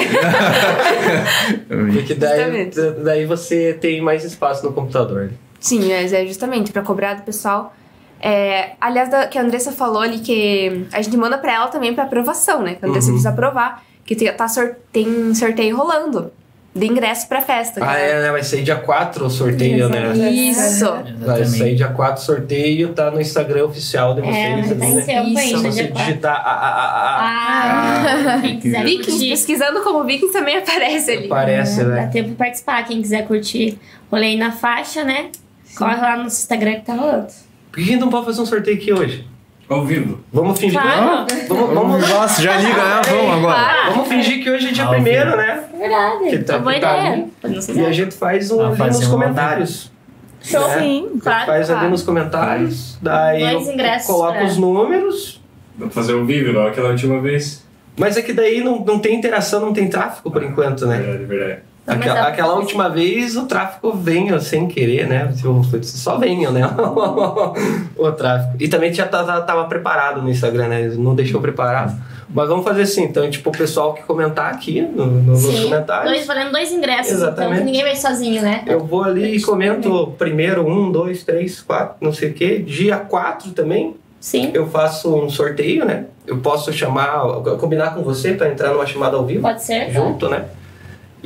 Porque 1.69 2.15
daí, 2.15 2.39
Justamente. 2.39 2.81
daí 3.03 3.27
você 3.27 3.75
tem 3.75 4.01
mais 4.01 4.25
espaço 4.25 4.65
no 4.65 4.73
computador. 4.73 5.31
Sim, 5.61 5.89
mas 5.89 6.13
é 6.13 6.25
justamente 6.27 6.73
pra 6.73 6.83
cobrar 6.83 7.15
do 7.15 7.23
pessoal. 7.23 7.75
É, 8.21 8.71
aliás, 8.81 9.11
da, 9.11 9.27
que 9.27 9.39
a 9.39 9.43
Andressa 9.43 9.71
falou 9.73 10.01
ali 10.01 10.21
que 10.21 10.87
a 10.93 11.03
gente 11.03 11.17
manda 11.17 11.37
pra 11.37 11.53
ela 11.55 11.69
também 11.69 11.95
pra 11.95 12.05
aprovação, 12.05 12.63
né? 12.63 12.75
Que 12.75 12.85
a 12.85 12.89
Andressa 12.89 13.09
Uhum. 13.09 13.13
precisa 13.15 13.31
aprovar. 13.31 13.83
Que 14.07 14.15
tem, 14.17 14.33
tá 14.33 14.47
sor- 14.49 14.77
tem 14.93 15.35
sorteio 15.35 15.77
rolando 15.77 16.33
de 16.75 16.87
ingresso 16.87 17.27
pra 17.27 17.41
festa. 17.41 17.81
Ah, 17.83 17.99
é, 17.99 18.21
né? 18.23 18.31
Vai 18.31 18.43
sair 18.45 18.63
dia 18.63 18.77
4 18.77 19.25
o 19.27 19.31
sorteio, 19.31 19.89
né? 19.89 20.13
Isso. 20.31 20.85
Vai 21.25 21.45
sair 21.45 21.75
dia 21.75 21.89
4 21.89 22.23
o 22.23 22.25
sorteio, 22.25 22.93
tá 22.93 23.11
no 23.11 23.19
Instagram 23.21 23.65
oficial 23.65 24.15
de 24.15 24.21
vocês. 24.21 24.37
É, 24.37 24.53
ali, 24.53 24.75
tá 24.75 24.85
em 24.87 24.95
né? 24.95 25.03
tempo 25.03 25.29
Isso. 25.41 25.41
Se 25.49 25.55
você 25.65 25.85
4. 25.89 26.05
digitar 26.05 26.37
a, 26.37 26.51
a, 26.53 26.69
a, 26.69 27.21
a, 27.21 28.37
Ah, 28.37 28.41
quem 28.43 28.61
quiser 28.61 28.85
Vikings, 28.85 29.11
curtir. 29.11 29.31
pesquisando 29.31 29.81
como 29.83 30.05
Vikings 30.05 30.33
também 30.33 30.59
aparece 30.59 31.11
ali. 31.11 31.27
aparece, 31.27 31.81
É, 31.81 31.85
Dá 31.85 31.91
né? 31.91 32.11
tempo 32.13 32.29
de 32.29 32.35
participar. 32.37 32.85
Quem 32.85 33.01
quiser 33.03 33.27
curtir 33.27 33.79
rolê 34.13 34.27
aí 34.27 34.37
na 34.37 34.53
faixa, 34.53 35.03
né? 35.03 35.31
Corre 35.77 35.97
lá 35.97 36.17
no 36.19 36.27
Instagram 36.27 36.75
que 36.75 36.87
tá 36.87 36.95
rolando. 36.95 37.27
Por 37.73 37.77
que 37.77 37.81
a 37.81 37.85
gente 37.93 38.01
não 38.01 38.09
pode 38.11 38.27
fazer 38.27 38.41
um 38.43 38.47
sorteio 38.47 38.77
aqui 38.77 38.93
hoje? 38.93 39.27
Ao 39.69 39.85
vivo. 39.85 40.21
Vamos 40.33 40.59
fingir 40.61 40.81
Claro. 40.81 41.27
que. 41.27 41.35
Vamos, 41.49 41.75
vamos, 41.75 42.09
Nossa, 42.09 42.41
já 42.43 42.57
liga, 42.57 42.75
né? 42.77 43.01
Vamos 43.09 43.33
agora. 43.35 43.91
vamos 43.91 44.09
fingir 44.09 44.43
que 44.43 44.49
hoje 44.51 44.69
é 44.69 44.73
dia 44.73 44.85
Ao 44.85 44.91
primeiro, 44.91 45.25
vivo. 45.31 45.37
né? 45.39 45.65
É 45.75 45.79
verdade. 45.79 46.31
Que 46.31 46.39
tá- 46.39 46.53
uma 46.55 46.63
boa 46.63 46.75
que 46.75 46.81
tá 46.81 46.97
ideia. 46.99 47.13
ali. 47.43 47.81
E 47.81 47.87
a 47.87 47.93
gente 47.93 48.15
faz 48.15 48.51
um 48.53 48.61
Ah, 48.63 48.69
ali 48.69 48.79
nos 48.79 49.07
um 49.07 49.11
comentários. 49.11 49.93
Show. 50.41 50.69
né? 50.69 50.79
Sim. 50.79 51.09
Claro, 51.21 51.47
faz 51.47 51.61
ali 51.69 51.79
claro. 51.79 51.91
nos 51.91 52.03
comentários, 52.05 52.99
daí 53.03 53.41
Dois 53.41 53.67
eu 53.67 53.73
ingressos 53.75 54.07
coloco 54.07 54.33
pra- 54.35 54.45
os 54.45 54.57
números. 54.57 55.43
Vamos 55.77 55.93
fazer 55.95 56.13
ao 56.13 56.25
vivo, 56.25 56.51
igual 56.51 56.69
aquela 56.69 56.91
última 56.91 57.21
vez. 57.21 57.65
Mas 57.99 58.17
é 58.17 58.23
que 58.23 58.33
daí 58.33 58.63
não, 58.63 58.79
não 58.85 58.99
tem 59.01 59.17
interação, 59.17 59.61
não 59.61 59.73
tem 59.73 59.89
tráfego 59.89 60.31
por 60.31 60.43
enquanto, 60.45 60.87
né? 60.87 60.99
Verdade, 60.99 61.25
verdade. 61.25 61.61
Aquela, 61.87 62.23
aquela 62.29 62.55
última 62.55 62.89
vez 62.89 63.37
o 63.37 63.47
tráfego 63.47 63.93
veio 63.93 64.41
sem 64.41 64.67
querer, 64.67 65.07
né? 65.07 65.33
Só 65.83 66.19
venham, 66.19 66.51
né? 66.53 66.63
o 67.97 68.13
tráfego. 68.13 68.57
E 68.59 68.69
também 68.69 68.93
já 68.93 69.07
tá- 69.07 69.23
tá- 69.23 69.41
tava 69.43 69.65
preparado 69.67 70.21
no 70.21 70.29
Instagram, 70.29 70.69
né? 70.69 70.89
Não 70.97 71.15
deixou 71.15 71.41
preparado. 71.41 71.97
Mas 72.29 72.49
vamos 72.49 72.65
fazer 72.65 72.83
assim, 72.83 73.05
então, 73.05 73.31
tipo, 73.31 73.51
o 73.51 73.53
pessoal 73.53 73.95
que 73.95 74.03
comentar 74.03 74.53
aqui 74.53 74.83
no, 74.83 75.07
no- 75.07 75.33
nos 75.33 75.61
comentários. 75.61 76.11
Dois, 76.13 76.27
valendo 76.27 76.51
dois 76.51 76.73
ingressos, 76.73 77.13
Exatamente. 77.13 77.53
então 77.55 77.65
ninguém 77.65 77.83
vai 77.83 77.95
sozinho, 77.95 78.43
né? 78.43 78.65
Eu 78.67 78.81
vou 78.85 79.05
ali 79.05 79.37
e 79.37 79.41
comento 79.43 80.13
primeiro 80.19 80.67
um, 80.69 80.91
dois, 80.91 81.23
três, 81.23 81.61
quatro, 81.63 81.97
não 82.01 82.13
sei 82.13 82.31
o 82.31 82.35
quê. 82.35 82.59
Dia 82.59 82.97
4 82.97 83.53
também, 83.53 83.95
Sim, 84.19 84.51
eu 84.55 84.67
faço 84.67 85.15
um 85.15 85.31
sorteio, 85.31 85.85
né? 85.85 86.07
Eu 86.27 86.39
posso 86.39 86.73
chamar, 86.73 87.21
combinar 87.61 87.95
com 87.95 88.03
você 88.03 88.33
para 88.33 88.49
entrar 88.51 88.71
numa 88.73 88.87
chamada 88.87 89.17
ao 89.17 89.25
vivo, 89.25 89.43
pode 89.43 89.63
ser. 89.63 89.93
junto, 89.93 90.29
né? 90.29 90.47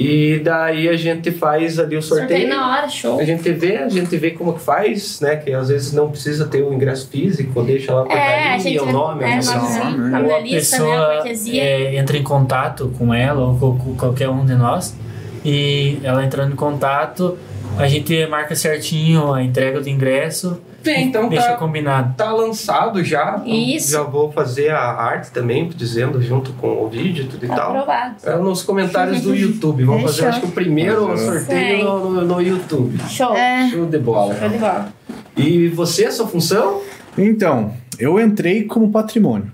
E 0.00 0.38
daí 0.38 0.88
a 0.88 0.96
gente 0.96 1.30
faz 1.30 1.78
ali 1.78 1.94
o 1.96 2.02
Sorteio 2.02 2.28
sorteio. 2.28 2.48
na 2.48 2.70
hora, 2.70 2.88
show. 2.88 3.20
A 3.20 3.24
gente 3.24 3.52
vê, 3.52 3.76
a 3.76 3.88
gente 3.88 4.16
vê 4.16 4.30
como 4.30 4.54
que 4.54 4.60
faz, 4.60 5.20
né? 5.20 5.36
Que 5.36 5.52
às 5.52 5.68
vezes 5.68 5.92
não 5.92 6.10
precisa 6.10 6.46
ter 6.46 6.62
o 6.62 6.72
ingresso 6.72 7.06
físico, 7.08 7.62
deixa 7.62 7.92
lá 7.92 8.00
É, 8.00 8.04
a 8.04 8.06
portaria, 8.06 8.58
gente 8.58 8.78
o 8.80 8.92
nome, 8.92 9.22
é, 9.24 9.26
a 9.26 9.30
nome, 9.30 9.42
função. 9.42 9.84
nome, 9.84 9.98
nome, 9.98 10.10
né? 10.10 10.18
nome 10.18 10.32
a 10.32 10.40
lista, 10.40 10.78
né? 10.78 10.96
A 11.18 11.22
pessoa 11.22 11.58
é, 11.58 11.96
entra 11.96 12.16
em 12.16 12.22
contato 12.22 12.94
com 12.96 13.12
ela 13.12 13.40
ou 13.46 13.58
com, 13.58 13.76
com 13.78 13.94
qualquer 13.94 14.30
um 14.30 14.46
de 14.46 14.54
nós 14.54 14.96
e 15.44 15.98
ela 16.02 16.24
entrando 16.24 16.52
em 16.52 16.56
contato, 16.56 17.36
a 17.78 17.86
gente 17.86 18.26
marca 18.26 18.54
certinho 18.54 19.32
a 19.34 19.42
entrega 19.42 19.80
do 19.80 19.88
ingresso 19.88 20.58
Bem, 20.82 21.08
então 21.08 21.28
deixa 21.28 21.48
tá, 21.52 21.56
combinado. 21.56 22.14
tá 22.16 22.32
lançado 22.32 23.04
já. 23.04 23.34
então 23.44 23.46
Isso. 23.54 23.92
Já 23.92 24.02
vou 24.02 24.32
fazer 24.32 24.70
a 24.70 24.80
arte 24.80 25.30
também, 25.30 25.68
dizendo 25.68 26.20
junto 26.22 26.52
com 26.54 26.82
o 26.84 26.88
vídeo 26.88 27.26
tudo 27.30 27.44
e 27.44 27.48
Tá 27.48 27.56
tal. 27.56 27.70
aprovado. 27.70 28.14
É 28.24 28.36
nos 28.36 28.62
comentários 28.62 29.20
do 29.20 29.34
YouTube. 29.36 29.84
Vamos 29.84 30.02
fazer, 30.02 30.26
acho 30.26 30.40
que 30.40 30.46
o 30.46 30.50
primeiro 30.52 31.16
sorteio 31.18 31.84
no, 31.84 32.10
no, 32.10 32.24
no 32.26 32.40
YouTube. 32.42 32.98
Show. 33.08 33.34
É. 33.36 33.68
Show 33.70 33.86
de 33.86 33.98
bola. 33.98 34.34
Show 34.38 34.48
de 34.48 34.58
bola. 34.58 34.92
E 35.36 35.68
você, 35.68 36.10
sua 36.10 36.26
função? 36.26 36.80
Então, 37.16 37.72
eu 37.98 38.20
entrei 38.20 38.64
como 38.64 38.90
patrimônio. 38.90 39.50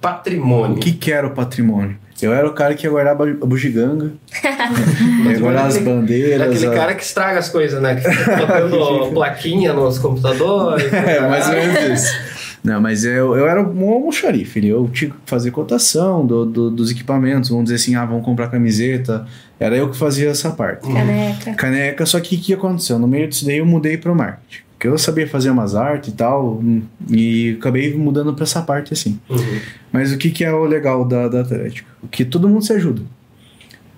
Patrimônio. 0.00 0.76
O 0.76 0.80
que 0.80 0.92
que 0.92 1.12
era 1.12 1.26
o 1.26 1.30
patrimônio? 1.30 1.96
Eu 2.22 2.32
era 2.32 2.46
o 2.48 2.52
cara 2.52 2.74
que 2.74 2.86
ia 2.86 2.90
guardar 2.90 3.12
a 3.12 3.16
bu- 3.16 3.38
a 3.42 3.46
bugiganga. 3.46 4.12
E 5.26 5.34
agora 5.36 5.62
as 5.64 5.76
bandeiras. 5.78 6.48
Aquele 6.48 6.66
a- 6.68 6.70
cara 6.74 6.94
que 6.94 7.02
estraga 7.02 7.38
as 7.38 7.48
coisas, 7.48 7.80
né? 7.82 7.96
Que 7.96 8.10
fica 8.10 8.46
colocando 8.46 9.10
plaquinha 9.14 9.72
nos 9.72 9.98
computadores. 9.98 10.90
É, 10.92 11.20
mais 11.20 11.46
ou 11.48 11.54
menos 11.54 12.00
isso. 12.00 12.36
Não, 12.64 12.80
mas 12.80 13.04
eu, 13.04 13.36
eu 13.36 13.46
era 13.46 13.62
um 13.62 13.90
almoxarife, 13.92 14.66
eu 14.66 14.88
tinha 14.92 15.10
que 15.10 15.16
fazer 15.24 15.52
cotação 15.52 16.26
do, 16.26 16.44
do- 16.44 16.70
dos 16.70 16.90
equipamentos, 16.90 17.48
vamos 17.50 17.64
dizer 17.66 17.76
assim, 17.76 17.94
ah, 17.94 18.04
vamos 18.04 18.24
comprar 18.24 18.48
camiseta. 18.48 19.24
Era 19.60 19.76
eu 19.76 19.88
que 19.88 19.96
fazia 19.96 20.30
essa 20.30 20.50
parte. 20.50 20.92
Caneca. 20.92 21.54
Caneca, 21.54 22.04
só 22.06 22.18
que 22.18 22.34
o 22.34 22.38
que 22.40 22.52
aconteceu? 22.54 22.98
No 22.98 23.06
meio 23.06 23.28
disso 23.28 23.46
daí 23.46 23.58
eu 23.58 23.66
mudei 23.66 23.96
pro 23.96 24.14
marketing. 24.16 24.64
Porque 24.86 24.94
eu 24.94 24.98
sabia 24.98 25.26
fazer 25.28 25.50
umas 25.50 25.74
artes 25.74 26.12
e 26.12 26.16
tal, 26.16 26.62
e 27.10 27.56
acabei 27.58 27.92
mudando 27.96 28.32
pra 28.34 28.44
essa 28.44 28.62
parte 28.62 28.92
assim. 28.92 29.18
Uhum. 29.28 29.58
Mas 29.92 30.12
o 30.12 30.16
que, 30.16 30.30
que 30.30 30.44
é 30.44 30.52
o 30.52 30.64
legal 30.64 31.04
da, 31.04 31.26
da 31.28 31.40
Atlética? 31.40 31.88
Que 32.10 32.24
todo 32.24 32.48
mundo 32.48 32.64
se 32.64 32.72
ajuda. 32.72 33.02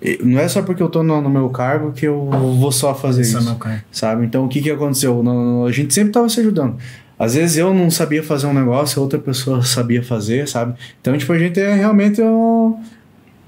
E 0.01 0.19
Não 0.23 0.39
é 0.39 0.47
só 0.47 0.61
porque 0.61 0.81
eu 0.81 0.89
tô 0.89 1.03
no, 1.03 1.21
no 1.21 1.29
meu 1.29 1.49
cargo 1.49 1.91
que 1.91 2.05
eu 2.07 2.29
vou 2.59 2.71
só 2.71 2.95
fazer 2.95 3.21
Esse 3.21 3.35
é 3.35 3.37
o 3.37 3.39
isso 3.41 3.49
meu 3.49 3.59
cara. 3.59 3.83
sabe? 3.91 4.25
Então, 4.25 4.45
o 4.45 4.49
que 4.49 4.61
que 4.61 4.71
aconteceu? 4.71 5.21
No- 5.21 5.65
a 5.65 5.71
gente 5.71 5.93
sempre 5.93 6.11
tava 6.11 6.27
se 6.29 6.39
ajudando. 6.39 6.77
Às 7.17 7.35
vezes 7.35 7.57
eu 7.57 7.73
não 7.73 7.91
sabia 7.91 8.23
fazer 8.23 8.47
um 8.47 8.53
negócio, 8.53 9.01
outra 9.01 9.19
pessoa 9.19 9.61
sabia 9.61 10.01
fazer, 10.01 10.47
sabe? 10.47 10.73
Então, 11.01 11.15
tipo, 11.17 11.31
a 11.33 11.37
gente 11.37 11.59
é 11.59 11.73
realmente 11.75 12.21
um- 12.21 12.79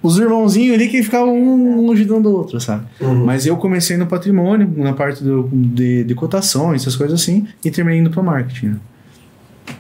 os 0.04 0.18
irmãozinhos 0.18 0.74
ali 0.76 0.88
que 0.88 1.02
ficavam 1.04 1.34
um 1.38 1.92
ajudando 1.92 2.26
o 2.28 2.34
outro, 2.34 2.60
sabe? 2.60 2.84
Uhum. 3.00 3.26
Mas 3.26 3.46
eu 3.46 3.56
comecei 3.58 3.98
no 3.98 4.06
patrimônio, 4.08 4.72
na 4.78 4.94
parte 4.94 5.24
do, 5.24 5.48
de, 5.52 6.04
de 6.04 6.16
cotações, 6.16 6.82
essas 6.82 6.96
coisas 6.96 7.22
assim, 7.22 7.48
e 7.64 7.70
terminei 7.70 8.00
indo 8.00 8.10
pro 8.10 8.24
marketing. 8.24 8.68
né? 8.68 8.78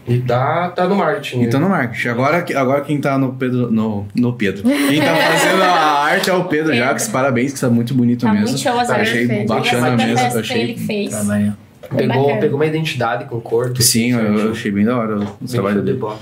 E 0.07 0.19
tá, 0.19 0.69
tá 0.69 0.87
no 0.87 0.95
marketing. 0.95 1.41
Então, 1.43 1.59
no 1.59 1.67
marketing. 1.67 2.07
Agora, 2.09 2.45
agora 2.55 2.81
quem 2.81 2.99
tá 3.01 3.17
no 3.17 3.33
Pedro. 3.33 3.71
No, 3.71 4.05
no 4.15 4.33
Pedro. 4.33 4.63
Quem 4.63 5.01
tá 5.01 5.15
fazendo 5.33 5.61
a 5.63 6.03
arte 6.05 6.29
é 6.29 6.33
o 6.33 6.43
Pedro 6.45 6.73
Jacques. 6.73 7.07
Parabéns, 7.07 7.53
que 7.53 7.59
tá 7.59 7.69
muito 7.69 7.93
bonito 7.93 8.21
Tá 8.21 8.31
mesmo. 8.31 8.47
muito 8.47 8.59
show 8.61 8.77
artes. 8.77 8.91
achei 8.91 9.45
bacana 9.45 9.97
mesmo. 9.97 10.39
Achei 10.39 10.61
ele 10.61 10.77
fez. 10.77 11.09
Trabalhou. 11.09 11.53
Bem 11.91 12.07
Pegou, 12.07 12.21
bacana. 12.23 12.39
pegou 12.39 12.55
uma 12.59 12.65
identidade 12.65 13.25
com 13.25 13.41
cor. 13.41 13.67
tudo 13.67 13.81
Sim, 13.81 14.09
isso, 14.09 14.19
eu, 14.19 14.25
eu 14.37 14.45
né? 14.45 14.51
achei 14.51 14.71
bem 14.71 14.85
da 14.85 14.97
hora 14.97 15.15
o 15.17 15.19
Bem 15.19 15.27
trabalho 15.49 15.79
de 15.79 15.85
dele. 15.87 15.97
bola. 15.97 16.19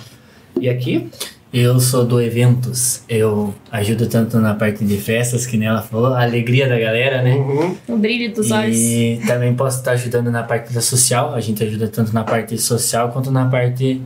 E 0.59 0.67
aqui? 0.69 1.09
Eu 1.51 1.79
sou 1.79 2.05
do 2.05 2.21
eventos. 2.21 3.01
Eu 3.09 3.53
ajudo 3.71 4.05
tanto 4.07 4.37
na 4.37 4.53
parte 4.53 4.85
de 4.85 4.97
festas, 4.97 5.47
que 5.47 5.57
nem 5.57 5.67
ela 5.67 5.81
falou, 5.81 6.13
a 6.13 6.21
alegria 6.21 6.69
da 6.69 6.77
galera, 6.79 7.23
né? 7.23 7.33
Uhum. 7.33 7.75
O 7.87 7.97
brilho 7.97 8.31
dos 8.33 8.51
olhos. 8.51 8.77
E 8.77 9.19
também 9.25 9.55
posso 9.55 9.79
estar 9.79 9.91
ajudando 9.93 10.29
na 10.29 10.43
parte 10.43 10.71
da 10.71 10.79
social. 10.81 11.33
A 11.33 11.39
gente 11.39 11.63
ajuda 11.63 11.87
tanto 11.87 12.13
na 12.13 12.23
parte 12.23 12.55
social 12.59 13.09
quanto 13.09 13.31
na 13.31 13.45
parte 13.47 13.99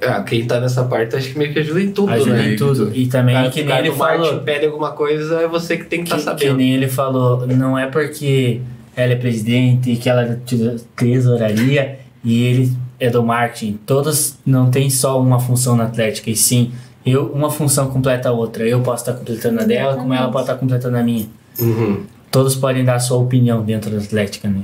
Ah, 0.00 0.22
quem 0.22 0.44
tá 0.44 0.58
nessa 0.60 0.82
parte 0.82 1.14
acho 1.14 1.30
que 1.32 1.38
meio 1.38 1.52
que 1.52 1.60
ajuda 1.60 1.80
em 1.80 1.92
tudo, 1.92 2.10
ajuda 2.10 2.32
né? 2.34 2.52
em 2.52 2.56
tudo. 2.56 2.90
E 2.92 3.06
também 3.06 3.36
Cara, 3.36 3.50
que 3.50 3.62
nem 3.62 3.78
ele 3.78 3.92
falou, 3.92 4.40
pede 4.40 4.66
alguma 4.66 4.90
coisa, 4.90 5.40
é 5.42 5.46
você 5.46 5.76
que 5.76 5.84
tem 5.84 6.02
que 6.02 6.12
estar 6.12 6.18
que, 6.18 6.24
tá 6.24 6.34
que 6.34 6.44
sabendo. 6.46 6.56
nem 6.58 6.74
ele 6.74 6.88
falou, 6.88 7.46
não 7.46 7.78
é 7.78 7.86
porque 7.86 8.60
ela 8.96 9.12
é 9.12 9.16
presidente, 9.16 9.94
que 9.94 10.08
ela 10.08 10.22
é 10.24 10.36
te- 10.44 10.78
tesouraria 10.96 12.00
e 12.24 12.42
ele 12.44 12.72
é 13.02 13.10
do 13.10 13.22
marketing. 13.22 13.78
Todos 13.84 14.38
não 14.46 14.70
tem 14.70 14.88
só 14.88 15.20
uma 15.20 15.40
função 15.40 15.74
na 15.76 15.84
Atlética, 15.84 16.30
e 16.30 16.36
sim, 16.36 16.70
eu 17.04 17.26
uma 17.32 17.50
função 17.50 17.88
completa 17.90 18.28
a 18.28 18.32
outra. 18.32 18.64
Eu 18.66 18.80
posso 18.80 19.02
estar 19.02 19.12
completando 19.18 19.60
a 19.60 19.64
dela, 19.64 19.96
como 19.96 20.14
ela 20.14 20.30
pode 20.30 20.44
estar 20.44 20.54
completando 20.54 20.96
a 20.96 21.02
minha. 21.02 21.26
Uhum. 21.58 22.04
Todos 22.30 22.54
podem 22.54 22.84
dar 22.84 22.94
a 22.94 23.00
sua 23.00 23.18
opinião 23.18 23.62
dentro 23.62 23.90
da 23.90 23.98
Atlética, 23.98 24.48
né? 24.48 24.62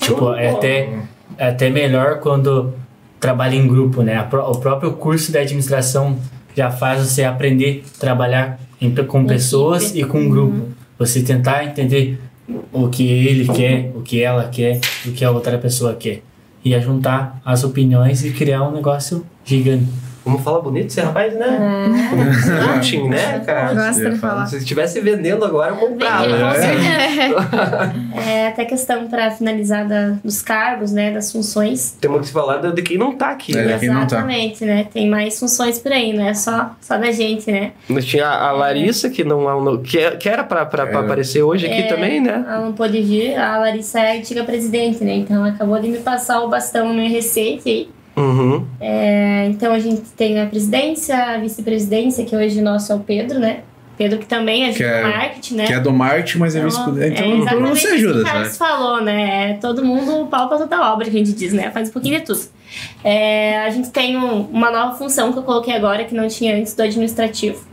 Tipo, 0.00 0.34
é 0.34 0.50
até, 0.50 0.98
é 1.38 1.48
até 1.48 1.70
melhor 1.70 2.18
quando 2.18 2.74
trabalha 3.20 3.54
em 3.54 3.66
grupo, 3.66 4.02
né? 4.02 4.20
O 4.48 4.54
próprio 4.56 4.92
curso 4.94 5.30
de 5.32 5.38
administração 5.38 6.18
já 6.56 6.70
faz 6.70 7.02
você 7.06 7.22
aprender 7.24 7.84
a 7.96 8.00
trabalhar 8.00 8.58
em- 8.80 8.92
com 9.06 9.24
pessoas 9.24 9.94
e 9.94 10.02
com 10.04 10.28
grupo. 10.28 10.68
Você 10.98 11.22
tentar 11.22 11.64
entender 11.64 12.18
o 12.72 12.88
que 12.88 13.06
ele 13.08 13.46
quer, 13.46 13.92
o 13.94 14.02
que 14.02 14.22
ela 14.22 14.44
quer, 14.48 14.80
o 15.06 15.12
que 15.12 15.24
a 15.24 15.30
outra 15.30 15.56
pessoa 15.56 15.94
quer. 15.94 16.22
E 16.66 16.74
a 16.74 16.80
juntar 16.80 17.40
as 17.44 17.62
opiniões 17.62 18.24
e 18.24 18.32
criar 18.32 18.64
um 18.64 18.72
negócio 18.72 19.24
gigante. 19.44 19.86
Vamos 20.26 20.42
falar 20.42 20.60
bonito 20.60 20.88
esse 20.88 21.00
rapaz, 21.00 21.32
né? 21.34 21.46
Marketing, 22.66 23.08
né, 23.08 23.40
cara? 23.46 23.72
Gosta 23.74 24.10
de 24.10 24.18
falar. 24.18 24.46
Se 24.46 24.56
estivesse 24.56 25.00
vendendo 25.00 25.44
agora, 25.44 25.70
eu 25.72 25.76
comprava. 25.76 26.26
Né? 26.26 26.52
certeza. 26.54 27.96
É, 28.26 28.48
até 28.48 28.64
questão 28.64 29.06
para 29.06 29.30
finalizar 29.30 29.86
da- 29.86 30.16
dos 30.24 30.42
cargos, 30.42 30.90
né, 30.90 31.12
das 31.12 31.30
funções. 31.30 31.96
Temos 32.00 32.26
que 32.26 32.32
falar 32.32 32.58
de 32.72 32.82
quem 32.82 32.98
não 32.98 33.12
tá 33.14 33.30
aqui, 33.30 33.56
É. 33.56 33.62
né? 33.64 33.78
Tá. 33.78 33.84
Exatamente, 33.84 34.64
né? 34.64 34.86
Tem 34.92 35.08
mais 35.08 35.38
funções 35.38 35.78
por 35.78 35.92
aí, 35.92 36.12
não 36.12 36.26
é 36.26 36.34
só, 36.34 36.72
só 36.80 36.98
da 36.98 37.12
gente, 37.12 37.50
né? 37.52 37.72
Tinha 38.02 38.26
a 38.26 38.50
Larissa, 38.50 39.08
que 39.10 39.22
não 39.22 39.48
é 39.48 39.54
um- 39.54 39.80
que, 39.80 39.98
é- 39.98 40.16
que 40.16 40.28
era 40.28 40.42
pra 40.42 40.62
É. 40.62 40.94
aparecer 40.96 41.42
hoje 41.42 41.66
aqui 41.66 41.82
É. 41.82 41.86
também, 41.86 42.20
né? 42.20 42.44
Ela 42.48 42.60
não 42.62 42.72
pôde 42.72 43.00
vir, 43.00 43.36
a 43.36 43.58
Larissa 43.58 44.00
é 44.00 44.12
a 44.12 44.18
antiga 44.18 44.42
presidente, 44.42 45.04
né? 45.04 45.14
Então 45.14 45.36
ela 45.36 45.50
acabou 45.50 45.78
de 45.80 45.88
me 45.88 45.98
passar 45.98 46.40
o 46.40 46.48
bastão 46.48 46.92
no 46.92 47.00
IRC 47.00 47.60
aí. 47.64 47.88
Uhum. 48.16 48.64
É, 48.80 49.46
então 49.50 49.72
a 49.72 49.78
gente 49.78 50.02
tem 50.16 50.40
a 50.40 50.46
presidência, 50.46 51.16
a 51.16 51.38
vice-presidência, 51.38 52.24
que 52.24 52.34
hoje 52.34 52.60
o 52.60 52.64
nosso 52.64 52.90
é 52.92 52.94
o 52.94 53.00
Pedro, 53.00 53.38
né? 53.38 53.60
Pedro 53.98 54.18
que 54.18 54.26
também 54.26 54.64
ajuda 54.66 54.76
Que 54.76 54.84
é- 54.84 55.02
no 55.02 55.08
marketing, 55.08 55.54
né? 55.54 55.66
Que 55.66 55.72
é 55.72 55.80
do 55.80 55.92
marketing, 55.92 56.38
mas 56.38 56.54
é 56.56 56.58
Então, 56.58 56.68
é 56.68 57.10
todo 57.16 57.24
mundo 57.30 57.42
exatamente 57.42 57.76
se 57.80 57.86
isso 57.86 57.94
ajuda, 57.94 58.20
sabe? 58.22 58.32
Carlos 58.32 58.56
falou, 58.58 59.02
né? 59.02 59.50
É 59.50 59.54
todo 59.54 59.84
mundo 59.84 60.26
pau 60.28 60.48
pra 60.48 60.58
toda 60.58 60.92
obra, 60.92 61.04
que 61.08 61.16
a 61.16 61.18
gente 61.18 61.32
diz, 61.32 61.52
né? 61.52 61.70
Faz 61.70 61.88
um 61.88 61.92
pouquinho 61.92 62.18
de 62.20 62.26
tudo. 62.26 62.40
É, 63.02 63.58
a 63.60 63.70
gente 63.70 63.90
tem 63.90 64.16
um- 64.18 64.42
uma 64.42 64.70
nova 64.70 64.96
função 64.98 65.32
que 65.32 65.38
eu 65.38 65.42
coloquei 65.42 65.74
agora, 65.74 66.04
que 66.04 66.14
não 66.14 66.28
tinha 66.28 66.56
antes 66.56 66.74
do 66.74 66.82
administrativo. 66.82 67.64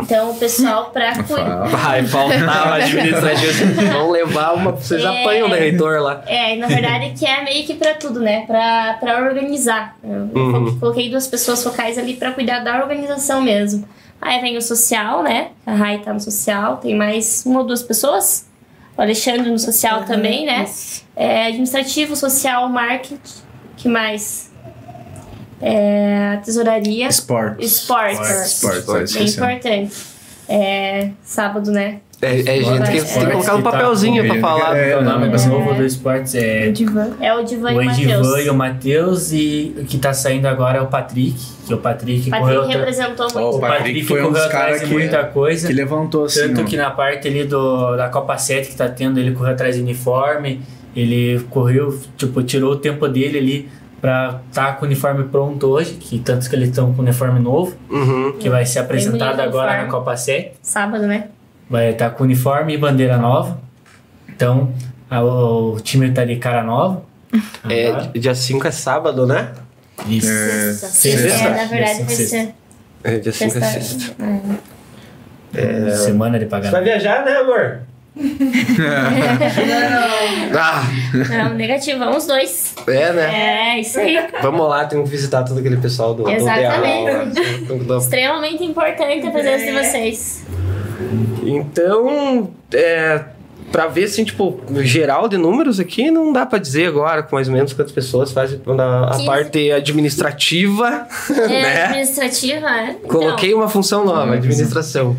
Então, 0.00 0.30
o 0.30 0.34
pessoal, 0.36 0.90
pra 0.90 1.22
cuidar. 1.22 1.66
Vai 1.68 2.04
faltar 2.06 2.72
administrativo. 2.74 3.52
Vocês 3.74 3.88
vão 3.92 4.10
levar 4.10 4.54
uma. 4.54 4.72
Vocês 4.72 5.02
É. 5.02 5.06
apanham 5.06 5.48
o 5.48 5.50
reitor 5.52 6.00
lá. 6.00 6.22
É, 6.26 6.54
e 6.54 6.58
na 6.58 6.66
verdade 6.66 7.14
que 7.18 7.26
é 7.26 7.42
meio 7.42 7.64
que 7.66 7.74
pra 7.74 7.94
tudo, 7.94 8.20
né? 8.20 8.44
Pra, 8.46 8.96
pra 9.00 9.18
organizar. 9.22 9.96
Eu 10.02 10.30
Uhum. 10.34 10.78
coloquei 10.78 11.10
duas 11.10 11.26
pessoas 11.26 11.62
focais 11.62 11.98
ali 11.98 12.14
pra 12.14 12.32
cuidar 12.32 12.60
da 12.60 12.76
organização 12.80 13.40
mesmo. 13.42 13.86
Aí 14.20 14.40
vem 14.40 14.56
o 14.56 14.62
social, 14.62 15.22
né? 15.22 15.48
A 15.66 15.72
Rai 15.74 15.98
tá 15.98 16.12
no 16.12 16.20
social, 16.20 16.76
tem 16.78 16.94
mais 16.96 17.44
uma 17.46 17.60
ou 17.60 17.66
duas 17.66 17.82
pessoas. 17.82 18.46
O 18.96 19.00
Alexandre 19.02 19.48
no 19.50 19.58
social 19.58 20.02
também, 20.04 20.44
né? 20.44 20.66
É, 21.14 21.46
administrativo, 21.46 22.16
social, 22.16 22.68
marketing. 22.68 23.18
que 23.76 23.88
mais? 23.88 24.47
É, 25.60 26.34
a 26.34 26.36
tesouraria. 26.38 27.08
Esportes. 27.08 27.72
Esportes. 27.72 28.46
Esportes, 28.46 29.16
é, 29.16 29.18
Bem 29.18 29.28
importante. 29.28 29.90
É, 30.48 31.10
sábado, 31.22 31.70
né? 31.70 32.00
É, 32.20 32.40
é 32.40 32.62
gente 32.62 32.90
que 32.90 33.14
tem 33.14 33.26
que 33.26 33.30
colocar 33.30 33.54
um 33.54 33.62
tá 33.62 33.70
papelzinho 33.70 34.22
com- 34.24 34.28
pra 34.28 34.40
falar. 34.40 34.76
É, 34.76 34.96
o 34.96 35.02
nome 35.04 35.28
não, 35.28 35.48
novo 35.48 35.74
do 35.74 35.84
esportes 35.84 36.34
é 36.34 36.70
Divan. 36.70 37.12
É 37.20 37.32
o 37.32 37.44
Divan 37.44 37.70
e 37.70 37.74
o 37.74 37.78
o 37.78 37.82
Edivan 37.82 38.18
Matheus. 38.18 38.46
e 38.46 38.50
o 38.50 38.54
Matheus 38.54 39.32
e 39.32 39.74
o 39.78 39.84
que 39.84 39.98
tá 39.98 40.12
saindo 40.12 40.46
agora 40.46 40.78
é 40.78 40.80
o 40.80 40.86
Patrick, 40.86 41.38
que 41.64 41.72
o 41.72 41.78
Patrick, 41.78 42.28
Patrick 42.28 42.56
correu 42.56 42.66
representou 42.66 43.26
muito. 43.26 43.38
O 43.38 43.56
o 43.56 43.60
Patrick, 43.60 43.78
Patrick 43.78 44.04
foi 44.04 44.20
um 44.20 44.24
correu 44.24 44.32
dos 44.32 44.42
atrás 44.46 44.64
caras 44.64 44.80
de 44.80 44.86
muita 44.92 45.24
coisa. 45.26 45.68
Que 45.68 45.72
levantou 45.72 46.24
assim. 46.24 46.40
Tanto 46.40 46.64
que 46.64 46.76
na 46.76 46.90
parte 46.90 47.28
ali 47.28 47.44
do, 47.44 47.96
da 47.96 48.08
Copa 48.08 48.36
7 48.36 48.70
que 48.70 48.76
tá 48.76 48.88
tendo, 48.88 49.20
ele 49.20 49.30
correu 49.30 49.52
atrás 49.52 49.76
de 49.76 49.82
uniforme, 49.82 50.60
ele 50.96 51.40
correu, 51.50 51.96
tipo, 52.16 52.42
tirou 52.42 52.72
o 52.72 52.76
tempo 52.76 53.06
dele 53.06 53.38
ali 53.38 53.68
pra 54.00 54.40
tá 54.52 54.72
com 54.72 54.84
o 54.84 54.86
uniforme 54.88 55.24
pronto 55.24 55.66
hoje, 55.66 55.94
que 55.94 56.18
tantos 56.18 56.46
que 56.48 56.54
eles 56.56 56.68
estão 56.68 56.92
com 56.92 57.00
o 57.00 57.04
uniforme 57.04 57.40
novo, 57.40 57.74
Uhum. 57.90 58.32
que 58.38 58.48
vai 58.48 58.64
ser 58.64 58.78
apresentado 58.80 59.40
agora 59.40 59.68
uniforme. 59.72 59.84
na 59.84 59.90
Copa 59.90 60.16
7. 60.16 60.52
Sábado, 60.62 61.06
né? 61.06 61.28
Vai 61.68 61.90
estar 61.90 62.10
com 62.10 62.24
uniforme 62.24 62.74
e 62.74 62.78
bandeira 62.78 63.16
nova. 63.16 63.58
Então, 64.28 64.72
a- 65.10 65.22
o 65.22 65.78
time 65.82 66.10
tá 66.12 66.24
de 66.24 66.36
cara 66.36 66.62
nova. 66.62 67.02
É, 67.68 67.88
Agora. 67.88 68.10
dia 68.18 68.34
5 68.34 68.66
é 68.66 68.70
sábado, 68.70 69.26
né? 69.26 69.52
Isso. 70.06 70.30
É, 70.30 70.72
Sexta. 70.72 71.28
É, 71.28 71.50
na 71.56 71.64
verdade 71.66 72.02
vai 72.04 72.14
ser. 72.14 72.54
É, 73.04 73.18
dia 73.18 73.32
5 73.32 73.58
é 73.58 73.60
sexta- 73.60 73.80
sexta. 73.98 74.14
É. 75.54 75.90
Semana 75.96 76.38
de 76.38 76.44
Você 76.44 76.50
vai 76.50 76.60
pagamento. 76.62 76.84
viajar, 76.84 77.24
né, 77.24 77.32
amor? 77.38 77.80
Ah, 80.54 80.82
Não, 81.48 81.54
negativo, 81.54 81.98
vamos 81.98 82.26
dois. 82.26 82.74
é, 82.86 83.12
né? 83.12 83.74
É, 83.76 83.80
isso 83.80 83.98
aí. 83.98 84.18
Vamos 84.42 84.68
lá, 84.68 84.84
temos 84.86 85.08
que 85.08 85.16
visitar 85.16 85.42
todo 85.44 85.58
aquele 85.58 85.76
pessoal 85.76 86.14
do, 86.14 86.24
do 86.24 86.30
Exatamente. 86.30 87.04
DA 87.04 87.74
lá. 87.74 87.74
Do- 87.84 87.98
Extremamente 87.98 88.64
importante 88.64 89.26
a 89.26 89.30
presença 89.30 89.64
de 89.64 89.72
vocês. 89.72 90.44
Então, 91.44 92.50
é, 92.72 93.20
pra 93.70 93.86
ver 93.86 94.04
assim, 94.04 94.24
tipo, 94.24 94.60
geral 94.82 95.28
de 95.28 95.36
números 95.38 95.78
aqui, 95.80 96.10
não 96.10 96.32
dá 96.32 96.44
pra 96.44 96.58
dizer 96.58 96.86
agora 96.88 97.22
com 97.22 97.36
mais 97.36 97.48
ou 97.48 97.54
menos 97.54 97.72
quantas 97.72 97.92
pessoas 97.92 98.32
fazem 98.32 98.60
a, 98.66 99.04
a 99.08 99.12
15. 99.12 99.26
parte 99.26 99.70
administrativa, 99.72 101.06
É, 101.30 101.48
né? 101.48 101.84
administrativa, 101.84 102.66
é. 102.68 102.90
Então, 102.90 103.08
Coloquei 103.08 103.54
uma 103.54 103.68
função 103.68 104.04
nova, 104.04 104.34
administração. 104.34 105.16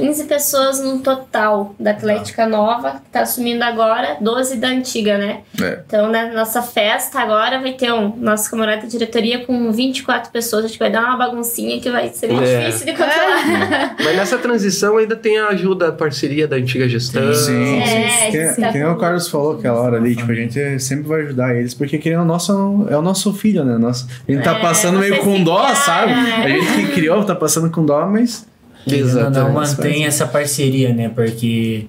15 0.00 0.24
pessoas 0.24 0.80
no 0.80 0.98
total 1.00 1.74
da 1.78 1.90
Atlética 1.92 2.46
Nova, 2.46 3.00
que 3.04 3.10
tá 3.10 3.20
assumindo 3.22 3.62
agora, 3.64 4.16
12 4.20 4.56
da 4.56 4.68
antiga, 4.68 5.18
né? 5.18 5.40
É. 5.60 5.80
Então, 5.86 6.10
na 6.10 6.32
nossa 6.32 6.62
festa 6.62 7.20
agora 7.20 7.60
vai 7.60 7.72
ter 7.72 7.92
um 7.92 8.14
nosso 8.16 8.50
camarada 8.50 8.82
de 8.82 8.88
diretoria 8.88 9.44
com 9.44 9.70
24 9.72 10.30
pessoas. 10.30 10.64
Acho 10.64 10.74
que 10.74 10.78
vai 10.78 10.90
dar 10.90 11.04
uma 11.04 11.16
baguncinha 11.16 11.80
que 11.80 11.90
vai 11.90 12.08
ser 12.10 12.28
muito 12.32 12.44
É. 12.48 12.66
difícil 12.66 12.86
de 12.86 12.92
controlar. 12.92 13.96
Mas 13.98 14.16
nessa 14.16 14.38
transição 14.38 14.96
ainda 14.96 15.16
tem 15.16 15.38
a 15.38 15.48
ajuda, 15.48 15.88
a 15.88 15.92
parceria 15.92 16.46
da 16.48 16.56
antiga 16.56 16.88
gestão. 16.88 17.32
Sim, 17.34 17.80
É, 17.80 17.86
sim. 17.86 18.06
isso 18.06 18.54
Que, 18.56 18.60
tá 18.62 18.72
que 18.72 18.78
nem 18.78 18.86
o 18.86 18.96
Carlos 18.96 19.28
falou 19.28 19.58
aquela 19.58 19.80
hora 19.80 19.96
ali, 19.96 20.16
tipo, 20.16 20.30
a 20.30 20.34
gente 20.34 20.80
sempre 20.80 21.08
vai 21.08 21.22
ajudar 21.22 21.54
eles, 21.54 21.74
porque 21.74 21.98
querendo 21.98 22.22
o 22.22 22.24
nosso, 22.24 22.86
é 22.90 22.96
o 22.96 23.02
nosso 23.02 23.32
filho, 23.32 23.64
né? 23.64 23.76
Nosso, 23.78 24.06
a 24.28 24.32
gente 24.32 24.42
tá 24.42 24.56
É, 24.56 24.60
passando 24.60 24.98
meio 24.98 25.18
com 25.18 25.42
dó, 25.42 25.66
sabe? 25.74 26.12
né? 26.12 26.42
A 26.44 26.48
gente 26.48 26.72
que 26.86 26.94
criou 26.94 27.24
tá 27.24 27.34
passando 27.34 27.70
com 27.70 27.84
dó, 27.84 28.06
mas. 28.06 28.46
Ou 28.86 28.92
não 28.92 28.98
Exatamente. 28.98 29.54
mantém 29.54 30.04
essa 30.06 30.26
parceria, 30.26 30.92
né? 30.94 31.08
Porque, 31.08 31.86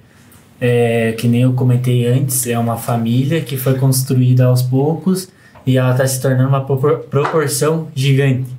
é, 0.60 1.14
que 1.18 1.28
nem 1.28 1.42
eu 1.44 1.54
comentei 1.54 2.06
antes, 2.08 2.46
é 2.48 2.58
uma 2.58 2.78
família 2.78 3.42
que 3.42 3.58
foi 3.58 3.76
construída 3.76 4.46
aos 4.46 4.62
poucos 4.62 5.30
e 5.66 5.78
ela 5.78 5.92
está 5.92 6.06
se 6.06 6.22
tornando 6.22 6.50
uma 6.50 6.62
propor- 6.62 7.00
proporção 7.10 7.88
gigante. 7.96 8.50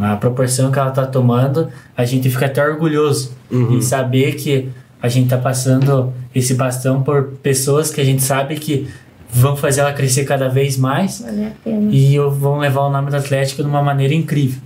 A 0.00 0.16
proporção 0.16 0.70
que 0.70 0.78
ela 0.78 0.90
está 0.90 1.04
tomando, 1.06 1.68
a 1.96 2.04
gente 2.04 2.28
fica 2.30 2.46
até 2.46 2.64
orgulhoso 2.64 3.32
Uhum. 3.50 3.78
em 3.78 3.80
saber 3.82 4.34
que 4.34 4.68
a 5.02 5.08
gente 5.08 5.24
está 5.24 5.38
passando 5.38 6.12
esse 6.34 6.54
bastão 6.54 7.02
por 7.02 7.24
pessoas 7.42 7.90
que 7.90 8.00
a 8.00 8.04
gente 8.04 8.22
sabe 8.22 8.56
que 8.56 8.86
vão 9.30 9.56
fazer 9.56 9.80
ela 9.80 9.92
crescer 9.92 10.24
cada 10.24 10.48
vez 10.48 10.76
mais 10.76 11.20
Vale 11.20 11.46
a 11.46 11.50
pena. 11.64 11.92
e 11.92 12.18
vão 12.18 12.58
levar 12.58 12.82
o 12.82 12.90
nome 12.90 13.10
do 13.10 13.16
Atlético 13.16 13.62
de 13.62 13.68
uma 13.68 13.82
maneira 13.82 14.14
incrível. 14.14 14.60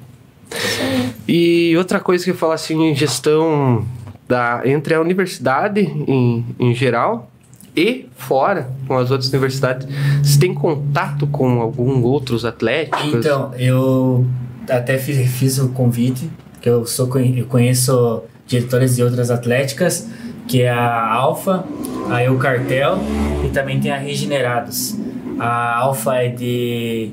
E 1.26 1.74
outra 1.76 2.00
coisa 2.00 2.24
que 2.24 2.30
eu 2.30 2.34
falo 2.34 2.52
assim 2.52 2.80
em 2.82 2.94
gestão 2.94 3.86
da, 4.28 4.62
entre 4.64 4.94
a 4.94 5.00
universidade 5.00 5.80
em, 5.80 6.44
em 6.58 6.74
geral 6.74 7.30
e 7.76 8.06
fora 8.16 8.70
com 8.86 8.96
as 8.96 9.10
outras 9.10 9.30
universidades, 9.30 9.86
você 10.22 10.38
tem 10.38 10.54
contato 10.54 11.26
com 11.26 11.60
algum 11.60 12.02
outros 12.02 12.44
atléticos? 12.44 13.14
Então, 13.14 13.52
eu 13.58 14.26
até 14.68 14.98
fiz, 14.98 15.30
fiz 15.30 15.58
o 15.58 15.70
convite, 15.70 16.30
que 16.60 16.68
eu 16.68 16.86
sou 16.86 17.10
eu 17.18 17.46
conheço 17.46 18.22
diretores 18.46 18.96
de 18.96 19.02
outras 19.02 19.30
atléticas, 19.30 20.08
que 20.46 20.62
é 20.62 20.70
a 20.70 21.14
Alfa, 21.14 21.64
a 22.10 22.22
Eu 22.22 22.36
Cartel 22.36 22.98
e 23.44 23.48
também 23.48 23.80
tem 23.80 23.90
a 23.90 23.96
Regenerados. 23.96 24.96
A 25.38 25.78
Alfa 25.78 26.16
é 26.16 26.28
de 26.28 27.10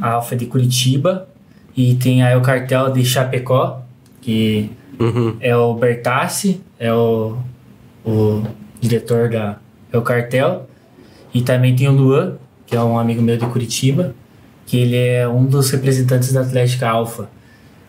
a 0.00 0.12
Alfa 0.12 0.34
é 0.34 0.38
de 0.38 0.46
Curitiba 0.46 1.28
e 1.76 1.94
tem 1.94 2.22
a 2.22 2.32
Eu 2.32 2.40
Cartel 2.40 2.90
de 2.92 3.04
Chapecó, 3.04 3.80
que 4.20 4.70
Uhum. 4.98 5.36
é 5.40 5.56
o 5.56 5.72
Bertassi, 5.74 6.60
é 6.78 6.92
o, 6.92 7.36
o 8.04 8.42
diretor 8.80 9.30
da 9.30 9.56
é 9.92 9.96
o 9.96 10.02
cartel. 10.02 10.68
E 11.32 11.40
também 11.42 11.74
tem 11.74 11.88
o 11.88 11.92
Luan, 11.92 12.34
que 12.66 12.76
é 12.76 12.82
um 12.82 12.98
amigo 12.98 13.22
meu 13.22 13.36
de 13.36 13.46
Curitiba, 13.46 14.14
que 14.66 14.76
ele 14.76 14.96
é 14.96 15.26
um 15.26 15.44
dos 15.46 15.70
representantes 15.70 16.32
da 16.32 16.42
Atlética 16.42 16.88
Alfa. 16.88 17.30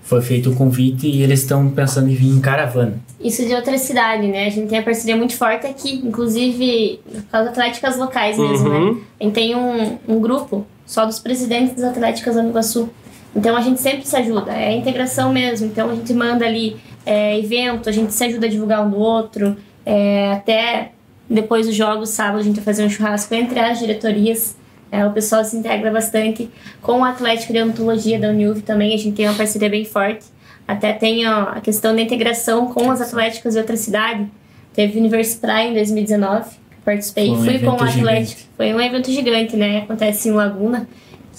Foi 0.04 0.22
feito 0.22 0.52
o 0.52 0.56
convite 0.56 1.06
e 1.08 1.22
eles 1.22 1.42
estão 1.42 1.70
pensando 1.70 2.10
em 2.10 2.16
vir 2.16 2.30
em 2.30 2.40
caravana. 2.40 2.96
Isso 3.20 3.46
de 3.46 3.54
outra 3.54 3.78
cidade, 3.78 4.28
né? 4.28 4.48
A 4.48 4.50
gente 4.50 4.68
tem 4.70 4.80
a 4.80 4.84
parceria 4.84 5.16
muito 5.16 5.36
forte 5.36 5.68
aqui, 5.68 5.96
inclusive 6.04 7.00
com 7.30 7.38
as 7.38 7.48
atléticas 7.48 7.98
locais 7.98 8.38
mesmo, 8.38 8.70
Uhum. 8.70 8.94
né? 8.96 9.02
A 9.20 9.24
gente 9.26 9.34
tem 9.34 9.56
um, 9.56 9.98
um 10.08 10.20
grupo 10.20 10.66
só 10.86 11.06
dos 11.06 11.20
presidentes 11.20 11.76
das 11.76 11.92
atléticas 11.92 12.36
do 12.36 12.42
Iguaçu. 12.48 12.90
Então 13.36 13.56
a 13.56 13.62
gente 13.62 13.80
sempre 13.80 14.06
se 14.06 14.16
ajuda, 14.16 14.52
é 14.52 14.70
a 14.70 14.74
integração 14.74 15.32
mesmo. 15.32 15.68
Então 15.68 15.90
a 15.90 15.96
gente 15.96 16.14
manda 16.14 16.46
ali 16.46 16.78
é, 17.06 17.38
evento, 17.38 17.90
a 17.90 17.92
gente 17.92 18.14
se 18.14 18.24
ajuda 18.24 18.46
a 18.46 18.50
divulgar 18.50 18.86
um 18.86 18.90
do 18.90 19.00
outro. 19.00 19.58
é, 19.86 20.34
até 20.34 20.92
depois 21.32 21.66
dos 21.66 21.76
jogos, 21.76 22.10
sábado, 22.10 22.40
a 22.40 22.44
gente 22.44 22.56
vai 22.56 22.66
fazer 22.66 22.84
um 22.84 22.90
churrasco 22.90 23.34
entre 23.34 23.58
as 23.58 23.80
diretorias. 23.80 24.58
É, 24.92 25.06
o 25.06 25.12
pessoal 25.12 25.46
se 25.46 25.56
integra 25.56 25.90
bastante. 25.90 26.50
Com 26.82 27.00
o 27.00 27.06
Atlético 27.06 27.54
de 27.54 27.62
Odontologia 27.62 28.20
da 28.20 28.28
Uniuv 28.28 28.62
também, 28.62 28.94
a 28.94 28.98
gente 28.98 29.16
tem 29.16 29.28
uma 29.28 29.38
parceria 29.38 29.70
bem 29.70 29.86
forte. 29.86 30.26
Até 30.68 30.92
tem 30.92 31.26
ó, 31.26 31.44
a 31.44 31.62
questão 31.62 31.96
da 31.96 32.02
integração 32.02 32.68
com 32.68 32.92
as 32.92 33.00
atléticas 33.00 33.54
de 33.54 33.60
outra 33.60 33.78
cidade. 33.78 34.30
Teve 34.74 34.98
o 34.98 35.00
Universo 35.00 35.40
Praia 35.40 35.70
em 35.70 35.74
2019, 35.74 36.50
que 36.50 36.82
participei. 36.84 37.32
Um 37.32 37.44
Fui 37.44 37.60
com 37.60 37.68
o 37.68 37.74
Atlético. 37.76 37.98
gigante. 37.98 38.50
Foi 38.58 38.74
um 38.74 38.82
evento 38.82 39.10
gigante, 39.10 39.56
né? 39.56 39.80
Acontece 39.80 40.28
em 40.28 40.34
Laguna, 40.34 40.88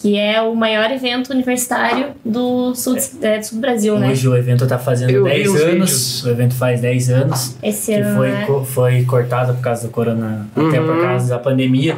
que 0.03 0.19
é 0.19 0.43
o 0.43 0.55
maior 0.57 0.91
evento 0.91 1.31
universitário 1.33 2.09
do 2.25 2.75
sul, 2.75 2.97
é, 3.23 3.39
do 3.39 3.45
sul 3.47 3.59
do 3.59 3.61
Brasil, 3.61 3.97
né? 4.01 4.11
Hoje 4.11 4.27
o 4.29 4.37
evento 4.37 4.65
está 4.65 4.77
fazendo 4.77 5.11
Eu 5.11 5.23
vi 5.25 5.31
10 5.31 5.49
os 5.49 5.55
anos. 5.61 5.71
vídeos. 5.71 6.25
O 6.25 6.29
evento 6.31 6.55
faz 6.57 6.81
10 6.81 7.11
anos. 7.11 7.57
Esse 7.63 7.93
que 7.95 7.99
ano, 8.01 8.17
foi, 8.17 8.29
né? 8.33 8.45
co- 8.47 8.65
foi 8.65 9.05
cortado 9.05 9.55
por 9.55 9.63
causa 9.63 9.87
do 9.87 9.91
corona, 9.93 10.49
até 10.57 10.81
por 10.81 10.91
Uhum. 10.97 11.03
causa 11.03 11.29
da 11.29 11.39
pandemia. 11.39 11.97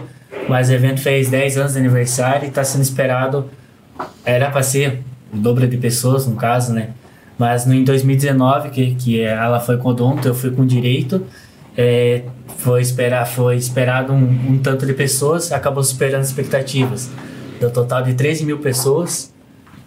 Mas 0.48 0.68
o 0.68 0.72
evento 0.74 1.00
fez 1.00 1.30
10 1.30 1.56
anos 1.56 1.72
de 1.72 1.78
aniversário 1.78 2.44
e 2.44 2.48
está 2.48 2.62
sendo 2.62 2.82
esperado. 2.82 3.48
Era 4.24 4.50
para 4.50 4.62
ser 4.62 5.00
o 5.32 5.36
dobro 5.38 5.66
de 5.66 5.78
pessoas, 5.78 6.26
no 6.26 6.36
caso, 6.36 6.74
né? 6.74 6.90
Mas 7.38 7.64
no, 7.64 7.72
em 7.72 7.84
2019, 7.84 8.68
que, 8.68 8.94
que 8.96 9.20
ela 9.22 9.58
foi 9.60 9.78
com 9.78 9.88
odonto, 9.88 10.28
eu 10.28 10.34
fui 10.34 10.50
com 10.50 10.66
direito. 10.66 11.24
é, 11.76 12.22
foi, 12.58 12.80
esperar, 12.82 13.26
foi 13.26 13.56
esperado 13.56 14.12
um, 14.12 14.22
um 14.50 14.58
tanto 14.62 14.86
de 14.86 14.92
pessoas, 14.92 15.50
acabou 15.50 15.82
superando 15.82 16.20
as 16.20 16.28
expectativas. 16.28 17.10
Deu 17.60 17.70
total 17.70 18.02
de 18.02 18.14
13 18.14 18.44
mil 18.44 18.58
pessoas 18.58 19.32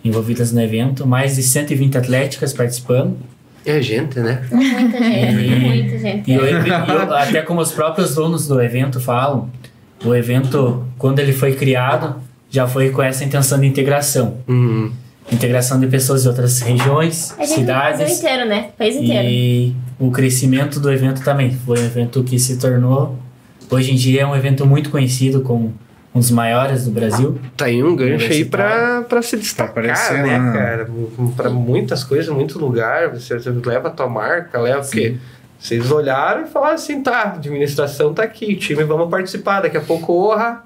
envolvidas 0.03 0.51
no 0.51 0.61
evento, 0.61 1.05
mais 1.05 1.35
de 1.35 1.43
120 1.43 1.97
atléticas 1.97 2.53
participando. 2.53 3.17
É 3.65 3.81
gente, 3.81 4.19
né? 4.19 4.45
Muita 4.51 4.97
gente, 5.03 5.41
E- 5.45 5.59
muita 5.59 5.99
gente. 5.99 6.31
E 6.31 6.33
eu, 6.33 6.45
eu- 6.45 7.13
até 7.15 7.41
como 7.41 7.59
os 7.59 7.71
próprios 7.71 8.15
donos 8.15 8.47
do 8.47 8.61
evento 8.61 8.99
falam, 9.01 9.49
o 10.05 10.15
evento, 10.15 10.85
quando 10.97 11.19
ele 11.19 11.33
foi 11.33 11.53
criado, 11.53 12.15
já 12.49 12.65
foi 12.67 12.89
com 12.91 13.01
essa 13.01 13.25
intenção 13.25 13.59
de 13.59 13.67
integração. 13.67 14.37
Uhum. 14.47 14.89
Integração 15.29 15.77
de 15.77 15.87
pessoas 15.87 16.21
de 16.21 16.29
outras 16.29 16.61
regiões, 16.61 17.29
gente 17.29 17.35
Brasil 17.37 17.55
cidades. 17.57 18.19
inteiro, 18.19 18.47
né? 18.47 18.69
País 18.77 18.95
inteiro. 18.95 19.27
E 19.27 19.75
o 19.99 20.09
crescimento 20.09 20.79
do 20.79 20.89
evento 20.89 21.21
também. 21.21 21.51
Foi 21.51 21.77
um 21.81 21.83
evento 21.85 22.23
que 22.23 22.39
se 22.39 22.55
tornou, 22.55 23.17
hoje 23.69 23.91
em 23.91 23.95
dia, 23.95 24.21
é 24.21 24.25
um 24.25 24.33
evento 24.33 24.65
muito 24.65 24.89
conhecido 24.89 25.41
como 25.41 25.73
um 26.17 26.19
dos 26.19 26.31
maiores 26.31 26.85
do 26.85 26.91
Brasil. 26.91 27.37
Tá 27.55 27.65
aí 27.65 27.83
um 27.83 27.95
gancho 27.95 28.31
aí 28.31 28.43
pra, 28.43 29.03
pra 29.03 29.21
se 29.21 29.37
destacar, 29.37 29.69
aparecer 29.71 30.23
né, 30.23 30.37
lá. 30.37 30.51
cara? 30.53 30.89
Pra 31.35 31.49
muitas 31.49 32.03
coisas, 32.03 32.33
muito 32.33 32.59
lugar. 32.59 33.09
Você, 33.09 33.39
você 33.39 33.49
leva 33.49 33.87
a 33.87 33.91
tua 33.91 34.09
marca, 34.09 34.59
leva 34.59 34.81
o 34.85 34.89
quê? 34.89 35.15
Vocês 35.59 35.91
olharam 35.91 36.43
e 36.43 36.47
falaram 36.47 36.75
assim, 36.75 37.01
tá, 37.01 37.17
a 37.23 37.33
administração 37.33 38.13
tá 38.13 38.23
aqui, 38.23 38.53
o 38.53 38.57
time 38.57 38.83
vamos 38.83 39.09
participar, 39.09 39.61
daqui 39.61 39.75
a 39.77 39.81
pouco, 39.81 40.13
orra, 40.13 40.63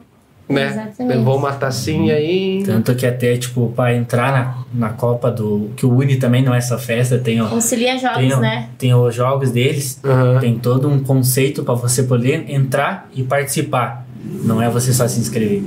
né? 0.49 0.65
Exatamente. 0.67 1.17
Levou 1.17 1.37
uma 1.37 1.53
tacinha 1.53 2.15
aí. 2.15 2.61
Tanto 2.65 2.93
que 2.93 3.05
até, 3.05 3.37
tipo, 3.37 3.71
para 3.73 3.95
entrar 3.95 4.33
na, 4.33 4.87
na 4.87 4.89
Copa 4.93 5.31
do... 5.31 5.69
Que 5.77 5.85
o 5.85 5.93
Uni 5.93 6.17
também 6.17 6.43
não 6.43 6.53
é 6.53 6.59
só 6.59 6.77
festa, 6.77 7.17
tem, 7.17 7.41
o, 7.41 7.47
Concilia 7.47 7.97
jogos, 7.97 8.17
tem, 8.17 8.33
o- 8.33 8.39
né? 8.41 8.67
tem 8.77 8.93
os 8.93 9.15
jogos 9.15 9.49
deles. 9.51 9.97
Aham. 10.03 10.39
Tem 10.41 10.59
todo 10.59 10.89
um 10.89 10.99
conceito 11.01 11.63
para 11.63 11.73
você 11.73 12.03
poder 12.03 12.51
entrar 12.51 13.07
e 13.13 13.23
participar. 13.23 14.05
Não 14.23 14.61
é 14.61 14.69
você 14.69 14.93
só 14.93 15.07
se 15.07 15.19
inscrever. 15.19 15.61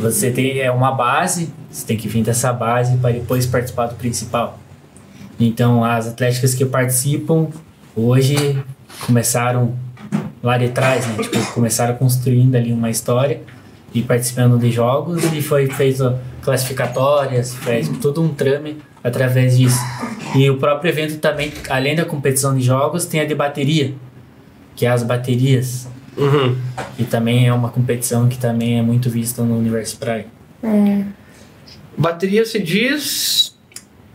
Você 0.00 0.30
tem 0.30 0.58
é 0.58 0.70
uma 0.70 0.92
base, 0.92 1.50
você 1.70 1.86
tem 1.86 1.96
que 1.96 2.08
vir 2.08 2.22
dessa 2.22 2.52
base 2.52 2.96
para 2.98 3.12
depois 3.12 3.46
participar 3.46 3.86
do 3.86 3.94
principal. 3.94 4.58
Então, 5.38 5.84
as 5.84 6.06
atléticas 6.08 6.54
que 6.54 6.64
participam 6.64 7.48
hoje 7.94 8.62
começaram 9.06 9.74
lá 10.42 10.56
de 10.58 10.68
trás, 10.68 11.06
né? 11.06 11.14
Tipo, 11.22 11.52
começaram 11.52 11.94
construindo 11.94 12.54
ali 12.54 12.72
uma 12.72 12.90
história 12.90 13.40
e 13.92 14.02
participando 14.02 14.58
de 14.58 14.70
jogos 14.70 15.24
e 15.32 15.40
foi 15.40 15.66
feito 15.68 16.18
classificatórias, 16.42 17.54
fez 17.54 17.88
todo 18.00 18.22
um 18.22 18.28
trame 18.28 18.78
através 19.02 19.56
disso. 19.56 19.80
E 20.34 20.48
o 20.50 20.58
próprio 20.58 20.90
evento 20.90 21.18
também, 21.18 21.52
além 21.68 21.96
da 21.96 22.04
competição 22.04 22.56
de 22.56 22.62
jogos, 22.62 23.06
tem 23.06 23.20
a 23.20 23.24
de 23.24 23.34
bateria, 23.34 23.94
que 24.74 24.84
é 24.84 24.90
as 24.90 25.02
baterias, 25.02 25.88
Uhum. 26.16 26.56
e 26.98 27.04
também 27.04 27.46
é 27.46 27.52
uma 27.52 27.68
competição 27.68 28.28
que 28.28 28.38
também 28.38 28.78
é 28.78 28.82
muito 28.82 29.10
vista 29.10 29.42
no 29.42 29.58
Universo 29.58 29.98
Praia. 29.98 30.26
Bateria 31.96 32.44
se 32.44 32.58
diz 32.58 33.55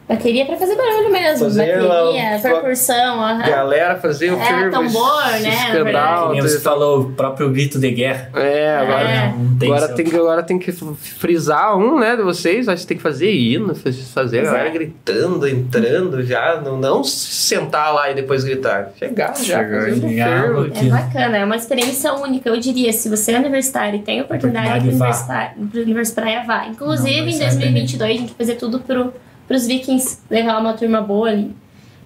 Bateria 0.09 0.45
pra 0.45 0.57
fazer 0.57 0.75
barulho 0.75 1.09
mesmo. 1.09 1.45
Fazer 1.45 1.77
Bateria, 1.87 2.35
a- 2.35 2.39
percussão, 2.39 3.21
aham. 3.23 3.47
galera 3.49 3.95
fazer 3.95 4.31
o 4.33 4.37
É, 4.41 4.45
fervo, 4.45 4.71
tambor, 4.71 5.23
né, 5.31 5.39
escandal. 5.49 5.83
verdade. 5.85 6.25
Que 6.27 6.31
nem 6.33 6.41
você 6.41 6.59
falou, 6.59 6.99
o 7.01 7.11
próprio 7.13 7.49
grito 7.49 7.79
de 7.79 7.91
guerra. 7.91 8.29
É, 8.35 8.75
agora, 8.77 9.09
É. 9.09 9.33
Tem 9.57 9.71
agora, 9.71 9.87
tem, 9.93 10.05
que- 10.05 10.15
agora 10.15 10.43
tem 10.43 10.59
que 10.59 10.71
frisar 10.71 11.77
um, 11.77 11.97
né, 11.99 12.15
de 12.17 12.23
vocês. 12.23 12.67
Acho 12.67 12.81
que 12.81 12.87
tem 12.87 12.97
que 12.97 13.03
fazer 13.03 13.31
hino, 13.33 13.73
faz- 13.73 14.11
fazer 14.11 14.39
a 14.39 14.43
galera 14.43 14.67
é. 14.67 14.71
gritando, 14.71 15.47
entrando 15.47 16.21
já. 16.23 16.59
Não, 16.59 16.77
não 16.77 17.03
sentar 17.05 17.93
lá 17.93 18.11
e 18.11 18.13
depois 18.13 18.43
gritar. 18.43 18.91
Chegar 18.99 19.33
já, 19.37 19.59
Chegar 19.59 20.51
porque- 20.51 20.79
É 20.79 20.89
bacana, 20.89 21.37
é 21.37 21.45
uma 21.45 21.55
experiência 21.55 22.11
única. 22.13 22.49
Eu 22.49 22.57
diria, 22.59 22.91
se 22.91 23.07
você 23.07 23.31
é 23.31 23.37
universitário 23.39 23.97
e 23.99 24.01
tem 24.01 24.19
oportunidade 24.19 24.67
para 24.67 24.77
Oportunidade, 24.77 24.97
vá. 24.97 25.05
universitário, 25.05 25.67
pro 25.71 25.81
Universo 25.81 26.15
Praia, 26.15 26.43
vá. 26.45 26.65
Inclusive, 26.67 27.21
Não, 27.21 27.27
em 27.27 27.31
ser 27.31 27.45
2022, 27.45 28.09
a 28.09 28.19
gente 28.19 28.27
vai 28.29 28.37
fazer 28.37 28.55
tudo 28.55 28.79
pro, 28.79 29.13
pros 29.51 29.67
Vikings 29.67 30.19
levar 30.29 30.59
uma 30.59 30.73
turma 30.73 31.01
boa 31.01 31.27
ali. 31.27 31.53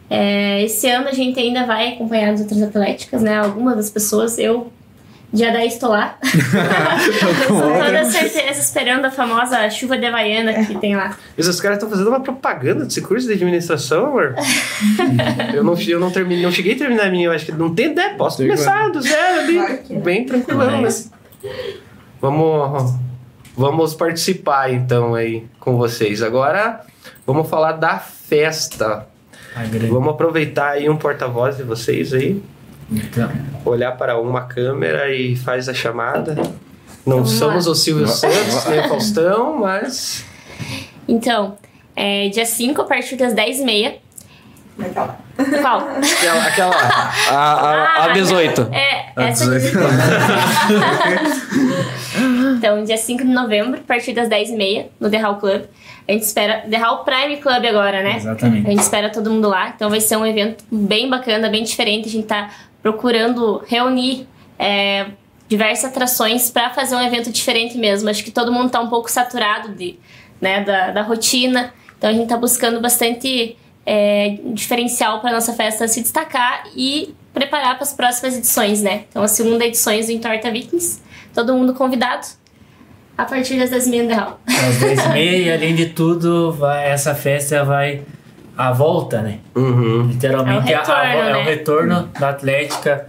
É, 0.09 0.63
esse 0.63 0.89
ano 0.89 1.07
a 1.07 1.11
gente 1.11 1.39
ainda 1.39 1.63
vai 1.63 1.93
acompanhar 1.93 2.33
as 2.33 2.41
outras 2.41 2.59
atléticas, 2.63 3.21
né? 3.21 3.37
Algumas 3.37 3.75
das 3.75 3.89
pessoas, 3.91 4.39
eu 4.39 4.71
dia 5.31 5.51
10 5.51 5.73
estou 5.73 5.89
lá. 5.89 6.17
Com 7.47 7.59
toda 7.59 8.05
certeza, 8.05 8.59
esperando 8.59 9.05
a 9.05 9.11
famosa 9.11 9.69
chuva 9.69 9.95
de 9.95 10.07
Havaiana 10.07 10.65
que 10.65 10.75
tem 10.79 10.95
lá. 10.95 11.15
Mas 11.37 11.47
os 11.47 11.61
caras 11.61 11.77
estão 11.77 11.87
fazendo 11.87 12.07
uma 12.07 12.19
propaganda 12.19 12.83
desse 12.85 13.01
curso 13.01 13.27
de 13.27 13.33
administração, 13.33 14.07
amor. 14.07 14.33
eu 15.53 15.63
não, 15.63 15.79
eu 15.79 15.99
não, 15.99 16.09
terminei, 16.09 16.43
não 16.43 16.51
cheguei 16.51 16.73
a 16.73 16.77
terminar 16.79 17.05
a 17.05 17.11
minha, 17.11 17.27
eu 17.27 17.31
acho 17.31 17.45
que 17.45 17.51
não 17.51 17.75
tem 17.75 17.91
ideia. 17.91 18.15
Posso 18.15 18.37
começar 18.37 18.89
do 18.89 19.01
zero 19.01 19.41
ali, 19.41 19.53
Claro 19.53 19.79
é. 19.91 19.99
bem 19.99 20.25
tranquilão, 20.25 20.81
né? 20.81 20.89
Vamos, 22.19 22.93
vamos 23.55 23.93
participar 23.93 24.73
então 24.73 25.13
aí 25.13 25.45
com 25.59 25.77
vocês. 25.77 26.23
Agora 26.23 26.83
vamos 27.25 27.49
falar 27.49 27.73
da 27.73 27.97
festa. 27.99 29.07
A. 29.55 29.63
Vamos 29.89 30.09
aproveitar 30.09 30.71
aí 30.71 30.89
um 30.89 30.97
porta-voz 30.97 31.57
de 31.57 31.63
vocês 31.63 32.13
aí, 32.13 32.41
Então, 32.91 33.29
olhar 33.63 33.93
para 33.93 34.19
uma 34.19 34.41
câmera 34.41 35.13
e 35.13 35.35
faz 35.35 35.69
a 35.69 35.73
chamada. 35.73 36.35
Não 37.05 37.17
Vamos 37.17 37.31
somos 37.31 37.65
lá. 37.65 37.71
o 37.71 37.75
Silvio 37.75 38.07
Santos 38.07 38.65
nem 38.65 38.79
o 38.81 38.89
Faustão, 38.89 39.57
mas 39.59 40.25
Então, 41.07 41.57
é, 41.95 42.27
dia 42.29 42.45
5, 42.45 42.81
a 42.81 42.85
partir 42.85 43.15
das 43.15 43.33
10h30. 43.33 43.93
Qual? 45.61 45.87
aquela, 45.87 46.43
aquela 46.47 46.75
a, 47.29 47.35
a, 47.35 48.05
a 48.05 48.07
18. 48.09 48.61
É, 48.73 49.05
Ah, 49.15 49.23
essa 49.23 49.49
18. 49.49 49.77
Então, 52.57 52.83
dia 52.83 52.97
5 52.97 53.23
de 53.23 53.29
novembro, 53.31 53.79
a 53.79 53.83
partir 53.83 54.13
das 54.13 54.27
10h30, 54.29 54.85
no 54.99 55.09
The 55.09 55.17
Hall 55.17 55.35
Club. 55.37 55.63
A 56.07 56.11
gente 56.11 56.23
espera. 56.23 56.65
The 56.69 56.77
Hall 56.77 57.03
Prime 57.03 57.37
Club 57.37 57.65
agora, 57.65 58.03
né? 58.03 58.13
A 58.13 58.17
exatamente. 58.17 58.67
gente 58.67 58.81
espera 58.81 59.09
todo 59.09 59.31
mundo 59.31 59.49
lá. 59.49 59.73
Então 59.75 59.89
vai 59.89 59.99
ser 59.99 60.17
um 60.17 60.25
evento 60.25 60.63
bem 60.71 61.09
bacana, 61.09 61.49
bem 61.49 61.63
diferente. 61.63 62.07
A 62.07 62.11
gente 62.11 62.27
tá 62.27 62.51
procurando 62.81 63.63
reunir 63.67 64.27
é, 64.59 65.07
diversas 65.47 65.85
atrações 65.85 66.49
para 66.51 66.69
fazer 66.69 66.95
um 66.95 67.01
evento 67.01 67.31
diferente 67.31 67.77
mesmo. 67.77 68.09
Acho 68.09 68.23
que 68.23 68.31
todo 68.31 68.51
mundo 68.51 68.69
tá 68.69 68.79
um 68.79 68.89
pouco 68.89 69.09
saturado 69.09 69.69
de, 69.69 69.97
né, 70.39 70.63
da, 70.63 70.91
da 70.91 71.01
rotina. 71.01 71.73
Então 71.97 72.09
a 72.09 72.13
gente 72.13 72.27
tá 72.27 72.37
buscando 72.37 72.79
bastante 72.79 73.57
é, 73.85 74.37
diferencial 74.53 75.21
para 75.21 75.31
nossa 75.31 75.53
festa 75.53 75.87
se 75.87 76.01
destacar 76.01 76.65
e 76.75 77.15
preparar 77.33 77.75
para 77.75 77.83
as 77.83 77.93
próximas 77.93 78.37
edições, 78.37 78.81
né? 78.81 79.05
Então 79.09 79.23
a 79.23 79.27
segunda 79.27 79.65
edição 79.65 79.93
do 79.99 80.11
Entorta 80.11 80.51
Vikings. 80.51 81.01
Todo 81.33 81.53
mundo 81.53 81.73
convidado 81.73 82.27
a 83.17 83.25
partir 83.25 83.57
das 83.59 83.69
10 83.69 83.87
h 83.87 84.03
da. 84.15 84.33
Às 84.47 84.77
10 84.79 85.05
e 85.05 85.09
meia, 85.09 85.53
além 85.57 85.75
de 85.75 85.87
tudo, 85.87 86.51
vai, 86.51 86.89
essa 86.89 87.13
festa 87.15 87.63
vai 87.63 88.01
à 88.57 88.71
volta, 88.71 89.21
né? 89.21 89.39
Uhum. 89.55 90.07
Literalmente 90.07 90.71
É 90.71 90.75
o 90.75 90.79
retorno, 90.79 90.93
a- 90.93 91.01
a- 91.01 91.13
é 91.29 91.33
né? 91.33 91.37
o 91.39 91.43
retorno 91.43 92.09
da 92.19 92.29
Atlética 92.29 93.07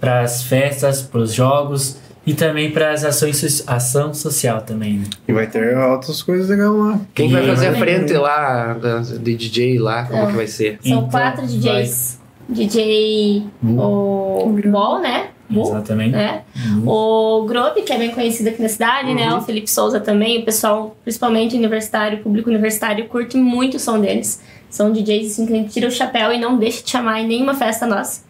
para 0.00 0.20
as 0.20 0.42
festas, 0.42 1.02
para 1.02 1.20
os 1.20 1.32
jogos 1.32 1.98
e 2.26 2.34
também 2.34 2.70
para 2.70 2.90
as 2.92 3.04
ações 3.04 3.62
ação 3.68 4.12
social 4.12 4.60
também, 4.62 4.94
né? 4.98 5.04
E 5.28 5.32
vai 5.32 5.46
ter 5.46 5.76
outras 5.78 6.22
coisas 6.22 6.48
legais 6.48 6.70
lá. 6.72 7.00
Quem 7.14 7.30
vai 7.30 7.46
fazer 7.46 7.68
a 7.68 7.74
frente 7.74 8.12
lá, 8.14 8.76
de 9.04 9.18
DJ 9.36 9.78
lá, 9.78 10.04
como 10.04 10.20
Não. 10.22 10.26
que 10.28 10.36
vai 10.36 10.46
ser? 10.46 10.78
São 10.82 10.92
Então, 10.98 11.08
quatro 11.08 11.46
DJs. 11.46 12.20
DJ 12.48 13.44
o 13.62 14.52
Ball, 14.70 15.00
né? 15.00 15.28
Bull, 15.48 15.70
Exatamente. 15.70 16.10
né? 16.10 16.42
O 16.84 17.44
Grobe, 17.46 17.82
que 17.82 17.92
é 17.92 17.98
bem 17.98 18.10
conhecido 18.10 18.48
aqui 18.48 18.60
na 18.60 18.68
cidade, 18.68 19.14
né? 19.14 19.32
O 19.34 19.40
Felipe 19.40 19.70
Souza 19.70 20.00
também. 20.00 20.40
O 20.40 20.44
pessoal, 20.44 20.96
principalmente 21.04 21.56
universitário, 21.56 22.18
público 22.18 22.50
universitário, 22.50 23.06
curte 23.06 23.36
muito 23.36 23.76
o 23.76 23.80
som 23.80 24.00
deles. 24.00 24.42
São 24.68 24.92
DJs 24.92 25.32
assim, 25.32 25.46
que 25.46 25.52
a 25.52 25.56
gente 25.56 25.72
tira 25.72 25.88
o 25.88 25.90
chapéu 25.90 26.32
e 26.32 26.38
não 26.38 26.58
deixa 26.58 26.82
de 26.82 26.90
chamar 26.90 27.20
em 27.20 27.26
nenhuma 27.26 27.54
festa 27.54 27.86
nossa. 27.86 28.24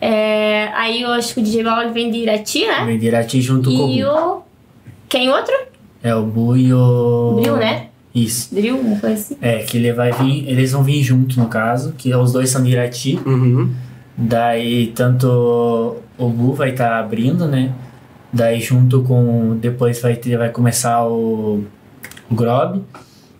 É, 0.00 0.70
aí 0.74 1.02
eu 1.02 1.10
acho 1.10 1.34
que 1.34 1.40
o 1.40 1.42
DJ 1.42 1.60
ele 1.60 1.90
vem 1.92 2.10
de 2.10 2.18
Irati, 2.18 2.66
né? 2.66 2.84
Vem 2.86 2.96
Irati 2.96 3.40
junto 3.40 3.70
com 3.70 3.86
o 3.86 3.90
E 3.90 4.04
o. 4.04 4.40
Quem 5.08 5.28
outro? 5.28 5.54
É 6.02 6.14
o 6.14 6.22
Bu 6.22 6.56
e 6.56 6.72
o... 6.72 7.38
Drill, 7.40 7.56
né? 7.56 7.88
Isso. 8.14 8.54
Drill, 8.54 8.78
uma 8.78 8.98
coisa 8.98 9.14
assim. 9.16 9.36
É, 9.42 9.58
que 9.58 9.76
ele 9.76 9.92
vai 9.92 10.12
vir, 10.12 10.48
eles 10.48 10.72
vão 10.72 10.82
vir 10.82 11.02
junto 11.02 11.38
no 11.38 11.48
caso, 11.48 11.92
que 11.98 12.14
os 12.14 12.32
dois 12.32 12.48
são 12.48 12.62
de 12.62 12.70
Irati. 12.70 13.20
Uhum. 13.26 13.70
Daí 14.16 14.88
tanto 14.88 15.96
o 16.20 16.28
Bu 16.28 16.52
vai 16.52 16.70
estar 16.70 16.98
abrindo, 16.98 17.46
né? 17.46 17.72
Daí 18.32 18.60
junto 18.60 19.02
com 19.02 19.56
depois 19.60 20.00
vai 20.00 20.14
ter 20.14 20.36
vai 20.36 20.50
começar 20.50 21.04
o, 21.04 21.64
o 22.30 22.34
Grob. 22.34 22.82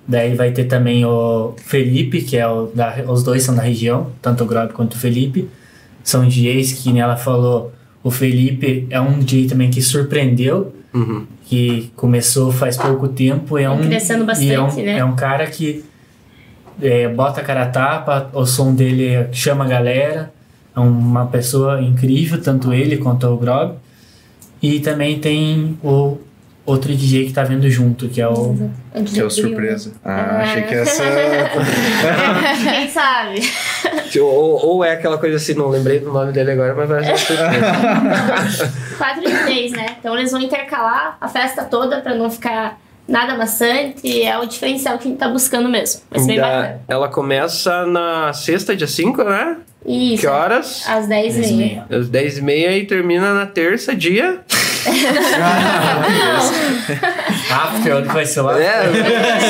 Daí 0.09 0.35
vai 0.35 0.51
ter 0.51 0.65
também 0.65 1.05
o 1.05 1.55
Felipe, 1.59 2.23
que 2.23 2.36
é 2.36 2.47
o 2.48 2.66
da, 2.74 2.97
os 3.07 3.23
dois 3.23 3.43
são 3.44 3.55
da 3.55 3.62
região, 3.62 4.09
tanto 4.20 4.43
o 4.43 4.47
Grob 4.47 4.73
quanto 4.73 4.94
o 4.94 4.98
Felipe. 4.98 5.48
São 6.02 6.27
DJs 6.27 6.73
que 6.73 6.90
nem 6.93 7.01
ela 7.02 7.16
falou, 7.16 7.73
o 8.02 8.11
Felipe 8.11 8.86
é 8.90 9.01
um 9.01 9.19
DJ 9.20 9.47
também 9.47 9.70
que 9.70 9.81
surpreendeu, 9.82 10.74
Uhum. 10.93 11.24
que 11.44 11.93
começou 11.94 12.51
faz 12.51 12.77
pouco 12.77 13.07
tempo, 13.07 13.57
é 13.57 13.62
Tá 13.62 13.73
um 13.73 13.86
crescendo 13.86 14.19
e 14.40 14.51
é 14.51 14.61
um, 14.61 14.65
bastante, 14.65 14.82
né? 14.85 14.98
é 14.98 15.05
um 15.05 15.15
cara 15.15 15.47
que 15.47 15.85
é, 16.82 17.07
bota 17.07 17.40
a 17.40 17.44
cara 17.44 17.62
a 17.62 17.66
tapa, 17.66 18.28
o 18.32 18.44
som 18.44 18.74
dele 18.74 19.28
chama 19.31 19.65
a 19.65 19.69
galera. 19.69 20.32
É 20.76 20.80
uma 20.80 21.26
pessoa 21.26 21.80
incrível, 21.80 22.40
tanto 22.40 22.72
ele 22.72 22.97
quanto 22.98 23.26
o 23.26 23.36
Grob. 23.36 23.74
E 24.62 24.78
também 24.80 25.18
tem 25.18 25.78
o 25.82 26.18
outro 26.66 26.94
DJ 26.94 27.26
que 27.26 27.32
tá 27.32 27.42
vindo 27.42 27.68
junto, 27.70 28.09
que 28.09 28.20
é 28.20 28.28
o. 28.28 28.32
O 28.52 28.70
DJ 29.02 29.14
Que 29.14 29.20
é 29.20 29.24
o 29.24 29.30
surpresa. 29.30 29.92
Ah, 30.05 30.40
É. 30.40 30.42
achei 30.42 30.62
que 30.62 30.74
essa. 30.74 31.02
Quem 32.62 32.88
sabe? 32.88 33.40
Ou, 34.20 34.66
ou 34.66 34.84
é 34.84 34.92
aquela 34.92 35.18
coisa 35.18 35.36
assim, 35.36 35.55
não 35.55 35.68
lembrei 35.68 35.98
do 36.01 36.12
nome 36.12 36.32
dele 36.32 36.52
agora, 36.52 36.74
mas 36.74 36.88
vai 36.88 37.05
ser 37.05 37.16
surpresa. 37.36 38.72
Quatro 38.98 39.22
DJs, 39.22 39.72
né? 39.72 39.97
Então 39.98 40.16
eles 40.16 40.30
vão 40.32 40.40
intercalar 40.40 41.16
a 41.20 41.28
festa 41.28 41.64
toda 41.64 42.01
pra 42.01 42.14
não 42.14 42.30
ficar 42.30 42.78
nada 43.09 43.36
maçante. 43.36 44.22
É 44.22 44.38
o 44.38 44.44
diferencial 44.47 44.98
que 44.98 45.09
a 45.09 45.10
gente 45.10 45.18
tá 45.18 45.28
buscando 45.28 45.68
mesmo. 45.68 46.02
Vai 46.10 46.20
ser 46.20 46.26
bem 46.26 46.40
bacana. 46.40 46.80
ela 46.86 47.09
começa 47.09 47.86
na 47.86 48.32
sexta, 48.32 48.76
dia 48.76 48.86
5, 48.86 49.24
né? 49.24 49.56
Isso. 49.86 50.23
Que 50.23 50.27
horas? 50.27 50.85
Às 50.89 51.07
10 51.07 51.51
e 51.51 51.52
meia. 51.55 51.85
Às 51.90 52.09
10 52.09 52.39
e 52.39 52.43
meia 52.43 52.77
e 52.77 52.85
termina 52.86 53.32
na 53.35 53.47
terça, 53.47 53.94
dia. 53.94 54.40
After, 57.51 57.97
onde 57.97 58.09
vai 58.09 58.27
ser 58.27 58.40
lá? 58.43 58.61
É, 58.61 58.82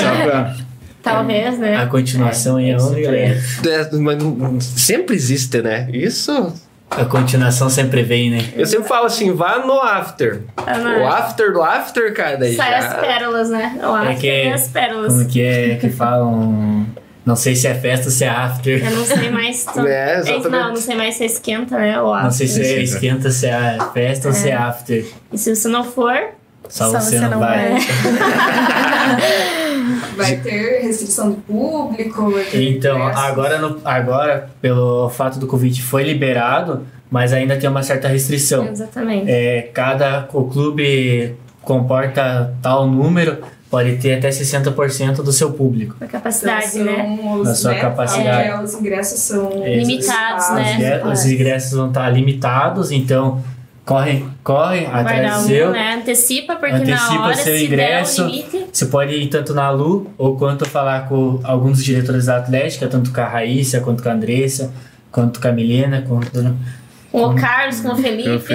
Só 0.03 0.23
pra... 0.25 0.55
Talvez, 1.03 1.55
A 1.55 1.59
né? 1.59 1.87
continuação 1.87 2.57
aí 2.57 2.71
é 2.71 2.77
onde, 2.77 3.01
galera? 3.03 3.39
é, 3.67 4.61
sempre 4.61 5.17
existe, 5.17 5.63
né? 5.63 5.89
Isso. 5.93 6.53
A 6.91 7.05
continuação 7.07 7.71
sempre 7.71 8.03
vem, 8.03 8.31
né? 8.31 8.45
Eu 8.55 8.67
sempre 8.67 8.87
falo 8.89 9.07
assim, 9.07 9.33
vá 9.33 9.61
no 9.61 9.81
after. 9.81 10.43
Na- 10.67 10.99
O 10.99 11.07
after 11.07 11.53
do 11.53 11.63
after, 11.63 12.13
cara, 12.13 12.37
daí 12.37 12.55
Sai 12.57 12.75
as 12.75 12.85
já... 12.85 12.95
pérolas, 12.95 13.49
né? 13.49 13.79
O 13.83 13.97
É 13.97 14.01
after 14.09 14.19
que- 14.19 14.45
e 14.49 14.53
as 14.53 14.69
pérolas. 14.69 15.13
Como 15.13 15.27
que 15.27 15.41
é 15.41 15.77
que 15.77 15.89
falam? 15.89 16.85
Não 17.25 17.37
sei 17.37 17.55
se 17.55 17.67
é 17.67 17.75
festa 17.75 18.07
ou 18.07 18.11
se 18.11 18.25
é 18.25 18.29
after. 18.29 18.85
Eu 18.85 18.97
não 18.97 19.05
sei 19.05 19.31
mais. 19.31 19.61
Só... 19.75 19.87
É, 19.87 20.19
exatamente. 20.19 20.49
Não, 20.49 20.69
não 20.71 20.77
sei 20.77 20.97
mais 20.97 21.15
se 21.17 21.25
esquenta, 21.25 21.79
né? 21.79 22.01
O 22.01 22.13
after. 22.13 22.25
Não 22.25 22.31
sei 22.31 22.47
se 22.47 22.63
é 22.63 22.83
esquenta, 22.83 23.31
se 23.31 23.47
é 23.47 23.79
festa 23.93 24.29
ou 24.29 24.35
se 24.35 24.49
é 24.49 24.55
after. 24.55 25.07
E 25.33 25.39
se 25.39 25.55
você 25.55 25.69
não 25.69 25.85
for, 25.85 26.17
Só, 26.69 26.91
você 26.91 27.21
não 27.21 27.39
vai. 27.39 27.75
Vai 30.17 30.37
ter 30.43 30.83
restrição 30.83 31.31
de 31.33 31.37
público, 31.43 32.31
vai 32.31 32.47
Então, 32.55 33.07
agora, 33.07 33.59
no, 33.59 33.81
agora, 33.85 34.51
pelo 34.61 35.11
fato 35.11 35.39
do 35.39 35.47
Covid, 35.47 35.83
foi 35.83 36.05
liberado, 36.05 36.87
mas 37.11 37.33
ainda 37.33 37.57
tem 37.57 37.69
uma 37.69 37.83
certa 37.83 38.09
restrição. 38.09 38.67
exatamente. 38.67 39.31
É, 39.31 39.63
cada 39.75 40.29
o 40.33 40.45
clube 40.45 41.35
comporta 41.63 42.55
tal 42.63 42.87
número, 42.87 43.39
pode 43.71 43.97
ter 43.99 44.15
até 44.19 44.29
60% 44.31 45.23
do 45.23 45.33
seu 45.33 45.53
público. 45.53 45.95
A 46.01 46.05
Então, 46.05 46.09
capacidade, 46.21 46.67
são 46.71 46.85
né? 46.85 47.19
os, 47.37 47.45
Da 47.49 47.55
sua 47.55 47.71
né, 47.73 47.81
capacidade. 47.81 48.49
é, 48.49 48.61
os 48.61 48.75
ingressos 48.75 49.21
são 49.21 49.49
É, 49.65 49.77
Limitados, 49.77 50.49
limitados. 50.51 50.79
né? 50.79 51.05
Os, 51.05 51.21
os 51.21 51.27
ingressos 51.27 51.73
vão 51.73 51.89
estar 51.89 52.11
limitados, 52.11 52.91
então 52.91 53.43
corre, 53.85 54.25
corre 54.43 54.87
atrás 54.87 55.35
do 55.35 55.39
um, 55.41 55.47
seu. 55.47 55.71
né? 55.71 55.95
Antecipa, 55.95 56.57
porque 56.57 56.73
na 56.73 56.79
Antecipa 56.97 57.23
hora, 57.23 57.35
seu 57.37 57.57
se 57.57 57.65
ingresso. 57.67 58.23
der 58.23 58.29
o 58.29 58.31
limite, 58.31 58.67
Você 58.73 58.87
pode 58.87 59.15
ir 59.15 59.27
tanto 59.29 59.55
na 59.55 59.71
Lu, 59.71 60.11
ou 60.19 60.37
quanto 60.37 60.65
falar 60.69 61.09
com 61.09 61.39
alguns 61.45 61.77
dos 61.79 61.85
diretores 61.85 62.27
da 62.27 62.39
Atlética, 62.39 62.89
tanto 62.89 63.13
com 63.13 63.21
a 63.21 63.29
Raíssa, 63.29 63.81
quanto 63.81 64.03
com 64.03 64.09
a 64.09 64.13
Andressa, 64.13 64.73
quanto 65.13 65.41
com 65.41 65.47
a 65.49 65.53
Milena, 65.53 66.03
quanto... 66.07 66.57
com 67.11 67.25
o 67.25 67.35
Carlos, 67.35 67.81
com 67.81 67.89
o 67.93 67.97
Felipe. 67.97 68.55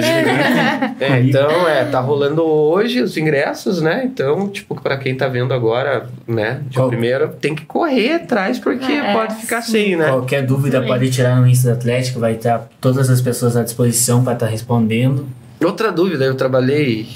É, 1.00 1.20
então, 1.20 1.68
é, 1.68 1.84
tá 1.84 2.00
rolando 2.00 2.42
hoje 2.44 3.00
os 3.02 3.16
ingressos, 3.16 3.80
né? 3.82 4.02
Então, 4.04 4.48
tipo, 4.48 4.80
pra 4.80 4.96
quem 4.96 5.14
tá 5.16 5.28
vendo 5.28 5.52
agora, 5.52 6.06
né, 6.26 6.60
de 6.68 6.76
Qual- 6.76 6.88
primeiro, 6.88 7.28
tem 7.40 7.54
que 7.54 7.64
correr 7.64 8.14
atrás, 8.14 8.58
porque 8.58 8.90
É, 8.92 9.12
pode 9.12 9.34
ficar 9.36 9.60
sem, 9.62 9.96
né? 9.96 10.08
Qualquer 10.08 10.42
dúvida 10.44 10.80
Sim. 10.80 10.86
pode 10.86 11.10
tirar 11.10 11.36
no 11.36 11.46
Insta 11.46 11.68
da 11.68 11.74
Atlética, 11.74 12.18
vai 12.18 12.34
estar 12.34 12.68
todas 12.80 13.10
as 13.10 13.20
pessoas 13.20 13.56
à 13.56 13.62
disposição 13.62 14.22
para 14.24 14.32
estar 14.34 14.46
respondendo. 14.46 15.26
Outra 15.62 15.90
dúvida, 15.92 16.24
eu 16.24 16.34
trabalhei 16.34 17.06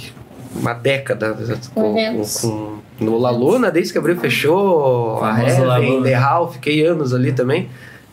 uma 0.55 0.73
década 0.75 1.37
com, 1.75 1.95
com, 1.95 2.23
com- 2.43 2.79
no 2.99 3.19
La 3.19 3.31
Luna, 3.31 3.71
desde 3.71 3.93
que 3.93 3.99
abriu, 3.99 4.17
fechou, 4.17 5.23
a 5.25 5.41
Heaven. 5.43 6.03
The 6.03 6.15
Hall, 6.15 6.51
fiquei 6.53 6.85
anos 6.85 7.15
ali 7.15 7.33
também. 7.33 7.69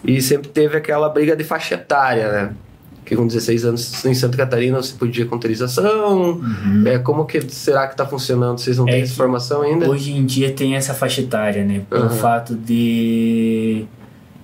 E 0.06 0.22
sempre 0.22 0.48
teve 0.50 0.78
aquela 0.78 1.10
briga 1.10 1.36
de 1.36 1.44
faixa 1.44 1.76
etária, 1.76 2.32
né? 2.32 2.50
Que 3.08 3.16
com 3.16 3.26
16 3.26 3.64
anos 3.64 4.04
em 4.04 4.14
Santa 4.14 4.36
Catarina 4.36 4.82
você 4.82 4.94
podia 4.94 5.26
com 5.26 5.36
autorização. 5.36 6.42
É, 6.86 6.98
como 7.00 7.24
que 7.24 7.40
será 7.50 7.88
que 7.88 7.96
tá 7.96 8.06
funcionando? 8.06 8.60
Vocês 8.60 8.78
não 8.78 8.86
É 8.86 8.92
têm 8.92 9.02
essa 9.04 9.14
informação 9.14 9.62
ainda? 9.62 9.90
Hoje 9.90 10.12
em 10.12 10.26
dia 10.26 10.52
tem 10.52 10.76
essa 10.76 10.94
faixa 10.94 11.22
etária, 11.22 11.64
né? 11.64 11.84
Pelo 11.90 12.04
Aham. 12.04 12.10
fato 12.10 12.54
de 12.54 13.86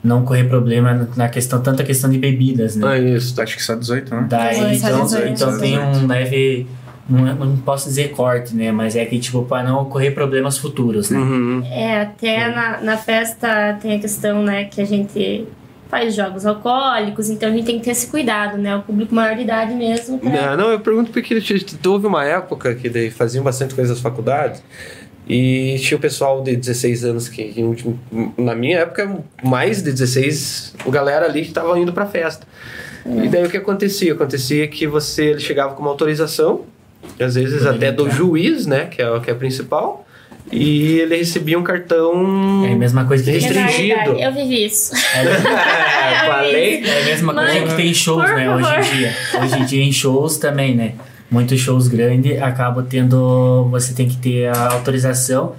não 0.02 0.24
correr 0.24 0.46
problema 0.46 1.10
na 1.18 1.28
questão, 1.28 1.62
tanto 1.62 1.82
a 1.82 1.86
questão 1.86 2.10
de 2.10 2.18
bebidas, 2.18 2.78
né? 2.78 2.88
Ah, 2.88 2.98
isso. 2.98 3.40
Acho 3.42 3.58
que 3.58 3.62
só 3.62 3.76
18, 3.76 4.16
né? 4.16 4.28
Daí, 4.30 4.72
18, 4.72 4.76
então, 4.76 5.04
18, 5.04 5.28
então 5.28 5.58
tem 5.60 5.78
um 5.78 6.08
leve. 6.08 6.66
Não, 7.10 7.36
não 7.36 7.58
posso 7.58 7.90
dizer 7.90 8.12
corte, 8.12 8.56
né? 8.56 8.72
Mas 8.72 8.96
é 8.96 9.04
que, 9.04 9.20
tipo, 9.20 9.44
para 9.44 9.68
não 9.68 9.82
ocorrer 9.82 10.14
problemas 10.14 10.58
futuros, 10.58 11.10
né? 11.10 11.20
Uhum. 11.20 11.66
É, 11.66 12.02
até 12.02 12.48
na, 12.48 12.80
na 12.80 12.96
festa 12.96 13.78
tem 13.82 13.98
a 13.98 14.00
questão, 14.00 14.42
né, 14.42 14.64
que 14.64 14.80
a 14.80 14.86
gente 14.86 15.46
faz 15.94 16.16
jogos 16.16 16.44
alcoólicos, 16.44 17.30
então 17.30 17.50
a 17.50 17.52
gente 17.52 17.66
tem 17.66 17.78
que 17.78 17.86
ter 17.86 17.92
esse 17.92 18.08
cuidado, 18.08 18.58
né? 18.58 18.76
O 18.78 18.82
público 18.82 19.14
maior 19.14 19.36
de 19.36 19.44
idade 19.44 19.76
mesmo. 19.76 20.18
pra- 20.18 20.30
Não, 20.30 20.58
não, 20.58 20.72
eu 20.72 20.80
pergunto 20.80 21.12
porque 21.12 21.40
houve 21.88 22.08
uma 22.08 22.26
época 22.26 22.74
que 22.74 22.90
daí 22.90 23.12
faziam 23.12 23.44
bastante 23.44 23.76
coisa 23.76 23.92
nas 23.94 24.02
faculdades 24.02 24.64
e 25.28 25.76
tinha 25.80 25.96
o 25.96 26.02
pessoal 26.02 26.42
de 26.42 26.56
16 26.56 27.06
anos 27.06 27.30
que, 27.30 27.44
que 27.54 27.96
na 28.42 28.56
minha 28.56 28.80
época, 28.80 29.20
mais 29.44 29.84
de 29.84 29.92
16, 29.92 30.74
a 30.84 30.90
galera 30.90 31.26
ali 31.28 31.42
que 31.44 31.50
estava 31.50 31.78
indo 31.78 31.94
pra 31.94 32.08
festa. 32.08 32.48
E 33.06 33.28
daí 33.28 33.46
o 33.46 33.50
que 33.50 33.58
acontecia? 33.58 34.14
Acontecia 34.14 34.68
que 34.68 34.88
você 34.88 35.26
ele 35.26 35.40
chegava 35.40 35.76
com 35.76 35.82
uma 35.82 35.92
autorização, 35.92 36.62
às 37.20 37.36
vezes 37.36 37.66
até 37.68 37.92
do 37.92 38.10
juiz, 38.10 38.66
né, 38.66 38.86
que 38.86 39.00
é, 39.00 39.10
o- 39.12 39.22
que 39.22 39.30
é 39.30 39.34
a 39.34 39.36
principal, 39.36 40.03
e 40.54 41.00
ele 41.00 41.18
recebia 41.18 41.58
um 41.58 41.64
cartão 41.64 42.64
É 42.66 42.74
a 42.74 42.76
mesma 42.76 43.06
coisa 43.06 43.24
que 43.24 43.32
tem. 43.32 43.40
Restringido. 43.40 44.12
Eu 44.12 44.34
vivi 44.34 44.66
isso. 44.66 44.94
É, 44.96 46.28
falei. 46.28 46.84
É 46.84 47.02
a 47.02 47.06
mesma 47.06 47.34
coisa 47.34 47.54
Mãe, 47.54 47.68
que 47.68 47.76
tem 47.76 47.88
em 47.90 47.94
shows, 47.94 48.24
né? 48.24 48.46
favor. 48.46 48.62
Hoje 48.62 48.90
em 48.90 48.98
dia. 48.98 49.14
Hoje 49.42 49.60
em 49.60 49.66
dia 49.66 49.84
em 49.84 49.92
shows 49.92 50.38
também, 50.38 50.76
né? 50.76 50.94
Muitos 51.30 51.60
shows 51.60 51.88
grandes 51.88 52.42
acabam 52.42 52.86
tendo. 52.88 53.68
Você 53.72 53.94
tem 53.94 54.08
que 54.08 54.18
ter 54.18 54.48
a 54.48 54.74
autorização 54.74 55.56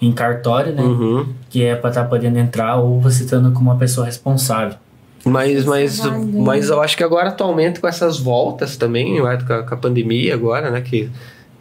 em 0.00 0.12
cartório, 0.12 0.72
né? 0.72 0.82
Uhum. 0.82 1.26
Que 1.50 1.64
é 1.64 1.74
pra 1.74 1.90
estar 1.90 2.04
podendo 2.04 2.38
entrar 2.38 2.76
ou 2.76 3.00
você 3.00 3.24
estando 3.24 3.52
com 3.52 3.60
uma 3.60 3.76
pessoa 3.76 4.06
responsável. 4.06 4.76
Mas, 5.24 5.64
mas, 5.64 5.98
vale. 5.98 6.40
mas 6.40 6.68
eu 6.70 6.80
acho 6.80 6.96
que 6.96 7.02
agora 7.02 7.28
atualmente 7.28 7.80
com 7.80 7.88
essas 7.88 8.18
voltas 8.18 8.76
também, 8.76 9.20
né, 9.20 9.38
com 9.46 9.52
a, 9.52 9.62
com 9.62 9.74
a 9.74 9.76
pandemia 9.76 10.34
agora, 10.34 10.70
né? 10.70 10.80
Que, 10.80 11.10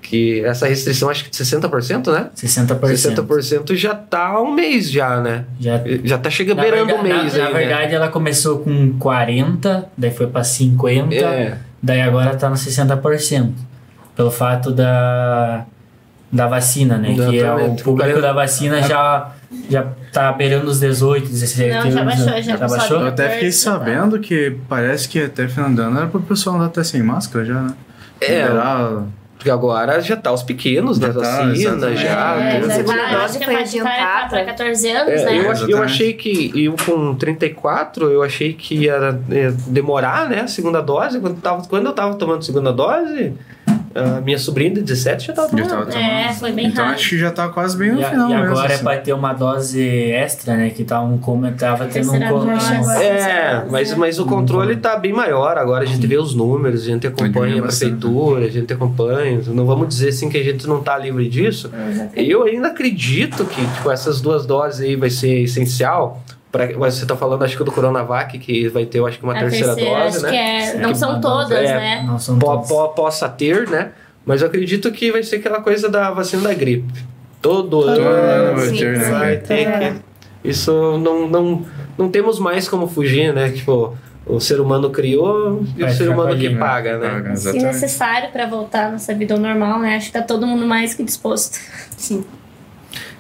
que 0.09 0.41
essa 0.45 0.65
restrição 0.67 1.09
acho 1.09 1.25
que 1.25 1.29
de 1.29 1.37
60%, 1.37 2.11
né? 2.13 2.29
60%. 2.35 2.79
60% 2.79 3.75
já 3.75 3.93
tá 3.93 4.27
há 4.27 4.41
um 4.41 4.53
mês 4.53 4.89
já, 4.89 5.19
né? 5.19 5.43
Já 5.59 5.81
Já 6.03 6.17
tá 6.17 6.29
chegando 6.29 6.61
beirando 6.61 6.93
o 6.93 7.01
verdade- 7.03 7.21
mês 7.23 7.33
na, 7.37 7.45
aí, 7.47 7.53
na 7.53 7.59
verdade, 7.59 7.95
ela 7.95 8.07
começou 8.07 8.59
com 8.59 8.97
40, 8.97 9.89
daí 9.97 10.11
foi 10.11 10.27
pra 10.27 10.43
50, 10.45 11.07
né? 11.07 11.17
É. 11.41 11.57
daí 11.83 12.01
agora 12.01 12.35
tá 12.37 12.49
no 12.49 12.55
60%. 12.55 13.51
Pelo 14.15 14.31
fato 14.31 14.71
da, 14.71 15.65
da 16.31 16.47
vacina, 16.47 16.97
né? 16.97 17.13
Que 17.13 17.21
é 17.21 17.27
o 17.27 17.33
Exatamente. 17.33 17.83
público 17.83 18.21
da 18.21 18.31
vacina 18.33 18.81
já, 18.81 19.31
já 19.69 19.87
tá 20.13 20.31
beirando 20.31 20.67
os 20.71 20.79
18, 20.79 21.27
17 21.27 21.69
Não, 21.69 21.91
já 21.91 21.99
anos, 22.01 22.15
baixou, 22.15 22.25
né? 22.25 22.41
já 22.41 22.57
já 22.57 22.67
baixou? 22.67 23.01
Eu 23.01 23.07
até 23.07 23.23
fiquei 23.29 23.49
14, 23.51 23.63
tá. 23.65 23.71
sabendo 23.71 24.19
que 24.19 24.55
parece 24.69 25.07
que 25.09 25.21
até 25.21 25.47
final 25.49 25.69
do 25.69 25.81
ano 25.81 25.97
era 25.97 26.07
pro 26.07 26.19
pessoal 26.21 26.55
andar 26.55 26.65
até 26.67 26.83
sem 26.83 27.03
máscara 27.03 27.43
já, 27.45 27.61
né? 27.61 27.73
É. 28.21 28.41
Liberar- 28.43 29.03
Porque 29.37 29.51
agora 29.51 30.01
já 30.01 30.15
tá 30.17 30.31
os 30.31 30.41
pequenos 30.41 30.97
Já 30.97 31.09
da 31.09 31.21
tá, 31.21 31.45
vacina, 31.45 31.95
já. 31.95 32.35
É, 32.41 32.59
tudo. 32.59 32.69
já 32.69 32.75
segunda 32.75 32.97
eu 33.11 33.19
dose 33.19 33.45
foi 33.45 33.55
adiantada. 33.55 34.29
pra 34.29 34.45
14 34.45 34.89
anos, 34.89 35.13
É, 35.13 35.25
né? 35.25 35.37
eu, 35.37 35.69
eu 35.69 35.83
achei 35.83 36.13
que 36.13 36.51
eu 36.55 36.75
com 36.83 37.13
34, 37.15 38.11
eu 38.11 38.23
achei 38.23 38.53
que 38.53 38.75
ia 38.75 39.19
é, 39.29 39.51
demorar, 39.67 40.27
né, 40.27 40.41
a 40.41 40.47
segunda 40.47 40.81
dose. 40.81 41.19
Quando, 41.19 41.39
tava, 41.39 41.67
quando 41.67 41.85
eu 41.85 41.93
tava 41.93 42.15
tomando 42.15 42.43
segunda 42.43 42.73
dose, 42.73 43.33
a 43.97 44.21
minha 44.21 44.37
sobrinha 44.37 44.71
de 44.71 44.81
17 44.81 45.27
já 45.27 45.33
tava 45.33 45.47
Já 45.57 45.63
tomando. 45.67 45.87
tava 45.87 45.99
É, 45.99 46.21
tomando. 46.23 46.35
foi 46.39 46.51
bem 46.51 46.67
Então 46.67 46.83
rápido. 46.85 46.99
acho 46.99 47.09
que 47.09 47.17
já 47.17 47.31
tá 47.31 47.49
quase 47.49 47.77
bem 47.77 47.91
no 47.93 47.99
E, 47.99 48.03
a- 48.03 48.09
final 48.09 48.29
e 48.29 48.33
mesmo, 48.33 48.45
agora 48.51 48.71
é 48.71 48.75
assim. 48.75 48.83
pra 48.83 48.97
ter 48.97 49.13
uma 49.13 49.33
dose 49.33 49.81
extra, 50.11 50.55
né? 50.55 50.69
Que 50.69 50.83
tá 50.83 51.01
um 51.01 51.17
como 51.17 51.51
tava 51.53 51.85
tendo 51.87 52.11
um 52.11 52.19
dose 52.19 52.73
agora. 52.73 53.03
É, 53.03 53.65
mas, 53.69 53.93
mas 53.95 54.19
o 54.19 54.25
controle 54.25 54.75
tá 54.75 54.97
bem 54.97 55.13
maior. 55.13 55.57
Agora 55.57 55.83
a 55.83 55.87
gente 55.87 56.05
vê 56.05 56.17
os 56.17 56.33
números, 56.35 56.81
a 56.83 56.85
gente 56.85 57.07
acompanha 57.07 57.31
diminui 57.55 57.59
a 57.59 57.63
prefeitura, 57.63 58.45
a 58.45 58.49
gente 58.49 58.71
acompanha. 58.73 59.41
Não 59.47 59.65
vamos 59.65 59.87
dizer 59.87 60.09
assim 60.09 60.29
que 60.29 60.37
a 60.37 60.43
gente 60.43 60.67
não 60.67 60.81
tá 60.81 60.97
livre 60.97 61.27
disso. 61.27 61.69
Eu 62.15 62.43
ainda 62.43 62.67
acredito 62.69 63.45
que 63.45 63.61
tipo, 63.65 63.89
essas 63.91 64.21
duas 64.21 64.45
doses 64.45 64.81
aí 64.81 64.95
vai 64.95 65.09
ser 65.09 65.41
essencial. 65.43 66.21
Pra, 66.57 66.77
você 66.91 67.05
tá 67.05 67.15
falando, 67.15 67.43
acho 67.43 67.55
que 67.57 67.63
do 67.63 67.71
Coronavac, 67.71 68.37
que 68.39 68.67
vai 68.69 68.85
ter, 68.85 68.99
eu 68.99 69.07
acho 69.07 69.17
que 69.19 69.23
uma 69.23 69.35
A 69.35 69.39
terceira, 69.39 69.75
dose, 69.75 69.89
acho 70.17 70.21
né? 70.21 70.29
que 70.29 70.35
é, 70.37 70.77
não 70.79 70.91
Que 70.91 70.97
são 70.97 71.21
todas, 71.21 71.49
dose, 71.49 71.63
é. 71.65 71.75
né? 71.77 72.03
Não 72.05 72.17
são 72.19 72.39
Po- 72.39 72.61
po- 72.61 72.89
possa 72.89 73.27
ter, 73.29 73.67
né? 73.69 73.91
Mas 74.25 74.41
eu 74.41 74.47
acredito 74.47 74.91
que 74.91 75.11
vai 75.11 75.23
ser 75.23 75.37
aquela 75.37 75.61
coisa 75.61 75.87
da 75.89 76.11
vacina 76.11 76.43
da 76.43 76.53
gripe. 76.53 76.91
Todo 77.41 77.69
Todo 77.69 77.89
ano 77.89 78.55
vai 78.59 78.69
ter, 78.71 78.97
né? 78.97 79.09
vai 79.11 79.37
ter 79.37 79.53
É. 79.67 79.91
que. 80.43 80.49
Isso 80.49 80.97
não, 80.97 81.27
não, 81.27 81.65
não 81.97 82.09
temos 82.09 82.39
mais 82.39 82.67
como 82.67 82.87
fugir, 82.87 83.33
né? 83.33 83.49
Tipo, 83.51 83.95
o 84.25 84.39
ser 84.39 84.59
humano 84.59 84.89
criou 84.89 85.63
e 85.77 85.81
Vai 85.81 85.91
o 85.91 85.93
ser 85.93 86.09
humano 86.09 86.35
que 86.35 86.47
língua. 86.47 86.65
paga, 86.67 86.97
né? 86.97 87.09
Paga, 87.09 87.35
Se 87.35 87.53
necessário 87.57 88.31
pra 88.31 88.45
voltar 88.47 88.87
à 88.87 88.91
nossa 88.91 89.13
vida 89.13 89.33
ao 89.33 89.39
normal, 89.39 89.79
né? 89.79 89.95
Acho 89.95 90.07
que 90.07 90.13
tá 90.13 90.21
todo 90.21 90.45
mundo 90.47 90.65
mais 90.65 90.93
que 90.93 91.03
disposto. 91.03 91.57
Sim. 91.97 92.25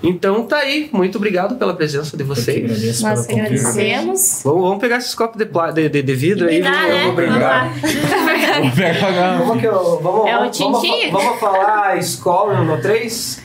Então 0.03 0.43
tá 0.43 0.57
aí. 0.57 0.89
Muito 0.93 1.17
obrigado 1.17 1.55
pela 1.55 1.73
presença 1.73 2.15
de 2.15 2.23
Eu 2.23 2.27
vocês. 2.27 2.63
agradeço 2.63 3.03
Nós 3.03 3.19
convite. 3.25 3.39
agradecemos. 3.39 4.41
Vamos, 4.43 4.61
vamos 4.61 4.77
pegar 4.79 4.97
esses 4.97 5.15
copos 5.15 5.37
de, 5.37 5.45
de, 5.73 5.89
de, 5.89 6.01
de 6.03 6.15
vidro 6.15 6.47
aí. 6.47 6.61
Brindar, 6.61 6.73
vamos, 6.81 6.93
né? 6.93 7.01
vamos 7.03 7.15
Vamos 7.15 7.15
brindar. 7.15 7.65
lá. 7.65 8.71
Pega 8.75 9.07
a 9.07 9.37
Vamos, 9.37 9.59
que 9.61 9.67
eu, 9.67 9.99
vamos, 10.01 10.27
É 10.27 10.35
o 10.35 10.39
vamos, 10.39 10.57
vamos, 10.59 10.81
Tintin? 10.81 11.11
vamos 11.11 11.39
falar 11.39 11.97
escola 11.97 12.63
no 12.63 12.77
3? 12.81 13.41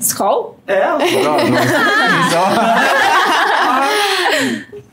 Skol? 0.00 0.58
É, 0.66 0.86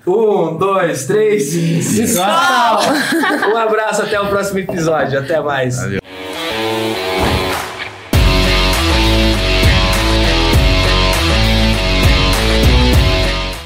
Um, 0.05 0.57
dois, 0.57 1.05
três. 1.05 1.53
Um 2.17 3.57
abraço, 3.57 4.01
até 4.01 4.19
o 4.19 4.27
próximo 4.27 4.59
episódio. 4.59 5.17
Até 5.19 5.39
mais. 5.39 5.77
Valeu. 5.77 6.01